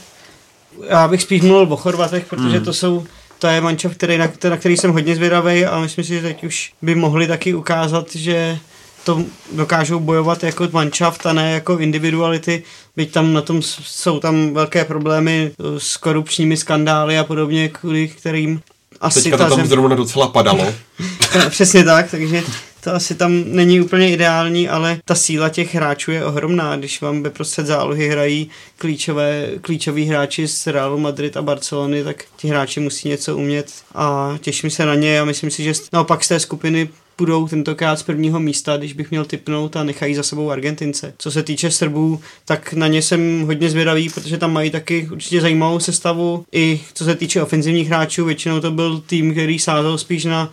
Já 0.90 1.08
bych 1.08 1.22
spíš 1.22 1.42
mluvil 1.42 1.74
o 1.74 1.78
Chorvatech, 1.78 2.26
protože 2.26 2.58
hmm. 2.58 2.66
to 2.66 2.74
jsou 2.74 3.06
to 3.40 3.48
je 3.48 3.62
mančov, 3.62 3.96
který, 3.96 4.18
na, 4.18 4.30
na 4.50 4.58
který 4.58 4.78
jsem 4.78 4.92
hodně 4.92 5.16
zvědavý 5.16 5.66
a 5.66 5.80
myslím 5.80 6.04
si, 6.04 6.14
že 6.14 6.22
teď 6.22 6.44
už 6.44 6.74
by 6.82 6.96
mohli 6.96 7.28
taky 7.28 7.54
ukázat, 7.54 8.16
že 8.16 8.60
to 9.04 9.24
dokážou 9.52 10.00
bojovat 10.00 10.44
jako 10.44 10.68
manšaft 10.72 11.26
a 11.26 11.34
ne 11.34 11.52
jako 11.52 11.78
individuality, 11.78 12.64
byť 12.96 13.12
tam 13.12 13.34
na 13.34 13.42
tom 13.42 13.62
jsou 13.62 14.20
tam 14.20 14.54
velké 14.54 14.86
problémy 14.86 15.52
s 15.78 15.98
korupčními 15.98 16.58
skandály 16.58 17.18
a 17.18 17.24
podobně, 17.24 17.70
kvůli 17.70 18.08
kterým 18.08 18.62
asi 19.02 19.22
Teďka 19.24 19.38
to 19.38 19.50
tam 19.50 19.60
zem... 19.60 19.68
zrovna 19.68 19.96
docela 19.96 20.28
padalo. 20.28 20.74
Přesně 21.50 21.84
tak, 21.84 22.12
takže 22.12 22.44
to 22.84 22.96
asi 22.96 23.16
tam 23.16 23.44
není 23.46 23.82
úplně 23.82 24.12
ideální, 24.12 24.70
ale 24.70 25.00
ta 25.06 25.16
síla 25.16 25.50
těch 25.50 25.76
hráčů 25.76 26.12
je 26.12 26.26
ohromná. 26.26 26.76
Když 26.76 27.02
vám 27.02 27.24
ve 27.24 27.30
prostřed 27.30 27.66
zálohy 27.66 28.10
hrají 28.10 28.50
klíčové, 28.78 29.48
klíčoví 29.62 30.06
hráči 30.06 30.48
z 30.48 30.68
Realu 30.68 30.98
Madrid 30.98 31.38
a 31.38 31.42
Barcelony, 31.42 32.04
tak 32.04 32.24
ti 32.38 32.48
hráči 32.48 32.80
musí 32.80 33.10
něco 33.10 33.38
umět 33.38 33.72
a 33.96 34.38
těším 34.42 34.70
se 34.70 34.86
na 34.86 34.96
ně 34.96 35.22
a 35.22 35.26
myslím 35.26 35.52
si, 35.52 35.64
že 35.64 35.74
naopak 35.94 36.24
z 36.24 36.28
té 36.28 36.40
skupiny 36.40 36.90
budou 37.18 37.48
tentokrát 37.48 38.00
z 38.00 38.04
prvního 38.04 38.40
místa, 38.40 38.78
když 38.78 38.94
bych 38.94 39.12
měl 39.12 39.26
typnout 39.26 39.76
a 39.76 39.84
nechají 39.84 40.16
za 40.16 40.24
sebou 40.24 40.52
Argentince. 40.52 41.14
Co 41.18 41.32
se 41.32 41.44
týče 41.44 41.72
Srbů, 41.72 42.20
tak 42.46 42.74
na 42.74 42.88
ně 42.88 43.02
jsem 43.02 43.42
hodně 43.46 43.70
zvědavý, 43.70 44.10
protože 44.10 44.38
tam 44.38 44.54
mají 44.54 44.72
taky 44.72 45.08
určitě 45.12 45.42
zajímavou 45.42 45.80
sestavu. 45.80 46.46
I 46.52 46.82
co 46.94 47.06
se 47.06 47.16
týče 47.16 47.42
ofenzivních 47.42 47.88
hráčů, 47.88 48.26
většinou 48.26 48.60
to 48.60 48.72
byl 48.72 49.04
tým, 49.06 49.32
který 49.32 49.60
sázel 49.60 49.98
spíš 49.98 50.26
na 50.26 50.52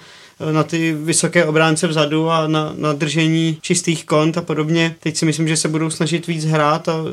na 0.52 0.62
ty 0.62 0.92
vysoké 0.92 1.44
obránce 1.44 1.86
vzadu 1.86 2.30
a 2.30 2.46
na, 2.46 2.72
na 2.76 2.92
držení 2.92 3.58
čistých 3.60 4.04
kont 4.04 4.38
a 4.38 4.42
podobně. 4.42 4.96
Teď 5.00 5.16
si 5.16 5.26
myslím, 5.26 5.48
že 5.48 5.56
se 5.56 5.68
budou 5.68 5.90
snažit 5.90 6.26
víc 6.26 6.44
hrát 6.44 6.88
a 6.88 7.04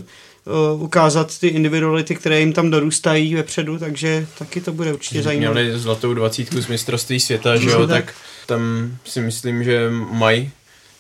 ukázat 0.74 1.40
ty 1.40 1.48
individuality, 1.48 2.16
které 2.16 2.40
jim 2.40 2.54
tam 2.54 2.70
dorůstají 2.70 3.36
vepředu, 3.36 3.80
takže 3.80 4.28
taky 4.38 4.62
to 4.62 4.72
bude 4.72 4.94
určitě 4.94 5.24
zajímavé. 5.24 5.64
Měli 5.64 5.80
zlatou 5.80 6.14
dvacítku 6.14 6.62
z 6.62 6.68
mistrovství 6.68 7.20
světa, 7.20 7.56
že 7.56 7.70
jo, 7.70 7.88
tak 7.88 8.14
tam 8.48 8.92
si 9.06 9.22
myslím, 9.22 9.64
že 9.64 9.90
mají 10.12 10.52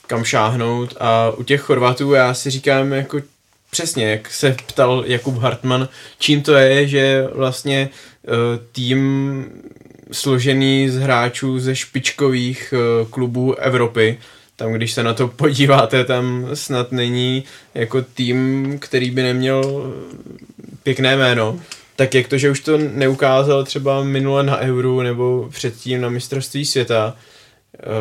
kam 0.07 0.23
šáhnout 0.23 0.93
a 0.99 1.31
u 1.31 1.43
těch 1.43 1.61
Chorvatů 1.61 2.13
já 2.13 2.33
si 2.33 2.49
říkám 2.49 2.93
jako 2.93 3.21
přesně, 3.71 4.11
jak 4.11 4.33
se 4.33 4.55
ptal 4.67 5.03
Jakub 5.07 5.37
Hartmann, 5.37 5.89
čím 6.19 6.41
to 6.41 6.55
je, 6.55 6.87
že 6.87 7.27
vlastně 7.33 7.89
uh, 8.27 8.33
tým 8.71 9.45
složený 10.11 10.89
z 10.89 10.97
hráčů 10.97 11.59
ze 11.59 11.75
špičkových 11.75 12.73
uh, 12.73 13.07
klubů 13.07 13.55
Evropy, 13.55 14.17
tam 14.55 14.73
když 14.73 14.91
se 14.91 15.03
na 15.03 15.13
to 15.13 15.27
podíváte, 15.27 16.05
tam 16.05 16.49
snad 16.53 16.91
není 16.91 17.43
jako 17.75 18.01
tým, 18.01 18.77
který 18.79 19.11
by 19.11 19.23
neměl 19.23 19.93
pěkné 20.83 21.17
jméno. 21.17 21.59
Tak 21.95 22.13
jak 22.13 22.27
to, 22.27 22.37
že 22.37 22.51
už 22.51 22.59
to 22.59 22.77
neukázal 22.77 23.63
třeba 23.63 24.03
minule 24.03 24.43
na 24.43 24.57
Euro 24.57 25.03
nebo 25.03 25.49
předtím 25.51 26.01
na 26.01 26.09
mistrovství 26.09 26.65
světa, 26.65 27.15
Eh, 27.15 27.36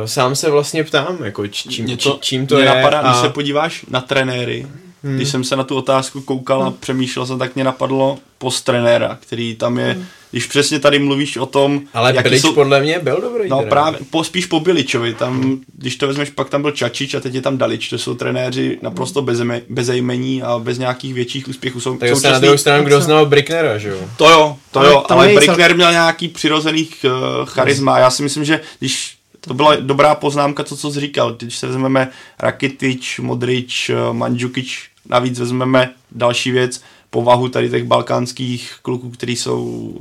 sám 0.05 0.35
se 0.35 0.51
vlastně 0.51 0.85
ptám, 0.85 1.19
jako 1.25 1.47
čím, 1.47 1.97
to, 1.97 2.19
čím 2.21 2.47
to 2.47 2.55
mě 2.55 2.65
je. 2.65 2.75
Napadá, 2.75 3.01
a... 3.01 3.11
Když 3.11 3.21
se 3.21 3.29
podíváš 3.29 3.85
na 3.91 4.01
trenéry, 4.01 4.67
hmm. 5.03 5.17
když 5.17 5.29
jsem 5.29 5.45
se 5.45 5.57
na 5.57 5.65
tu 5.65 5.77
otázku 5.77 6.21
koukal 6.21 6.63
a 6.63 6.67
hmm. 6.67 6.77
přemýšlel 6.81 7.27
jsem, 7.27 7.39
tak 7.39 7.55
mě 7.55 7.65
napadlo 7.65 8.19
post 8.39 8.63
trenéra, 8.63 9.19
který 9.21 9.57
tam 9.57 9.79
je, 9.79 9.93
hmm. 9.93 10.05
když 10.31 10.47
přesně 10.47 10.79
tady 10.81 10.99
mluvíš 10.99 11.37
o 11.37 11.47
tom... 11.47 11.81
Ale 11.95 12.13
Bilič 12.13 12.43
jsou... 12.43 12.55
podle 12.55 12.81
mě 12.81 12.99
byl 12.99 13.21
dobrý 13.21 13.49
No 13.49 13.57
trenér. 13.57 13.71
právě, 13.71 14.01
po, 14.11 14.25
spíš 14.25 14.47
po 14.47 14.61
Biličovi, 14.61 15.15
tam, 15.15 15.41
hmm. 15.41 15.61
když 15.73 15.97
to 15.97 16.07
vezmeš, 16.07 16.31
pak 16.31 16.49
tam 16.49 16.63
byl 16.63 16.71
Čačič 16.71 17.15
a 17.15 17.21
teď 17.21 17.35
je 17.35 17.43
tam 17.43 17.59
Dalič, 17.59 17.89
to 17.89 17.99
jsou 17.99 18.15
trenéři 18.15 18.79
naprosto 18.83 19.23
bez, 19.23 19.41
bezejmení 19.69 20.43
a 20.43 20.59
bez 20.59 20.79
nějakých 20.79 21.15
větších 21.15 21.49
úspěchů. 21.49 21.81
Jsou, 21.81 21.97
tak 21.97 22.09
současný... 22.09 22.31
na 22.31 22.39
druhou 22.39 22.59
stranu, 22.59 22.85
kdo 22.85 23.01
znal 23.01 23.27
Bricknera, 23.27 23.79
že 23.79 23.89
jo? 23.89 23.99
To 24.17 24.31
jo, 24.31 24.57
to 24.71 24.81
ale 24.81 24.89
jo, 24.89 25.05
ale 25.09 25.29
Brickner 25.35 25.77
měl 25.77 25.93
nějaký 25.93 26.29
přirozených 26.29 27.05
uh, 27.05 27.47
charisma. 27.47 27.99
Já 27.99 28.11
si 28.11 28.23
myslím, 28.23 28.45
že 28.45 28.61
když 28.79 29.16
to 29.49 29.55
byla 29.55 29.77
dobrá 29.77 30.15
poznámka, 30.15 30.63
to, 30.63 30.77
co 30.77 30.93
jsi 30.93 31.01
říkal. 31.01 31.35
Když 31.35 31.59
se 31.59 31.67
vezmeme 31.67 32.11
Rakitič, 32.39 33.19
Modrič, 33.19 33.91
Mandžukič, 34.13 34.91
navíc 35.09 35.39
vezmeme 35.39 35.91
další 36.13 36.51
věc, 36.51 36.83
povahu 37.11 37.49
tady 37.49 37.71
těch 37.71 37.85
balkánských 37.85 38.75
kluků, 38.83 39.11
kteří 39.11 39.37
jsou 39.37 39.95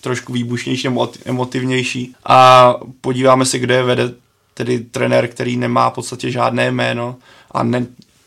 trošku 0.00 0.32
výbušnější 0.32 0.88
nebo 0.88 1.12
emotivnější 1.24 2.14
a 2.24 2.74
podíváme 3.00 3.44
se, 3.46 3.58
kde 3.58 3.82
vede 3.82 4.12
tedy 4.54 4.78
trenér, 4.78 5.28
který 5.28 5.56
nemá 5.56 5.90
v 5.90 5.94
podstatě 5.94 6.30
žádné 6.30 6.70
jméno 6.70 7.16
a 7.50 7.62
ne, 7.62 7.86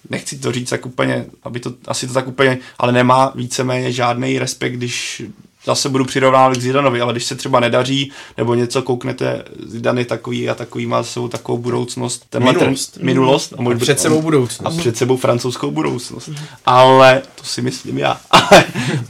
nechci 0.10 0.38
to 0.38 0.52
říct 0.52 0.70
tak 0.70 0.86
úplně, 0.86 1.26
aby 1.44 1.60
to, 1.60 1.74
asi 1.88 2.08
to 2.08 2.14
tak 2.14 2.28
úplně, 2.28 2.58
ale 2.78 2.92
nemá 2.92 3.32
víceméně 3.36 3.92
žádný 3.92 4.40
respekt, 4.40 4.74
když 4.74 5.24
zase 5.66 5.90
budu 5.90 6.06
přirovnávat 6.06 6.58
k 6.58 6.62
Zidanovi, 6.62 7.02
ale 7.02 7.14
když 7.14 7.24
se 7.24 7.36
třeba 7.36 7.60
nedaří, 7.60 8.12
nebo 8.38 8.56
něco 8.56 8.82
kouknete, 8.82 9.44
Zidan 9.66 9.98
je 9.98 10.06
takový 10.06 10.50
a 10.50 10.56
takový 10.56 10.86
má 10.86 11.04
svou 11.04 11.28
takovou 11.28 11.58
budoucnost. 11.58 12.26
Minulost. 12.40 12.94
Ten, 12.94 13.06
minulost. 13.06 13.54
A, 13.54 13.72
a 13.72 13.78
před 13.78 14.00
sebou 14.00 14.22
budoucnost. 14.22 14.76
A 14.76 14.80
před 14.80 14.98
sebou 14.98 15.18
francouzskou 15.18 15.72
budoucnost. 15.72 16.30
Ale, 16.66 17.22
to 17.36 17.44
si 17.44 17.62
myslím 17.62 17.98
já, 17.98 18.22
ale, 18.32 18.64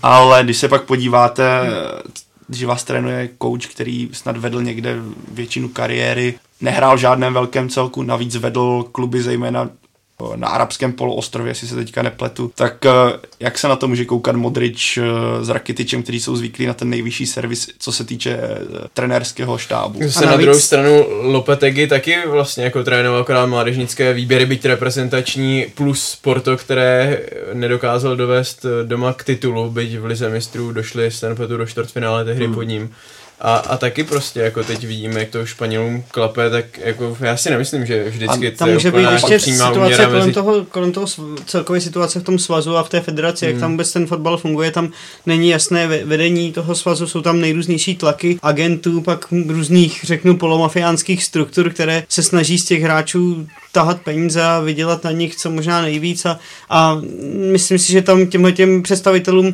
ale 0.04 0.44
když 0.44 0.58
se 0.58 0.68
pak 0.68 0.84
podíváte, 0.84 1.62
když 2.48 2.64
vás 2.64 2.84
trénuje 2.84 3.30
coach, 3.42 3.66
který 3.66 4.10
snad 4.14 4.38
vedl 4.38 4.62
někde 4.62 4.96
většinu 5.32 5.70
kariéry, 5.70 6.34
nehrál 6.62 6.98
v 6.98 7.00
žádném 7.00 7.34
velkém 7.34 7.70
celku, 7.70 8.04
navíc 8.04 8.36
vedl 8.36 8.86
kluby 8.92 9.22
zejména 9.22 9.70
na 10.36 10.48
arabském 10.48 10.94
poloostrově, 10.94 11.52
jestli 11.52 11.68
se 11.68 11.76
teďka 11.76 12.02
nepletu, 12.02 12.52
tak 12.56 12.86
eh, 12.86 12.92
jak 13.40 13.60
se 13.60 13.68
na 13.68 13.76
to 13.76 13.88
může 13.88 14.06
koukat 14.06 14.36
Modrič 14.36 14.98
eh, 14.98 15.04
s 15.46 15.50
Rakitičem, 15.50 16.04
kteří 16.04 16.20
jsou 16.20 16.36
zvyklí 16.36 16.66
na 16.66 16.74
ten 16.74 16.90
nejvyšší 16.90 17.26
servis, 17.26 17.70
co 17.80 17.92
se 17.92 18.04
týče 18.04 18.40
eh, 18.42 18.58
trenérského 18.94 19.58
štábu. 19.58 20.00
Se 20.00 20.06
navíc... 20.06 20.22
na 20.22 20.38
druhou 20.38 20.60
stranu 20.60 21.06
Lopetegi 21.22 21.88
taky 21.88 22.18
vlastně 22.28 22.64
jako 22.64 22.84
trénoval 22.84 23.22
akorát 23.22 23.46
mládežnické 23.46 24.14
výběry, 24.14 24.46
byť 24.46 24.66
reprezentační, 24.66 25.66
plus 25.76 26.18
Porto, 26.22 26.58
které 26.58 27.20
nedokázal 27.54 28.16
dovést 28.16 28.66
doma 28.84 29.14
k 29.14 29.24
titulu, 29.24 29.70
byť 29.70 29.98
v 29.98 30.06
Lize 30.06 30.30
mistrů 30.30 30.72
došli 30.72 31.12
z 31.12 31.24
do 31.48 31.66
čtvrtfinále 31.66 32.26
té 32.26 32.34
hry 32.34 32.46
hmm. 32.46 32.54
pod 32.54 32.64
ním. 32.64 32.90
A, 33.44 33.56
a 33.56 33.78
taky 33.78 34.04
prostě, 34.04 34.40
jako 34.40 34.64
teď 34.64 34.84
vidíme, 34.84 35.20
jak 35.20 35.30
to 35.30 35.46
Španělům 35.46 36.04
klape, 36.12 36.50
tak 36.50 36.66
jako 36.78 37.18
já 37.20 37.38
si 37.38 37.50
nemyslím, 37.50 37.86
že 37.86 38.10
vždycky 38.10 38.48
a 38.48 38.52
tam 38.58 38.68
to 38.68 38.74
může 38.74 38.92
být 38.92 39.08
ještě 39.12 39.40
situace 39.40 40.06
kolem 40.06 40.20
mezi... 40.20 40.32
toho, 40.32 40.66
kolem 40.66 40.92
toho 40.92 41.08
celkové 41.46 41.82
situace 41.82 42.20
v 42.20 42.24
tom 42.24 42.40
svazu 42.40 42.78
a 42.78 42.84
v 42.84 42.90
té 42.90 43.02
federaci, 43.02 43.46
hmm. 43.46 43.54
jak 43.54 43.60
tam 43.60 43.72
vůbec 43.72 43.92
ten 43.92 44.08
fotbal 44.08 44.38
funguje, 44.38 44.72
tam 44.72 44.92
není 45.26 45.50
jasné 45.50 45.88
vedení 45.88 46.52
toho 46.52 46.76
svazu, 46.76 47.08
jsou 47.08 47.22
tam 47.22 47.40
nejrůznější 47.40 47.96
tlaky 47.96 48.40
agentů, 48.42 49.02
pak 49.02 49.26
různých, 49.48 50.02
řeknu, 50.04 50.38
polomafiánských 50.38 51.24
struktur, 51.24 51.70
které 51.70 52.04
se 52.10 52.24
snaží 52.24 52.58
z 52.58 52.66
těch 52.66 52.84
hráčů 52.84 53.48
tahat 53.72 54.02
peníze 54.02 54.44
a 54.44 54.60
vydělat 54.60 55.04
na 55.04 55.12
nich 55.12 55.36
co 55.36 55.50
možná 55.50 55.82
nejvíc 55.82 56.26
a, 56.26 56.40
a 56.70 57.02
myslím 57.52 57.80
si, 57.80 57.92
že 57.92 58.02
tam 58.02 58.28
těmhle 58.28 58.52
těm 58.52 58.84
představitelům 58.84 59.54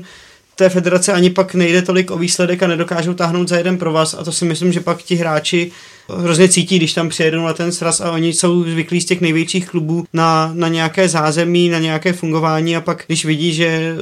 té 0.57 0.69
federace 0.69 1.13
ani 1.13 1.29
pak 1.29 1.55
nejde 1.55 1.81
tolik 1.81 2.11
o 2.11 2.17
výsledek 2.17 2.63
a 2.63 2.67
nedokážou 2.67 3.13
táhnout 3.13 3.47
za 3.47 3.57
jeden 3.57 3.77
pro 3.77 3.93
vás 3.93 4.13
a 4.13 4.23
to 4.23 4.31
si 4.31 4.45
myslím, 4.45 4.73
že 4.73 4.79
pak 4.79 5.03
ti 5.03 5.15
hráči 5.15 5.71
hrozně 6.15 6.49
cítí, 6.49 6.77
když 6.77 6.93
tam 6.93 7.09
přijedou 7.09 7.45
na 7.45 7.53
ten 7.53 7.71
sraz 7.71 8.01
a 8.01 8.11
oni 8.11 8.33
jsou 8.33 8.63
zvyklí 8.63 9.01
z 9.01 9.05
těch 9.05 9.21
největších 9.21 9.69
klubů 9.69 10.05
na, 10.13 10.51
na 10.53 10.67
nějaké 10.67 11.09
zázemí, 11.09 11.69
na 11.69 11.79
nějaké 11.79 12.13
fungování 12.13 12.75
a 12.75 12.81
pak 12.81 13.03
když 13.07 13.25
vidí, 13.25 13.53
že 13.53 13.67
eh, 13.67 13.95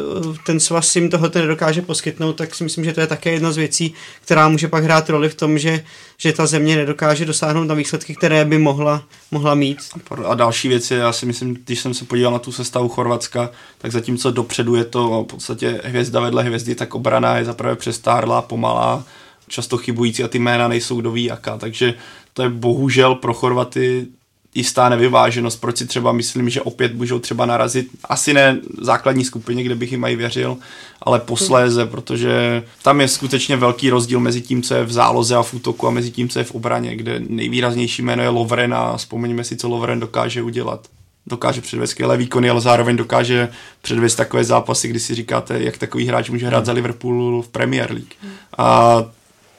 ten 0.46 0.60
svaz 0.60 0.96
jim 0.96 1.10
tohoto 1.10 1.40
nedokáže 1.40 1.82
poskytnout, 1.82 2.34
tak 2.34 2.56
si 2.56 2.64
myslím, 2.64 2.86
že 2.86 2.94
to 2.94 3.02
je 3.02 3.08
také 3.08 3.32
jedna 3.32 3.52
z 3.52 3.58
věcí, 3.58 3.94
která 4.22 4.50
může 4.50 4.68
pak 4.68 4.84
hrát 4.84 5.10
roli 5.10 5.30
v 5.30 5.36
tom, 5.36 5.58
že, 5.58 5.84
že 6.18 6.34
ta 6.34 6.46
země 6.46 6.76
nedokáže 6.76 7.26
dosáhnout 7.26 7.64
na 7.64 7.76
výsledky, 7.76 8.16
které 8.16 8.46
by 8.46 8.58
mohla, 8.58 9.04
mohla 9.32 9.56
mít. 9.56 9.78
A 10.26 10.36
další 10.36 10.68
věc 10.68 10.92
je, 10.92 10.98
já 10.98 11.14
si 11.14 11.26
myslím, 11.26 11.58
když 11.66 11.80
jsem 11.80 11.94
se 11.94 12.06
podíval 12.06 12.34
na 12.34 12.40
tu 12.40 12.52
sestavu 12.52 12.90
Chorvatska, 12.90 13.50
tak 13.78 13.92
zatímco 13.92 14.32
dopředu 14.32 14.76
je 14.76 14.84
to 14.84 15.24
v 15.24 15.28
podstatě 15.28 15.82
hvězda 15.84 16.20
vedle 16.20 16.44
hvězdy, 16.44 16.76
tak 16.76 16.96
obrana 16.96 17.38
je 17.38 17.46
zaprvé 17.46 17.76
přestárlá, 17.76 18.42
pomalá, 18.42 19.04
často 19.48 19.78
chybující 19.78 20.24
a 20.24 20.28
ty 20.28 20.40
jména 20.40 20.68
nejsou 20.68 21.02
do 21.02 21.16
jaká, 21.16 21.58
takže 21.58 21.94
to 22.34 22.44
je 22.44 22.50
bohužel 22.50 23.16
pro 23.16 23.34
Chorvaty 23.34 24.08
jistá 24.56 24.90
nevyváženost, 24.90 25.62
proč 25.62 25.78
si 25.78 25.88
třeba 25.88 26.12
myslím, 26.12 26.50
že 26.50 26.62
opět 26.62 26.96
můžou 26.96 27.20
třeba 27.20 27.46
narazit, 27.46 27.88
asi 28.04 28.34
ne 28.34 28.60
základní 28.82 29.26
skupině, 29.26 29.64
kde 29.64 29.76
bych 29.76 29.92
jim 29.92 30.02
mají 30.02 30.16
věřil, 30.16 30.58
ale 31.02 31.20
posléze, 31.20 31.86
protože 31.86 32.64
tam 32.84 33.02
je 33.02 33.08
skutečně 33.08 33.56
velký 33.56 33.90
rozdíl 33.90 34.20
mezi 34.20 34.42
tím, 34.42 34.62
co 34.62 34.76
je 34.76 34.84
v 34.84 34.92
záloze 34.92 35.36
a 35.36 35.44
v 35.44 35.54
útoku 35.54 35.88
a 35.88 35.92
mezi 35.92 36.12
tím, 36.12 36.30
co 36.30 36.40
je 36.40 36.46
v 36.46 36.56
obraně, 36.56 36.96
kde 36.96 37.20
nejvýraznější 37.20 38.02
jméno 38.02 38.24
je 38.24 38.30
Lovren 38.30 38.74
a 38.74 38.98
vzpomeňme 38.98 39.44
si, 39.44 39.58
co 39.58 39.70
Lovren 39.70 40.00
dokáže 40.00 40.42
udělat. 40.42 40.88
Dokáže 41.28 41.62
předvést 41.62 41.90
skvělé 41.90 42.18
výkony, 42.18 42.50
ale 42.50 42.62
zároveň 42.62 42.98
dokáže 42.98 43.50
předvést 43.82 44.16
takové 44.16 44.44
zápasy, 44.44 44.88
kdy 44.88 45.00
si 45.00 45.16
říkáte, 45.16 45.64
jak 45.64 45.78
takový 45.78 46.06
hráč 46.06 46.30
může 46.30 46.48
hrát 46.48 46.66
za 46.66 46.72
Liverpool 46.72 47.42
v 47.42 47.48
Premier 47.48 47.92
League. 47.92 48.14
A 48.58 48.98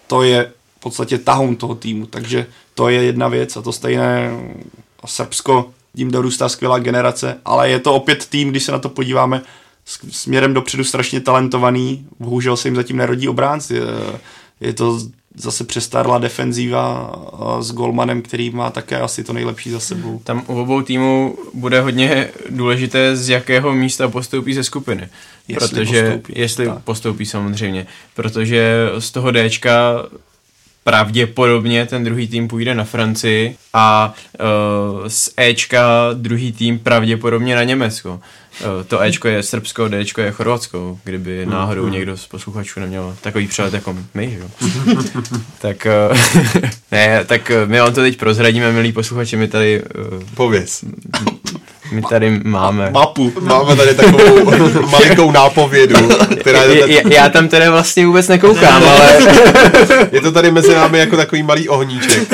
to 0.07 0.23
je 0.23 0.53
v 0.79 0.81
podstatě 0.81 1.19
tahoun 1.19 1.57
toho 1.57 1.75
týmu, 1.75 2.07
takže 2.07 2.47
to 2.75 2.89
je 2.89 3.03
jedna 3.03 3.29
věc 3.29 3.57
a 3.57 3.63
to 3.63 3.73
stejné 3.73 4.41
Srbsko, 5.07 5.71
tím 5.97 6.11
dorůstá 6.11 6.49
skvělá 6.49 6.79
generace, 6.79 7.41
ale 7.45 7.71
je 7.71 7.79
to 7.79 7.95
opět 7.95 8.27
tým, 8.27 8.51
když 8.51 8.63
se 8.63 8.73
na 8.73 8.79
to 8.79 8.89
podíváme, 8.89 9.43
směrem 10.11 10.55
dopředu 10.55 10.85
strašně 10.85 11.21
talentovaný, 11.21 12.07
bohužel 12.19 12.57
se 12.57 12.69
jim 12.69 12.77
zatím 12.77 12.97
nerodí 12.97 13.29
obránci. 13.29 13.75
Je, 13.75 13.83
je 14.61 14.73
to 14.73 14.99
zase 15.37 15.65
přestárla 15.65 16.19
defenzíva 16.19 17.13
s 17.61 17.73
Golmanem, 17.73 18.23
který 18.23 18.51
má 18.51 18.71
také 18.71 19.01
asi 19.01 19.25
to 19.25 19.33
nejlepší 19.33 19.71
za 19.71 19.81
sebou. 19.81 20.21
Tam 20.25 20.45
u 20.47 20.61
obou 20.61 20.83
týmů 20.83 21.39
bude 21.55 21.81
hodně 21.81 22.29
důležité, 22.51 23.17
z 23.17 23.29
jakého 23.29 23.73
místa 23.73 24.09
postoupí 24.09 24.55
ze 24.55 24.65
skupiny. 24.65 25.09
Jestli 25.49 25.69
protože, 25.69 26.03
postoupí. 26.03 26.33
Jestli 26.37 26.67
tak. 26.67 26.83
postoupí 26.83 27.27
samozřejmě. 27.27 27.87
Protože 28.15 28.89
z 28.99 29.11
toho 29.11 29.33
Dčka 29.33 30.07
pravděpodobně 30.85 31.87
ten 31.87 32.05
druhý 32.05 32.29
tým 32.29 32.49
půjde 32.49 32.75
na 32.75 32.85
Francii 32.85 33.57
a 33.73 34.15
uh, 34.41 35.09
z 35.09 35.31
Ečka 35.37 36.11
druhý 36.15 36.53
tým 36.53 36.79
pravděpodobně 36.79 37.55
na 37.57 37.63
Německo. 37.63 38.21
Uh, 38.61 38.85
to 38.87 39.03
Ečko 39.03 39.29
je 39.29 39.43
Srbsko, 39.43 39.89
Dčko 39.89 40.21
je 40.21 40.33
Chorvatsko, 40.33 40.99
kdyby 41.05 41.47
náhodou 41.47 41.83
hmm. 41.83 41.93
někdo 41.93 42.17
z 42.17 42.27
posluchačů 42.27 42.81
neměl 42.81 43.17
takový 43.21 43.47
přehled 43.47 43.75
jako 43.75 43.97
my, 44.15 44.31
že 44.31 44.39
jo. 44.39 44.49
tak 45.59 45.87
uh, 46.11 46.19
ne, 46.93 47.25
tak 47.25 47.53
my 47.67 47.81
vám 47.81 47.95
to 47.95 48.01
teď 48.01 48.19
prozradíme, 48.19 48.73
milí 48.73 48.93
posluchači, 48.93 49.37
my 49.37 49.49
tady... 49.49 49.83
Pověz. 50.35 50.85
My 51.93 52.03
tady 52.03 52.41
máme... 52.45 52.91
Mapu. 52.91 53.33
Máme 53.41 53.77
tady 53.77 53.95
takovou 53.95 54.51
malinkou 54.91 55.31
nápovědu, 55.31 56.09
která 56.41 56.63
je 56.63 56.81
tady... 56.81 56.95
Já, 56.95 57.01
já 57.09 57.29
tam 57.29 57.49
teda 57.49 57.71
vlastně 57.71 58.07
vůbec 58.07 58.29
nekoukám, 58.29 58.83
ale... 58.83 59.19
je 60.13 60.21
to 60.21 60.33
tady 60.33 60.51
mezi 60.51 60.75
námi 60.75 60.99
jako 60.99 61.17
takový 61.17 61.43
malý 61.43 61.69
ohníček. 61.69 62.29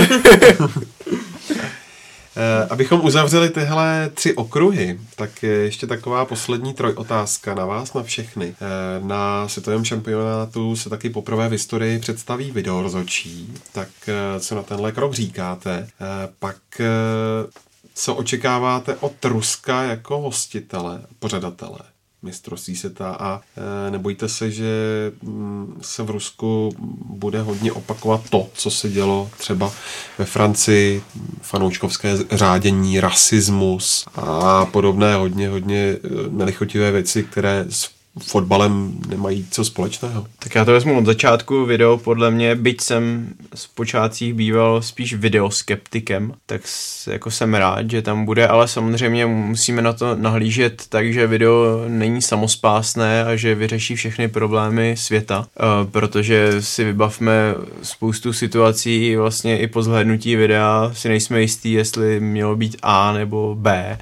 Eh, 2.37 2.67
abychom 2.71 3.05
uzavřeli 3.05 3.51
tyhle 3.51 4.11
tři 4.15 4.35
okruhy, 4.35 5.01
tak 5.17 5.43
je 5.43 5.51
ještě 5.51 5.87
taková 5.87 6.25
poslední 6.25 6.75
trojotázka 6.75 7.55
na 7.55 7.67
vás, 7.67 7.95
na 7.95 8.03
všechny. 8.03 8.55
Eh, 8.61 9.05
na 9.05 9.49
světovém 9.49 9.85
šampionátu 9.85 10.77
se 10.77 10.91
taky 10.91 11.11
poprvé 11.11 11.49
v 11.49 11.53
historii 11.53 11.99
představí 11.99 12.51
videorozhodčí, 12.51 13.55
tak 13.73 13.89
eh, 14.09 14.41
co 14.41 14.55
na 14.55 14.63
tenhle 14.63 14.93
krok 14.93 15.15
říkáte? 15.15 15.89
Pak 16.39 16.57
co 17.95 18.15
očekáváte 18.15 18.97
od 18.97 19.25
Ruska 19.25 19.83
jako 19.83 20.19
hostitele, 20.21 21.01
pořadatele 21.19 21.79
mistrovství 22.23 22.77
světa 22.77 23.17
a 23.21 23.41
e, 23.87 23.91
nebojte 23.91 24.29
se, 24.29 24.51
že 24.51 24.73
mm, 25.23 25.79
se 25.83 26.03
v 26.03 26.11
Rusku 26.11 26.75
bude 27.05 27.41
hodně 27.43 27.73
opakovat 27.73 28.31
to, 28.31 28.49
co 28.55 28.71
se 28.71 28.89
dělo 28.89 29.31
třeba 29.39 29.73
ve 30.19 30.25
Francii, 30.25 31.03
fanouškovské 31.43 32.17
řádění, 32.31 33.01
rasismus 33.01 34.05
a 34.15 34.65
podobné 34.65 35.15
hodně, 35.15 35.49
hodně 35.49 35.77
e, 35.77 35.99
nelichotivé 36.31 36.93
věci, 36.93 37.25
které 37.25 37.65
fotbalem 38.19 38.99
nemají 39.09 39.47
co 39.51 39.65
společného. 39.65 40.27
Tak 40.39 40.55
já 40.55 40.65
to 40.65 40.73
vezmu 40.73 40.99
od 40.99 41.07
začátku. 41.07 41.67
Video 41.67 41.99
podle 41.99 42.31
mě, 42.31 42.55
byť 42.55 42.81
jsem 42.81 43.29
z 43.55 43.67
počátcích 43.67 44.35
býval 44.35 44.83
spíš 44.83 45.15
videoskeptikem, 45.15 46.35
tak 46.47 46.63
jako 47.07 47.31
jsem 47.31 47.55
rád, 47.55 47.91
že 47.91 48.03
tam 48.03 48.25
bude, 48.25 48.49
ale 48.49 48.69
samozřejmě 48.69 49.27
musíme 49.27 49.83
na 49.83 49.93
to 49.93 50.17
nahlížet 50.17 50.83
tak, 50.89 51.13
že 51.13 51.27
video 51.27 51.85
není 51.89 52.23
samospásné 52.23 53.25
a 53.25 53.37
že 53.37 53.55
vyřeší 53.55 53.97
všechny 53.97 54.29
problémy 54.29 54.95
světa, 54.97 55.39
uh, 55.39 55.91
protože 55.91 56.63
si 56.63 56.85
vybavme 56.85 57.55
spoustu 57.83 58.33
situací 58.33 59.17
vlastně 59.17 59.59
i 59.59 59.67
po 59.67 59.83
zhlédnutí 59.83 60.37
videa 60.37 60.91
si 60.95 61.09
nejsme 61.09 61.41
jistí, 61.41 61.73
jestli 61.73 62.21
mělo 62.21 62.57
být 62.57 62.77
A 62.83 63.13
nebo 63.13 63.55
B 63.59 63.99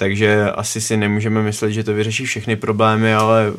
takže 0.00 0.50
asi 0.50 0.80
si 0.80 0.96
nemůžeme 0.96 1.42
myslet, 1.42 1.72
že 1.72 1.84
to 1.84 1.94
vyřeší 1.94 2.24
všechny 2.24 2.56
problémy, 2.56 3.14
ale 3.14 3.52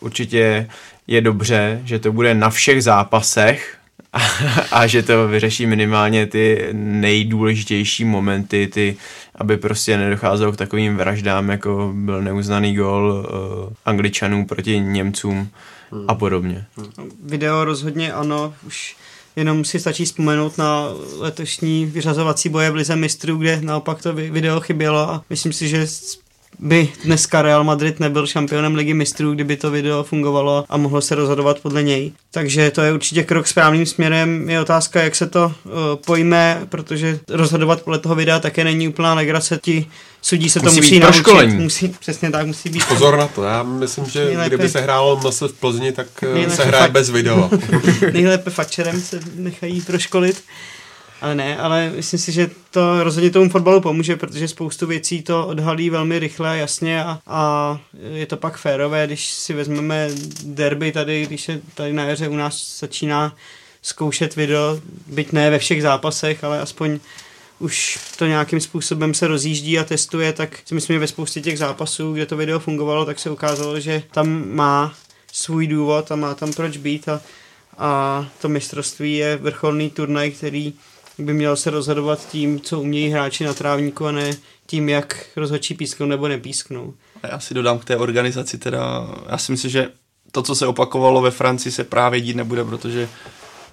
určitě 0.00 0.68
je 1.06 1.20
dobře, 1.20 1.80
že 1.84 1.98
to 1.98 2.12
bude 2.12 2.34
na 2.34 2.50
všech 2.50 2.82
zápasech 2.82 3.76
a, 4.12 4.18
a 4.72 4.86
že 4.86 5.02
to 5.02 5.28
vyřeší 5.28 5.66
minimálně 5.66 6.26
ty 6.26 6.68
nejdůležitější 6.72 8.04
momenty, 8.04 8.66
ty, 8.66 8.96
aby 9.34 9.56
prostě 9.56 9.96
nedocházelo 9.96 10.52
k 10.52 10.56
takovým 10.56 10.96
vraždám, 10.96 11.48
jako 11.48 11.92
byl 11.94 12.22
neuznaný 12.22 12.74
gol 12.74 13.12
uh, 13.12 13.72
Angličanů 13.84 14.46
proti 14.46 14.80
Němcům 14.80 15.48
hmm. 15.90 16.04
a 16.08 16.14
podobně. 16.14 16.64
Video 17.24 17.64
rozhodně 17.64 18.12
ano, 18.12 18.54
už 18.66 18.96
Jenom 19.36 19.64
si 19.64 19.80
stačí 19.80 20.04
vzpomenout 20.04 20.58
na 20.58 20.88
letošní 21.18 21.86
vyřazovací 21.86 22.48
boje 22.48 22.70
v 22.70 22.74
Lize 22.74 22.96
mistrů, 22.96 23.36
kde 23.36 23.60
naopak 23.60 24.02
to 24.02 24.12
video 24.12 24.60
chybělo 24.60 24.98
a 24.98 25.24
myslím 25.30 25.52
si, 25.52 25.68
že 25.68 25.86
by 26.58 26.88
dneska 27.04 27.42
Real 27.42 27.64
Madrid 27.64 28.00
nebyl 28.00 28.26
šampionem 28.26 28.74
ligy 28.74 28.94
mistrů, 28.94 29.34
kdyby 29.34 29.56
to 29.56 29.70
video 29.70 30.04
fungovalo 30.04 30.64
a 30.68 30.76
mohlo 30.76 31.00
se 31.00 31.14
rozhodovat 31.14 31.60
podle 31.60 31.82
něj. 31.82 32.12
Takže 32.30 32.70
to 32.70 32.82
je 32.82 32.92
určitě 32.92 33.22
krok 33.22 33.46
správným 33.46 33.86
směrem. 33.86 34.50
Je 34.50 34.60
otázka, 34.60 35.02
jak 35.02 35.14
se 35.14 35.26
to 35.26 35.46
uh, 35.64 35.72
pojme, 36.06 36.60
protože 36.68 37.18
rozhodovat 37.28 37.82
podle 37.82 37.98
toho 37.98 38.14
videa 38.14 38.38
také 38.38 38.64
není 38.64 38.88
úplná 38.88 39.14
legrace. 39.14 39.58
Ti 39.62 39.86
sudí 40.22 40.50
se 40.50 40.60
musí 40.60 40.76
to 40.76 40.82
musí 40.82 40.98
naučit. 40.98 41.48
Musí, 41.48 41.88
přesně 42.00 42.30
tak, 42.30 42.46
musí 42.46 42.68
být. 42.68 42.84
Pozor 42.84 43.16
na 43.16 43.26
to, 43.26 43.42
já 43.42 43.62
myslím, 43.62 44.04
že 44.04 44.24
nejlépe, 44.24 44.48
kdyby 44.48 44.68
se 44.68 44.80
hrálo 44.80 45.20
MS 45.24 45.40
v 45.40 45.52
Plzni, 45.52 45.92
tak 45.92 46.06
eh, 46.22 46.50
se 46.50 46.64
hraje 46.64 46.82
fakt, 46.82 46.92
bez 46.92 47.10
videa. 47.10 47.50
nejlépe 48.12 48.50
fačerem 48.50 49.00
se 49.00 49.20
nechají 49.34 49.80
proškolit. 49.80 50.42
Ale 51.20 51.34
ne, 51.34 51.58
ale 51.58 51.92
myslím 51.96 52.20
si, 52.20 52.32
že 52.32 52.50
to 52.70 53.04
rozhodně 53.04 53.30
tomu 53.30 53.50
fotbalu 53.50 53.80
pomůže, 53.80 54.16
protože 54.16 54.48
spoustu 54.48 54.86
věcí 54.86 55.22
to 55.22 55.46
odhalí 55.46 55.90
velmi 55.90 56.18
rychle 56.18 56.50
a 56.50 56.54
jasně 56.54 57.04
a, 57.04 57.18
a 57.26 57.78
je 58.12 58.26
to 58.26 58.36
pak 58.36 58.58
férové, 58.58 59.06
když 59.06 59.26
si 59.30 59.54
vezmeme 59.54 60.08
derby 60.44 60.92
tady, 60.92 61.26
když 61.26 61.42
se 61.42 61.60
tady 61.74 61.92
na 61.92 62.04
jaře 62.04 62.28
u 62.28 62.36
nás 62.36 62.78
začíná 62.78 63.36
zkoušet 63.82 64.36
video, 64.36 64.80
byť 65.06 65.32
ne 65.32 65.50
ve 65.50 65.58
všech 65.58 65.82
zápasech, 65.82 66.44
ale 66.44 66.60
aspoň 66.60 66.98
už 67.58 67.98
to 68.18 68.26
nějakým 68.26 68.60
způsobem 68.60 69.14
se 69.14 69.26
rozjíždí 69.26 69.78
a 69.78 69.84
testuje, 69.84 70.32
tak 70.32 70.58
si 70.64 70.74
myslím, 70.74 70.94
že 70.94 71.00
ve 71.00 71.06
spoustě 71.06 71.40
těch 71.40 71.58
zápasů, 71.58 72.12
kde 72.12 72.26
to 72.26 72.36
video 72.36 72.58
fungovalo, 72.58 73.04
tak 73.04 73.18
se 73.18 73.30
ukázalo, 73.30 73.80
že 73.80 74.02
tam 74.10 74.54
má 74.54 74.94
svůj 75.32 75.66
důvod 75.66 76.12
a 76.12 76.16
má 76.16 76.34
tam 76.34 76.52
proč 76.52 76.76
být 76.76 77.08
a, 77.08 77.20
a 77.78 78.26
to 78.40 78.48
mistrovství 78.48 79.16
je 79.16 79.36
vrcholný 79.36 79.90
turnaj, 79.90 80.30
který 80.30 80.74
by 81.18 81.32
měl 81.32 81.56
se 81.56 81.70
rozhodovat 81.70 82.28
tím, 82.28 82.60
co 82.60 82.80
umějí 82.80 83.08
hráči 83.08 83.44
na 83.44 83.54
trávníku 83.54 84.06
a 84.06 84.12
ne 84.12 84.30
tím, 84.66 84.88
jak 84.88 85.26
rozhodčí 85.36 85.74
písknou 85.74 86.06
nebo 86.06 86.28
nepísknou. 86.28 86.94
Já 87.30 87.40
si 87.40 87.54
dodám 87.54 87.78
k 87.78 87.84
té 87.84 87.96
organizaci 87.96 88.58
teda, 88.58 89.08
já 89.30 89.38
si 89.38 89.52
myslím, 89.52 89.70
že 89.70 89.88
to, 90.32 90.42
co 90.42 90.54
se 90.54 90.66
opakovalo 90.66 91.22
ve 91.22 91.30
Francii, 91.30 91.72
se 91.72 91.84
právě 91.84 92.20
dít 92.20 92.36
nebude, 92.36 92.64
protože 92.64 93.08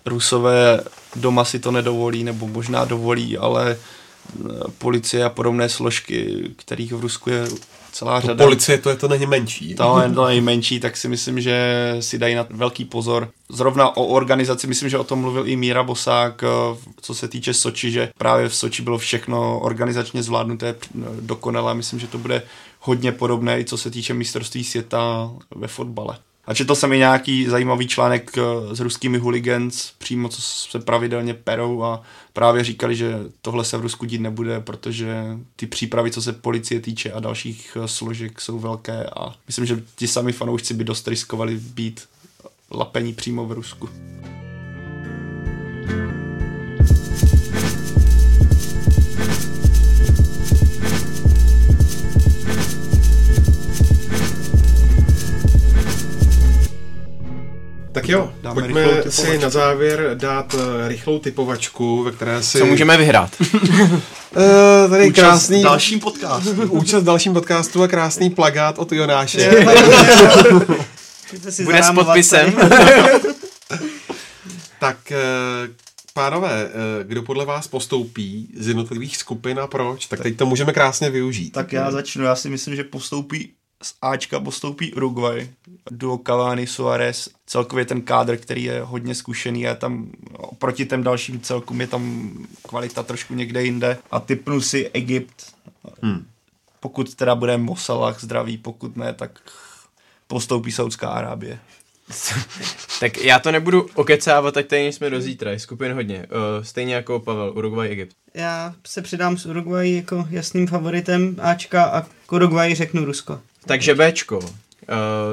Rusové 0.06 0.84
doma 1.16 1.46
si 1.46 1.60
to 1.60 1.72
nedovolí, 1.72 2.24
nebo 2.24 2.48
možná 2.48 2.86
dovolí, 2.86 3.38
ale 3.38 3.72
e, 3.72 3.78
policie 4.78 5.24
a 5.24 5.30
podobné 5.30 5.70
složky, 5.70 6.50
kterých 6.56 6.94
v 6.94 7.00
Rusku 7.00 7.30
je 7.30 7.48
celá 7.96 8.20
řada. 8.20 8.44
Policie 8.46 8.78
to 8.78 8.90
je 8.90 8.96
to 8.96 9.08
nejmenší. 9.08 9.76
To 9.76 10.02
je 10.02 10.10
to 10.10 10.26
nejmenší, 10.26 10.80
tak 10.80 10.98
si 10.98 11.08
myslím, 11.08 11.42
že 11.42 11.96
si 12.00 12.18
dají 12.18 12.36
na 12.36 12.48
velký 12.50 12.86
pozor. 12.86 13.30
Zrovna 13.50 13.98
o 13.98 14.06
organizaci, 14.06 14.68
myslím, 14.68 14.90
že 14.90 14.98
o 14.98 15.04
tom 15.04 15.20
mluvil 15.20 15.48
i 15.48 15.56
Míra 15.56 15.84
Bosák, 15.84 16.44
eh, 16.44 16.78
co 17.02 17.16
se 17.16 17.28
týče 17.28 17.54
Soči, 17.54 17.92
že 17.92 18.10
právě 18.18 18.50
v 18.50 18.56
Soči 18.56 18.84
bylo 18.84 18.98
všechno 18.98 19.60
organizačně 19.60 20.24
zvládnuté 20.24 20.68
eh, 20.70 21.04
dokonale. 21.22 21.74
Myslím, 21.74 22.00
že 22.00 22.08
to 22.08 22.18
bude 22.18 22.42
hodně 22.80 23.12
podobné 23.12 23.60
i 23.60 23.66
co 23.66 23.78
se 23.78 23.92
týče 23.92 24.14
mistrovství 24.14 24.64
světa 24.64 25.32
ve 25.56 25.68
fotbale. 25.68 26.18
A 26.48 26.54
četl 26.54 26.76
jsem 26.76 26.94
i 26.94 26.98
nějaký 26.98 27.46
zajímavý 27.46 27.88
článek 27.88 28.38
eh, 28.38 28.76
s 28.76 28.80
ruskými 28.80 29.18
hooligans, 29.18 29.92
přímo 29.98 30.30
co 30.30 30.42
se 30.42 30.80
pravidelně 30.80 31.34
perou 31.34 31.84
a 31.84 32.02
právě 32.34 32.64
říkali, 32.64 32.96
že 32.96 33.14
tohle 33.42 33.66
se 33.66 33.78
v 33.78 33.82
Rusku 33.82 34.06
dít 34.06 34.22
nebude, 34.22 34.60
protože 34.60 35.38
ty 35.56 35.68
přípravy, 35.68 36.12
co 36.12 36.22
se 36.22 36.34
policie 36.34 36.82
týče 36.82 37.12
a 37.12 37.20
dalších 37.20 37.78
eh, 37.84 37.88
složek, 37.88 38.42
jsou 38.42 38.60
velké 38.60 39.06
a 39.06 39.36
myslím, 39.48 39.66
že 39.66 39.84
ti 39.96 40.08
sami 40.08 40.32
fanoušci 40.32 40.74
by 40.74 40.84
dost 40.84 41.08
riskovali 41.08 41.56
být 41.56 42.08
lapení 42.72 43.14
přímo 43.14 43.46
v 43.46 43.52
Rusku. 43.52 43.90
Tak 57.96 58.10
jo, 58.10 58.34
Dáme 58.42 58.62
pojďme 58.62 59.04
si 59.10 59.38
na 59.38 59.50
závěr 59.50 60.12
dát 60.14 60.54
uh, 60.54 60.60
rychlou 60.88 61.20
typovačku, 61.20 62.04
ve 62.04 62.12
které 62.12 62.44
si... 62.44 62.58
Co 62.58 62.66
můžeme 62.66 62.98
vyhrát? 62.98 63.32
uh, 63.42 63.50
tady 64.90 65.08
Účast 65.08 65.16
krásný... 65.16 65.64
dalším 65.64 66.00
podcastu. 66.00 66.52
Účast 66.70 67.04
dalším 67.04 67.34
podcastu 67.34 67.84
a 67.84 67.88
krásný 67.88 68.30
plagát 68.30 68.80
od 68.80 68.92
Jonáše. 68.92 69.66
Bude 71.64 71.84
s 71.84 71.92
podpisem. 71.92 72.54
Tak 74.80 75.12
eh, 75.12 75.18
pánové, 76.14 76.70
eh, 76.70 77.04
kdo 77.04 77.24
podle 77.24 77.46
vás 77.46 77.68
postoupí 77.68 78.50
z 78.58 78.68
jednotlivých 78.68 79.18
skupin 79.18 79.60
a 79.60 79.68
proč? 79.68 80.06
Tak 80.06 80.22
teď 80.22 80.38
to 80.38 80.46
můžeme 80.46 80.74
krásně 80.74 81.10
využít. 81.10 81.52
Tak 81.52 81.74
já 81.74 81.92
začnu, 81.92 82.24
já 82.24 82.36
si 82.36 82.50
myslím, 82.50 82.76
že 82.76 82.84
postoupí 82.84 83.50
z 83.86 83.94
Ačka 84.02 84.40
postoupí 84.40 84.94
Uruguay, 84.94 85.50
duo 85.92 86.18
Cavani, 86.18 86.68
Suarez, 86.68 87.30
celkově 87.46 87.86
ten 87.86 88.02
kádr, 88.02 88.38
který 88.38 88.64
je 88.64 88.82
hodně 88.82 89.16
zkušený 89.16 89.68
a 89.68 89.76
tam 89.76 90.12
oproti 90.38 90.86
těm 90.86 91.04
dalším 91.04 91.42
celkům 91.42 91.82
je 91.82 91.88
tam 91.88 92.34
kvalita 92.68 93.04
trošku 93.04 93.34
někde 93.34 93.64
jinde 93.64 93.98
a 94.12 94.20
typnu 94.20 94.62
si 94.62 94.90
Egypt, 94.94 95.54
hmm. 96.02 96.26
pokud 96.80 97.16
teda 97.16 97.36
bude 97.36 97.58
Mosalah 97.58 98.22
zdravý, 98.22 98.58
pokud 98.58 98.98
ne, 98.98 99.14
tak 99.14 99.40
postoupí 100.28 100.72
Saudská 100.72 101.10
Arábie. 101.10 101.60
tak 103.00 103.18
já 103.18 103.40
to 103.40 103.52
nebudu 103.52 103.88
okecávat, 103.96 104.58
ať 104.58 104.68
tady 104.68 104.86
jsme 104.86 105.10
do 105.10 105.22
zítra, 105.22 105.52
je 105.52 105.60
skupin 105.60 105.94
hodně. 105.94 106.18
Uh, 106.18 106.64
stejně 106.64 106.96
jako 106.96 107.20
Pavel, 107.20 107.54
Uruguay, 107.56 107.92
Egypt. 107.92 108.16
Já 108.34 108.74
se 108.88 109.02
přidám 109.02 109.38
s 109.38 109.46
Uruguay 109.46 109.96
jako 109.96 110.28
jasným 110.30 110.68
favoritem 110.68 111.36
Ačka 111.42 111.84
a 111.84 112.02
k 112.02 112.34
Uruguay 112.34 112.76
řeknu 112.76 113.06
Rusko. 113.06 113.42
Takže 113.66 113.96
Bčko. 113.96 114.38
Uh, 114.38 114.46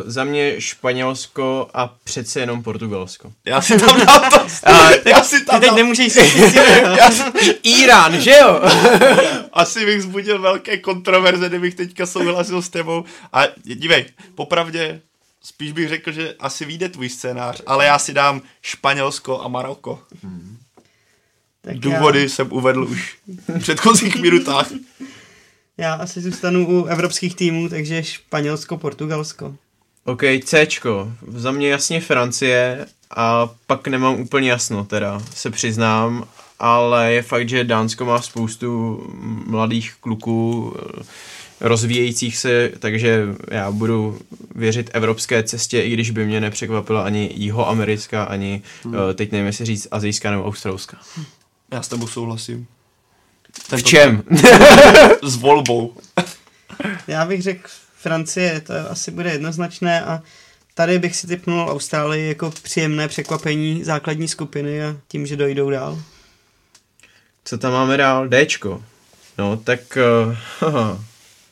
za 0.04 0.24
mě 0.24 0.60
Španělsko 0.60 1.68
a 1.74 1.94
přece 2.04 2.40
jenom 2.40 2.62
Portugalsko. 2.62 3.32
Já 3.44 3.60
si 3.60 3.78
tam 3.78 4.06
dám 4.06 4.30
to. 4.30 4.40
A, 4.64 4.90
já 5.08 5.24
si 5.24 5.44
tam 5.44 5.60
Ty 5.60 5.60
teď 5.60 5.68
dám, 5.68 5.76
nemůžeš 5.76 6.12
si 6.12 6.20
Irán, 7.62 8.20
že 8.20 8.36
jo? 8.40 8.60
asi 9.52 9.86
bych 9.86 10.02
zbudil 10.02 10.38
velké 10.38 10.78
kontroverze, 10.78 11.48
kdybych 11.48 11.74
teďka 11.74 12.06
souhlasil 12.06 12.62
s 12.62 12.68
tebou. 12.68 13.04
A 13.32 13.42
dívej, 13.62 14.04
popravdě 14.34 15.00
spíš 15.42 15.72
bych 15.72 15.88
řekl, 15.88 16.12
že 16.12 16.34
asi 16.38 16.64
vyjde 16.64 16.88
tvůj 16.88 17.08
scénář, 17.08 17.62
ale 17.66 17.86
já 17.86 17.98
si 17.98 18.14
dám 18.14 18.42
Španělsko 18.62 19.42
a 19.42 19.48
Maroko. 19.48 20.02
tak 21.62 21.78
Důvody 21.78 22.28
jsem 22.28 22.52
uvedl 22.52 22.84
už 22.84 23.16
v 23.48 23.58
předchozích 23.58 24.16
minutách. 24.16 24.68
Já, 25.78 25.94
asi 25.94 26.20
zůstanu 26.20 26.68
u 26.68 26.84
evropských 26.84 27.34
týmů, 27.36 27.68
takže 27.68 28.02
Španělsko, 28.02 28.76
Portugalsko. 28.76 29.54
OK, 30.04 30.22
Cčko. 30.44 31.12
Za 31.28 31.52
mě 31.52 31.68
jasně 31.68 32.00
Francie 32.00 32.86
a 33.16 33.50
pak 33.66 33.88
nemám 33.88 34.20
úplně 34.20 34.50
jasno 34.50 34.84
teda, 34.84 35.22
se 35.34 35.50
přiznám, 35.50 36.24
ale 36.58 37.12
je 37.12 37.22
fakt, 37.22 37.48
že 37.48 37.64
Dánsko 37.64 38.04
má 38.04 38.22
spoustu 38.22 39.00
mladých 39.46 39.94
kluků, 40.00 40.74
rozvíjejících 41.60 42.36
se, 42.36 42.72
takže 42.78 43.26
já 43.50 43.70
budu 43.70 44.18
věřit 44.54 44.90
evropské 44.92 45.42
cestě, 45.42 45.82
i 45.82 45.90
když 45.90 46.10
by 46.10 46.26
mě 46.26 46.40
nepřekvapila 46.40 47.02
ani 47.02 47.30
jihoamerická, 47.34 48.24
ani 48.24 48.62
hmm. 48.84 48.94
teď 49.14 49.32
nevím, 49.32 49.46
jestli 49.46 49.64
říct 49.64 49.88
azijská 49.90 50.30
nebo 50.30 50.44
australská. 50.44 50.98
Já 51.72 51.82
s 51.82 51.88
tebou 51.88 52.06
souhlasím. 52.06 52.66
V 53.76 53.82
čem? 53.82 54.22
S 55.22 55.36
volbou. 55.36 55.94
Já 57.06 57.24
bych 57.24 57.42
řekl 57.42 57.68
Francie, 57.96 58.60
to 58.60 58.72
asi 58.90 59.10
bude 59.10 59.30
jednoznačné 59.30 60.02
a 60.02 60.22
tady 60.74 60.98
bych 60.98 61.16
si 61.16 61.26
typnul 61.26 61.70
Austrálii 61.70 62.28
jako 62.28 62.50
příjemné 62.62 63.08
překvapení 63.08 63.84
základní 63.84 64.28
skupiny 64.28 64.84
a 64.84 64.96
tím, 65.08 65.26
že 65.26 65.36
dojdou 65.36 65.70
dál. 65.70 66.02
Co 67.44 67.58
tam 67.58 67.72
máme 67.72 67.96
dál? 67.96 68.28
Dčko. 68.28 68.84
No, 69.38 69.56
tak... 69.56 69.98
Uh, 70.66 70.72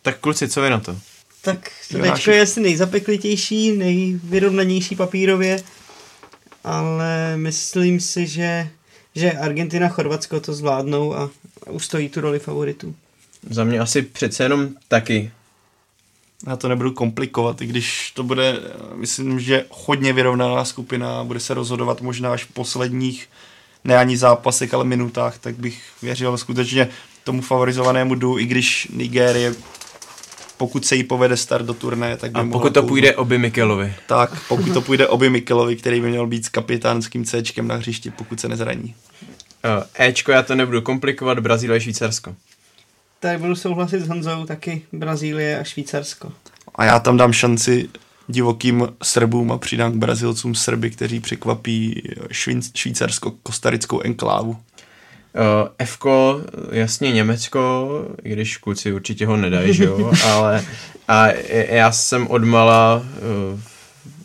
tak 0.03 0.19
kluci, 0.19 0.49
co 0.49 0.63
vy 0.63 0.71
na 0.71 0.81
to? 0.81 0.97
Tak 1.43 1.71
Dčko 2.15 2.31
je 2.31 2.43
asi 2.43 2.61
nejzapeklitější, 2.61 3.73
nejvyrovnanější 3.73 4.97
papírově, 4.97 5.63
ale 6.65 7.37
myslím 7.37 8.01
si, 8.01 8.27
že, 8.27 8.71
že 9.15 9.33
Argentina, 9.33 9.89
Chorvatsko 9.89 10.41
to 10.41 10.55
zvládnou 10.55 11.15
a 11.15 11.31
ustojí 11.71 12.09
tu 12.09 12.21
roli 12.21 12.39
favoritů. 12.39 12.95
Za 13.51 13.65
mě 13.65 13.81
asi 13.81 14.03
přece 14.03 14.43
jenom 14.43 14.69
taky. 14.89 15.31
Já 16.47 16.57
to 16.57 16.69
nebudu 16.69 16.93
komplikovat, 16.93 17.63
i 17.63 17.67
když 17.67 18.11
to 18.11 18.23
bude, 18.23 18.57
myslím, 18.95 19.41
že 19.41 19.65
hodně 19.71 20.13
vyrovnaná 20.13 20.65
skupina, 20.65 21.25
bude 21.25 21.41
se 21.41 21.55
rozhodovat 21.55 22.01
možná 22.01 22.33
až 22.33 22.45
v 22.45 22.53
posledních, 22.53 23.29
ne 23.85 23.97
ani 23.97 24.17
zápasech, 24.17 24.75
ale 24.75 24.85
minutách, 24.85 25.39
tak 25.39 25.55
bych 25.55 25.83
věřil 26.03 26.39
skutečně 26.39 26.89
tomu 27.25 27.43
favorizovanému 27.43 28.15
du, 28.15 28.39
i 28.39 28.47
když 28.47 28.89
Nigérie 28.93 29.55
pokud 30.61 30.87
se 30.87 30.97
jí 30.97 31.05
povede 31.05 31.37
start 31.37 31.67
do 31.67 31.75
turné, 31.75 32.17
tak 32.17 32.33
by 32.33 32.41
A 32.41 32.45
pokud 32.45 32.75
to 32.75 32.83
půjde 32.83 33.17
oby 33.17 33.39
Mikelovi. 33.39 33.95
Tak, 34.07 34.31
pokud 34.49 34.73
to 34.73 34.81
půjde 34.89 35.09
oby 35.09 35.31
Mikelovi, 35.31 35.77
který 35.77 36.01
by 36.01 36.09
měl 36.09 36.27
být 36.27 36.45
s 36.45 36.49
kapitánským 36.49 37.25
Cčkem 37.25 37.69
na 37.69 37.75
hřišti, 37.75 38.11
pokud 38.11 38.41
se 38.41 38.49
nezraní. 38.49 38.95
Ečko, 40.01 40.33
já 40.33 40.43
to 40.43 40.55
nebudu 40.55 40.83
komplikovat, 40.83 41.39
Brazílie, 41.39 41.81
Švýcarsko. 41.81 42.37
Tak 43.21 43.41
budu 43.41 43.57
souhlasit 43.57 44.01
s 44.01 44.09
Honzou, 44.09 44.45
taky 44.47 44.83
Brazílie 44.93 45.59
a 45.59 45.65
Švýcarsko. 45.65 46.33
A 46.75 46.85
já 46.85 46.99
tam 46.99 47.17
dám 47.17 47.33
šanci 47.33 47.89
divokým 48.29 48.89
Srbům 49.03 49.53
a 49.53 49.59
přidám 49.59 49.93
k 49.93 49.97
Brazilcům 49.97 50.55
Srby, 50.55 50.91
kteří 50.91 51.21
překvapí 51.21 52.03
švýcarsko-kostarickou 52.75 54.01
enklávu. 54.05 54.57
Uh, 55.35 55.69
F, 55.79 55.99
jasně 56.73 57.13
Německo, 57.13 57.89
i 58.25 58.33
když 58.33 58.57
kluci 58.57 58.93
určitě 58.93 59.27
ho 59.27 59.37
nedají, 59.37 59.75
že 59.75 59.85
jo, 59.85 60.13
ale 60.25 60.65
a 61.09 61.27
já 61.69 61.93
jsem 61.93 62.27
odmala 62.27 62.97
uh, 63.53 63.61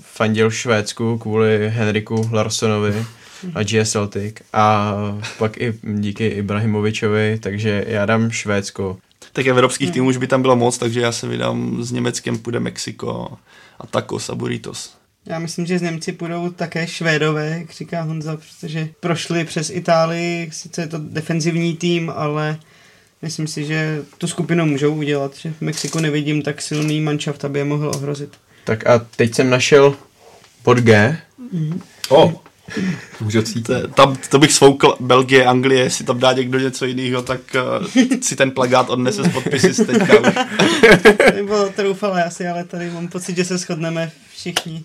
fandil 0.02 0.52
Švédsku 0.52 1.18
kvůli 1.18 1.69
Henriku 1.69 2.30
Larsonovi 2.32 3.06
a 3.56 3.64
GS 3.64 3.91
Celtic 3.91 4.36
a 4.53 4.95
pak 5.38 5.57
i 5.57 5.73
díky 5.84 6.27
Ibrahimovičovi, 6.27 7.40
takže 7.40 7.86
já 7.88 8.06
dám 8.06 8.32
Švédsko. 8.32 8.98
Tak 9.34 9.45
evropských 9.45 9.91
týmů 9.91 10.10
už 10.10 10.18
by 10.18 10.27
tam 10.27 10.41
bylo 10.41 10.56
moc, 10.56 10.77
takže 10.77 11.02
já 11.02 11.11
se 11.11 11.27
vydám 11.27 11.84
s 11.84 11.91
Německem, 11.91 12.38
půjde 12.38 12.60
Mexiko 12.60 13.38
a 13.80 13.88
tacos 13.88 14.30
a 14.30 14.36
burritos. 14.36 14.98
Já 15.28 15.40
myslím, 15.40 15.66
že 15.66 15.80
z 15.80 15.82
Němci 15.82 16.12
půjdou 16.12 16.50
také 16.50 16.88
Švédové, 16.88 17.50
jak 17.50 17.72
říká 17.72 18.02
Honza, 18.02 18.38
protože 18.38 18.90
prošli 19.00 19.46
přes 19.46 19.70
Itálii, 19.70 20.50
sice 20.54 20.82
je 20.82 20.88
to 20.88 20.98
defenzivní 20.98 21.76
tým, 21.76 22.12
ale 22.16 22.58
myslím 23.22 23.48
si, 23.48 23.66
že 23.66 24.04
tu 24.18 24.28
skupinu 24.28 24.66
můžou 24.66 24.96
udělat, 24.96 25.36
že 25.36 25.52
v 25.52 25.62
Mexiku 25.62 26.00
nevidím 26.00 26.42
tak 26.42 26.62
silný 26.62 27.02
manšaft, 27.02 27.46
aby 27.46 27.60
je 27.60 27.66
mohl 27.66 27.88
ohrozit. 27.88 28.30
Tak 28.64 28.88
a 28.88 29.00
teď 29.16 29.36
jsem 29.36 29.50
našel 29.50 29.96
pod 30.64 30.78
G. 30.78 31.18
Mm-hmm. 31.54 31.82
O. 32.10 32.42
Můžu 33.22 33.42
to, 33.42 33.88
tam, 33.88 34.18
to 34.30 34.40
bych 34.40 34.54
svoukl 34.54 34.96
Belgie, 35.00 35.46
Anglie, 35.46 35.84
jestli 35.84 36.06
tam 36.06 36.20
dá 36.20 36.34
někdo 36.34 36.60
něco 36.60 36.86
jiného, 36.86 37.22
tak 37.22 37.42
uh, 37.56 37.88
si 38.22 38.36
ten 38.36 38.52
plagát 38.52 38.90
odnese 38.90 39.24
z 39.24 39.34
podpisy 39.34 39.74
z 39.74 39.86
teďka 39.86 40.20
už. 40.20 40.36
to 41.38 41.44
bylo 41.46 41.70
troufalé 41.70 42.24
asi, 42.24 42.48
ale 42.48 42.64
tady 42.64 42.92
mám 42.92 43.08
pocit, 43.08 43.36
že 43.36 43.46
se 43.46 43.58
shodneme 43.58 44.12
všichni 44.34 44.84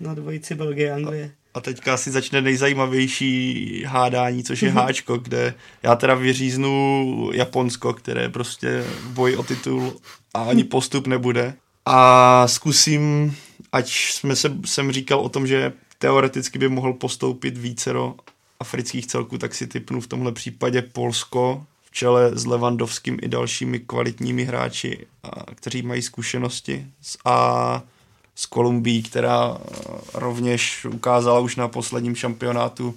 na 0.00 0.14
dvojici 0.14 0.54
Belgie, 0.54 0.92
Anglie. 0.92 1.30
A 1.54 1.60
teďka 1.60 1.94
asi 1.94 2.10
začne 2.10 2.42
nejzajímavější 2.42 3.82
hádání, 3.86 4.44
což 4.44 4.62
je 4.62 4.70
háčko, 4.70 5.18
kde 5.18 5.54
já 5.82 5.96
teda 5.96 6.14
vyříznu 6.14 7.30
Japonsko, 7.34 7.92
které 7.92 8.28
prostě 8.28 8.84
bojí 9.08 9.36
o 9.36 9.42
titul 9.42 10.00
a 10.34 10.42
ani 10.42 10.64
postup 10.64 11.06
nebude. 11.06 11.54
A 11.86 12.48
zkusím, 12.48 13.36
ať 13.72 13.92
jsme 13.92 14.36
se, 14.36 14.56
jsem 14.64 14.92
říkal 14.92 15.20
o 15.20 15.28
tom, 15.28 15.46
že 15.46 15.72
teoreticky 15.98 16.58
by 16.58 16.68
mohl 16.68 16.92
postoupit 16.92 17.58
vícero 17.58 18.14
afrických 18.60 19.06
celků, 19.06 19.38
tak 19.38 19.54
si 19.54 19.66
typnu 19.66 20.00
v 20.00 20.06
tomhle 20.06 20.32
případě 20.32 20.82
Polsko 20.82 21.64
v 21.84 21.90
čele 21.90 22.30
s 22.38 22.46
Levandovským 22.46 23.18
i 23.22 23.28
dalšími 23.28 23.78
kvalitními 23.78 24.44
hráči, 24.44 25.06
kteří 25.54 25.82
mají 25.82 26.02
zkušenosti. 26.02 26.86
A 27.24 27.82
s 28.38 28.46
Kolumbií, 28.46 29.02
která 29.02 29.58
rovněž 30.14 30.84
ukázala 30.84 31.40
už 31.40 31.56
na 31.56 31.68
posledním 31.68 32.14
šampionátu. 32.14 32.94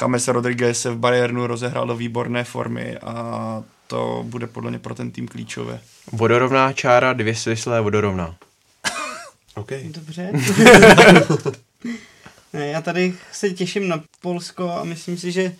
James 0.00 0.28
Rodriguez 0.28 0.80
se 0.80 0.90
v 0.90 0.98
Bayernu 0.98 1.46
rozehrál 1.46 1.86
do 1.86 1.96
výborné 1.96 2.44
formy 2.44 2.98
a 2.98 3.64
to 3.86 4.24
bude 4.26 4.46
podle 4.46 4.70
mě 4.70 4.78
pro 4.78 4.94
ten 4.94 5.10
tým 5.10 5.28
klíčové. 5.28 5.80
Vodorovná 6.12 6.72
čára, 6.72 7.12
dvě 7.12 7.34
svislé 7.34 7.80
vodorovná. 7.80 8.36
OK. 9.54 9.72
Dobře. 9.84 10.30
ne, 12.52 12.66
já 12.66 12.80
tady 12.80 13.14
se 13.32 13.50
těším 13.50 13.88
na 13.88 14.02
Polsko 14.20 14.70
a 14.70 14.84
myslím 14.84 15.18
si, 15.18 15.32
že 15.32 15.54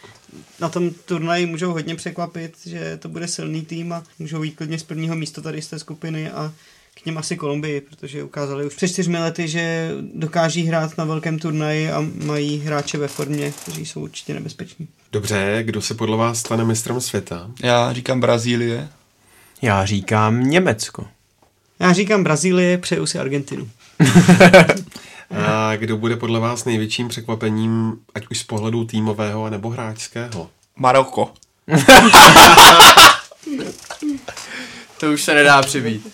na 0.61 0.69
tom 0.69 0.91
turnaji 0.91 1.47
můžou 1.47 1.73
hodně 1.73 1.97
překvapit, 1.97 2.55
že 2.67 2.97
to 2.97 3.09
bude 3.09 3.29
silný 3.29 3.63
tým 3.63 3.93
a 3.93 4.03
můžou 4.19 4.43
jít 4.43 4.53
klidně 4.53 4.79
z 4.79 4.83
prvního 4.83 5.17
místa 5.17 5.41
tady 5.41 5.63
z 5.63 5.67
té 5.67 5.79
skupiny 5.79 6.31
a 6.31 6.53
k 7.03 7.07
něm 7.07 7.19
asi 7.19 7.37
Kolumbii, 7.37 7.81
protože 7.81 8.23
ukázali 8.23 8.67
už 8.67 8.75
před 8.75 8.89
čtyřmi 8.89 9.19
lety, 9.19 9.49
že 9.49 9.91
dokáží 10.15 10.63
hrát 10.67 10.99
na 10.99 11.05
velkém 11.05 11.39
turnaji 11.39 11.91
a 11.91 12.05
mají 12.25 12.61
hráče 12.61 12.99
ve 12.99 13.09
formě, 13.09 13.53
kteří 13.63 13.87
jsou 13.87 14.01
určitě 14.01 14.35
nebezpeční. 14.35 14.89
Dobře, 15.13 15.59
kdo 15.63 15.83
se 15.83 15.95
podle 15.95 16.17
vás 16.17 16.39
stane 16.39 16.65
mistrem 16.65 17.01
světa? 17.01 17.51
Já 17.63 17.93
říkám 17.93 18.21
Brazílie. 18.21 18.89
Já 19.63 19.87
říkám 19.87 20.41
Německo. 20.41 21.07
Já 21.79 21.93
říkám 21.93 22.25
Brazílie, 22.25 22.79
přeju 22.79 23.07
si 23.07 23.19
Argentinu. 23.19 23.69
A 25.31 25.77
kdo 25.77 25.97
bude 25.97 26.17
podle 26.17 26.41
vás 26.41 26.65
největším 26.65 27.09
překvapením, 27.09 27.97
ať 28.15 28.27
už 28.31 28.39
z 28.39 28.45
pohledu 28.45 28.85
týmového 28.85 29.51
nebo 29.51 29.69
hráčského? 29.69 30.51
Maroko. 30.77 31.33
To 35.01 35.13
už 35.13 35.23
se 35.23 35.35
nedá 35.35 35.63
přibít. 35.63 36.13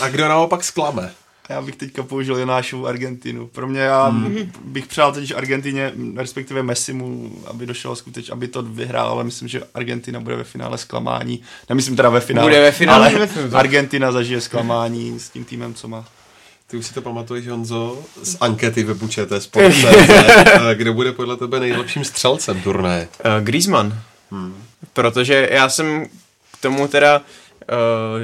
A 0.00 0.08
kdo 0.08 0.28
naopak 0.28 0.64
zklame? 0.64 1.12
Já 1.50 1.62
bych 1.62 1.76
teďka 1.76 2.02
použil 2.02 2.36
Jonášovu 2.36 2.86
Argentinu. 2.86 3.46
Pro 3.46 3.68
mě 3.68 3.80
já 3.80 4.06
hmm. 4.06 4.52
bych 4.64 4.86
přál 4.86 5.12
teď 5.12 5.32
Argentině, 5.36 5.92
respektive 6.16 6.62
Messimu, 6.62 7.32
aby 7.46 7.66
došel 7.66 7.96
skutečně, 7.96 8.32
aby 8.32 8.48
to 8.48 8.62
vyhrál, 8.62 9.08
ale 9.08 9.24
myslím, 9.24 9.48
že 9.48 9.62
Argentina 9.74 10.20
bude 10.20 10.36
ve 10.36 10.44
finále 10.44 10.78
zklamání. 10.78 11.42
Nemyslím 11.68 11.96
teda 11.96 12.08
ve 12.08 12.20
finále, 12.20 12.48
Bude 12.48 12.60
ve 12.60 12.72
finále. 12.72 13.14
ale 13.14 13.28
Argentina 13.54 14.12
zažije 14.12 14.40
zklamání 14.40 15.20
s 15.20 15.30
tím 15.30 15.44
týmem, 15.44 15.74
co 15.74 15.88
má. 15.88 16.04
Ty 16.66 16.76
už 16.76 16.86
si 16.86 16.94
to 16.94 17.02
pamatuješ, 17.02 17.48
Honzo, 17.48 17.98
z 18.22 18.36
ankety 18.40 18.82
webu 18.82 19.08
ČT 19.08 19.42
Sport. 19.42 19.74
Kdo 20.74 20.94
bude 20.94 21.12
podle 21.12 21.36
tebe 21.36 21.60
nejlepším 21.60 22.04
střelcem 22.04 22.62
turnaje? 22.62 23.08
Uh, 23.24 23.44
Griezmann. 23.44 23.98
Hmm. 24.30 24.54
Protože 24.92 25.48
já 25.52 25.68
jsem 25.68 26.06
k 26.52 26.60
tomu 26.60 26.88
teda 26.88 27.18
uh, 27.18 27.24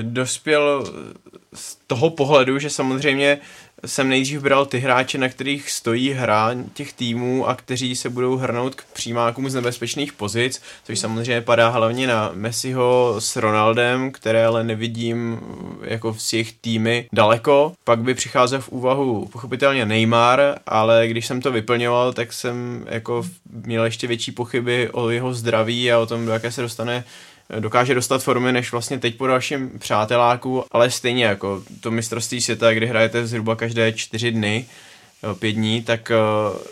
dospěl 0.02 0.84
z 1.54 1.76
toho 1.86 2.10
pohledu, 2.10 2.58
že 2.58 2.70
samozřejmě 2.70 3.38
jsem 3.86 4.08
nejdřív 4.08 4.40
bral 4.40 4.66
ty 4.66 4.78
hráče, 4.78 5.18
na 5.18 5.28
kterých 5.28 5.70
stojí 5.70 6.10
hra 6.10 6.50
těch 6.74 6.92
týmů 6.92 7.48
a 7.48 7.54
kteří 7.54 7.96
se 7.96 8.10
budou 8.10 8.36
hrnout 8.36 8.74
k 8.74 8.84
přímákům 8.92 9.50
z 9.50 9.54
nebezpečných 9.54 10.12
pozic, 10.12 10.62
což 10.84 10.98
samozřejmě 10.98 11.40
padá 11.40 11.68
hlavně 11.68 12.06
na 12.06 12.30
Messiho 12.34 13.16
s 13.18 13.36
Ronaldem, 13.36 14.12
které 14.12 14.46
ale 14.46 14.64
nevidím 14.64 15.40
jako 15.82 16.12
v 16.12 16.32
jejich 16.32 16.52
týmy 16.52 17.08
daleko. 17.12 17.72
Pak 17.84 17.98
by 17.98 18.14
přicházel 18.14 18.60
v 18.60 18.68
úvahu 18.68 19.28
pochopitelně 19.32 19.86
Neymar, 19.86 20.40
ale 20.66 21.08
když 21.08 21.26
jsem 21.26 21.40
to 21.40 21.52
vyplňoval, 21.52 22.12
tak 22.12 22.32
jsem 22.32 22.86
jako 22.90 23.22
měl 23.52 23.84
ještě 23.84 24.06
větší 24.06 24.32
pochyby 24.32 24.90
o 24.92 25.10
jeho 25.10 25.34
zdraví 25.34 25.92
a 25.92 25.98
o 25.98 26.06
tom, 26.06 26.26
do 26.26 26.32
jaké 26.32 26.52
se 26.52 26.62
dostane 26.62 27.04
dokáže 27.58 27.94
dostat 27.94 28.22
formy 28.22 28.52
než 28.52 28.72
vlastně 28.72 28.98
teď 28.98 29.16
po 29.16 29.26
dalším 29.26 29.70
přáteláku, 29.78 30.64
ale 30.70 30.90
stejně 30.90 31.24
jako 31.24 31.62
to 31.80 31.90
mistrovství 31.90 32.40
světa, 32.40 32.74
kdy 32.74 32.86
hrajete 32.86 33.26
zhruba 33.26 33.56
každé 33.56 33.92
čtyři 33.92 34.30
dny, 34.30 34.66
pět 35.38 35.52
dní, 35.52 35.82
tak 35.82 36.12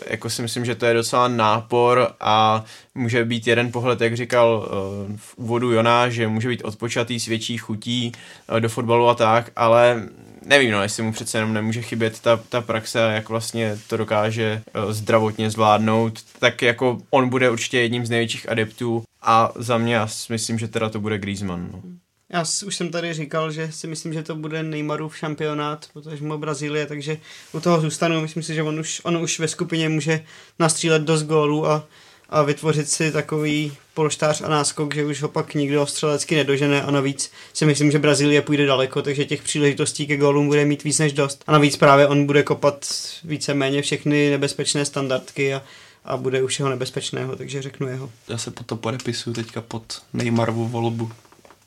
jako 0.07 0.29
si 0.29 0.41
myslím, 0.41 0.65
že 0.65 0.75
to 0.75 0.85
je 0.85 0.93
docela 0.93 1.27
nápor 1.27 2.13
a 2.19 2.63
může 2.95 3.25
být 3.25 3.47
jeden 3.47 3.71
pohled, 3.71 4.01
jak 4.01 4.15
říkal 4.15 4.69
v 5.15 5.37
úvodu 5.37 5.71
Jonáš, 5.71 6.13
že 6.13 6.27
může 6.27 6.49
být 6.49 6.63
odpočatý 6.63 7.19
s 7.19 7.25
větší 7.25 7.57
chutí 7.57 8.11
do 8.59 8.69
fotbalu 8.69 9.09
a 9.09 9.15
tak, 9.15 9.51
ale 9.55 10.03
nevím, 10.45 10.71
no, 10.71 10.83
jestli 10.83 11.03
mu 11.03 11.11
přece 11.11 11.37
jenom 11.37 11.53
nemůže 11.53 11.81
chybět 11.81 12.19
ta, 12.19 12.39
ta 12.49 12.61
praxe 12.61 12.99
jak 12.99 13.29
vlastně 13.29 13.79
to 13.87 13.97
dokáže 13.97 14.61
zdravotně 14.89 15.49
zvládnout, 15.49 16.19
tak 16.39 16.61
jako 16.61 16.97
on 17.09 17.29
bude 17.29 17.49
určitě 17.49 17.79
jedním 17.79 18.05
z 18.05 18.09
největších 18.09 18.49
adeptů 18.49 19.03
a 19.21 19.51
za 19.55 19.77
mě 19.77 19.95
já 19.95 20.07
si 20.07 20.33
myslím, 20.33 20.59
že 20.59 20.67
teda 20.67 20.89
to 20.89 20.99
bude 20.99 21.17
Griezmann. 21.17 21.69
No. 21.73 21.81
Já 22.29 22.43
už 22.65 22.75
jsem 22.75 22.91
tady 22.91 23.13
říkal, 23.13 23.51
že 23.51 23.71
si 23.71 23.87
myslím, 23.87 24.13
že 24.13 24.23
to 24.23 24.35
bude 24.35 24.63
Neymarův 24.63 25.17
šampionát, 25.17 25.85
protože 25.93 26.23
mu 26.23 26.37
Brazílie, 26.37 26.85
takže 26.85 27.17
u 27.51 27.59
toho 27.59 27.81
zůstanu. 27.81 28.21
Myslím 28.21 28.43
si, 28.43 28.53
že 28.53 28.63
on 28.63 28.79
už, 28.79 29.01
on 29.03 29.17
už 29.17 29.39
ve 29.39 29.47
skupině 29.47 29.89
může 29.89 30.23
nastřílet 30.59 31.01
dost 31.01 31.23
gólů 31.23 31.67
a, 31.67 31.87
a 32.29 32.41
vytvořit 32.41 32.89
si 32.89 33.11
takový 33.11 33.77
polštář 33.93 34.41
a 34.41 34.49
náskok, 34.49 34.95
že 34.95 35.05
už 35.05 35.21
ho 35.21 35.29
pak 35.29 35.53
nikdo 35.53 35.85
střelecky 35.85 36.35
nedožene 36.35 36.81
a 36.81 36.91
navíc 36.91 37.31
si 37.53 37.65
myslím, 37.65 37.91
že 37.91 37.99
Brazílie 37.99 38.41
půjde 38.41 38.65
daleko, 38.65 39.01
takže 39.01 39.25
těch 39.25 39.41
příležitostí 39.41 40.07
ke 40.07 40.17
gólům 40.17 40.47
bude 40.47 40.65
mít 40.65 40.83
víc 40.83 40.99
než 40.99 41.13
dost. 41.13 41.43
A 41.47 41.51
navíc 41.51 41.77
právě 41.77 42.07
on 42.07 42.25
bude 42.25 42.43
kopat 42.43 42.85
víceméně 43.23 43.81
všechny 43.81 44.29
nebezpečné 44.29 44.85
standardky 44.85 45.53
a, 45.53 45.61
a 46.05 46.17
bude 46.17 46.43
už 46.43 46.59
jeho 46.59 46.69
nebezpečného, 46.69 47.35
takže 47.35 47.61
řeknu 47.61 47.87
jeho. 47.87 48.11
Já 48.27 48.37
se 48.37 48.51
po 48.51 48.63
to 48.63 48.75
podepisuju 48.75 49.33
teďka 49.33 49.61
pod 49.61 50.01
Neymarovu 50.13 50.67
volbu. 50.67 51.11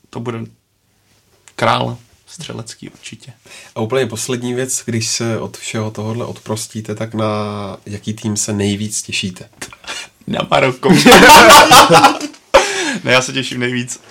To 0.09 0.19
bude 0.19 0.39
král 1.55 1.97
střelecký 2.27 2.89
určitě. 2.89 3.33
A 3.75 3.81
úplně 3.81 4.05
poslední 4.05 4.53
věc, 4.53 4.83
když 4.85 5.07
se 5.07 5.39
od 5.39 5.57
všeho 5.57 5.91
tohohle 5.91 6.25
odprostíte, 6.25 6.95
tak 6.95 7.13
na 7.13 7.27
jaký 7.85 8.13
tým 8.13 8.37
se 8.37 8.53
nejvíc 8.53 9.01
těšíte? 9.01 9.49
Na 10.29 10.47
Maroko. 10.51 10.89
ne, 13.03 13.11
já 13.11 13.21
se 13.21 13.33
těším 13.33 13.59
nejvíc. 13.59 14.01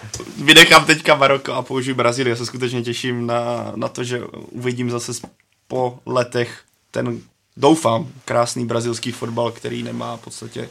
Vydechám 0.44 0.84
teďka 0.84 1.14
Maroko 1.14 1.52
a 1.52 1.62
použiju 1.62 1.96
Brazílii. 1.96 2.30
Já 2.30 2.36
se 2.36 2.46
skutečně 2.46 2.82
těším 2.82 3.26
na, 3.26 3.72
na 3.76 3.88
to, 3.88 4.04
že 4.04 4.20
uvidím 4.50 4.90
zase 4.90 5.12
po 5.68 5.98
letech 6.06 6.60
ten, 6.90 7.20
doufám, 7.56 8.08
krásný 8.24 8.66
brazilský 8.66 9.12
fotbal, 9.12 9.50
který 9.50 9.82
nemá 9.82 10.16
v 10.16 10.20
podstatě 10.20 10.68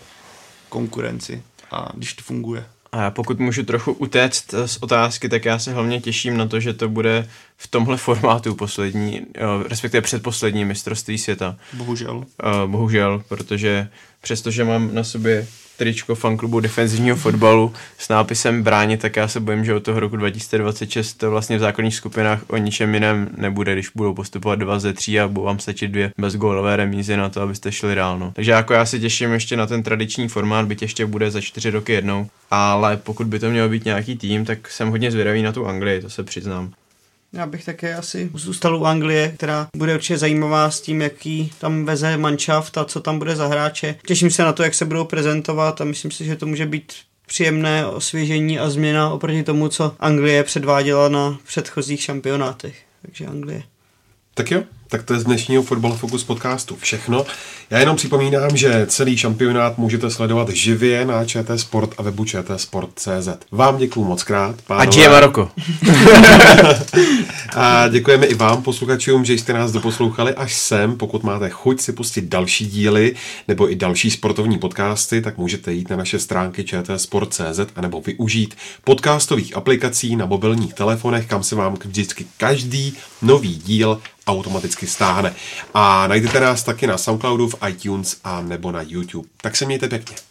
konkurenci. 0.69 1.43
A 1.71 1.91
když 1.93 2.13
to 2.13 2.23
funguje. 2.23 2.65
A 2.91 3.11
pokud 3.11 3.39
můžu 3.39 3.63
trochu 3.63 3.91
utéct 3.91 4.53
z 4.65 4.77
otázky, 4.77 5.29
tak 5.29 5.45
já 5.45 5.59
se 5.59 5.73
hlavně 5.73 6.01
těším 6.01 6.37
na 6.37 6.47
to, 6.47 6.59
že 6.59 6.73
to 6.73 6.89
bude 6.89 7.29
v 7.57 7.67
tomhle 7.67 7.97
formátu 7.97 8.55
poslední, 8.55 9.21
respektive 9.69 10.01
předposlední 10.01 10.65
mistrovství 10.65 11.17
světa. 11.17 11.57
Bohužel. 11.73 12.17
Uh, 12.17 12.25
bohužel, 12.65 13.23
protože 13.27 13.89
přestože 14.21 14.63
mám 14.63 14.89
na 14.93 15.03
sobě 15.03 15.47
tričko 15.77 16.15
fanklubu 16.15 16.59
defenzivního 16.59 17.15
fotbalu 17.15 17.73
s 17.97 18.09
nápisem 18.09 18.63
Bránit, 18.63 19.01
tak 19.01 19.15
já 19.15 19.27
se 19.27 19.39
bojím, 19.39 19.65
že 19.65 19.73
od 19.73 19.83
toho 19.83 19.99
roku 19.99 20.15
2026 20.15 21.13
to 21.13 21.31
vlastně 21.31 21.57
v 21.57 21.59
základních 21.59 21.95
skupinách 21.95 22.41
o 22.47 22.57
ničem 22.57 22.93
jiném 22.93 23.29
nebude, 23.37 23.73
když 23.73 23.89
budou 23.95 24.13
postupovat 24.13 24.59
dva 24.59 24.79
ze 24.79 24.93
tří 24.93 25.19
a 25.19 25.27
budou 25.27 25.45
vám 25.45 25.59
stačit 25.59 25.87
dvě 25.87 26.11
bezgólové 26.17 26.75
remízy 26.75 27.17
na 27.17 27.29
to, 27.29 27.41
abyste 27.41 27.71
šli 27.71 27.93
reálno. 27.93 28.31
Takže 28.35 28.51
jako 28.51 28.73
já 28.73 28.85
se 28.85 28.99
těším 28.99 29.31
ještě 29.31 29.57
na 29.57 29.67
ten 29.67 29.83
tradiční 29.83 30.27
formát, 30.27 30.65
byť 30.65 30.81
ještě 30.81 31.05
bude 31.05 31.31
za 31.31 31.41
čtyři 31.41 31.69
roky 31.69 31.93
jednou, 31.93 32.27
ale 32.51 32.97
pokud 32.97 33.27
by 33.27 33.39
to 33.39 33.49
mělo 33.49 33.69
být 33.69 33.85
nějaký 33.85 34.17
tým, 34.17 34.45
tak 34.45 34.71
jsem 34.71 34.89
hodně 34.89 35.11
zvědavý 35.11 35.41
na 35.41 35.51
tu 35.51 35.65
Anglii, 35.65 36.01
to 36.01 36.09
se 36.09 36.23
přiznám. 36.23 36.73
Já 37.37 37.45
bych 37.45 37.65
také 37.65 37.95
asi 37.95 38.29
zůstal 38.33 38.77
u 38.77 38.85
Anglie, 38.85 39.31
která 39.37 39.67
bude 39.75 39.95
určitě 39.95 40.17
zajímavá 40.17 40.71
s 40.71 40.81
tím, 40.81 41.01
jaký 41.01 41.51
tam 41.59 41.85
veze 41.85 42.17
manšaft 42.17 42.77
a 42.77 42.85
co 42.85 43.01
tam 43.01 43.19
bude 43.19 43.35
za 43.35 43.47
hráče. 43.47 43.95
Těším 44.05 44.31
se 44.31 44.43
na 44.43 44.53
to, 44.53 44.63
jak 44.63 44.73
se 44.73 44.85
budou 44.85 45.05
prezentovat 45.05 45.81
a 45.81 45.83
myslím 45.83 46.11
si, 46.11 46.25
že 46.25 46.35
to 46.35 46.45
může 46.45 46.65
být 46.65 46.93
příjemné 47.27 47.87
osvěžení 47.87 48.59
a 48.59 48.69
změna 48.69 49.09
oproti 49.09 49.43
tomu, 49.43 49.69
co 49.69 49.95
Anglie 49.99 50.43
předváděla 50.43 51.09
na 51.09 51.37
předchozích 51.47 52.01
šampionátech. 52.01 52.75
Takže 53.01 53.25
Anglie. 53.25 53.63
Tak 54.33 54.51
jo, 54.51 54.63
tak 54.87 55.03
to 55.03 55.13
je 55.13 55.19
z 55.19 55.23
dnešního 55.23 55.63
Football 55.63 55.93
Focus 55.93 56.23
podcastu 56.23 56.75
všechno. 56.75 57.25
Já 57.69 57.79
jenom 57.79 57.95
připomínám, 57.95 58.57
že 58.57 58.85
celý 58.89 59.17
šampionát 59.17 59.77
můžete 59.77 60.09
sledovat 60.09 60.49
živě 60.49 61.05
na 61.05 61.25
ČT 61.25 61.59
Sport 61.59 61.89
a 61.97 62.01
webu 62.01 62.25
čtsport.cz. 62.25 63.29
Vám 63.51 63.77
děkuju 63.77 64.05
moc 64.05 64.23
krát. 64.23 64.55
Ať 64.69 64.97
je 64.97 65.09
Maroko. 65.09 65.51
a 67.55 67.87
děkujeme 67.87 68.25
i 68.25 68.33
vám, 68.33 68.63
posluchačům, 68.63 69.25
že 69.25 69.33
jste 69.33 69.53
nás 69.53 69.71
doposlouchali 69.71 70.33
až 70.33 70.53
sem. 70.53 70.97
Pokud 70.97 71.23
máte 71.23 71.49
chuť 71.49 71.81
si 71.81 71.91
pustit 71.93 72.25
další 72.25 72.65
díly 72.65 73.15
nebo 73.47 73.71
i 73.71 73.75
další 73.75 74.11
sportovní 74.11 74.59
podcasty, 74.59 75.21
tak 75.21 75.37
můžete 75.37 75.73
jít 75.73 75.89
na 75.89 75.95
naše 75.95 76.19
stránky 76.19 76.63
čtsport.cz 76.63 77.59
a 77.75 77.81
nebo 77.81 78.01
využít 78.01 78.55
podcastových 78.83 79.57
aplikací 79.57 80.15
na 80.15 80.25
mobilních 80.25 80.73
telefonech, 80.73 81.25
kam 81.27 81.43
se 81.43 81.55
vám 81.55 81.75
vždycky 81.85 82.25
každý 82.37 82.97
nový 83.21 83.55
díl 83.55 83.99
automaticky 84.27 84.87
stáhne. 84.87 85.35
A 85.73 86.07
najdete 86.07 86.39
nás 86.39 86.63
taky 86.63 86.87
na 86.87 86.97
Soundcloudu, 86.97 87.47
v 87.47 87.55
iTunes 87.69 88.17
a 88.23 88.41
nebo 88.41 88.71
na 88.71 88.81
YouTube. 88.81 89.29
Tak 89.41 89.55
se 89.55 89.65
mějte 89.65 89.87
pěkně. 89.87 90.26